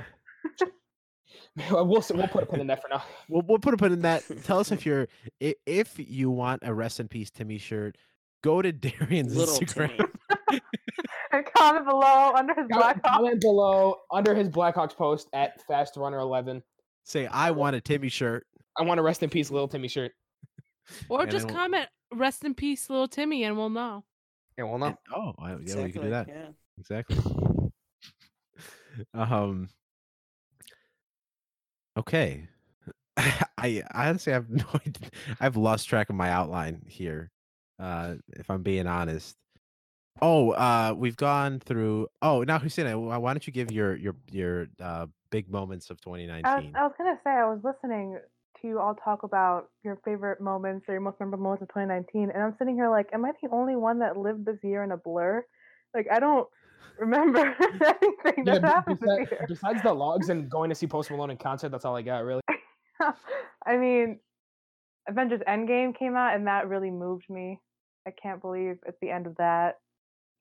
we'll 1.72 1.86
we'll 1.88 2.28
put 2.28 2.44
a 2.44 2.46
pin 2.46 2.60
in 2.62 2.68
that 2.68 2.82
for 2.82 2.88
now. 2.90 3.04
We'll, 3.30 3.44
we'll 3.48 3.60
put 3.60 3.74
a 3.74 3.78
pin 3.78 3.92
in 3.94 4.02
that. 4.02 4.24
Tell 4.44 4.60
us 4.60 4.72
if 4.72 4.86
you're 4.86 5.08
if 5.40 5.94
you 5.98 6.30
want 6.30 6.62
a 6.66 6.74
rest 6.74 7.00
in 7.00 7.08
peace 7.08 7.30
Timmy 7.30 7.58
shirt. 7.58 7.98
Go 8.44 8.62
to 8.62 8.72
Darian's 8.72 9.36
Little 9.36 9.56
Instagram. 9.56 9.98
Timmy. 10.50 10.62
And 11.32 11.46
comment 11.58 11.86
below 11.86 12.34
under 12.36 12.54
his 12.54 12.68
Com- 12.72 12.82
Blackhawks. 12.82 13.04
Comment 13.04 13.42
below 13.42 13.96
under 14.12 14.36
his 14.36 14.50
Blackhawks 14.50 14.96
post 14.96 15.28
at 15.34 15.62
Fast 15.68 15.98
Runner 15.98 16.20
Eleven. 16.20 16.62
Say 17.04 17.26
I 17.28 17.52
want 17.52 17.76
a 17.76 17.82
Timmy 17.82 18.10
shirt. 18.10 18.46
I 18.78 18.84
want 18.84 19.00
a 19.00 19.04
rest 19.04 19.24
in 19.24 19.30
peace, 19.30 19.50
little 19.52 19.68
Timmy 19.68 19.88
shirt. 19.88 20.12
Or 21.10 21.22
And 21.24 21.32
just 21.32 21.48
then 21.48 21.56
we'll- 21.56 21.64
comment 21.64 21.88
"Rest 22.14 22.46
in 22.46 22.54
peace, 22.54 22.90
little 22.90 23.08
Timmy," 23.08 23.44
and 23.44 23.58
we'll 23.58 23.70
know. 23.72 24.04
Yeah, 24.58 24.66
well, 24.66 24.84
And- 24.84 24.98
oh, 25.16 25.34
I, 25.40 25.56
yeah, 25.66 25.84
we 25.84 25.92
can 25.92 26.04
do 26.04 26.10
that. 26.12 26.28
Yeah. 26.28 26.48
Exactly. 26.78 27.18
um. 29.14 29.70
Okay. 31.98 32.48
I 33.18 33.44
I 33.94 34.06
honestly 34.08 34.34
have 34.34 34.50
no 34.52 34.66
idea. 34.76 35.10
I've 35.40 35.58
lost 35.58 35.90
track 35.90 36.10
of 36.10 36.16
my 36.16 36.30
outline 36.30 36.84
here. 36.88 37.32
Uh, 37.80 38.16
if 38.30 38.50
I'm 38.50 38.64
being 38.64 38.88
honest. 38.88 39.38
Oh, 40.22 40.52
uh, 40.52 40.94
we've 40.98 41.18
gone 41.18 41.60
through. 41.60 42.08
Oh, 42.22 42.44
now 42.44 42.60
wh- 42.60 43.22
why 43.22 43.34
don't 43.34 43.46
you 43.48 43.54
give 43.54 43.72
your 43.72 43.96
your 43.96 44.16
your 44.32 44.68
uh 44.80 45.08
big 45.30 45.50
moments 45.50 45.90
of 45.90 46.02
I 46.44 46.56
was, 46.58 46.66
2019? 46.66 46.74
I 46.76 46.84
was 46.84 46.94
gonna 46.98 47.20
say 47.24 47.32
I 47.32 47.46
was 47.50 47.60
listening 47.64 48.20
to 48.62 48.68
you 48.68 48.80
all 48.80 48.96
talk 48.96 49.24
about 49.24 49.70
your 49.84 49.98
favorite 50.06 50.40
moments 50.40 50.86
or 50.88 50.94
your 50.94 51.02
most 51.02 51.20
memorable 51.20 51.44
moments 51.44 51.64
of 51.64 51.70
2019, 51.70 52.30
and 52.32 52.44
I'm 52.44 52.56
sitting 52.58 52.76
here 52.76 52.90
like, 52.90 53.10
am 53.14 53.26
I 53.26 53.32
the 53.42 53.50
only 53.52 53.76
one 53.76 54.00
that 54.00 54.18
lived 54.18 54.46
this 54.46 54.60
year 54.64 54.84
in 54.84 54.92
a 54.92 54.98
blur? 54.98 55.46
Like 55.94 56.08
I 56.12 56.20
don't 56.20 56.48
remember 57.00 57.40
anything 57.60 58.46
Yeah, 58.46 58.54
that 58.60 58.62
be- 58.62 58.68
happened 58.68 59.00
besi- 59.00 59.20
this 59.20 59.32
year. 59.32 59.46
besides 59.48 59.82
the 59.84 59.90
Logues 59.94 60.30
and 60.30 60.50
going 60.50 60.70
to 60.70 60.76
see 60.76 60.88
Post 60.88 61.12
Malone 61.12 61.32
in 61.32 61.38
concert, 61.38 61.70
that's 61.70 61.86
all 61.86 61.96
I 61.96 62.02
got 62.02 62.24
really. 62.24 62.42
I 63.66 63.78
mean, 63.78 64.20
Avengers 65.08 65.42
Endgame 65.48 65.96
came 65.98 66.16
out, 66.16 66.36
and 66.36 66.48
that 66.48 66.68
really 66.70 66.92
moved 66.92 67.26
me. 67.30 67.60
I 68.08 68.12
can't 68.12 68.42
believe 68.42 68.78
at 68.88 68.96
the 69.02 69.10
end 69.10 69.28
of 69.28 69.36
that. 69.38 69.76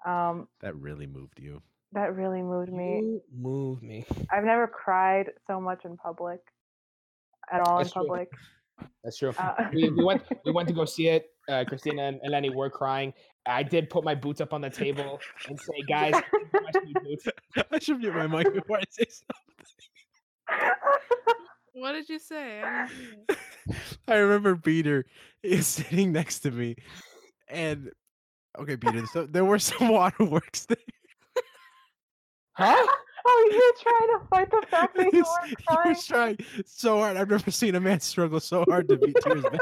Um, 0.06 0.48
That 0.60 0.76
really 0.76 1.06
moved 1.06 1.38
you. 1.38 1.62
that 1.92 2.14
really 2.14 2.42
moved 2.42 2.72
me. 2.72 2.98
You 3.00 3.22
move 3.34 3.82
me. 3.82 4.04
I've 4.30 4.44
never 4.44 4.66
cried 4.66 5.30
so 5.46 5.60
much 5.60 5.84
in 5.84 5.96
public, 5.96 6.40
at 7.52 7.60
all 7.66 7.78
That's 7.78 7.88
in 7.90 7.92
true. 7.94 8.02
public. 8.08 8.28
That's 9.02 9.16
true. 9.18 9.32
Uh, 9.38 9.54
we, 9.72 9.88
we 9.90 10.04
went 10.04 10.22
we 10.44 10.52
went 10.52 10.68
to 10.68 10.74
go 10.74 10.84
see 10.84 11.08
it. 11.08 11.26
Uh, 11.48 11.64
Christina 11.66 12.02
and 12.02 12.20
Eleni 12.26 12.54
were 12.54 12.68
crying. 12.70 13.12
I 13.46 13.62
did 13.62 13.90
put 13.90 14.04
my 14.04 14.14
boots 14.14 14.40
up 14.40 14.52
on 14.52 14.60
the 14.60 14.70
table 14.70 15.20
and 15.48 15.58
say, 15.60 15.74
"Guys, 15.88 16.14
my 16.52 16.70
sweet 16.80 16.96
boots." 17.04 17.28
I 17.70 17.78
should 17.78 17.98
mute 17.98 18.14
my 18.14 18.26
mic 18.26 18.52
before 18.52 18.78
I 18.78 18.84
say 18.90 19.04
something. 19.08 20.70
What 21.76 21.92
did 21.92 22.08
you 22.08 22.20
say? 22.20 22.62
I 22.62 22.86
didn't 22.86 23.00
hear 23.00 23.16
it. 23.30 23.38
I 24.06 24.14
remember 24.18 24.54
Peter 24.54 25.06
is 25.42 25.66
sitting 25.66 26.12
next 26.12 26.40
to 26.40 26.52
me, 26.52 26.76
and 27.48 27.90
okay, 28.56 28.76
Peter. 28.76 29.04
So 29.12 29.26
there 29.26 29.44
were 29.44 29.58
some 29.58 29.88
waterworks 29.88 30.66
there. 30.66 30.76
Huh? 32.52 32.86
oh, 33.26 33.50
you're 33.52 33.92
trying 33.92 34.20
to 34.20 34.26
fight 34.28 34.50
the 34.52 34.66
fact 34.68 34.96
that 34.96 35.06
you 35.06 35.10
He's- 35.10 35.26
weren't 35.26 35.48
he 35.58 35.88
was 35.88 36.06
trying 36.06 36.38
so 36.64 36.98
hard. 36.98 37.16
I've 37.16 37.28
never 37.28 37.50
seen 37.50 37.74
a 37.74 37.80
man 37.80 37.98
struggle 37.98 38.38
so 38.38 38.64
hard 38.68 38.88
to 38.90 38.96
beat 38.96 39.16
tears 39.24 39.42
back. 39.42 39.60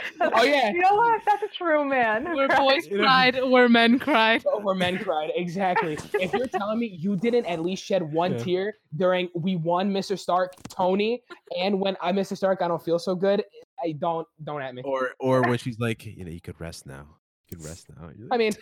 Oh, 0.20 0.42
yeah. 0.42 0.70
You 0.72 0.80
know 0.80 0.94
what? 0.94 1.22
That's 1.26 1.42
a 1.42 1.48
true 1.48 1.84
man. 1.84 2.24
Where 2.34 2.48
right? 2.48 2.58
boys 2.58 2.86
You 2.86 2.98
know- 2.98 3.04
cried, 3.04 3.38
where 3.44 3.68
men 3.68 3.98
cried. 3.98 4.44
Oh, 4.46 4.60
where 4.60 4.74
men 4.74 4.98
cried. 4.98 5.30
Exactly. 5.36 5.98
If 6.20 6.32
you're 6.32 6.46
telling 6.46 6.78
me 6.78 6.86
you 6.86 7.16
didn't 7.16 7.46
at 7.46 7.60
least 7.62 7.84
shed 7.84 8.02
one 8.02 8.32
Yeah. 8.32 8.38
tear 8.38 8.74
during 8.96 9.28
we 9.34 9.56
won 9.56 9.90
Mr. 9.90 10.18
Stark, 10.18 10.54
Tony, 10.68 11.22
and 11.58 11.80
when 11.80 11.96
I 12.00 12.12
Mr. 12.12 12.36
Stark, 12.36 12.62
I 12.62 12.68
don't 12.68 12.82
feel 12.82 12.98
so 12.98 13.14
good. 13.14 13.44
I 13.84 13.92
don't 13.92 14.26
don't 14.44 14.62
at 14.62 14.74
me. 14.74 14.82
Or 14.84 15.10
or 15.18 15.42
when 15.42 15.58
she's 15.58 15.78
like, 15.78 16.04
you 16.06 16.24
know, 16.24 16.30
you 16.30 16.40
could 16.40 16.58
rest 16.60 16.86
now. 16.86 17.06
You 17.48 17.56
could 17.58 17.66
rest 17.66 17.86
now. 17.94 18.10
You're 18.16 18.28
I 18.32 18.38
mean, 18.38 18.52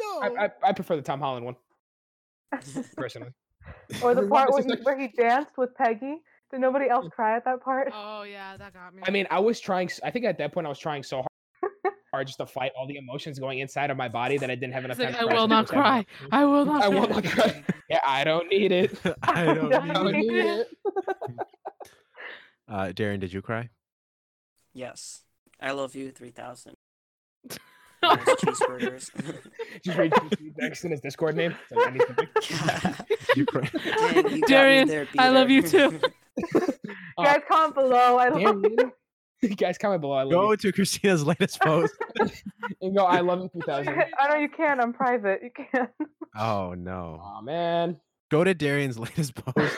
no. 0.00 0.20
I, 0.20 0.44
I, 0.46 0.50
I 0.62 0.72
prefer 0.72 0.96
the 0.96 1.02
Tom 1.02 1.20
Holland 1.20 1.44
one 1.44 1.56
personally. 2.96 3.30
Or 4.02 4.14
the 4.14 4.26
part 4.28 4.52
where 4.52 4.62
he, 4.62 4.72
where 4.82 4.98
he 4.98 5.08
danced 5.08 5.56
with 5.56 5.74
Peggy. 5.74 6.22
Did 6.54 6.60
nobody 6.60 6.88
else 6.88 7.08
cry 7.10 7.34
at 7.36 7.44
that 7.46 7.60
part? 7.64 7.90
Oh 7.92 8.22
yeah, 8.22 8.56
that 8.56 8.72
got 8.72 8.94
me. 8.94 9.02
I 9.04 9.10
mean, 9.10 9.26
I 9.28 9.40
was 9.40 9.58
trying. 9.58 9.90
I 10.04 10.10
think 10.12 10.24
at 10.24 10.38
that 10.38 10.52
point 10.52 10.66
I 10.66 10.68
was 10.68 10.78
trying 10.78 11.02
so 11.02 11.16
hard, 11.16 11.94
hard 12.12 12.26
just 12.28 12.38
to 12.38 12.46
fight 12.46 12.70
all 12.78 12.86
the 12.86 12.96
emotions 12.96 13.40
going 13.40 13.58
inside 13.58 13.90
of 13.90 13.96
my 13.96 14.08
body 14.08 14.38
that 14.38 14.52
I 14.52 14.54
didn't 14.54 14.72
have 14.72 14.84
enough 14.84 15.00
It's 15.00 15.16
time. 15.16 15.26
like, 15.26 15.30
to 15.34 15.36
I 15.36 15.40
will 15.40 15.48
not 15.48 15.66
cry. 15.66 16.06
I 16.30 16.44
will 16.44 16.64
not. 16.72 16.84
I 16.84 16.88
will 16.88 17.08
not 17.08 17.24
cry. 17.24 17.64
Yeah, 17.90 17.98
I 18.06 18.22
don't 18.22 18.48
need 18.48 18.70
it. 18.70 18.96
I 19.24 19.44
don't 19.46 19.74
I 19.74 19.78
I 19.78 19.84
need 19.84 19.92
don't 19.94 20.14
it. 20.14 20.16
need 20.16 20.32
it. 20.36 20.68
Uh, 22.68 22.86
Darren, 22.94 23.18
did 23.18 23.32
you 23.32 23.42
cry? 23.42 23.68
Yes. 24.72 25.22
I 25.60 25.72
love 25.72 25.94
you 25.96 26.10
3000. 26.12 26.74
Those 27.48 27.58
cheeseburgers. 28.00 29.10
Just 29.84 29.98
read 29.98 30.12
next 30.56 30.84
in 30.84 30.92
his 30.92 31.00
Discord 31.00 31.36
name. 31.36 31.54
Like, 31.70 31.88
I 31.88 31.90
need 31.90 32.02
something. 32.06 32.94
Did 33.08 33.36
you 33.36 33.46
cry? 33.46 33.70
Dang, 33.84 34.36
you 34.36 34.42
Darian, 34.46 35.08
I 35.18 35.28
love 35.30 35.50
you 35.50 35.62
too. 35.62 36.00
Uh, 37.16 37.22
Guys, 37.24 37.42
comment 37.48 37.74
below. 37.74 38.16
I 38.18 38.28
love 38.28 38.56
Darren, 38.56 38.90
you 39.42 39.48
guys 39.50 39.78
comment 39.78 40.00
below. 40.00 40.14
I 40.14 40.22
love 40.24 40.32
Go 40.32 40.56
to 40.56 40.72
Christina's 40.72 41.24
latest 41.24 41.60
post. 41.62 41.94
And 42.80 42.96
go. 42.96 43.04
I 43.04 43.20
love 43.20 43.40
you. 43.42 43.50
2000. 43.60 43.94
I 44.18 44.28
know 44.28 44.34
you 44.36 44.48
can't. 44.48 44.80
I'm 44.80 44.92
private. 44.92 45.40
You 45.44 45.50
can't. 45.72 45.90
Oh 46.36 46.74
no. 46.76 47.20
Oh 47.22 47.40
man. 47.40 47.98
Go 48.32 48.42
to 48.42 48.52
Darian's 48.52 48.98
latest 48.98 49.34
post. 49.36 49.76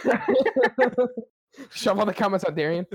Shove 1.73 1.99
all 1.99 2.07
the 2.07 2.15
comments 2.15 2.45
on 2.45 2.55
Darian. 2.55 2.87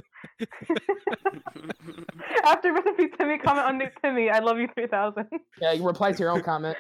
After 2.44 2.74
rest 2.74 2.88
in 2.88 2.96
peace, 2.96 3.12
Timmy, 3.20 3.38
comment 3.38 3.68
on 3.68 3.78
Nick 3.78 4.02
Timmy. 4.02 4.30
I 4.32 4.40
love 4.40 4.58
you 4.58 4.68
3000. 4.74 5.28
Yeah, 5.62 5.74
you 5.74 5.86
reply 5.86 6.14
to 6.14 6.18
your 6.20 6.32
own 6.32 6.42
comment. 6.42 6.78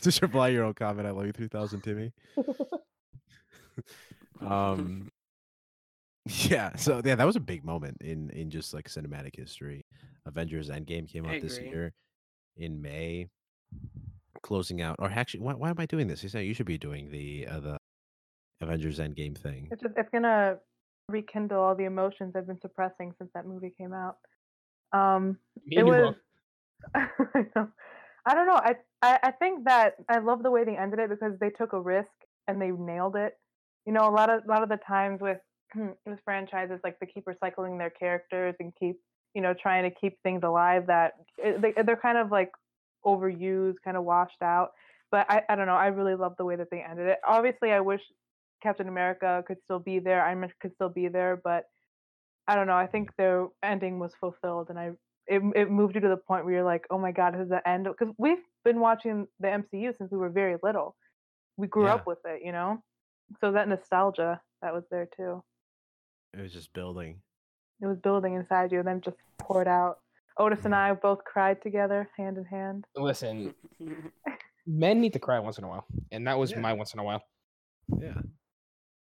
Just 0.00 0.22
reply 0.22 0.48
your 0.48 0.64
own 0.64 0.74
comment. 0.74 1.08
I 1.08 1.10
love 1.10 1.26
you 1.26 1.32
3000, 1.32 1.80
Timmy. 1.80 2.12
um 4.40 5.10
yeah 6.26 6.74
so 6.76 7.00
yeah 7.04 7.14
that 7.14 7.26
was 7.26 7.36
a 7.36 7.40
big 7.40 7.64
moment 7.64 7.96
in 8.00 8.30
in 8.30 8.50
just 8.50 8.72
like 8.72 8.88
cinematic 8.88 9.36
history 9.36 9.84
avengers 10.26 10.70
endgame 10.70 11.08
came 11.08 11.26
I 11.26 11.36
out 11.36 11.42
this 11.42 11.58
agree. 11.58 11.68
year 11.68 11.92
in 12.56 12.80
may 12.80 13.28
closing 14.42 14.80
out 14.80 14.96
or 14.98 15.10
actually 15.10 15.40
why, 15.40 15.54
why 15.54 15.70
am 15.70 15.76
i 15.78 15.86
doing 15.86 16.06
this 16.06 16.22
you 16.22 16.28
said 16.28 16.40
you 16.40 16.54
should 16.54 16.66
be 16.66 16.78
doing 16.78 17.10
the 17.10 17.46
uh, 17.46 17.60
the 17.60 17.78
avengers 18.60 18.98
endgame 18.98 19.36
thing 19.36 19.68
It's 19.70 19.82
just 19.82 19.94
it's 19.96 20.08
gonna 20.10 20.56
rekindle 21.08 21.60
all 21.60 21.74
the 21.74 21.84
emotions 21.84 22.34
I've 22.36 22.46
been 22.46 22.60
suppressing 22.60 23.12
since 23.18 23.30
that 23.34 23.46
movie 23.46 23.72
came 23.76 23.92
out. 23.92 24.16
Um, 24.92 25.38
it 25.70 25.84
was. 25.84 26.14
I 26.94 27.06
know. 27.56 27.68
I 28.26 28.34
don't 28.34 28.46
know. 28.46 28.54
I, 28.54 28.74
I 29.02 29.18
I 29.24 29.30
think 29.32 29.64
that 29.64 29.96
I 30.08 30.18
love 30.18 30.42
the 30.42 30.50
way 30.50 30.64
they 30.64 30.76
ended 30.76 30.98
it 30.98 31.10
because 31.10 31.38
they 31.40 31.50
took 31.50 31.72
a 31.72 31.80
risk 31.80 32.08
and 32.48 32.60
they 32.60 32.70
nailed 32.70 33.16
it. 33.16 33.34
You 33.86 33.92
know, 33.92 34.08
a 34.08 34.10
lot 34.10 34.30
of 34.30 34.44
a 34.44 34.48
lot 34.48 34.62
of 34.62 34.68
the 34.68 34.78
times 34.86 35.20
with 35.20 35.38
with 36.06 36.20
franchises, 36.24 36.80
like 36.84 36.98
they 37.00 37.06
keep 37.06 37.24
recycling 37.26 37.78
their 37.78 37.90
characters 37.90 38.54
and 38.60 38.72
keep 38.78 38.96
you 39.34 39.42
know 39.42 39.54
trying 39.60 39.84
to 39.90 39.96
keep 40.00 40.18
things 40.22 40.42
alive 40.44 40.86
that 40.88 41.12
eh, 41.42 41.54
they, 41.60 41.74
they're 41.84 41.96
kind 42.00 42.18
of 42.18 42.30
like 42.30 42.50
overused, 43.04 43.76
kind 43.84 43.96
of 43.96 44.04
washed 44.04 44.42
out. 44.42 44.70
But 45.10 45.26
I, 45.30 45.42
I 45.48 45.56
don't 45.56 45.66
know. 45.66 45.74
I 45.76 45.88
really 45.88 46.14
love 46.16 46.34
the 46.38 46.44
way 46.44 46.56
that 46.56 46.68
they 46.70 46.82
ended 46.88 47.06
it. 47.08 47.18
Obviously, 47.26 47.72
I 47.72 47.80
wish 47.80 48.00
Captain 48.62 48.88
America 48.88 49.44
could 49.46 49.58
still 49.64 49.78
be 49.78 49.98
there. 50.00 50.24
Iron 50.24 50.40
Man 50.40 50.50
could 50.60 50.74
still 50.74 50.88
be 50.88 51.08
there, 51.08 51.40
but 51.42 51.64
I 52.46 52.54
don't 52.56 52.66
know. 52.66 52.76
I 52.76 52.86
think 52.86 53.10
their 53.16 53.48
ending 53.62 53.98
was 53.98 54.14
fulfilled, 54.20 54.68
and 54.70 54.78
I 54.78 54.92
it 55.26 55.42
it 55.56 55.70
moved 55.70 55.94
you 55.94 56.00
to 56.02 56.08
the 56.08 56.16
point 56.18 56.44
where 56.44 56.54
you're 56.54 56.64
like, 56.64 56.84
oh 56.90 56.98
my 56.98 57.12
god, 57.12 57.34
this 57.34 57.42
is 57.42 57.48
the 57.48 57.66
end. 57.68 57.86
Because 57.86 58.14
we've 58.18 58.42
been 58.64 58.80
watching 58.80 59.26
the 59.40 59.48
MCU 59.50 59.92
since 59.96 60.10
we 60.12 60.18
were 60.18 60.30
very 60.30 60.56
little. 60.62 60.96
We 61.56 61.68
grew 61.68 61.86
Yeah. 61.86 61.94
up 61.94 62.06
with 62.06 62.18
it, 62.26 62.42
you 62.44 62.52
know. 62.52 62.82
So 63.40 63.52
that 63.52 63.68
nostalgia 63.68 64.40
that 64.62 64.74
was 64.74 64.84
there 64.90 65.08
too. 65.16 65.42
It 66.38 66.42
was 66.42 66.52
just 66.52 66.72
building 66.72 67.20
It 67.80 67.86
was 67.86 67.98
building 67.98 68.34
inside 68.34 68.72
you, 68.72 68.78
and 68.78 68.88
then 68.88 69.00
just 69.00 69.16
poured 69.38 69.68
out. 69.68 69.98
Otis 70.38 70.64
and 70.64 70.74
I 70.74 70.92
both 70.94 71.22
cried 71.24 71.62
together, 71.62 72.08
hand 72.16 72.38
in 72.38 72.44
hand. 72.44 72.84
Listen, 72.96 73.54
men 74.66 75.00
need 75.00 75.12
to 75.12 75.18
cry 75.20 75.38
once 75.38 75.58
in 75.58 75.64
a 75.64 75.68
while, 75.68 75.86
and 76.10 76.26
that 76.26 76.38
was 76.38 76.50
Yeah. 76.50 76.60
my 76.60 76.72
once 76.72 76.92
in 76.94 77.00
a 77.00 77.04
while. 77.04 77.22
yeah 77.98 78.14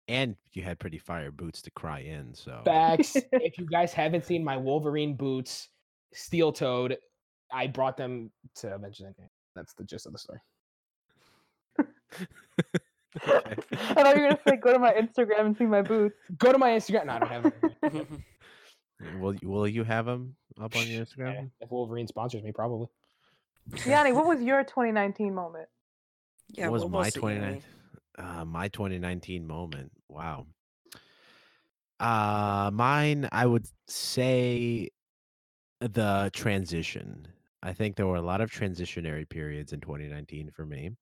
and 0.09 0.37
you 0.53 0.63
had 0.63 0.79
pretty 0.79 0.99
fire 0.99 1.33
boots 1.33 1.61
to 1.61 1.71
cry 1.73 1.99
in 1.99 2.33
so 2.33 2.61
Facts. 2.65 3.17
if 3.33 3.59
you 3.59 3.67
guys 3.67 3.93
haven't 3.93 4.25
seen 4.25 4.45
my 4.45 4.57
Wolverine 4.57 5.17
boots, 5.17 5.69
steel 6.15 6.53
toed, 6.53 6.97
I 7.53 7.67
brought 7.67 7.97
them 7.97 8.31
to 8.57 8.73
Avengers 8.73 9.05
Endgame. 9.05 9.29
That's 9.57 9.75
the 9.75 9.83
gist 9.83 10.07
of 10.07 10.13
the 10.13 10.19
story. 10.21 10.39
Okay. 13.17 13.57
I 13.73 13.95
thought 13.95 14.17
you 14.17 14.23
were 14.23 14.29
gonna 14.29 14.41
say 14.47 14.57
go 14.57 14.73
to 14.73 14.79
my 14.79 14.93
Instagram 14.93 15.47
and 15.47 15.57
see 15.57 15.67
my 15.67 15.83
boots. 15.83 16.17
Go 16.39 16.53
to 16.53 16.59
my 16.59 16.71
Instagram. 16.71 17.07
No, 17.07 17.13
I 17.15 17.19
don't 17.19 17.29
have 17.29 17.47
it. 17.47 18.09
will 19.21 19.35
you, 19.35 19.49
will 19.49 19.69
you 19.69 19.85
have 19.85 20.07
them 20.07 20.37
up 20.61 20.77
on 20.77 20.87
your 20.87 20.99
Yeah, 20.99 21.05
instagram 21.05 21.51
if 21.61 21.71
Wolverine 21.71 22.07
sponsors 22.07 22.43
me, 22.43 22.53
probably. 22.53 22.89
Yanni, 23.85 24.13
what 24.13 24.27
was 24.27 24.43
your 24.43 24.63
2019 24.65 25.35
moment? 25.35 25.69
Yeah, 26.53 26.67
what 26.67 26.75
was 26.75 26.83
what 26.83 26.93
my 26.93 26.99
was 26.99 27.15
2019 27.15 27.63
uh, 28.19 28.45
my 28.45 28.69
2019 28.69 29.47
moment? 29.47 29.93
Wow. 30.09 30.47
Uh 31.99 32.71
mine 32.73 33.29
I 33.33 33.47
would 33.47 33.67
say 33.89 34.91
the 35.81 36.31
transition. 36.33 37.29
I 37.63 37.73
think 37.73 37.97
there 37.97 38.07
were 38.07 38.17
a 38.17 38.23
lot 38.23 38.41
of 38.41 38.51
transitionary 38.51 39.29
periods 39.29 39.73
in 39.73 39.81
2019 39.81 40.51
for 40.51 40.65
me. 40.65 40.93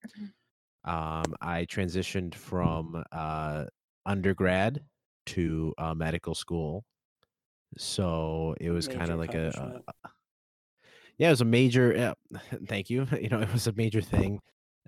Um 0.85 1.35
I 1.41 1.67
transitioned 1.67 2.35
from 2.35 3.03
uh 3.13 3.67
undergrad 4.07 4.85
to 5.27 5.75
uh, 5.79 5.95
medical 5.95 6.35
school. 6.35 6.85
So 7.79 8.55
it 8.61 8.71
was 8.71 8.89
kind 8.89 9.11
of 9.11 9.19
like 9.19 9.35
a, 9.35 9.83
a 9.89 10.03
yeah, 11.19 11.29
it 11.29 11.31
was 11.31 11.41
a 11.41 11.45
major 11.47 11.95
yeah, 11.95 12.15
thank 12.67 12.91
you. 12.91 13.07
You 13.21 13.29
know, 13.29 13.41
it 13.41 13.53
was 13.53 13.67
a 13.67 13.73
major 13.73 14.01
thing. 14.01 14.41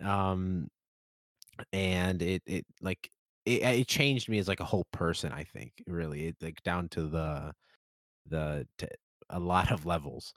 Um 0.03 0.69
and 1.73 2.23
it 2.23 2.43
it 2.47 2.67
like 2.81 3.11
it, 3.45 3.63
it 3.63 3.89
changed 3.89 4.29
me 4.29 4.39
as 4.39 4.49
like 4.49 4.61
a 4.61 4.65
whole 4.65 4.87
person 4.93 5.33
i 5.33 5.45
think 5.45 5.73
really 5.87 6.27
it 6.29 6.37
like 6.41 6.63
down 6.63 6.89
to 6.89 7.03
the 7.09 7.53
the 8.27 8.67
to 8.79 8.89
a 9.31 9.41
lot 9.41 9.73
of 9.73 9.87
levels 9.87 10.35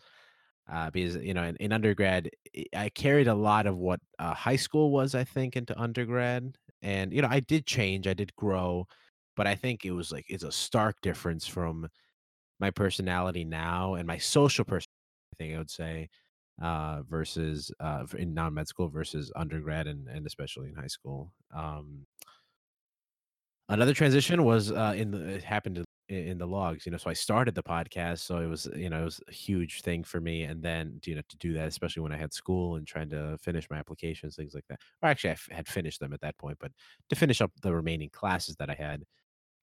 uh 0.71 0.89
because 0.91 1.15
you 1.17 1.33
know 1.33 1.43
in, 1.43 1.55
in 1.57 1.71
undergrad 1.71 2.29
i 2.75 2.89
carried 2.89 3.27
a 3.27 3.33
lot 3.33 3.65
of 3.67 3.77
what 3.77 3.99
uh, 4.19 4.33
high 4.33 4.55
school 4.55 4.91
was 4.91 5.15
i 5.15 5.23
think 5.23 5.55
into 5.55 5.77
undergrad 5.79 6.57
and 6.81 7.13
you 7.13 7.21
know 7.21 7.27
i 7.29 7.39
did 7.39 7.65
change 7.65 8.07
i 8.07 8.13
did 8.13 8.35
grow 8.35 8.85
but 9.35 9.47
i 9.47 9.55
think 9.55 9.85
it 9.85 9.91
was 9.91 10.11
like 10.11 10.25
it's 10.29 10.43
a 10.43 10.51
stark 10.51 10.99
difference 11.01 11.47
from 11.47 11.87
my 12.59 12.71
personality 12.71 13.43
now 13.45 13.95
and 13.95 14.07
my 14.07 14.17
social 14.17 14.65
person 14.65 14.87
i 15.33 15.35
think 15.37 15.55
i 15.55 15.57
would 15.57 15.71
say 15.71 16.09
uh 16.61 17.01
versus 17.03 17.71
uh 17.79 18.05
in 18.17 18.33
non-med 18.33 18.67
school 18.67 18.89
versus 18.89 19.31
undergrad 19.35 19.87
and 19.87 20.07
and 20.09 20.27
especially 20.27 20.69
in 20.69 20.75
high 20.75 20.87
school 20.87 21.33
um. 21.55 22.05
Another 23.69 23.93
transition 23.93 24.43
was, 24.43 24.71
uh, 24.71 24.93
in 24.97 25.11
the 25.11 25.23
it 25.35 25.43
happened 25.43 25.77
in 25.77 25.85
in 26.09 26.37
the 26.39 26.47
Logues, 26.47 26.85
you 26.85 26.91
know, 26.91 26.97
so 26.97 27.09
I 27.09 27.13
started 27.13 27.55
the 27.55 27.63
podcast, 27.63 28.19
so 28.19 28.39
it 28.39 28.47
was, 28.47 28.67
you 28.75 28.89
know, 28.89 29.01
it 29.01 29.05
was 29.05 29.21
a 29.27 29.31
huge 29.33 29.81
thing 29.81 30.03
for 30.03 30.19
me, 30.21 30.43
and 30.43 30.61
then, 30.63 30.99
you 31.05 31.15
know, 31.15 31.21
to 31.29 31.37
do 31.37 31.53
that, 31.53 31.67
especially 31.67 32.01
when 32.03 32.11
I 32.11 32.17
had 32.17 32.33
school 32.33 32.75
and 32.77 32.87
trying 32.87 33.09
to 33.11 33.37
finish 33.39 33.69
my 33.69 33.77
applications, 33.77 34.35
things 34.35 34.53
like 34.55 34.65
that. 34.69 34.79
Or 35.01 35.09
actually, 35.09 35.31
I 35.31 35.33
f 35.33 35.47
had 35.51 35.67
finished 35.67 35.99
them 35.99 36.13
at 36.13 36.21
that 36.21 36.37
point, 36.37 36.57
but 36.59 36.71
to 37.09 37.15
finish 37.15 37.41
up 37.41 37.51
the 37.61 37.73
remaining 37.75 38.09
classes 38.09 38.55
that 38.57 38.69
I 38.69 38.75
had, 38.75 39.03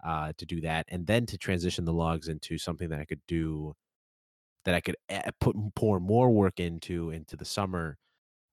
uh, 0.05 0.32
to 0.38 0.47
do 0.47 0.61
that, 0.62 0.86
and 0.88 1.07
then 1.07 1.26
to 1.26 1.38
transition 1.38 1.84
the 1.86 1.94
Logues 1.94 2.28
into 2.28 2.59
something 2.59 2.88
that 2.90 3.01
I 3.01 3.07
could 3.07 3.22
do 3.28 3.74
that 4.64 4.74
I 4.74 4.80
could 4.80 4.97
put 5.40 5.57
pour 5.76 6.01
more 6.01 6.30
work 6.30 6.61
into 6.61 7.11
into 7.11 7.36
the 7.36 7.44
summer, 7.44 7.99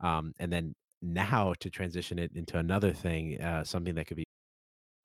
um, 0.02 0.34
and 0.40 0.52
then 0.54 0.76
now 1.02 1.54
to 1.62 1.70
transition 1.72 2.20
it 2.20 2.32
into 2.36 2.58
another 2.60 2.94
thing, 2.94 3.42
uh, 3.42 3.64
something 3.66 3.96
that 3.96 4.08
could 4.08 4.18
be 4.18 4.26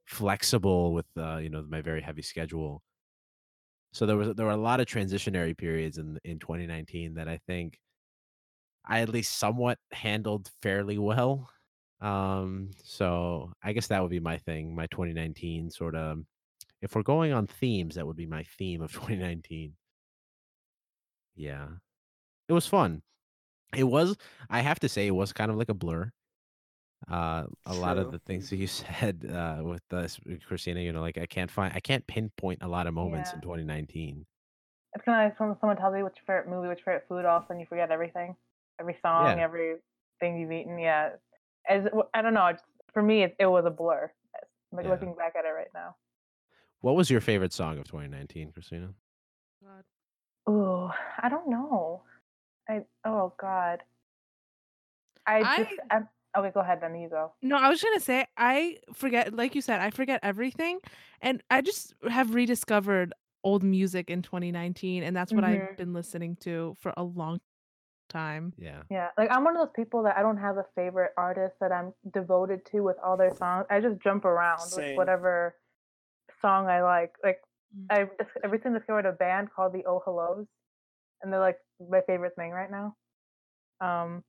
flexible 0.08 0.92
with, 0.94 1.06
uh, 1.16 1.36
you 1.38 1.50
know, 1.50 1.62
my 1.68 1.80
very 1.82 2.00
heavy 2.02 2.22
schedule. 2.22 2.82
So 3.92 4.06
there 4.06 4.16
was 4.16 4.34
there 4.34 4.46
were 4.46 4.52
a 4.52 4.56
lot 4.56 4.80
of 4.80 4.86
transitionary 4.86 5.56
periods 5.56 5.98
in 5.98 6.18
in 6.24 6.38
2019 6.38 7.14
that 7.14 7.28
I 7.28 7.38
think 7.38 7.78
I 8.84 9.00
at 9.00 9.08
least 9.08 9.38
somewhat 9.38 9.78
handled 9.92 10.50
fairly 10.62 10.98
well. 10.98 11.50
Um, 12.00 12.70
so 12.82 13.52
I 13.62 13.72
guess 13.72 13.88
that 13.88 14.00
would 14.02 14.10
be 14.10 14.20
my 14.20 14.38
thing, 14.38 14.74
my 14.74 14.86
2019 14.86 15.70
sort 15.70 15.94
of. 15.94 16.24
If 16.82 16.94
we're 16.96 17.02
going 17.02 17.32
on 17.32 17.46
themes, 17.48 17.96
that 17.96 18.06
would 18.06 18.16
be 18.16 18.26
my 18.26 18.44
theme 18.44 18.82
of 18.82 18.92
2019. 18.94 19.76
Yeah, 21.34 21.68
it 22.48 22.54
was 22.54 22.66
fun. 22.66 23.02
It 23.76 23.84
was. 23.84 24.16
I 24.50 24.60
have 24.62 24.80
to 24.80 24.88
say, 24.90 25.06
it 25.08 25.12
was 25.12 25.32
kind 25.32 25.50
of 25.50 25.58
like 25.58 25.68
a 25.70 25.74
blur. 25.74 26.12
Uh, 27.06 27.44
a 27.66 27.74
lot 27.74 27.96
of 27.96 28.04
True. 28.06 28.12
the 28.12 28.18
things 28.20 28.50
that 28.50 28.56
you 28.56 28.66
said 28.66 29.24
uh, 29.32 29.62
with 29.62 29.82
us, 29.92 30.18
Christina, 30.46 30.80
you 30.80 30.92
know, 30.92 31.00
like 31.00 31.16
I 31.18 31.26
can't 31.26 31.50
find, 31.50 31.72
I 31.74 31.80
can't 31.80 32.06
pinpoint 32.06 32.58
a 32.62 32.68
lot 32.68 32.86
of 32.86 32.94
moments 32.94 33.30
Yeah. 33.30 33.36
in 33.36 33.40
2019. 33.42 34.26
It's 34.94 35.04
kind 35.04 35.26
of 35.26 35.30
like 35.32 35.40
when 35.40 35.56
someone 35.60 35.76
tells 35.76 35.94
you 35.96 36.02
what's 36.02 36.16
your 36.16 36.24
favorite 36.26 36.48
movie, 36.52 36.68
what's 36.68 36.80
your 36.80 36.86
favorite 36.86 37.06
food, 37.08 37.24
all 37.24 37.38
of 37.38 37.44
a 37.44 37.46
sudden 37.46 37.60
you 37.60 37.66
forget 37.66 37.90
everything, 37.90 38.34
every 38.80 38.96
song, 39.02 39.38
Yeah. 39.38 39.44
everything 39.44 40.38
you've 40.40 40.50
eaten. 40.50 40.78
Yeah, 40.78 41.10
as 41.68 41.84
I 42.14 42.22
don't 42.22 42.34
know. 42.34 42.46
It's, 42.46 42.62
for 42.92 43.02
me, 43.02 43.22
it, 43.22 43.36
it 43.38 43.46
was 43.46 43.64
a 43.66 43.70
blur. 43.70 44.10
Like 44.72 44.84
Yeah. 44.84 44.92
looking 44.92 45.14
back 45.14 45.34
at 45.38 45.44
it 45.44 45.50
right 45.50 45.68
now. 45.74 45.94
What 46.80 46.96
was 46.96 47.10
your 47.10 47.20
favorite 47.20 47.52
song 47.52 47.78
of 47.78 47.84
2019, 47.84 48.50
Christina? 48.52 48.94
God. 49.62 49.84
Ooh, 50.52 50.90
I 51.22 51.28
don't 51.28 51.48
know. 51.48 52.02
I 52.68 52.82
oh 53.04 53.32
god. 53.38 53.82
I 55.26 55.40
I- 55.40 55.56
just 55.58 55.70
I'm, 55.90 56.08
okay. 56.38 56.50
Go 56.52 56.60
ahead, 56.60 56.80
then 56.80 56.94
you 56.94 57.08
go. 57.08 57.32
No, 57.42 57.56
I 57.56 57.68
was 57.68 57.82
gonna 57.82 58.00
say 58.00 58.26
I 58.36 58.78
forget, 58.94 59.32
like 59.34 59.54
you 59.54 59.62
said, 59.62 59.80
I 59.80 59.90
forget 59.90 60.20
everything, 60.22 60.80
and 61.20 61.42
I 61.50 61.60
just 61.60 61.94
have 62.08 62.34
rediscovered 62.34 63.12
old 63.44 63.62
music 63.62 64.10
in 64.10 64.22
2019, 64.22 65.02
and 65.04 65.16
that's 65.16 65.34
what 65.34 65.44
Mhm. 65.44 65.48
I've 65.48 65.76
been 65.76 65.92
listening 65.92 66.36
to 66.40 66.74
for 66.80 66.92
a 66.96 67.04
long 67.04 67.40
time. 68.08 68.54
Yeah. 68.58 68.84
Yeah, 68.90 69.10
like 69.18 69.30
I'm 69.30 69.44
one 69.44 69.56
of 69.56 69.66
those 69.66 69.74
people 69.76 70.02
that 70.04 70.16
I 70.16 70.22
don't 70.22 70.38
have 70.38 70.56
a 70.56 70.64
favorite 70.74 71.12
artist 71.16 71.56
that 71.60 71.72
I'm 71.72 71.92
devoted 72.12 72.64
to 72.72 72.80
with 72.80 72.96
all 73.04 73.16
their 73.18 73.34
songs. 73.36 73.66
I 73.70 73.80
just 73.80 74.00
jump 74.00 74.24
around 74.24 74.58
Same. 74.70 74.84
with 74.88 74.96
whatever 74.96 75.56
song 76.40 76.68
I 76.68 76.82
like. 76.82 77.14
Like 77.24 77.40
Mm. 77.76 77.86
I 77.90 78.04
just 78.18 78.30
recently 78.50 78.78
discovered 78.80 79.06
a 79.06 79.12
band 79.12 79.50
called 79.52 79.72
the 79.74 79.84
Oh 79.86 80.00
Hellos, 80.04 80.46
and 81.22 81.32
they're 81.32 81.40
like 81.40 81.58
my 81.80 82.02
favorite 82.02 82.34
thing 82.36 82.50
right 82.52 82.70
now. 82.70 82.96
Um, 83.80 84.24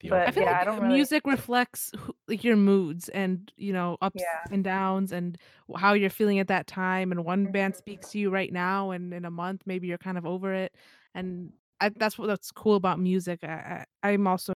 The 0.00 0.08
But, 0.08 0.28
I 0.28 0.30
feel 0.30 0.42
yeah, 0.44 0.48
I 0.50 0.52
like 0.58 0.64
don't 0.66 0.80
really- 0.82 0.94
music 0.94 1.26
reflects 1.26 1.92
like 2.26 2.42
your 2.42 2.56
moods 2.56 3.08
and 3.10 3.52
you 3.56 3.72
know 3.72 3.98
ups 4.00 4.20
Yeah. 4.20 4.44
and 4.50 4.64
downs 4.64 5.12
and 5.12 5.36
how 5.76 5.92
you're 5.92 6.08
feeling 6.10 6.38
at 6.38 6.48
that 6.48 6.66
time. 6.66 7.12
And 7.12 7.24
one 7.24 7.52
band 7.52 7.74
Mhm. 7.74 7.78
speaks 7.78 8.10
to 8.10 8.18
you 8.18 8.30
right 8.30 8.52
now, 8.52 8.90
and 8.92 9.12
in 9.12 9.24
a 9.24 9.30
month 9.30 9.62
maybe 9.66 9.86
you're 9.88 9.98
kind 9.98 10.16
of 10.18 10.24
over 10.26 10.54
it. 10.54 10.74
And 11.14 11.52
I, 11.80 11.90
that's 11.90 12.18
what 12.18 12.26
that's 12.28 12.50
cool 12.50 12.76
about 12.76 12.98
music. 12.98 13.44
I, 13.44 13.84
I 14.02 14.10
I'm 14.10 14.26
also 14.26 14.52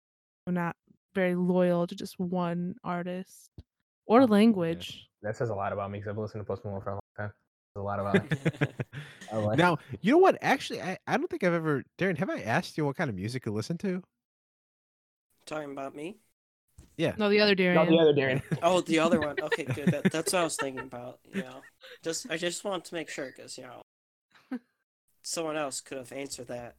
not 0.46 0.76
very 1.14 1.34
loyal 1.34 1.86
to 1.86 1.94
just 1.94 2.18
one 2.18 2.74
artist 2.82 3.50
or 4.06 4.26
language. 4.26 5.08
That 5.22 5.36
says 5.36 5.48
a 5.50 5.54
lot 5.54 5.72
about 5.72 5.90
me 5.90 5.98
because 5.98 6.10
I've 6.10 6.18
listened 6.18 6.40
to 6.40 6.44
Post 6.46 6.64
Malone 6.64 6.80
for 6.82 6.90
a 6.90 6.92
long 6.94 7.00
time. 7.16 7.30
Says 7.30 7.76
a 7.76 7.82
lot 7.82 8.00
about 8.00 8.14
like- 9.32 9.58
now, 9.58 9.78
you 10.00 10.12
know 10.12 10.18
what? 10.18 10.36
Actually, 10.42 10.82
I, 10.82 10.98
I 11.06 11.16
don't 11.16 11.28
think 11.30 11.44
I've 11.44 11.52
ever, 11.54 11.82
Darren, 11.98 12.16
have 12.18 12.30
I 12.30 12.40
asked 12.40 12.76
you 12.78 12.84
what 12.84 12.96
kind 12.96 13.08
of 13.10 13.16
music 13.16 13.46
you 13.46 13.52
listen 13.52 13.78
to? 13.78 14.02
Talking 15.46 15.72
about 15.72 15.94
me? 15.94 16.16
Yeah. 16.96 17.14
No, 17.18 17.28
the 17.28 17.40
other 17.40 17.52
No, 17.52 17.56
Darian. 17.56 17.86
the 17.90 17.98
other 17.98 18.12
Darren. 18.14 18.42
Oh, 18.62 18.80
the 18.80 18.98
other 19.00 19.20
one. 19.20 19.36
Okay, 19.42 19.64
good. 19.64 19.86
That, 19.88 20.12
that's 20.12 20.32
what 20.32 20.40
I 20.40 20.44
was 20.44 20.56
thinking 20.56 20.84
about. 20.84 21.18
You 21.32 21.42
know, 21.42 21.60
just 22.02 22.30
I 22.30 22.36
just 22.36 22.64
wanted 22.64 22.84
to 22.86 22.94
make 22.94 23.08
sure 23.10 23.26
because 23.26 23.58
you 23.58 23.64
know, 23.64 24.58
someone 25.22 25.56
else 25.56 25.80
could 25.80 25.98
have 25.98 26.12
answered 26.12 26.48
that. 26.48 26.76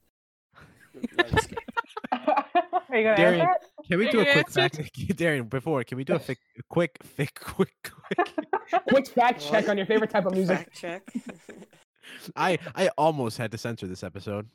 No, 0.93 1.23
I'm 1.25 1.31
just 1.31 1.49
kidding. 1.49 1.63
Are 2.11 2.97
you 2.97 3.03
gonna 3.03 3.17
Darian, 3.17 3.41
answer 3.41 3.59
Can 3.89 3.99
we 3.99 4.09
do 4.09 4.21
a 4.21 4.23
quick 4.23 4.37
answer? 4.37 4.61
fact? 4.61 4.75
Darren, 5.17 5.49
before, 5.49 5.83
can 5.83 5.97
we 5.97 6.03
do 6.05 6.13
a 6.13 6.19
fic, 6.19 6.37
a 6.57 6.63
quick, 6.69 6.97
fic, 7.17 7.33
quick, 7.37 7.73
quick? 7.83 8.29
it? 8.37 8.81
Quick 8.87 9.07
fact 9.07 9.41
check 9.41 9.63
What? 9.63 9.69
on 9.71 9.77
your 9.77 9.85
favorite 9.85 10.11
type 10.11 10.25
of 10.25 10.33
music. 10.33 10.57
Fact 10.57 10.73
check. 10.73 11.13
I 12.35 12.57
I 12.73 12.87
almost 12.97 13.37
had 13.37 13.51
to 13.51 13.57
censor 13.57 13.87
this 13.87 14.03
episode. 14.03 14.47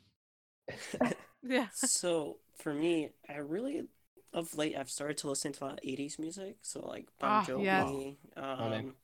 Yeah. 1.43 1.67
so 1.73 2.37
for 2.57 2.73
me, 2.73 3.09
I 3.29 3.37
really 3.37 3.83
of 4.33 4.55
late 4.57 4.75
I've 4.77 4.89
started 4.89 5.17
to 5.19 5.29
listen 5.29 5.53
to 5.53 5.63
a 5.63 5.65
lot 5.65 5.73
of 5.75 5.79
'80s 5.83 6.19
music. 6.19 6.57
So 6.61 6.85
like 6.87 7.07
Ah, 7.21 7.41
Bon 7.41 7.41
Jovi. 7.41 8.17
yes. 8.17 8.17
Um, 8.37 8.59
man. 8.59 8.95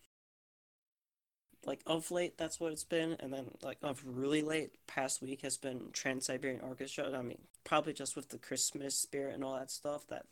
like 1.66 1.82
of 1.86 2.12
late, 2.12 2.38
that's 2.38 2.60
what 2.60 2.72
it's 2.72 2.84
been, 2.84 3.18
and 3.20 3.34
then 3.34 3.52
like 3.62 3.78
of 3.84 4.02
really 4.06 4.41
late, 4.41 4.72
past 4.88 5.22
week 5.22 5.41
has 5.41 5.58
been 5.58 5.90
Trans 5.91 6.26
Siberian 6.28 6.62
Orchestra. 6.62 7.12
I 7.18 7.22
mean, 7.22 7.40
probably 7.64 7.94
just 7.94 8.16
with 8.16 8.30
the 8.30 8.38
Christmas 8.38 8.98
spirit 8.98 9.36
and 9.36 9.44
all 9.44 9.56
that 9.56 9.72
stuff 9.72 10.08
that 10.08 10.26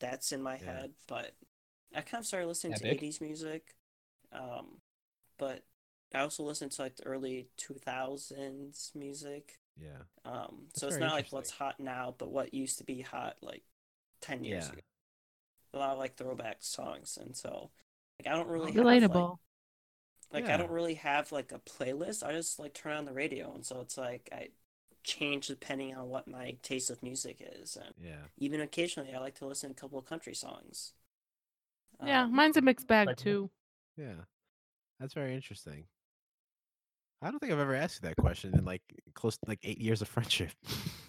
that's 0.00 0.32
in 0.32 0.42
my 0.42 0.56
Yeah. 0.60 0.80
head. 0.80 0.92
But 1.08 1.32
I 1.94 2.02
kind 2.02 2.22
of 2.22 2.26
started 2.26 2.48
listening 2.48 2.74
Epic. 2.74 2.76
to 2.76 2.92
'80s 2.92 3.20
music, 3.20 3.76
um, 4.32 4.78
but 5.38 5.64
I 6.14 6.20
also 6.20 6.44
listen 6.44 6.70
to 6.70 6.82
like 6.82 6.96
the 6.96 7.06
early 7.06 7.48
2000s 7.56 8.92
music. 8.94 9.60
Yeah. 9.76 10.02
Um, 10.24 10.66
That's 10.74 10.82
so 10.82 10.88
it's 10.88 11.00
not 11.00 11.12
like 11.14 11.28
what's 11.32 11.50
hot 11.52 11.80
now, 11.80 12.14
but 12.18 12.32
what 12.32 12.54
used 12.54 12.78
to 12.78 12.84
be 12.84 13.02
hot 13.02 13.36
like 13.42 13.64
ten 14.20 14.44
years 14.44 14.66
Yeah. 14.66 14.72
ago. 14.72 14.80
A 15.74 15.78
lot 15.78 15.90
of 15.90 15.98
like 15.98 16.16
throwback 16.16 16.58
songs, 16.60 17.16
and 17.20 17.36
so 17.36 17.70
like 18.18 18.26
I 18.32 18.36
don't 18.36 18.48
really 18.48 18.72
have, 18.72 18.84
like, 18.84 19.02
Relatable. 19.02 19.38
like 20.32 20.46
Yeah. 20.46 20.54
I 20.54 20.56
don't 20.56 20.70
really 20.70 20.94
have 20.94 21.32
like 21.32 21.52
a 21.52 21.58
playlist. 21.58 22.22
I 22.26 22.32
just 22.32 22.58
like 22.58 22.72
turn 22.74 22.96
on 22.96 23.04
the 23.04 23.12
radio, 23.12 23.52
and 23.54 23.64
so 23.64 23.80
it's 23.80 23.98
like 23.98 24.28
I 24.32 24.48
change 25.04 25.46
depending 25.48 25.94
on 25.94 26.08
what 26.08 26.26
my 26.26 26.56
taste 26.62 26.90
of 26.90 27.02
music 27.02 27.36
is, 27.40 27.76
and 27.76 27.94
Yeah. 27.98 28.24
even 28.38 28.60
occasionally 28.60 29.14
I 29.14 29.18
like 29.18 29.34
to 29.36 29.46
listen 29.46 29.70
to 29.70 29.76
a 29.76 29.80
couple 29.80 29.98
of 29.98 30.04
country 30.06 30.34
songs. 30.34 30.94
Yeah, 32.04 32.22
Um, 32.24 32.34
mine's 32.34 32.56
a 32.56 32.60
mixed 32.62 32.86
bag 32.86 33.06
like- 33.08 33.16
too. 33.16 33.50
Yeah. 33.96 34.24
That's 34.98 35.14
very 35.14 35.34
interesting. 35.34 35.88
I 37.22 37.30
don't 37.30 37.38
think 37.38 37.52
I've 37.52 37.58
ever 37.58 37.74
asked 37.74 38.02
you 38.02 38.08
that 38.08 38.16
question 38.16 38.54
in 38.58 38.64
like 38.64 38.82
close 39.14 39.36
to 39.38 39.44
like 39.48 39.60
eight 39.62 39.78
years 39.78 40.02
of 40.02 40.08
friendship. 40.08 40.52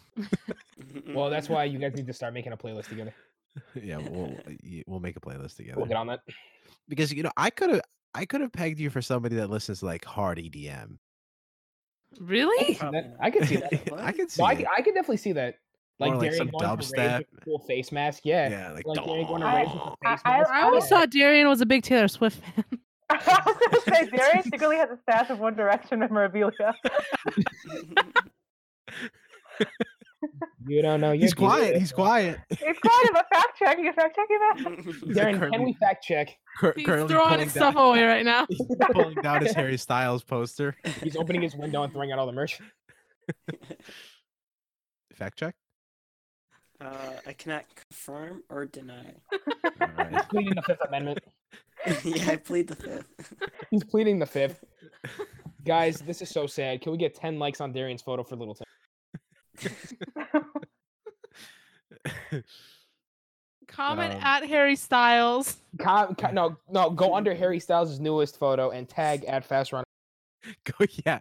Well, 1.14 1.30
that's 1.30 1.50
why 1.50 1.64
you 1.72 1.80
guys 1.80 1.94
need 1.96 2.08
to 2.08 2.14
start 2.14 2.34
making 2.34 2.52
a 2.54 2.58
playlist 2.58 2.90
together. 2.90 3.14
yeah, 3.76 3.98
we'll 3.98 4.38
we'll 4.86 5.00
make 5.00 5.16
a 5.16 5.20
playlist 5.20 5.56
together. 5.58 5.78
We'll 5.78 5.88
get 5.88 5.98
on 5.98 6.08
that. 6.08 6.20
because 6.88 7.12
you 7.14 7.24
know 7.24 7.32
I 7.38 7.50
could 7.50 7.70
have 7.72 7.82
I 8.14 8.26
could 8.26 8.42
have 8.42 8.52
pegged 8.52 8.80
you 8.80 8.90
for 8.90 9.02
somebody 9.02 9.36
that 9.38 9.50
listens 9.50 9.80
to 9.80 9.86
like 9.86 10.06
hard 10.06 10.38
EDM. 10.38 10.98
I 12.14 12.16
can 12.18 12.26
Really? 12.26 12.74
see 12.76 12.80
that. 12.80 13.16
I 13.20 13.30
can 13.32 13.46
see 13.46 13.56
that. 13.58 13.74
I 13.98 14.12
can 14.12 14.30
see 14.30 14.42
No, 14.42 14.48
I, 14.48 14.52
it. 14.54 14.56
can- 14.58 14.68
I 14.78 14.82
can 14.82 14.94
definitely 14.94 15.18
see 15.18 15.34
that. 15.34 15.56
Like, 16.00 16.12
Or 16.12 16.16
like 16.18 16.30
Darian 16.32 16.38
some 16.38 16.48
going 16.52 16.64
to 16.64 16.68
rage 16.68 16.80
dubstep. 16.96 17.18
with 17.18 17.42
a 17.42 17.46
cool 17.46 17.60
face 17.68 17.92
mask. 17.92 18.22
Yeah. 18.24 18.50
yeah, 18.50 18.72
like, 18.72 18.86
Like 18.86 19.04
Darian 19.04 19.28
going 19.28 19.42
to 19.42 19.48
I- 19.48 19.56
rage 19.64 19.70
with 19.74 19.82
a 19.82 19.96
I- 20.08 20.12
face 20.16 20.22
I- 20.26 20.38
mask. 20.38 20.50
I 20.52 20.62
always 20.62 20.84
yeah. 20.84 20.90
thought 20.90 21.10
Darian 21.10 21.48
was 21.50 21.62
a 21.62 21.66
big 21.66 21.82
Taylor 21.84 22.08
Swift 22.08 22.40
fan. 22.44 22.64
I 23.10 23.42
was 23.46 23.58
gonna 23.86 23.96
say 23.96 24.10
Darius 24.16 24.46
secretly 24.46 24.76
has 24.78 24.90
a 24.92 24.98
stash 25.02 25.30
of 25.32 25.40
One 25.40 25.56
Direction 25.56 26.00
memorabilia. 26.00 26.76
You 30.68 30.82
don't 30.82 31.00
know. 31.02 31.12
he's 31.14 31.32
your 31.32 31.36
quiet. 31.50 31.78
He's 31.78 31.92
quiet. 31.92 32.40
it's 32.50 32.80
quite 32.80 33.06
of 33.12 33.16
a 33.18 33.26
fact 33.36 33.58
check. 33.60 33.78
You 33.80 33.94
fact 33.94 34.16
checking 34.16 34.40
that? 34.40 34.84
He's 34.86 35.16
like 35.16 35.26
Darren, 35.40 35.52
can 35.52 35.64
we 35.64 35.74
fact 35.74 36.04
check? 36.04 36.36
cur- 36.58 36.74
He's 36.76 36.86
currently 36.86 37.14
throwing 37.14 37.30
pulling 37.30 37.44
his 37.46 37.52
stuff 37.52 37.76
away 37.76 38.04
right 38.04 38.26
now. 38.26 38.46
he's 38.50 38.62
pulling 38.92 39.16
down 39.16 39.42
his 39.44 39.54
Harry 39.54 39.78
Styles 39.78 40.24
poster. 40.24 40.76
He's 41.04 41.16
opening 41.16 41.42
his 41.42 41.56
window 41.56 41.84
and 41.84 41.94
throwing 41.94 42.12
out 42.12 42.20
all 42.20 42.26
the 42.26 42.32
merch. 42.34 42.60
Fact 45.14 45.40
check. 45.40 45.56
uh, 46.82 47.14
I 47.26 47.34
cannot 47.34 47.66
confirm 47.90 48.44
or 48.50 48.66
deny. 48.66 49.14
All 49.32 49.72
right. 49.98 50.30
Pleading 50.30 50.54
the 50.56 50.62
Fifth 50.62 50.82
Amendment. 50.88 51.20
yeah, 52.04 52.32
I 52.32 52.36
plead 52.36 52.68
the 52.68 52.76
fifth. 52.76 53.34
He's 53.72 53.84
pleading 53.84 54.20
the 54.20 54.26
Fifth. 54.26 54.64
Guys, 55.66 56.00
this 56.02 56.22
is 56.22 56.30
so 56.30 56.46
sad. 56.48 56.82
Can 56.82 56.92
we 56.92 56.98
get 56.98 57.16
10 57.16 57.40
likes 57.40 57.62
on 57.62 57.72
Darian's 57.74 58.02
photo 58.02 58.24
for 58.24 58.36
Little 58.36 58.54
Tim? 58.56 58.67
Comment 63.68 64.14
Um, 64.14 64.22
at 64.22 64.44
Harry 64.48 64.76
Styles. 64.76 65.58
Com- 65.80 66.16
co- 66.16 66.32
no, 66.32 66.58
no, 66.70 66.90
go 66.90 67.16
under 67.16 67.36
Harry 67.42 67.60
Styles' 67.60 68.00
newest 68.00 68.38
photo 68.38 68.70
and 68.72 68.88
tag 68.88 69.26
at 69.26 69.44
Fast 69.46 69.74
Run. 69.74 69.84
Go 70.64 70.86
yeah. 71.06 71.20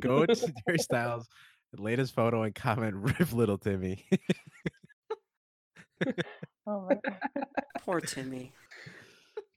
Go 0.00 0.26
to 0.26 0.52
Harry 0.66 0.78
Styles' 0.78 1.28
latest 1.76 2.14
photo 2.14 2.42
and 2.42 2.54
comment 2.54 2.94
"Rip 2.96 3.32
Little 3.32 3.58
Timmy." 3.58 4.04
oh 6.66 6.86
my 6.88 6.96
god. 7.04 7.18
Poor 7.80 8.00
Timmy. 8.00 8.52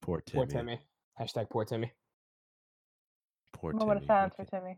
Poor 0.01 0.21
Timmy. 0.21 0.37
Poor 0.37 0.45
Timmy. 0.45 0.79
Hashtag 1.19 1.49
poor 1.49 1.65
Timmy. 1.65 1.91
Poor 3.53 3.73
Moment 3.73 4.01
of 4.01 4.05
silence 4.05 4.35
for 4.35 4.45
Timmy. 4.45 4.77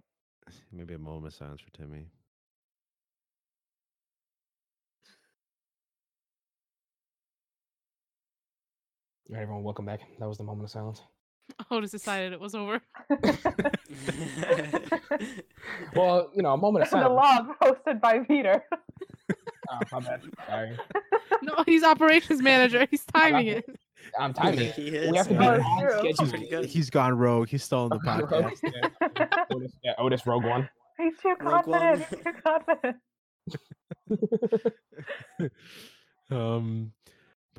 Maybe 0.72 0.94
a 0.94 1.00
moment 1.00 1.28
of 1.28 1.38
silence 1.38 1.60
for 1.62 1.72
Timmy. 1.72 2.08
All 9.30 9.36
right, 9.36 9.42
everyone, 9.44 9.64
welcome 9.64 9.86
back. 9.86 10.02
That 10.20 10.28
was 10.28 10.38
the 10.38 10.44
moment 10.44 10.66
of 10.66 10.72
silence. 10.72 11.02
Otis 11.72 11.92
decided 11.92 12.34
it 12.34 12.40
was 12.40 12.56
over. 12.56 12.82
Well, 15.96 16.30
you 16.36 16.42
know, 16.44 16.54
a 16.54 16.58
moment 16.58 16.84
of 16.86 16.90
the 16.92 16.98
silence. 17.00 17.16
log 17.16 17.48
hosted 17.62 18.00
by 18.02 18.20
Peter. 18.20 18.64
Oh, 19.72 19.80
my 19.92 20.00
bad. 20.00 20.22
Sorry. 20.48 20.78
No, 21.42 21.54
he's 21.66 21.84
operations 21.84 22.42
manager. 22.42 22.86
He's 22.92 23.06
timing 23.06 23.48
it. 23.48 23.66
I'm 24.20 24.34
timing 24.34 24.60
it. 24.60 24.76
He 24.76 24.92
We 24.92 24.98
is. 24.98 25.16
have 25.16 25.28
to 25.30 25.34
be 25.36 25.46
Oh, 25.46 25.54
it's 25.54 25.64
on 25.66 25.80
true. 25.82 25.92
schedule. 26.00 26.28
Pretty 26.30 26.50
good. 26.50 26.66
He's 26.66 26.90
gone 26.90 27.18
rogue. 27.18 27.48
He's 27.48 27.64
stolen 27.64 27.90
the 27.90 28.00
podcast. 28.00 28.60
yeah, 28.62 29.46
Otis, 29.52 29.72
yeah, 29.84 29.94
Otis 29.98 30.28
Rogue 30.28 30.44
One. 30.44 30.68
He's 30.98 31.14
too 31.22 31.36
Rogue 31.40 31.66
One. 31.68 31.80
confident. 31.80 32.06
He's 32.10 32.20
too 32.20 32.34
confident. 32.44 32.98
um, 36.32 36.92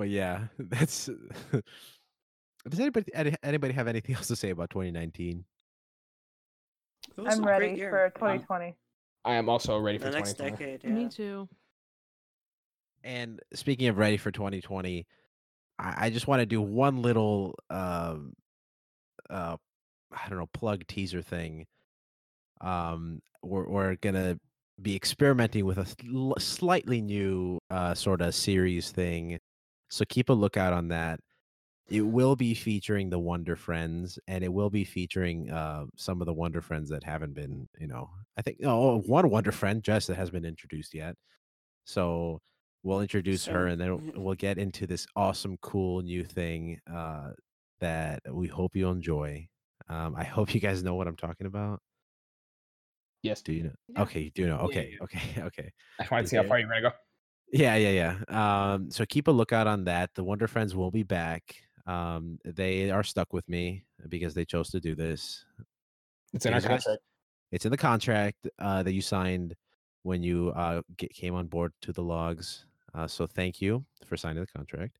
but 0.00 0.08
yeah, 0.08 0.44
that's. 0.58 1.10
Does 2.66 2.80
anybody 2.80 3.12
anybody 3.42 3.74
have 3.74 3.86
anything 3.86 4.14
else 4.16 4.28
to 4.28 4.36
say 4.36 4.48
about 4.48 4.70
2019? 4.70 5.44
I'm 7.18 7.44
ready 7.44 7.78
for 7.78 8.10
2020. 8.14 8.74
I 9.26 9.34
am 9.34 9.50
also 9.50 9.78
ready 9.78 9.98
for 9.98 10.04
The 10.04 10.12
next 10.12 10.38
2020. 10.38 10.72
decade. 10.78 10.84
Yeah. 10.84 10.90
Me 10.90 11.08
too. 11.10 11.48
And 13.04 13.40
speaking 13.52 13.88
of 13.88 13.98
ready 13.98 14.16
for 14.16 14.30
2020, 14.30 15.06
I, 15.78 16.06
I 16.06 16.10
just 16.10 16.26
want 16.26 16.40
to 16.40 16.46
do 16.46 16.62
one 16.62 17.02
little, 17.02 17.58
um, 17.68 18.32
uh, 19.28 19.56
I 20.12 20.28
don't 20.30 20.38
know, 20.38 20.48
plug 20.54 20.86
teaser 20.86 21.20
thing. 21.20 21.66
Um, 22.62 23.20
we're 23.42 23.68
we're 23.68 23.96
gonna 23.96 24.38
be 24.80 24.96
experimenting 24.96 25.66
with 25.66 25.76
a 25.76 25.84
sl- 25.84 26.38
slightly 26.38 27.02
new 27.02 27.58
uh, 27.70 27.92
sort 27.92 28.22
of 28.22 28.34
series 28.34 28.90
thing, 28.90 29.38
so 29.90 30.04
keep 30.08 30.28
a 30.28 30.32
lookout 30.32 30.72
on 30.72 30.88
that. 30.88 31.20
It 31.88 32.02
will 32.02 32.36
be 32.36 32.54
featuring 32.54 33.10
the 33.10 33.18
Wonder 33.18 33.56
Friends, 33.56 34.18
and 34.28 34.44
it 34.44 34.52
will 34.52 34.70
be 34.70 34.84
featuring 34.84 35.50
uh, 35.50 35.86
some 35.96 36.20
of 36.20 36.26
the 36.26 36.32
Wonder 36.32 36.60
Friends 36.60 36.88
that 36.90 37.02
haven't 37.02 37.34
been, 37.34 37.68
you 37.80 37.88
know, 37.88 38.08
I 38.36 38.42
think 38.42 38.58
oh, 38.64 38.98
one 39.00 39.28
Wonder 39.28 39.50
Friend, 39.50 39.82
Jess, 39.82 40.06
that 40.06 40.14
hasn't 40.14 40.34
been 40.34 40.44
introduced 40.44 40.94
yet. 40.94 41.16
So 41.84 42.40
we'll 42.84 43.00
introduce 43.00 43.44
her, 43.46 43.66
and 43.66 43.80
then 43.80 44.12
we'll 44.14 44.36
get 44.36 44.56
into 44.56 44.86
this 44.86 45.04
awesome, 45.16 45.56
cool 45.62 46.02
new 46.02 46.22
thing 46.22 46.78
uh, 46.92 47.30
that 47.80 48.20
we 48.30 48.46
hope 48.46 48.76
you 48.76 48.88
enjoy. 48.88 49.48
Um, 49.88 50.14
I 50.16 50.22
hope 50.22 50.54
you 50.54 50.60
guys 50.60 50.84
know 50.84 50.94
what 50.94 51.08
I'm 51.08 51.16
talking 51.16 51.48
about. 51.48 51.80
Yes. 53.22 53.42
Do 53.42 53.52
you 53.52 53.64
know? 53.64 53.72
Yeah. 53.88 54.02
Okay, 54.02 54.20
you 54.20 54.30
do 54.30 54.46
know. 54.46 54.58
Okay, 54.58 54.92
yeah. 54.92 55.04
okay, 55.04 55.20
okay. 55.46 55.72
I 55.98 56.06
want 56.10 56.24
to 56.24 56.30
see 56.30 56.36
how 56.36 56.44
far 56.44 56.60
you're 56.60 56.72
to 56.72 56.80
go. 56.80 56.90
Yeah, 57.52 57.76
yeah, 57.76 58.16
yeah. 58.28 58.72
Um, 58.74 58.90
so 58.90 59.04
keep 59.06 59.28
a 59.28 59.32
lookout 59.32 59.66
on 59.66 59.84
that. 59.84 60.10
The 60.14 60.22
Wonder 60.22 60.46
Friends 60.46 60.76
will 60.76 60.90
be 60.90 61.02
back. 61.02 61.56
Um, 61.86 62.38
they 62.44 62.90
are 62.90 63.02
stuck 63.02 63.32
with 63.32 63.48
me 63.48 63.84
because 64.08 64.34
they 64.34 64.44
chose 64.44 64.70
to 64.70 64.80
do 64.80 64.94
this. 64.94 65.44
It's 66.32 66.46
in 66.46 66.54
our 66.54 66.60
contract. 66.60 67.00
It's 67.50 67.64
in 67.64 67.72
the 67.72 67.76
contract 67.76 68.46
uh, 68.60 68.84
that 68.84 68.92
you 68.92 69.02
signed 69.02 69.56
when 70.04 70.22
you 70.22 70.50
uh, 70.50 70.82
get, 70.96 71.12
came 71.12 71.34
on 71.34 71.48
board 71.48 71.72
to 71.82 71.92
the 71.92 72.02
Logues. 72.02 72.64
Uh, 72.94 73.08
so 73.08 73.26
thank 73.26 73.60
you 73.60 73.84
for 74.04 74.16
signing 74.16 74.44
the 74.44 74.58
contract, 74.58 74.98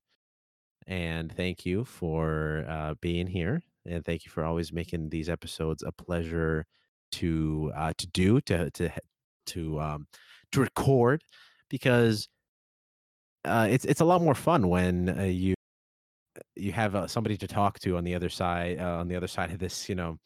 and 0.87 1.31
thank 1.31 1.65
you 1.65 1.85
for 1.85 2.65
uh, 2.67 2.93
being 3.01 3.27
here, 3.27 3.61
and 3.85 4.03
thank 4.03 4.25
you 4.25 4.31
for 4.31 4.43
always 4.43 4.73
making 4.73 5.09
these 5.09 5.29
episodes 5.29 5.83
a 5.83 5.91
pleasure 5.91 6.65
to 7.13 7.71
uh, 7.75 7.93
to 7.97 8.07
do 8.07 8.41
to 8.41 8.69
to 8.71 8.89
to 9.47 9.79
um, 9.79 10.07
to 10.51 10.61
record 10.61 11.23
because 11.69 12.27
uh, 13.45 13.67
it's 13.69 13.85
it's 13.85 14.01
a 14.01 14.05
lot 14.05 14.21
more 14.21 14.35
fun 14.35 14.67
when 14.69 15.09
uh, 15.19 15.23
you 15.23 15.55
you 16.55 16.71
have 16.71 16.95
uh, 16.95 17.07
somebody 17.07 17.37
to 17.37 17.47
talk 17.47 17.79
to 17.79 17.97
on 17.97 18.03
the 18.03 18.15
other 18.15 18.29
side 18.29 18.79
uh, 18.79 18.97
on 18.97 19.07
the 19.07 19.15
other 19.15 19.27
side 19.27 19.51
of 19.51 19.59
this 19.59 19.89
you 19.89 19.95
know 19.95 20.17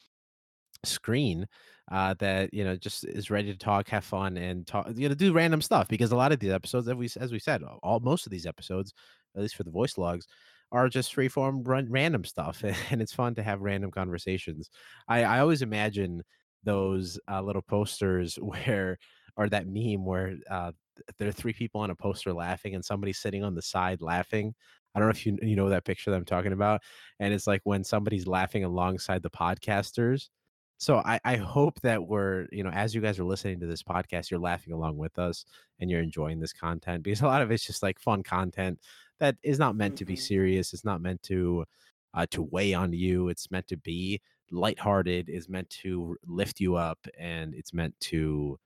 screen 0.84 1.48
uh, 1.92 2.14
that 2.16 2.54
you 2.54 2.64
know 2.64 2.76
just 2.76 3.04
is 3.06 3.30
ready 3.30 3.52
to 3.52 3.58
talk, 3.58 3.88
have 3.90 4.04
fun, 4.04 4.38
and 4.38 4.66
talk. 4.66 4.88
You 4.96 5.10
know, 5.10 5.16
do 5.16 5.34
random 5.34 5.62
stuff 5.62 5.88
because 5.88 6.12
a 6.12 6.16
lot 6.16 6.32
of 6.32 6.40
these 6.40 6.52
episodes, 6.52 6.88
as 6.88 6.96
we 6.96 7.10
as 7.20 7.32
we 7.32 7.40
said, 7.40 7.62
all 7.84 8.00
most 8.00 8.26
of 8.26 8.32
these 8.32 8.46
episodes, 8.46 8.94
at 9.36 9.42
least 9.42 9.56
for 9.56 9.64
the 9.64 9.72
voicelogues, 9.72 10.24
are 10.72 10.90
just 10.90 11.14
free 11.14 11.28
form 11.28 11.64
run, 11.64 11.88
random 11.90 12.24
stuff, 12.24 12.64
and 12.90 13.02
it's 13.02 13.14
fun 13.14 13.36
to 13.36 13.44
have 13.44 13.62
random 13.62 13.92
conversations. 13.92 14.70
I 15.08 15.24
I 15.24 15.40
always 15.40 15.62
imagine 15.62 16.24
those 16.64 17.20
uh, 17.32 17.42
little 17.42 17.62
posters 17.62 18.36
where 18.42 18.98
or 19.38 19.50
that 19.50 19.68
meme 19.68 20.06
where 20.06 20.38
uh, 20.50 20.72
there 21.18 21.28
are 21.28 21.32
three 21.34 21.54
people 21.54 21.82
on 21.82 21.90
a 21.92 21.96
poster 21.96 22.34
laughing 22.34 22.76
and 22.76 22.84
somebody 22.86 23.14
sitting 23.14 23.44
on 23.44 23.56
the 23.56 23.62
side 23.62 24.02
laughing. 24.02 24.54
I 24.94 25.00
don't 25.00 25.08
know 25.08 25.12
if 25.12 25.26
you 25.26 25.38
you 25.42 25.56
know 25.56 25.70
that 25.70 25.86
picture 25.86 26.12
that 26.12 26.18
I'm 26.18 26.26
talking 26.26 26.54
about, 26.54 26.82
and 27.20 27.34
it's 27.34 27.48
like 27.48 27.62
when 27.64 27.84
somebody's 27.84 28.28
laughing 28.28 28.64
alongside 28.64 29.22
the 29.24 29.30
podcasters. 29.30 30.30
So 30.78 30.98
I, 30.98 31.20
I 31.24 31.36
hope 31.38 31.80
that 31.82 32.06
we're, 32.06 32.48
you 32.52 32.64
know, 32.64 32.70
as 32.70 32.94
you 32.94 33.00
guys 33.02 33.18
are 33.18 33.24
listening 33.24 33.62
to 33.62 33.66
this 33.66 33.82
podcast, 33.84 34.30
you're 34.30 34.40
laughing 34.42 34.74
along 34.74 34.98
with 34.98 35.18
us 35.18 35.46
and 35.80 35.90
you're 35.90 36.02
enjoying 36.02 36.40
this 36.40 36.52
content 36.54 37.02
because 37.04 37.22
a 37.24 37.26
lot 37.28 37.42
of 37.42 37.50
it's 37.52 37.66
just 37.66 37.82
like 37.84 38.00
fun 38.00 38.24
content 38.24 38.80
that 39.20 39.38
is 39.44 39.58
not 39.58 39.76
meant 39.78 39.98
to 39.98 40.06
be 40.06 40.16
Mhm. 40.16 40.20
serious. 40.20 40.74
It's 40.74 40.84
not 40.86 41.02
meant 41.02 41.24
to 41.24 41.66
uh, 42.14 42.26
to 42.32 42.44
weigh 42.44 42.74
on 42.74 42.94
you. 42.94 43.30
It's 43.30 43.52
meant 43.52 43.68
to 43.68 43.78
be 43.78 44.22
lighthearted. 44.52 45.30
Is 45.30 45.50
meant 45.50 45.70
to 45.82 46.16
lift 46.26 46.60
you 46.60 46.76
up, 46.76 47.00
and 47.18 47.54
it's 47.54 47.74
meant 47.74 47.98
to 48.02 48.58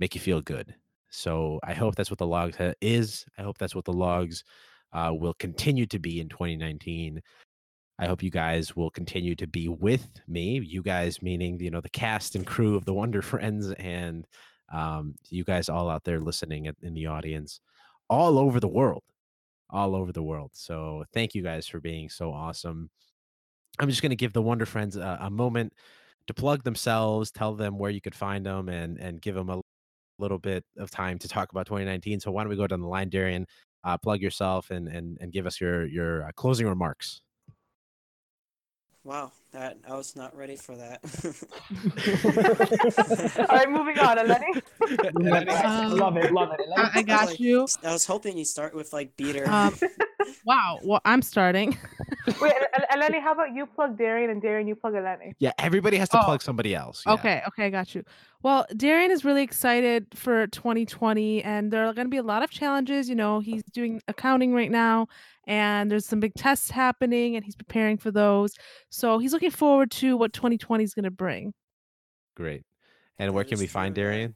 make 0.00 0.14
you 0.14 0.20
feel 0.20 0.40
good. 0.40 0.74
So 1.14 1.60
I 1.62 1.74
hope 1.74 1.94
that's 1.94 2.10
what 2.10 2.18
the 2.18 2.26
Logues 2.26 2.56
ha- 2.56 2.74
is. 2.80 3.24
I 3.38 3.42
hope 3.42 3.58
that's 3.58 3.74
what 3.74 3.84
the 3.84 3.92
Logues 3.92 4.42
uh, 4.92 5.12
will 5.14 5.34
continue 5.34 5.86
to 5.86 5.98
be 5.98 6.20
in 6.20 6.28
2019. 6.28 7.20
I 7.98 8.06
hope 8.06 8.22
you 8.22 8.30
guys 8.30 8.74
will 8.74 8.90
continue 8.90 9.36
to 9.36 9.46
be 9.46 9.68
with 9.68 10.08
me. 10.26 10.58
You 10.58 10.82
guys, 10.82 11.22
meaning 11.22 11.60
you 11.60 11.70
know 11.70 11.80
the 11.80 11.88
cast 11.88 12.34
and 12.34 12.44
crew 12.44 12.74
of 12.74 12.84
the 12.84 12.94
Wonder 12.94 13.22
Friends, 13.22 13.70
and 13.72 14.26
um, 14.72 15.14
you 15.30 15.44
guys 15.44 15.68
all 15.68 15.88
out 15.88 16.02
there 16.02 16.20
listening 16.20 16.68
in 16.82 16.94
the 16.94 17.06
audience, 17.06 17.60
all 18.10 18.38
over 18.38 18.58
the 18.58 18.68
world, 18.68 19.04
all 19.70 19.94
over 19.94 20.12
the 20.12 20.22
world. 20.22 20.50
So 20.54 21.04
thank 21.14 21.34
you 21.34 21.42
guys 21.42 21.68
for 21.68 21.80
being 21.80 22.08
so 22.08 22.32
awesome. 22.32 22.90
I'm 23.78 23.88
just 23.88 24.02
going 24.02 24.10
to 24.10 24.16
give 24.16 24.32
the 24.32 24.42
Wonder 24.42 24.66
Friends 24.66 24.96
a, 24.96 25.18
a 25.20 25.30
moment 25.30 25.72
to 26.26 26.34
plug 26.34 26.64
themselves, 26.64 27.30
tell 27.30 27.54
them 27.54 27.78
where 27.78 27.90
you 27.90 28.00
could 28.00 28.14
find 28.16 28.44
them, 28.44 28.68
and 28.68 28.98
and 28.98 29.20
give 29.22 29.36
them 29.36 29.50
a 29.50 29.60
little 30.18 30.38
bit 30.38 30.64
of 30.78 30.90
time 30.90 31.18
to 31.18 31.28
talk 31.28 31.50
about 31.52 31.66
2019. 31.66 32.20
So 32.20 32.30
why 32.30 32.42
don't 32.42 32.50
we 32.50 32.56
go 32.56 32.66
down 32.66 32.80
the 32.80 32.88
line, 32.88 33.08
Darian? 33.08 33.46
Uh, 33.84 33.98
plug 33.98 34.20
yourself 34.22 34.70
and 34.70 34.88
and 34.88 35.18
and 35.20 35.32
give 35.32 35.46
us 35.46 35.60
your 35.60 35.86
your 35.86 36.24
uh, 36.24 36.32
closing 36.36 36.66
remarks. 36.66 37.20
Wow, 39.04 39.32
that 39.52 39.76
I 39.86 39.94
was 39.96 40.16
not 40.16 40.34
ready 40.34 40.56
for 40.56 40.74
that. 40.76 41.00
All 43.38 43.46
right, 43.56 43.70
moving 43.70 43.98
on, 43.98 44.16
Eleni. 44.16 44.62
Um, 45.64 45.96
love 45.98 46.16
it, 46.16 46.32
love 46.32 46.52
it. 46.58 46.66
I, 46.76 46.80
I 46.80 46.84
I 46.84 46.96
was 46.96 47.04
got 47.04 47.26
like- 47.26 47.40
you. 47.40 47.66
I 47.84 47.92
was 47.92 48.06
hoping 48.06 48.38
you 48.38 48.44
start 48.46 48.74
with 48.74 48.92
like 48.94 49.14
beater. 49.16 49.46
Um, 49.48 49.74
wow. 50.46 50.78
Well, 50.82 51.00
I'm 51.04 51.20
starting. 51.22 51.76
Wait, 52.40 52.52
El- 52.72 52.98
Eleni, 52.98 53.20
how 53.20 53.32
about 53.32 53.52
you 53.54 53.66
plug 53.66 53.98
Darian 53.98 54.30
and 54.30 54.40
Darian 54.40 54.66
you 54.66 54.74
plug 54.74 54.94
Eleni? 54.94 55.34
Yeah, 55.38 55.52
everybody 55.58 55.98
has 55.98 56.08
to 56.10 56.20
Oh. 56.20 56.24
plug 56.24 56.40
somebody 56.42 56.74
else. 56.74 57.02
yeah. 57.06 57.12
Okay, 57.12 57.42
okay, 57.48 57.66
I 57.66 57.70
got 57.70 57.94
you. 57.94 58.02
Well, 58.42 58.64
Darian 58.76 59.10
is 59.10 59.24
really 59.24 59.42
excited 59.42 60.06
for 60.14 60.46
2020, 60.46 61.42
and 61.42 61.70
there 61.70 61.86
are 61.86 61.92
going 61.92 62.06
to 62.06 62.10
be 62.10 62.16
a 62.18 62.22
lot 62.22 62.42
of 62.42 62.48
challenges. 62.50 63.08
You 63.08 63.14
know, 63.16 63.40
he's 63.40 63.62
doing 63.64 64.00
accounting 64.08 64.54
right 64.54 64.70
now, 64.70 65.08
and 65.46 65.90
there's 65.90 66.06
some 66.06 66.20
big 66.20 66.34
tests 66.34 66.70
happening, 66.70 67.36
and 67.36 67.44
he's 67.44 67.56
preparing 67.56 67.98
for 67.98 68.10
those. 68.10 68.54
So 68.90 69.18
he's 69.18 69.32
looking 69.32 69.50
forward 69.50 69.90
to 69.92 70.16
what 70.16 70.32
2020 70.32 70.84
is 70.84 70.94
going 70.94 71.04
to 71.04 71.10
bring. 71.10 71.52
Great. 72.36 72.62
And 73.18 73.32
where 73.34 73.44
can 73.44 73.58
we 73.58 73.66
find. 73.66 73.94
Darian? 73.94 74.34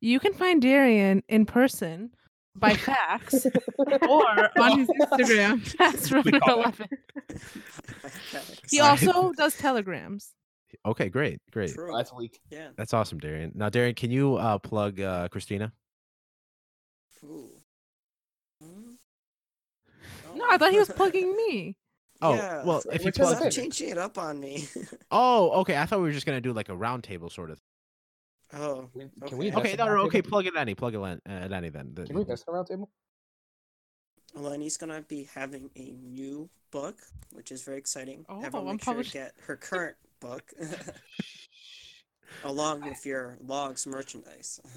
You 0.00 0.20
can 0.20 0.32
find 0.32 0.62
Darian 0.62 1.22
in 1.28 1.46
person 1.46 2.10
by 2.54 2.74
fax 2.74 3.46
or 3.78 4.60
on 4.60 4.78
his 4.78 4.88
Instagram, 5.00 5.60
FastRunner11. 5.76 6.88
He 8.70 8.80
also 8.80 9.32
does 9.32 9.56
telegrams. 9.56 10.34
Okay, 10.84 11.08
great, 11.08 11.40
great. 11.50 11.72
True. 11.72 11.92
That's 11.96 12.12
weak. 12.12 12.40
Yeah. 12.50 12.68
That's 12.76 12.92
awesome, 12.92 13.18
Darian. 13.18 13.52
Now, 13.54 13.68
Darian, 13.70 13.94
can 13.94 14.10
you 14.10 14.36
uh, 14.36 14.58
plug 14.58 15.00
uh, 15.00 15.28
Christina? 15.28 15.72
Ooh. 17.24 17.57
No, 20.38 20.44
I 20.48 20.56
thought 20.58 20.70
he 20.72 20.78
was 20.78 20.88
plugging 20.88 21.34
me. 21.36 21.76
Oh, 22.20 22.34
Yeah, 22.34 22.64
well, 22.64 22.82
if 22.90 23.00
you 23.02 23.06
which 23.06 23.18
is 23.18 23.26
plug, 23.26 23.32
it? 23.34 23.52
Stop 23.52 23.62
changing 23.62 23.88
it 23.90 23.98
up 23.98 24.18
on 24.18 24.40
me. 24.40 24.68
oh, 25.10 25.50
okay. 25.60 25.76
I 25.76 25.86
thought 25.86 25.98
we 26.00 26.06
were 26.06 26.12
just 26.12 26.26
gonna 26.26 26.40
do 26.40 26.52
like 26.52 26.68
a 26.68 26.72
roundtable 26.72 27.30
sort 27.30 27.50
of. 27.50 27.58
thing. 28.50 28.60
oh, 28.60 28.88
We- 28.94 29.04
Okay. 29.04 29.28
Can 29.28 29.38
we? 29.38 29.48
Okay, 29.52 29.56
invest 29.72 29.78
no, 29.78 29.86
no, 29.86 30.02
okay. 30.06 30.22
Plug 30.22 30.46
it 30.46 30.56
any, 30.56 30.74
plug 30.74 30.94
it 30.94 30.98
Len- 30.98 31.20
uh, 31.28 31.32
at 31.32 31.52
any 31.52 31.68
then. 31.68 31.90
The- 31.94 32.06
Can 32.06 32.16
we 32.16 32.22
invest 32.22 32.44
in 32.48 32.52
a 32.52 32.56
round 32.56 32.66
table? 32.68 32.90
Eleni's 34.36 34.76
gonna 34.76 35.02
be 35.02 35.28
having 35.34 35.70
a 35.76 35.90
new 35.92 36.48
book, 36.70 36.96
which 37.32 37.50
is 37.52 37.62
very 37.62 37.78
exciting. 37.78 38.24
Oh, 38.28 38.42
Everyone 38.42 38.68
I'm 38.68 38.74
make 38.74 38.84
sure 38.84 39.02
to 39.02 39.10
get 39.10 39.32
her 39.46 39.56
current 39.56 39.96
book 40.20 40.52
along 42.44 42.82
with 42.84 43.06
your 43.06 43.38
Logues 43.46 43.86
merchandise. 43.86 44.60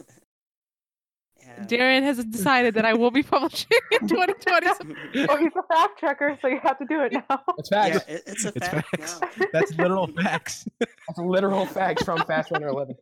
And- 1.57 1.67
Darian 1.67 2.03
has 2.03 2.23
decided 2.25 2.73
that 2.75 2.85
I 2.85 2.93
will 2.93 3.11
be 3.11 3.23
publishing 3.35 3.67
in 4.01 4.07
2020. 4.07 4.95
Oh, 5.29 5.37
he's 5.37 5.51
a 5.57 5.63
fact 5.63 5.99
checker, 5.99 6.37
so 6.41 6.47
you 6.47 6.59
have 6.63 6.77
to 6.79 6.85
do 6.85 7.01
it 7.01 7.11
now. 7.13 7.41
That's 7.57 7.69
yeah, 7.71 7.83
facts. 7.99 8.05
it, 8.07 8.23
it's 8.27 8.45
a 8.45 8.47
It's 8.55 8.67
fact 8.67 8.87
facts. 8.97 9.19
now. 9.39 9.45
That's 9.53 9.71
literal 9.77 10.07
facts. 10.07 10.65
That's 10.79 11.17
literal 11.17 11.65
facts 11.65 12.03
from 12.03 12.19
Fast 12.25 12.51
Runner 12.51 12.67
11. 12.69 12.95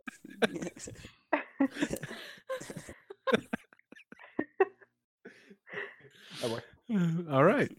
Oh. 6.44 6.60
All 7.32 7.44
right. 7.44 7.72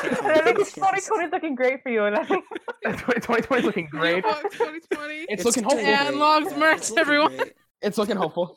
I, 0.03 0.09
I'm 0.09 0.27
not. 0.27 0.45
Think 0.45 0.59
2020 0.59 1.25
is 1.25 1.33
looking 1.33 1.55
great 1.55 1.83
for 1.83 1.91
you, 1.91 2.01
Eleni. 2.01 2.43
2020 2.85 3.59
is 3.59 3.65
looking 3.65 3.87
great. 3.87 4.25
New 4.25 4.33
2020. 4.51 5.15
It's 5.29 5.45
looking 5.45 5.65
hopeful. 5.65 5.81
And 5.81 6.09
great. 6.09 6.21
Logues 6.21 6.51
Yeah, 6.53 6.59
merch, 6.59 6.91
everyone. 6.97 7.39
It's 7.83 7.99
looking 7.99 8.17
hopeful. 8.17 8.57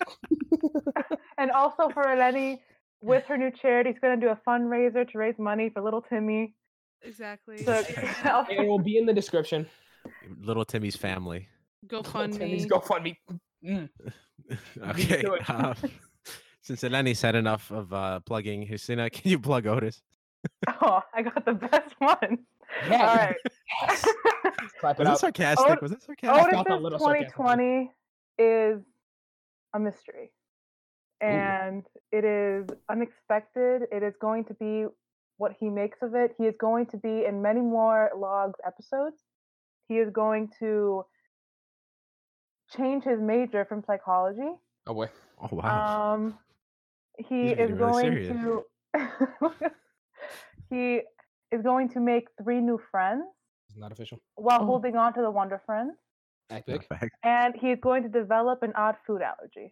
And 1.37 1.51
also 1.51 1.89
for 1.89 2.03
Eleni, 2.03 2.59
with 3.01 3.25
her 3.25 3.37
new 3.37 3.51
charity, 3.51 3.91
she's 3.91 3.99
going 3.99 4.19
to 4.19 4.25
do 4.25 4.31
a 4.31 4.39
fundraiser 4.47 5.09
to 5.11 5.17
raise 5.17 5.35
money 5.39 5.69
for 5.69 5.81
little 5.81 6.01
Timmy. 6.01 6.53
Exactly. 7.01 7.57
So 7.63 7.73
And 8.23 8.45
It 8.49 8.67
will 8.67 8.79
be 8.79 8.97
in 8.97 9.05
the 9.05 9.13
description. 9.13 9.65
Little 10.39 10.65
Timmy's 10.65 10.95
family. 10.95 11.47
Timmy's 11.89 12.67
GoFundMe. 12.67 12.67
GoFundMe. 12.69 13.15
Mm. 13.65 13.89
Okay. 14.89 15.21
do 15.21 15.33
it. 15.33 15.49
um, 15.49 15.75
since 16.61 16.81
Eleni 16.81 17.15
said 17.15 17.35
enough 17.35 17.71
of 17.71 17.91
uh, 17.93 18.19
plugging, 18.19 18.67
Christina, 18.67 19.09
can 19.09 19.31
you 19.31 19.39
plug 19.39 19.65
Otis? 19.65 20.01
Oh, 20.81 21.01
I 21.13 21.21
got 21.21 21.45
the 21.45 21.53
best 21.53 21.93
one. 21.99 22.39
Yeah. 22.89 23.07
All 23.07 23.15
right. 23.15 23.35
Clap 24.79 24.97
Was 24.99 25.07
it 25.07 25.11
up. 25.11 25.17
sarcastic? 25.19 25.69
Ot- 25.69 25.81
Was 25.81 25.91
it 25.91 26.01
sarcastic? 26.03 26.51
felt 26.51 26.67
a 26.67 26.71
Otis's 26.71 26.83
little 26.83 26.99
sarcasm 26.99 27.47
there. 27.47 27.89
2020 27.89 27.91
is 28.77 28.81
a 29.73 29.79
mystery. 29.79 30.31
And 31.19 31.83
it 32.11 32.23
is 32.25 32.67
unexpected. 32.89 33.83
It 33.91 34.01
is 34.03 34.15
going 34.19 34.45
to 34.45 34.53
be 34.55 34.85
what 35.37 35.53
he 35.59 35.69
makes 35.69 36.01
of 36.01 36.15
it. 36.15 36.33
He 36.37 36.45
is 36.45 36.55
going 36.59 36.87
to 36.87 36.97
be 36.97 37.25
in 37.25 37.41
many 37.41 37.59
more 37.61 38.09
Logues 38.15 38.59
episodes. 38.65 39.17
He 39.87 39.97
is 39.97 40.09
going 40.11 40.49
to 40.59 41.05
change 42.75 43.03
his 43.03 43.19
major 43.19 43.65
from 43.65 43.83
psychology. 43.83 44.49
Oh 44.87 44.93
boy. 44.93 45.09
Oh 45.41 45.49
wow. 45.51 46.13
Um, 46.13 46.37
he 47.17 47.49
He's 47.49 47.51
is 47.51 47.57
getting 47.57 47.75
really 47.75 47.91
going 47.91 48.03
serious. 48.13 48.27
to. 48.41 49.71
he 50.71 51.01
is 51.51 51.61
going 51.61 51.89
to 51.89 51.99
make 51.99 52.27
three 52.41 52.59
new 52.61 52.79
friends 52.89 53.23
It's 53.69 53.77
not 53.77 53.91
official. 53.91 54.17
while 54.35 54.61
Oh. 54.63 54.65
holding 54.65 54.95
on 54.95 55.13
to 55.13 55.21
the 55.21 55.29
Wonder 55.29 55.61
Friends, 55.65 55.93
Epic. 56.49 56.87
Not 56.89 57.03
and 57.23 57.55
he 57.55 57.71
is 57.71 57.79
going 57.81 58.01
to 58.03 58.09
develop 58.09 58.63
an 58.63 58.73
odd 58.75 58.95
food 59.05 59.21
allergy. 59.21 59.71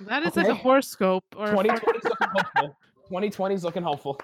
That 0.00 0.22
is 0.24 0.36
like 0.36 0.48
a 0.48 0.54
horoscope 0.54 1.24
or 1.36 1.46
2020 1.48 1.98
is 1.98 2.04
looking 2.04 2.28
hopeful. 2.34 2.76
2020 3.08 3.54
is 3.54 3.64
looking 3.64 3.82
hopeful. 3.82 4.20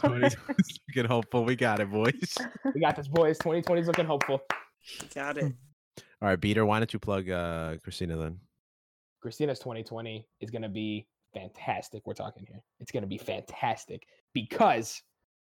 20's 0.00 0.36
looking 0.88 1.08
hopeful. 1.08 1.44
We 1.44 1.54
got 1.56 1.80
it, 1.80 1.90
boys. 1.90 2.34
We 2.74 2.80
got 2.80 2.96
this, 2.96 3.06
boys. 3.08 3.38
2020 3.38 3.80
is 3.82 3.86
looking 3.86 4.06
hopeful. 4.06 4.40
Got 5.14 5.38
it. 5.38 5.52
All 6.20 6.28
right, 6.28 6.40
Beater, 6.40 6.66
why 6.66 6.78
don't 6.80 6.92
you 6.92 6.98
plug 6.98 7.30
uh, 7.30 7.76
Christina 7.82 8.16
then? 8.16 8.40
Christina's 9.22 9.58
2020 9.60 10.26
is 10.40 10.50
going 10.50 10.62
to 10.62 10.68
be 10.68 11.06
fantastic. 11.34 12.02
We're 12.06 12.14
talking 12.14 12.46
here. 12.48 12.62
It's 12.80 12.92
going 12.92 13.02
to 13.02 13.08
be 13.08 13.18
fantastic 13.18 14.06
because 14.32 15.02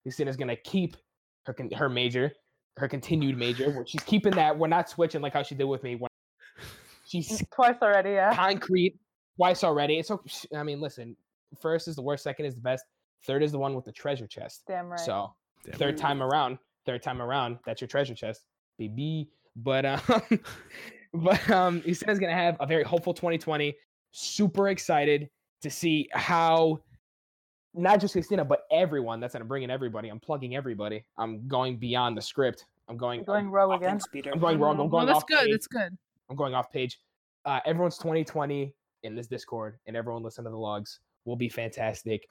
Christina's 0.03 0.38
going 0.38 0.47
to 0.47 0.55
keep 0.55 0.97
her 1.45 1.53
con- 1.53 1.72
her 1.72 1.89
major, 1.89 2.31
her 2.77 2.88
continued 2.88 3.38
major. 3.38 3.72
Where 3.72 3.85
she's 3.85 4.03
keeping 4.03 4.34
that. 4.34 4.57
We're 4.57 4.68
not 4.68 4.89
switching 4.89 5.22
like 5.22 5.34
how 5.34 5.43
she 5.43 5.55
did 5.55 5.65
with 5.65 5.84
me. 5.84 5.95
When 5.95 6.10
she's 7.05 7.43
Twice 7.53 7.76
already, 7.81 8.11
yeah. 8.11 8.34
concrete 8.35 8.97
twice 9.38 9.64
already. 9.64 9.99
It's 9.99 10.11
okay. 10.11 10.30
I 10.55 10.64
mean, 10.64 10.81
listen. 10.81 11.15
First 11.61 11.88
is 11.88 11.95
the 11.95 12.01
worst. 12.01 12.23
Second 12.23 12.45
is 12.45 12.55
the 12.55 12.61
best. 12.61 12.85
Third 13.26 13.43
is 13.43 13.51
the 13.51 13.60
one 13.60 13.76
with 13.76 13.85
the 13.85 13.91
treasure 13.91 14.27
chest. 14.27 14.64
Damn 14.68 14.89
right. 14.89 14.99
So 14.99 15.34
Damn 15.65 15.76
third 15.76 15.95
right. 15.95 15.97
time 15.97 16.23
around, 16.23 16.57
third 16.85 17.03
time 17.03 17.22
around, 17.22 17.60
that's 17.65 17.80
your 17.80 17.88
treasure 17.88 18.15
chest, 18.15 18.43
baby. 18.77 19.30
But 19.55 19.85
um, 19.85 20.01
but 21.14 21.49
um, 21.49 21.81
Christina's 21.81 22.19
gonna 22.19 22.34
have 22.34 22.57
a 22.60 22.65
very 22.65 22.84
hopeful 22.84 23.14
2020. 23.14 23.76
Super 24.11 24.69
excited 24.69 25.30
to 25.64 25.69
see 25.69 26.07
how 26.14 26.80
not 27.73 27.99
just 27.99 28.14
Christina, 28.14 28.45
but 28.45 28.64
everyone. 28.72 29.19
That's 29.19 29.34
gonna 29.34 29.45
bring 29.45 29.64
in 29.64 29.72
everybody. 29.72 30.10
I'm 30.10 30.19
plugging 30.19 30.56
everybody. 30.56 31.03
I'm 31.18 31.48
going 31.48 31.77
beyond 31.77 32.15
the 32.15 32.22
script. 32.22 32.65
I'm 32.88 32.98
going. 32.98 33.19
You're 33.19 33.26
going 33.26 33.49
rogue 33.49 33.81
again. 33.81 33.99
Peter. 34.11 34.31
I'm 34.31 34.40
going 34.40 34.60
wrong. 34.60 34.73
I'm 34.73 34.80
Well, 34.80 34.90
going 34.90 35.07
that's 35.07 35.18
off 35.18 35.26
That's 35.27 35.41
good. 35.41 35.45
page. 35.48 35.52
That's 35.53 35.68
good. 35.68 35.98
I'm 36.30 36.35
going 36.35 36.53
off 36.53 36.72
page. 36.72 36.99
Uh, 37.45 37.60
everyone's 37.65 37.98
2020 37.98 38.73
in 39.03 39.15
this 39.15 39.27
Discord, 39.27 39.77
and 39.88 39.98
everyone 39.98 40.23
listen 40.23 40.44
to 40.44 40.49
the 40.49 40.56
Logues 40.56 40.99
will 41.26 41.35
be 41.35 41.49
fantastic 41.49 42.26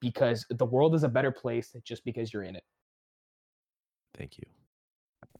because 0.00 0.46
the 0.50 0.64
world 0.64 0.94
is 0.94 1.02
a 1.02 1.08
better 1.08 1.30
place 1.30 1.74
just 1.84 2.04
because 2.04 2.32
you're 2.32 2.44
in 2.44 2.56
it. 2.56 2.64
Thank 4.16 4.38
you. 4.38 4.44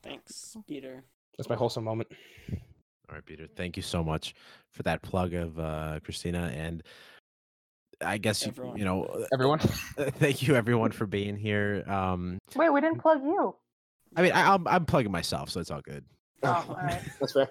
Thanks, 0.02 0.56
Peter. 0.66 1.04
That's 1.38 1.48
my 1.48 1.56
wholesome 1.56 1.84
moment. 1.84 2.08
All 3.10 3.16
right, 3.16 3.26
Peter. 3.26 3.48
Thank 3.56 3.76
you 3.76 3.82
so 3.82 4.04
much 4.04 4.34
for 4.70 4.84
that 4.84 5.02
plug 5.02 5.34
of 5.34 5.58
uh, 5.58 5.98
Christina. 6.04 6.52
And 6.54 6.82
I 8.00 8.18
guess, 8.18 8.42
you, 8.44 8.48
Everyone. 8.50 8.76
you 8.78 8.84
know, 8.84 9.04
uh, 9.04 9.26
Everyone, 9.34 9.60
uh, 9.98 10.10
thank 10.18 10.42
you 10.46 10.54
everyone 10.54 10.92
for 10.92 11.06
being 11.06 11.36
here. 11.36 11.82
Um, 11.88 12.38
Wait, 12.54 12.70
we 12.70 12.80
didn't 12.80 13.00
plug 13.00 13.20
you. 13.22 13.56
I 14.16 14.22
mean, 14.22 14.32
I, 14.32 14.54
I'm, 14.54 14.66
I'm 14.68 14.84
plugging 14.86 15.10
myself, 15.12 15.50
so 15.50 15.60
it's 15.60 15.70
all 15.72 15.80
good. 15.82 16.04
Oh, 16.44 16.64
all 16.68 16.74
right. 16.82 17.00
that's 17.18 17.32
fair. 17.32 17.48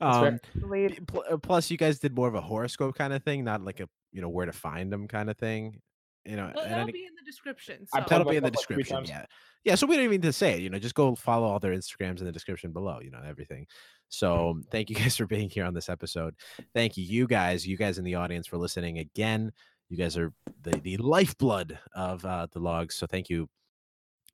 That's 0.00 0.16
fair. 0.18 0.28
Um, 0.28 0.70
Lead. 0.70 0.96
p- 0.96 1.00
pl- 1.06 1.24
uh, 1.30 1.36
plus, 1.38 1.70
you 1.70 1.78
guys 1.78 1.98
did 1.98 2.14
more 2.14 2.28
of 2.28 2.34
a 2.34 2.40
horoscope 2.40 2.94
kind 2.96 3.12
of 3.14 3.22
thing, 3.24 3.44
not 3.44 3.62
like 3.64 3.80
a, 3.80 3.88
you 4.12 4.20
know, 4.20 4.28
where 4.28 4.46
to 4.46 4.52
find 4.52 4.92
them 4.92 5.08
kind 5.08 5.30
of 5.30 5.38
thing. 5.38 5.80
You 6.26 6.36
know, 6.36 6.52
Well, 6.54 6.64
and 6.64 6.70
that'll 6.72 6.82
any- 6.84 6.92
be 6.92 7.04
in 7.06 7.14
the 7.16 7.24
description. 7.24 7.86
So. 7.86 8.04
that'll 8.06 8.28
be 8.28 8.36
in 8.36 8.42
the 8.42 8.50
myself 8.50 8.66
like 8.70 8.78
description. 8.78 9.04
Yeah. 9.06 9.24
Yeah. 9.64 9.74
So 9.74 9.86
we 9.86 9.96
don't 9.96 10.04
even 10.04 10.12
need 10.20 10.22
to 10.22 10.32
say 10.32 10.52
it. 10.54 10.60
You 10.60 10.68
know, 10.70 10.78
just 10.78 10.94
go 10.94 11.14
follow 11.14 11.46
all 11.48 11.58
their 11.58 11.72
Instagrams 11.74 12.18
in 12.20 12.26
the 12.26 12.32
description 12.32 12.72
below, 12.72 13.00
you 13.02 13.10
know, 13.10 13.20
everything. 13.26 13.66
So 14.08 14.60
thank 14.70 14.90
you 14.90 14.96
guys 14.96 15.16
for 15.16 15.26
being 15.26 15.48
here 15.48 15.64
on 15.64 15.74
this 15.74 15.88
episode. 15.88 16.34
Thank 16.74 16.96
you, 16.96 17.04
you 17.04 17.26
guys, 17.26 17.66
you 17.66 17.76
guys 17.76 17.98
in 17.98 18.04
the 18.04 18.14
audience 18.14 18.46
for 18.46 18.56
listening 18.56 18.98
again. 18.98 19.52
You 19.88 19.96
guys 19.96 20.16
are 20.16 20.32
the, 20.62 20.78
the 20.78 20.96
lifeblood 20.98 21.78
of 21.94 22.24
uh, 22.24 22.46
the 22.52 22.60
Logues. 22.60 22.92
So 22.92 23.06
thank 23.06 23.30
you 23.30 23.48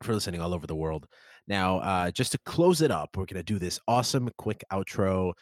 for 0.03 0.15
listening 0.15 0.41
all 0.41 0.55
over 0.55 0.67
the 0.67 0.75
world. 0.75 1.07
Now, 1.47 1.79
uh, 1.79 2.11
just 2.11 2.33
to 2.33 2.39
close 2.45 2.81
it 2.81 2.91
up, 2.91 3.17
we're 3.17 3.27
gonna 3.27 3.43
do 3.43 3.59
this 3.59 3.79
awesome 3.87 4.31
quick 4.39 4.65
outro. 4.73 5.33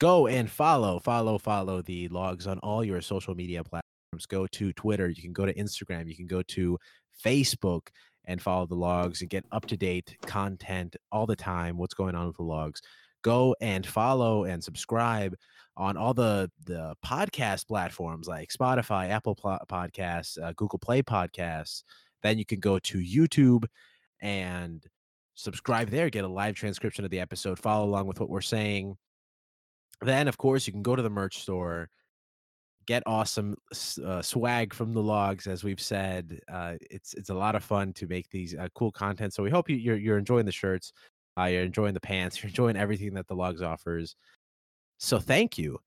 Go 0.00 0.26
and 0.26 0.50
follow, 0.50 1.00
follow, 1.00 1.38
follow 1.38 1.82
the 1.82 2.08
Logues 2.08 2.46
on 2.46 2.58
all 2.60 2.84
your 2.84 3.00
social 3.00 3.34
media 3.34 3.62
platforms. 3.62 4.26
Go 4.28 4.46
to 4.46 4.72
Twitter. 4.72 5.08
You 5.08 5.22
can 5.22 5.32
go 5.32 5.46
to 5.46 5.54
Instagram. 5.54 6.08
You 6.08 6.16
can 6.16 6.26
go 6.26 6.42
to 6.42 6.78
Facebook 7.24 7.88
and 8.26 8.40
follow 8.40 8.66
the 8.66 8.76
Logues 8.76 9.20
and 9.20 9.30
get 9.30 9.44
up 9.52 9.66
to 9.66 9.76
date 9.76 10.16
content 10.26 10.96
all 11.10 11.26
the 11.26 11.36
time. 11.36 11.76
What's 11.76 11.94
going 11.94 12.14
on 12.14 12.26
with 12.28 12.36
the 12.36 12.42
Logues? 12.42 12.80
Go 13.22 13.54
and 13.60 13.86
follow 13.86 14.44
and 14.44 14.62
subscribe 14.62 15.34
on 15.76 15.96
all 15.96 16.14
the 16.14 16.50
the 16.64 16.94
podcast 17.04 17.66
platforms 17.66 18.26
like 18.26 18.50
Spotify, 18.50 19.10
Apple 19.10 19.34
Pl- 19.34 19.60
Podcasts, 19.68 20.40
uh, 20.42 20.52
Google 20.56 20.78
Play 20.78 21.02
Podcasts. 21.02 21.82
Then 22.22 22.38
you 22.38 22.44
can 22.44 22.60
go 22.60 22.78
to 22.80 22.98
YouTube 22.98 23.64
and 24.20 24.84
subscribe 25.34 25.88
there, 25.88 26.10
get 26.10 26.24
a 26.24 26.28
live 26.28 26.56
transcription 26.56 27.04
of 27.04 27.10
the 27.10 27.20
episode, 27.20 27.58
follow 27.58 27.86
along 27.86 28.06
with 28.08 28.18
what 28.18 28.28
we're 28.28 28.40
saying. 28.40 28.96
Then, 30.02 30.28
of 30.28 30.36
course, 30.36 30.66
you 30.66 30.72
can 30.72 30.82
go 30.82 30.96
to 30.96 31.02
the 31.02 31.10
merch 31.10 31.40
store, 31.40 31.90
get 32.86 33.02
awesome 33.06 33.54
uh, 34.04 34.22
swag 34.22 34.74
from 34.74 34.94
the 34.94 35.02
Logues, 35.02 35.46
as 35.46 35.62
we've 35.62 35.80
said. 35.80 36.40
Uh, 36.50 36.74
it's 36.90 37.14
it's 37.14 37.30
a 37.30 37.34
lot 37.34 37.54
of 37.54 37.62
fun 37.62 37.92
to 37.94 38.06
make 38.08 38.28
these 38.30 38.54
uh, 38.56 38.68
cool 38.74 38.90
content. 38.90 39.32
So 39.32 39.42
we 39.42 39.50
hope 39.50 39.68
you, 39.70 39.76
you're 39.76 39.96
you're 39.96 40.18
enjoying 40.18 40.46
the 40.46 40.52
shirts, 40.52 40.92
uh, 41.38 41.44
you're 41.44 41.62
enjoying 41.62 41.94
the 41.94 42.00
pants, 42.00 42.42
you're 42.42 42.48
enjoying 42.50 42.76
everything 42.76 43.14
that 43.14 43.26
the 43.26 43.36
Logues 43.36 43.62
offers. 43.62 44.16
So 44.98 45.18
thank 45.18 45.58
you, 45.58 45.78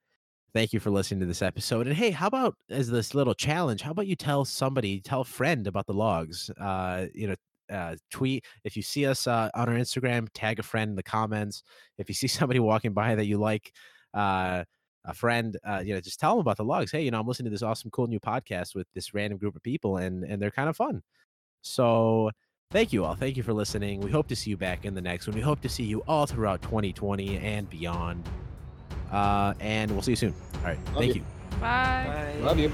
thank 0.54 0.74
you 0.74 0.80
for 0.80 0.90
listening 0.90 1.20
to 1.22 1.26
this 1.26 1.42
episode. 1.42 1.88
And 1.88 1.96
hey, 1.96 2.12
how 2.12 2.28
about 2.28 2.56
as 2.70 2.90
this 2.90 3.14
little 3.14 3.34
challenge? 3.34 3.82
How 3.82 3.92
about 3.92 4.08
you 4.08 4.16
tell 4.16 4.46
somebody, 4.46 5.02
tell 5.02 5.22
a 5.22 5.26
friend 5.26 5.68
about 5.68 5.88
the 5.88 5.94
Logues? 5.94 6.50
Uh, 6.60 7.08
you 7.14 7.28
know, 7.28 7.36
uh, 7.72 7.96
tweet 8.12 8.46
if 8.64 8.76
you 8.76 8.84
see 8.84 9.06
us 9.06 9.28
uh, 9.28 9.50
on 9.56 9.70
our 9.70 9.76
Instagram, 9.76 10.28
tag 10.34 10.60
a 10.60 10.64
friend 10.64 10.90
in 10.90 10.96
the 10.96 11.04
comments. 11.04 11.64
If 11.98 12.10
you 12.10 12.16
see 12.16 12.28
somebody 12.28 12.60
walking 12.60 12.94
by 12.94 13.16
that 13.16 13.26
you 13.26 13.38
like, 13.38 13.72
uh, 14.14 14.64
a 15.06 15.14
friend, 15.14 15.58
uh, 15.68 15.82
you 15.84 15.94
know, 15.94 16.02
just 16.02 16.20
tell 16.20 16.32
them 16.32 16.42
about 16.42 16.58
the 16.58 16.66
Logues. 16.66 16.92
Hey, 16.92 17.04
you 17.04 17.12
know, 17.12 17.20
I'm 17.20 17.28
listening 17.28 17.46
to 17.46 17.50
this 17.52 17.64
awesome, 17.64 17.90
cool 17.92 18.08
new 18.08 18.20
podcast 18.20 18.76
with 18.76 18.88
this 18.94 19.14
random 19.14 19.40
group 19.40 19.56
of 19.56 19.64
people, 19.64 19.98
and 19.98 20.24
and 20.24 20.42
they're 20.42 20.52
kind 20.52 20.70
of 20.70 20.78
fun. 20.78 21.02
So 21.62 22.32
thank 22.72 22.92
you 22.92 23.06
all. 23.06 23.16
Thank 23.16 23.38
you 23.38 23.44
for 23.44 23.54
listening. 23.54 24.02
We 24.02 24.10
hope 24.12 24.28
to 24.30 24.36
see 24.36 24.50
you 24.50 24.58
back 24.58 24.86
in 24.86 24.94
the 24.94 25.02
next 25.02 25.28
one. 25.28 25.36
We 25.36 25.42
hope 25.42 25.62
to 25.62 25.70
see 25.70 25.84
you 25.84 26.04
all 26.08 26.26
throughout 26.26 26.62
2020 26.64 27.38
and 27.38 27.70
beyond. 27.70 28.28
Uh, 29.12 29.54
and 29.60 29.92
we'll 29.92 30.02
see 30.02 30.14
you 30.14 30.16
soon. 30.16 30.34
All 30.56 30.62
right. 30.64 30.78
Love 30.88 30.96
thank 30.96 31.16
you. 31.16 31.22
you. 31.22 31.58
Bye. 31.60 32.34
Bye. 32.40 32.40
Love 32.42 32.60
you. 32.60 32.72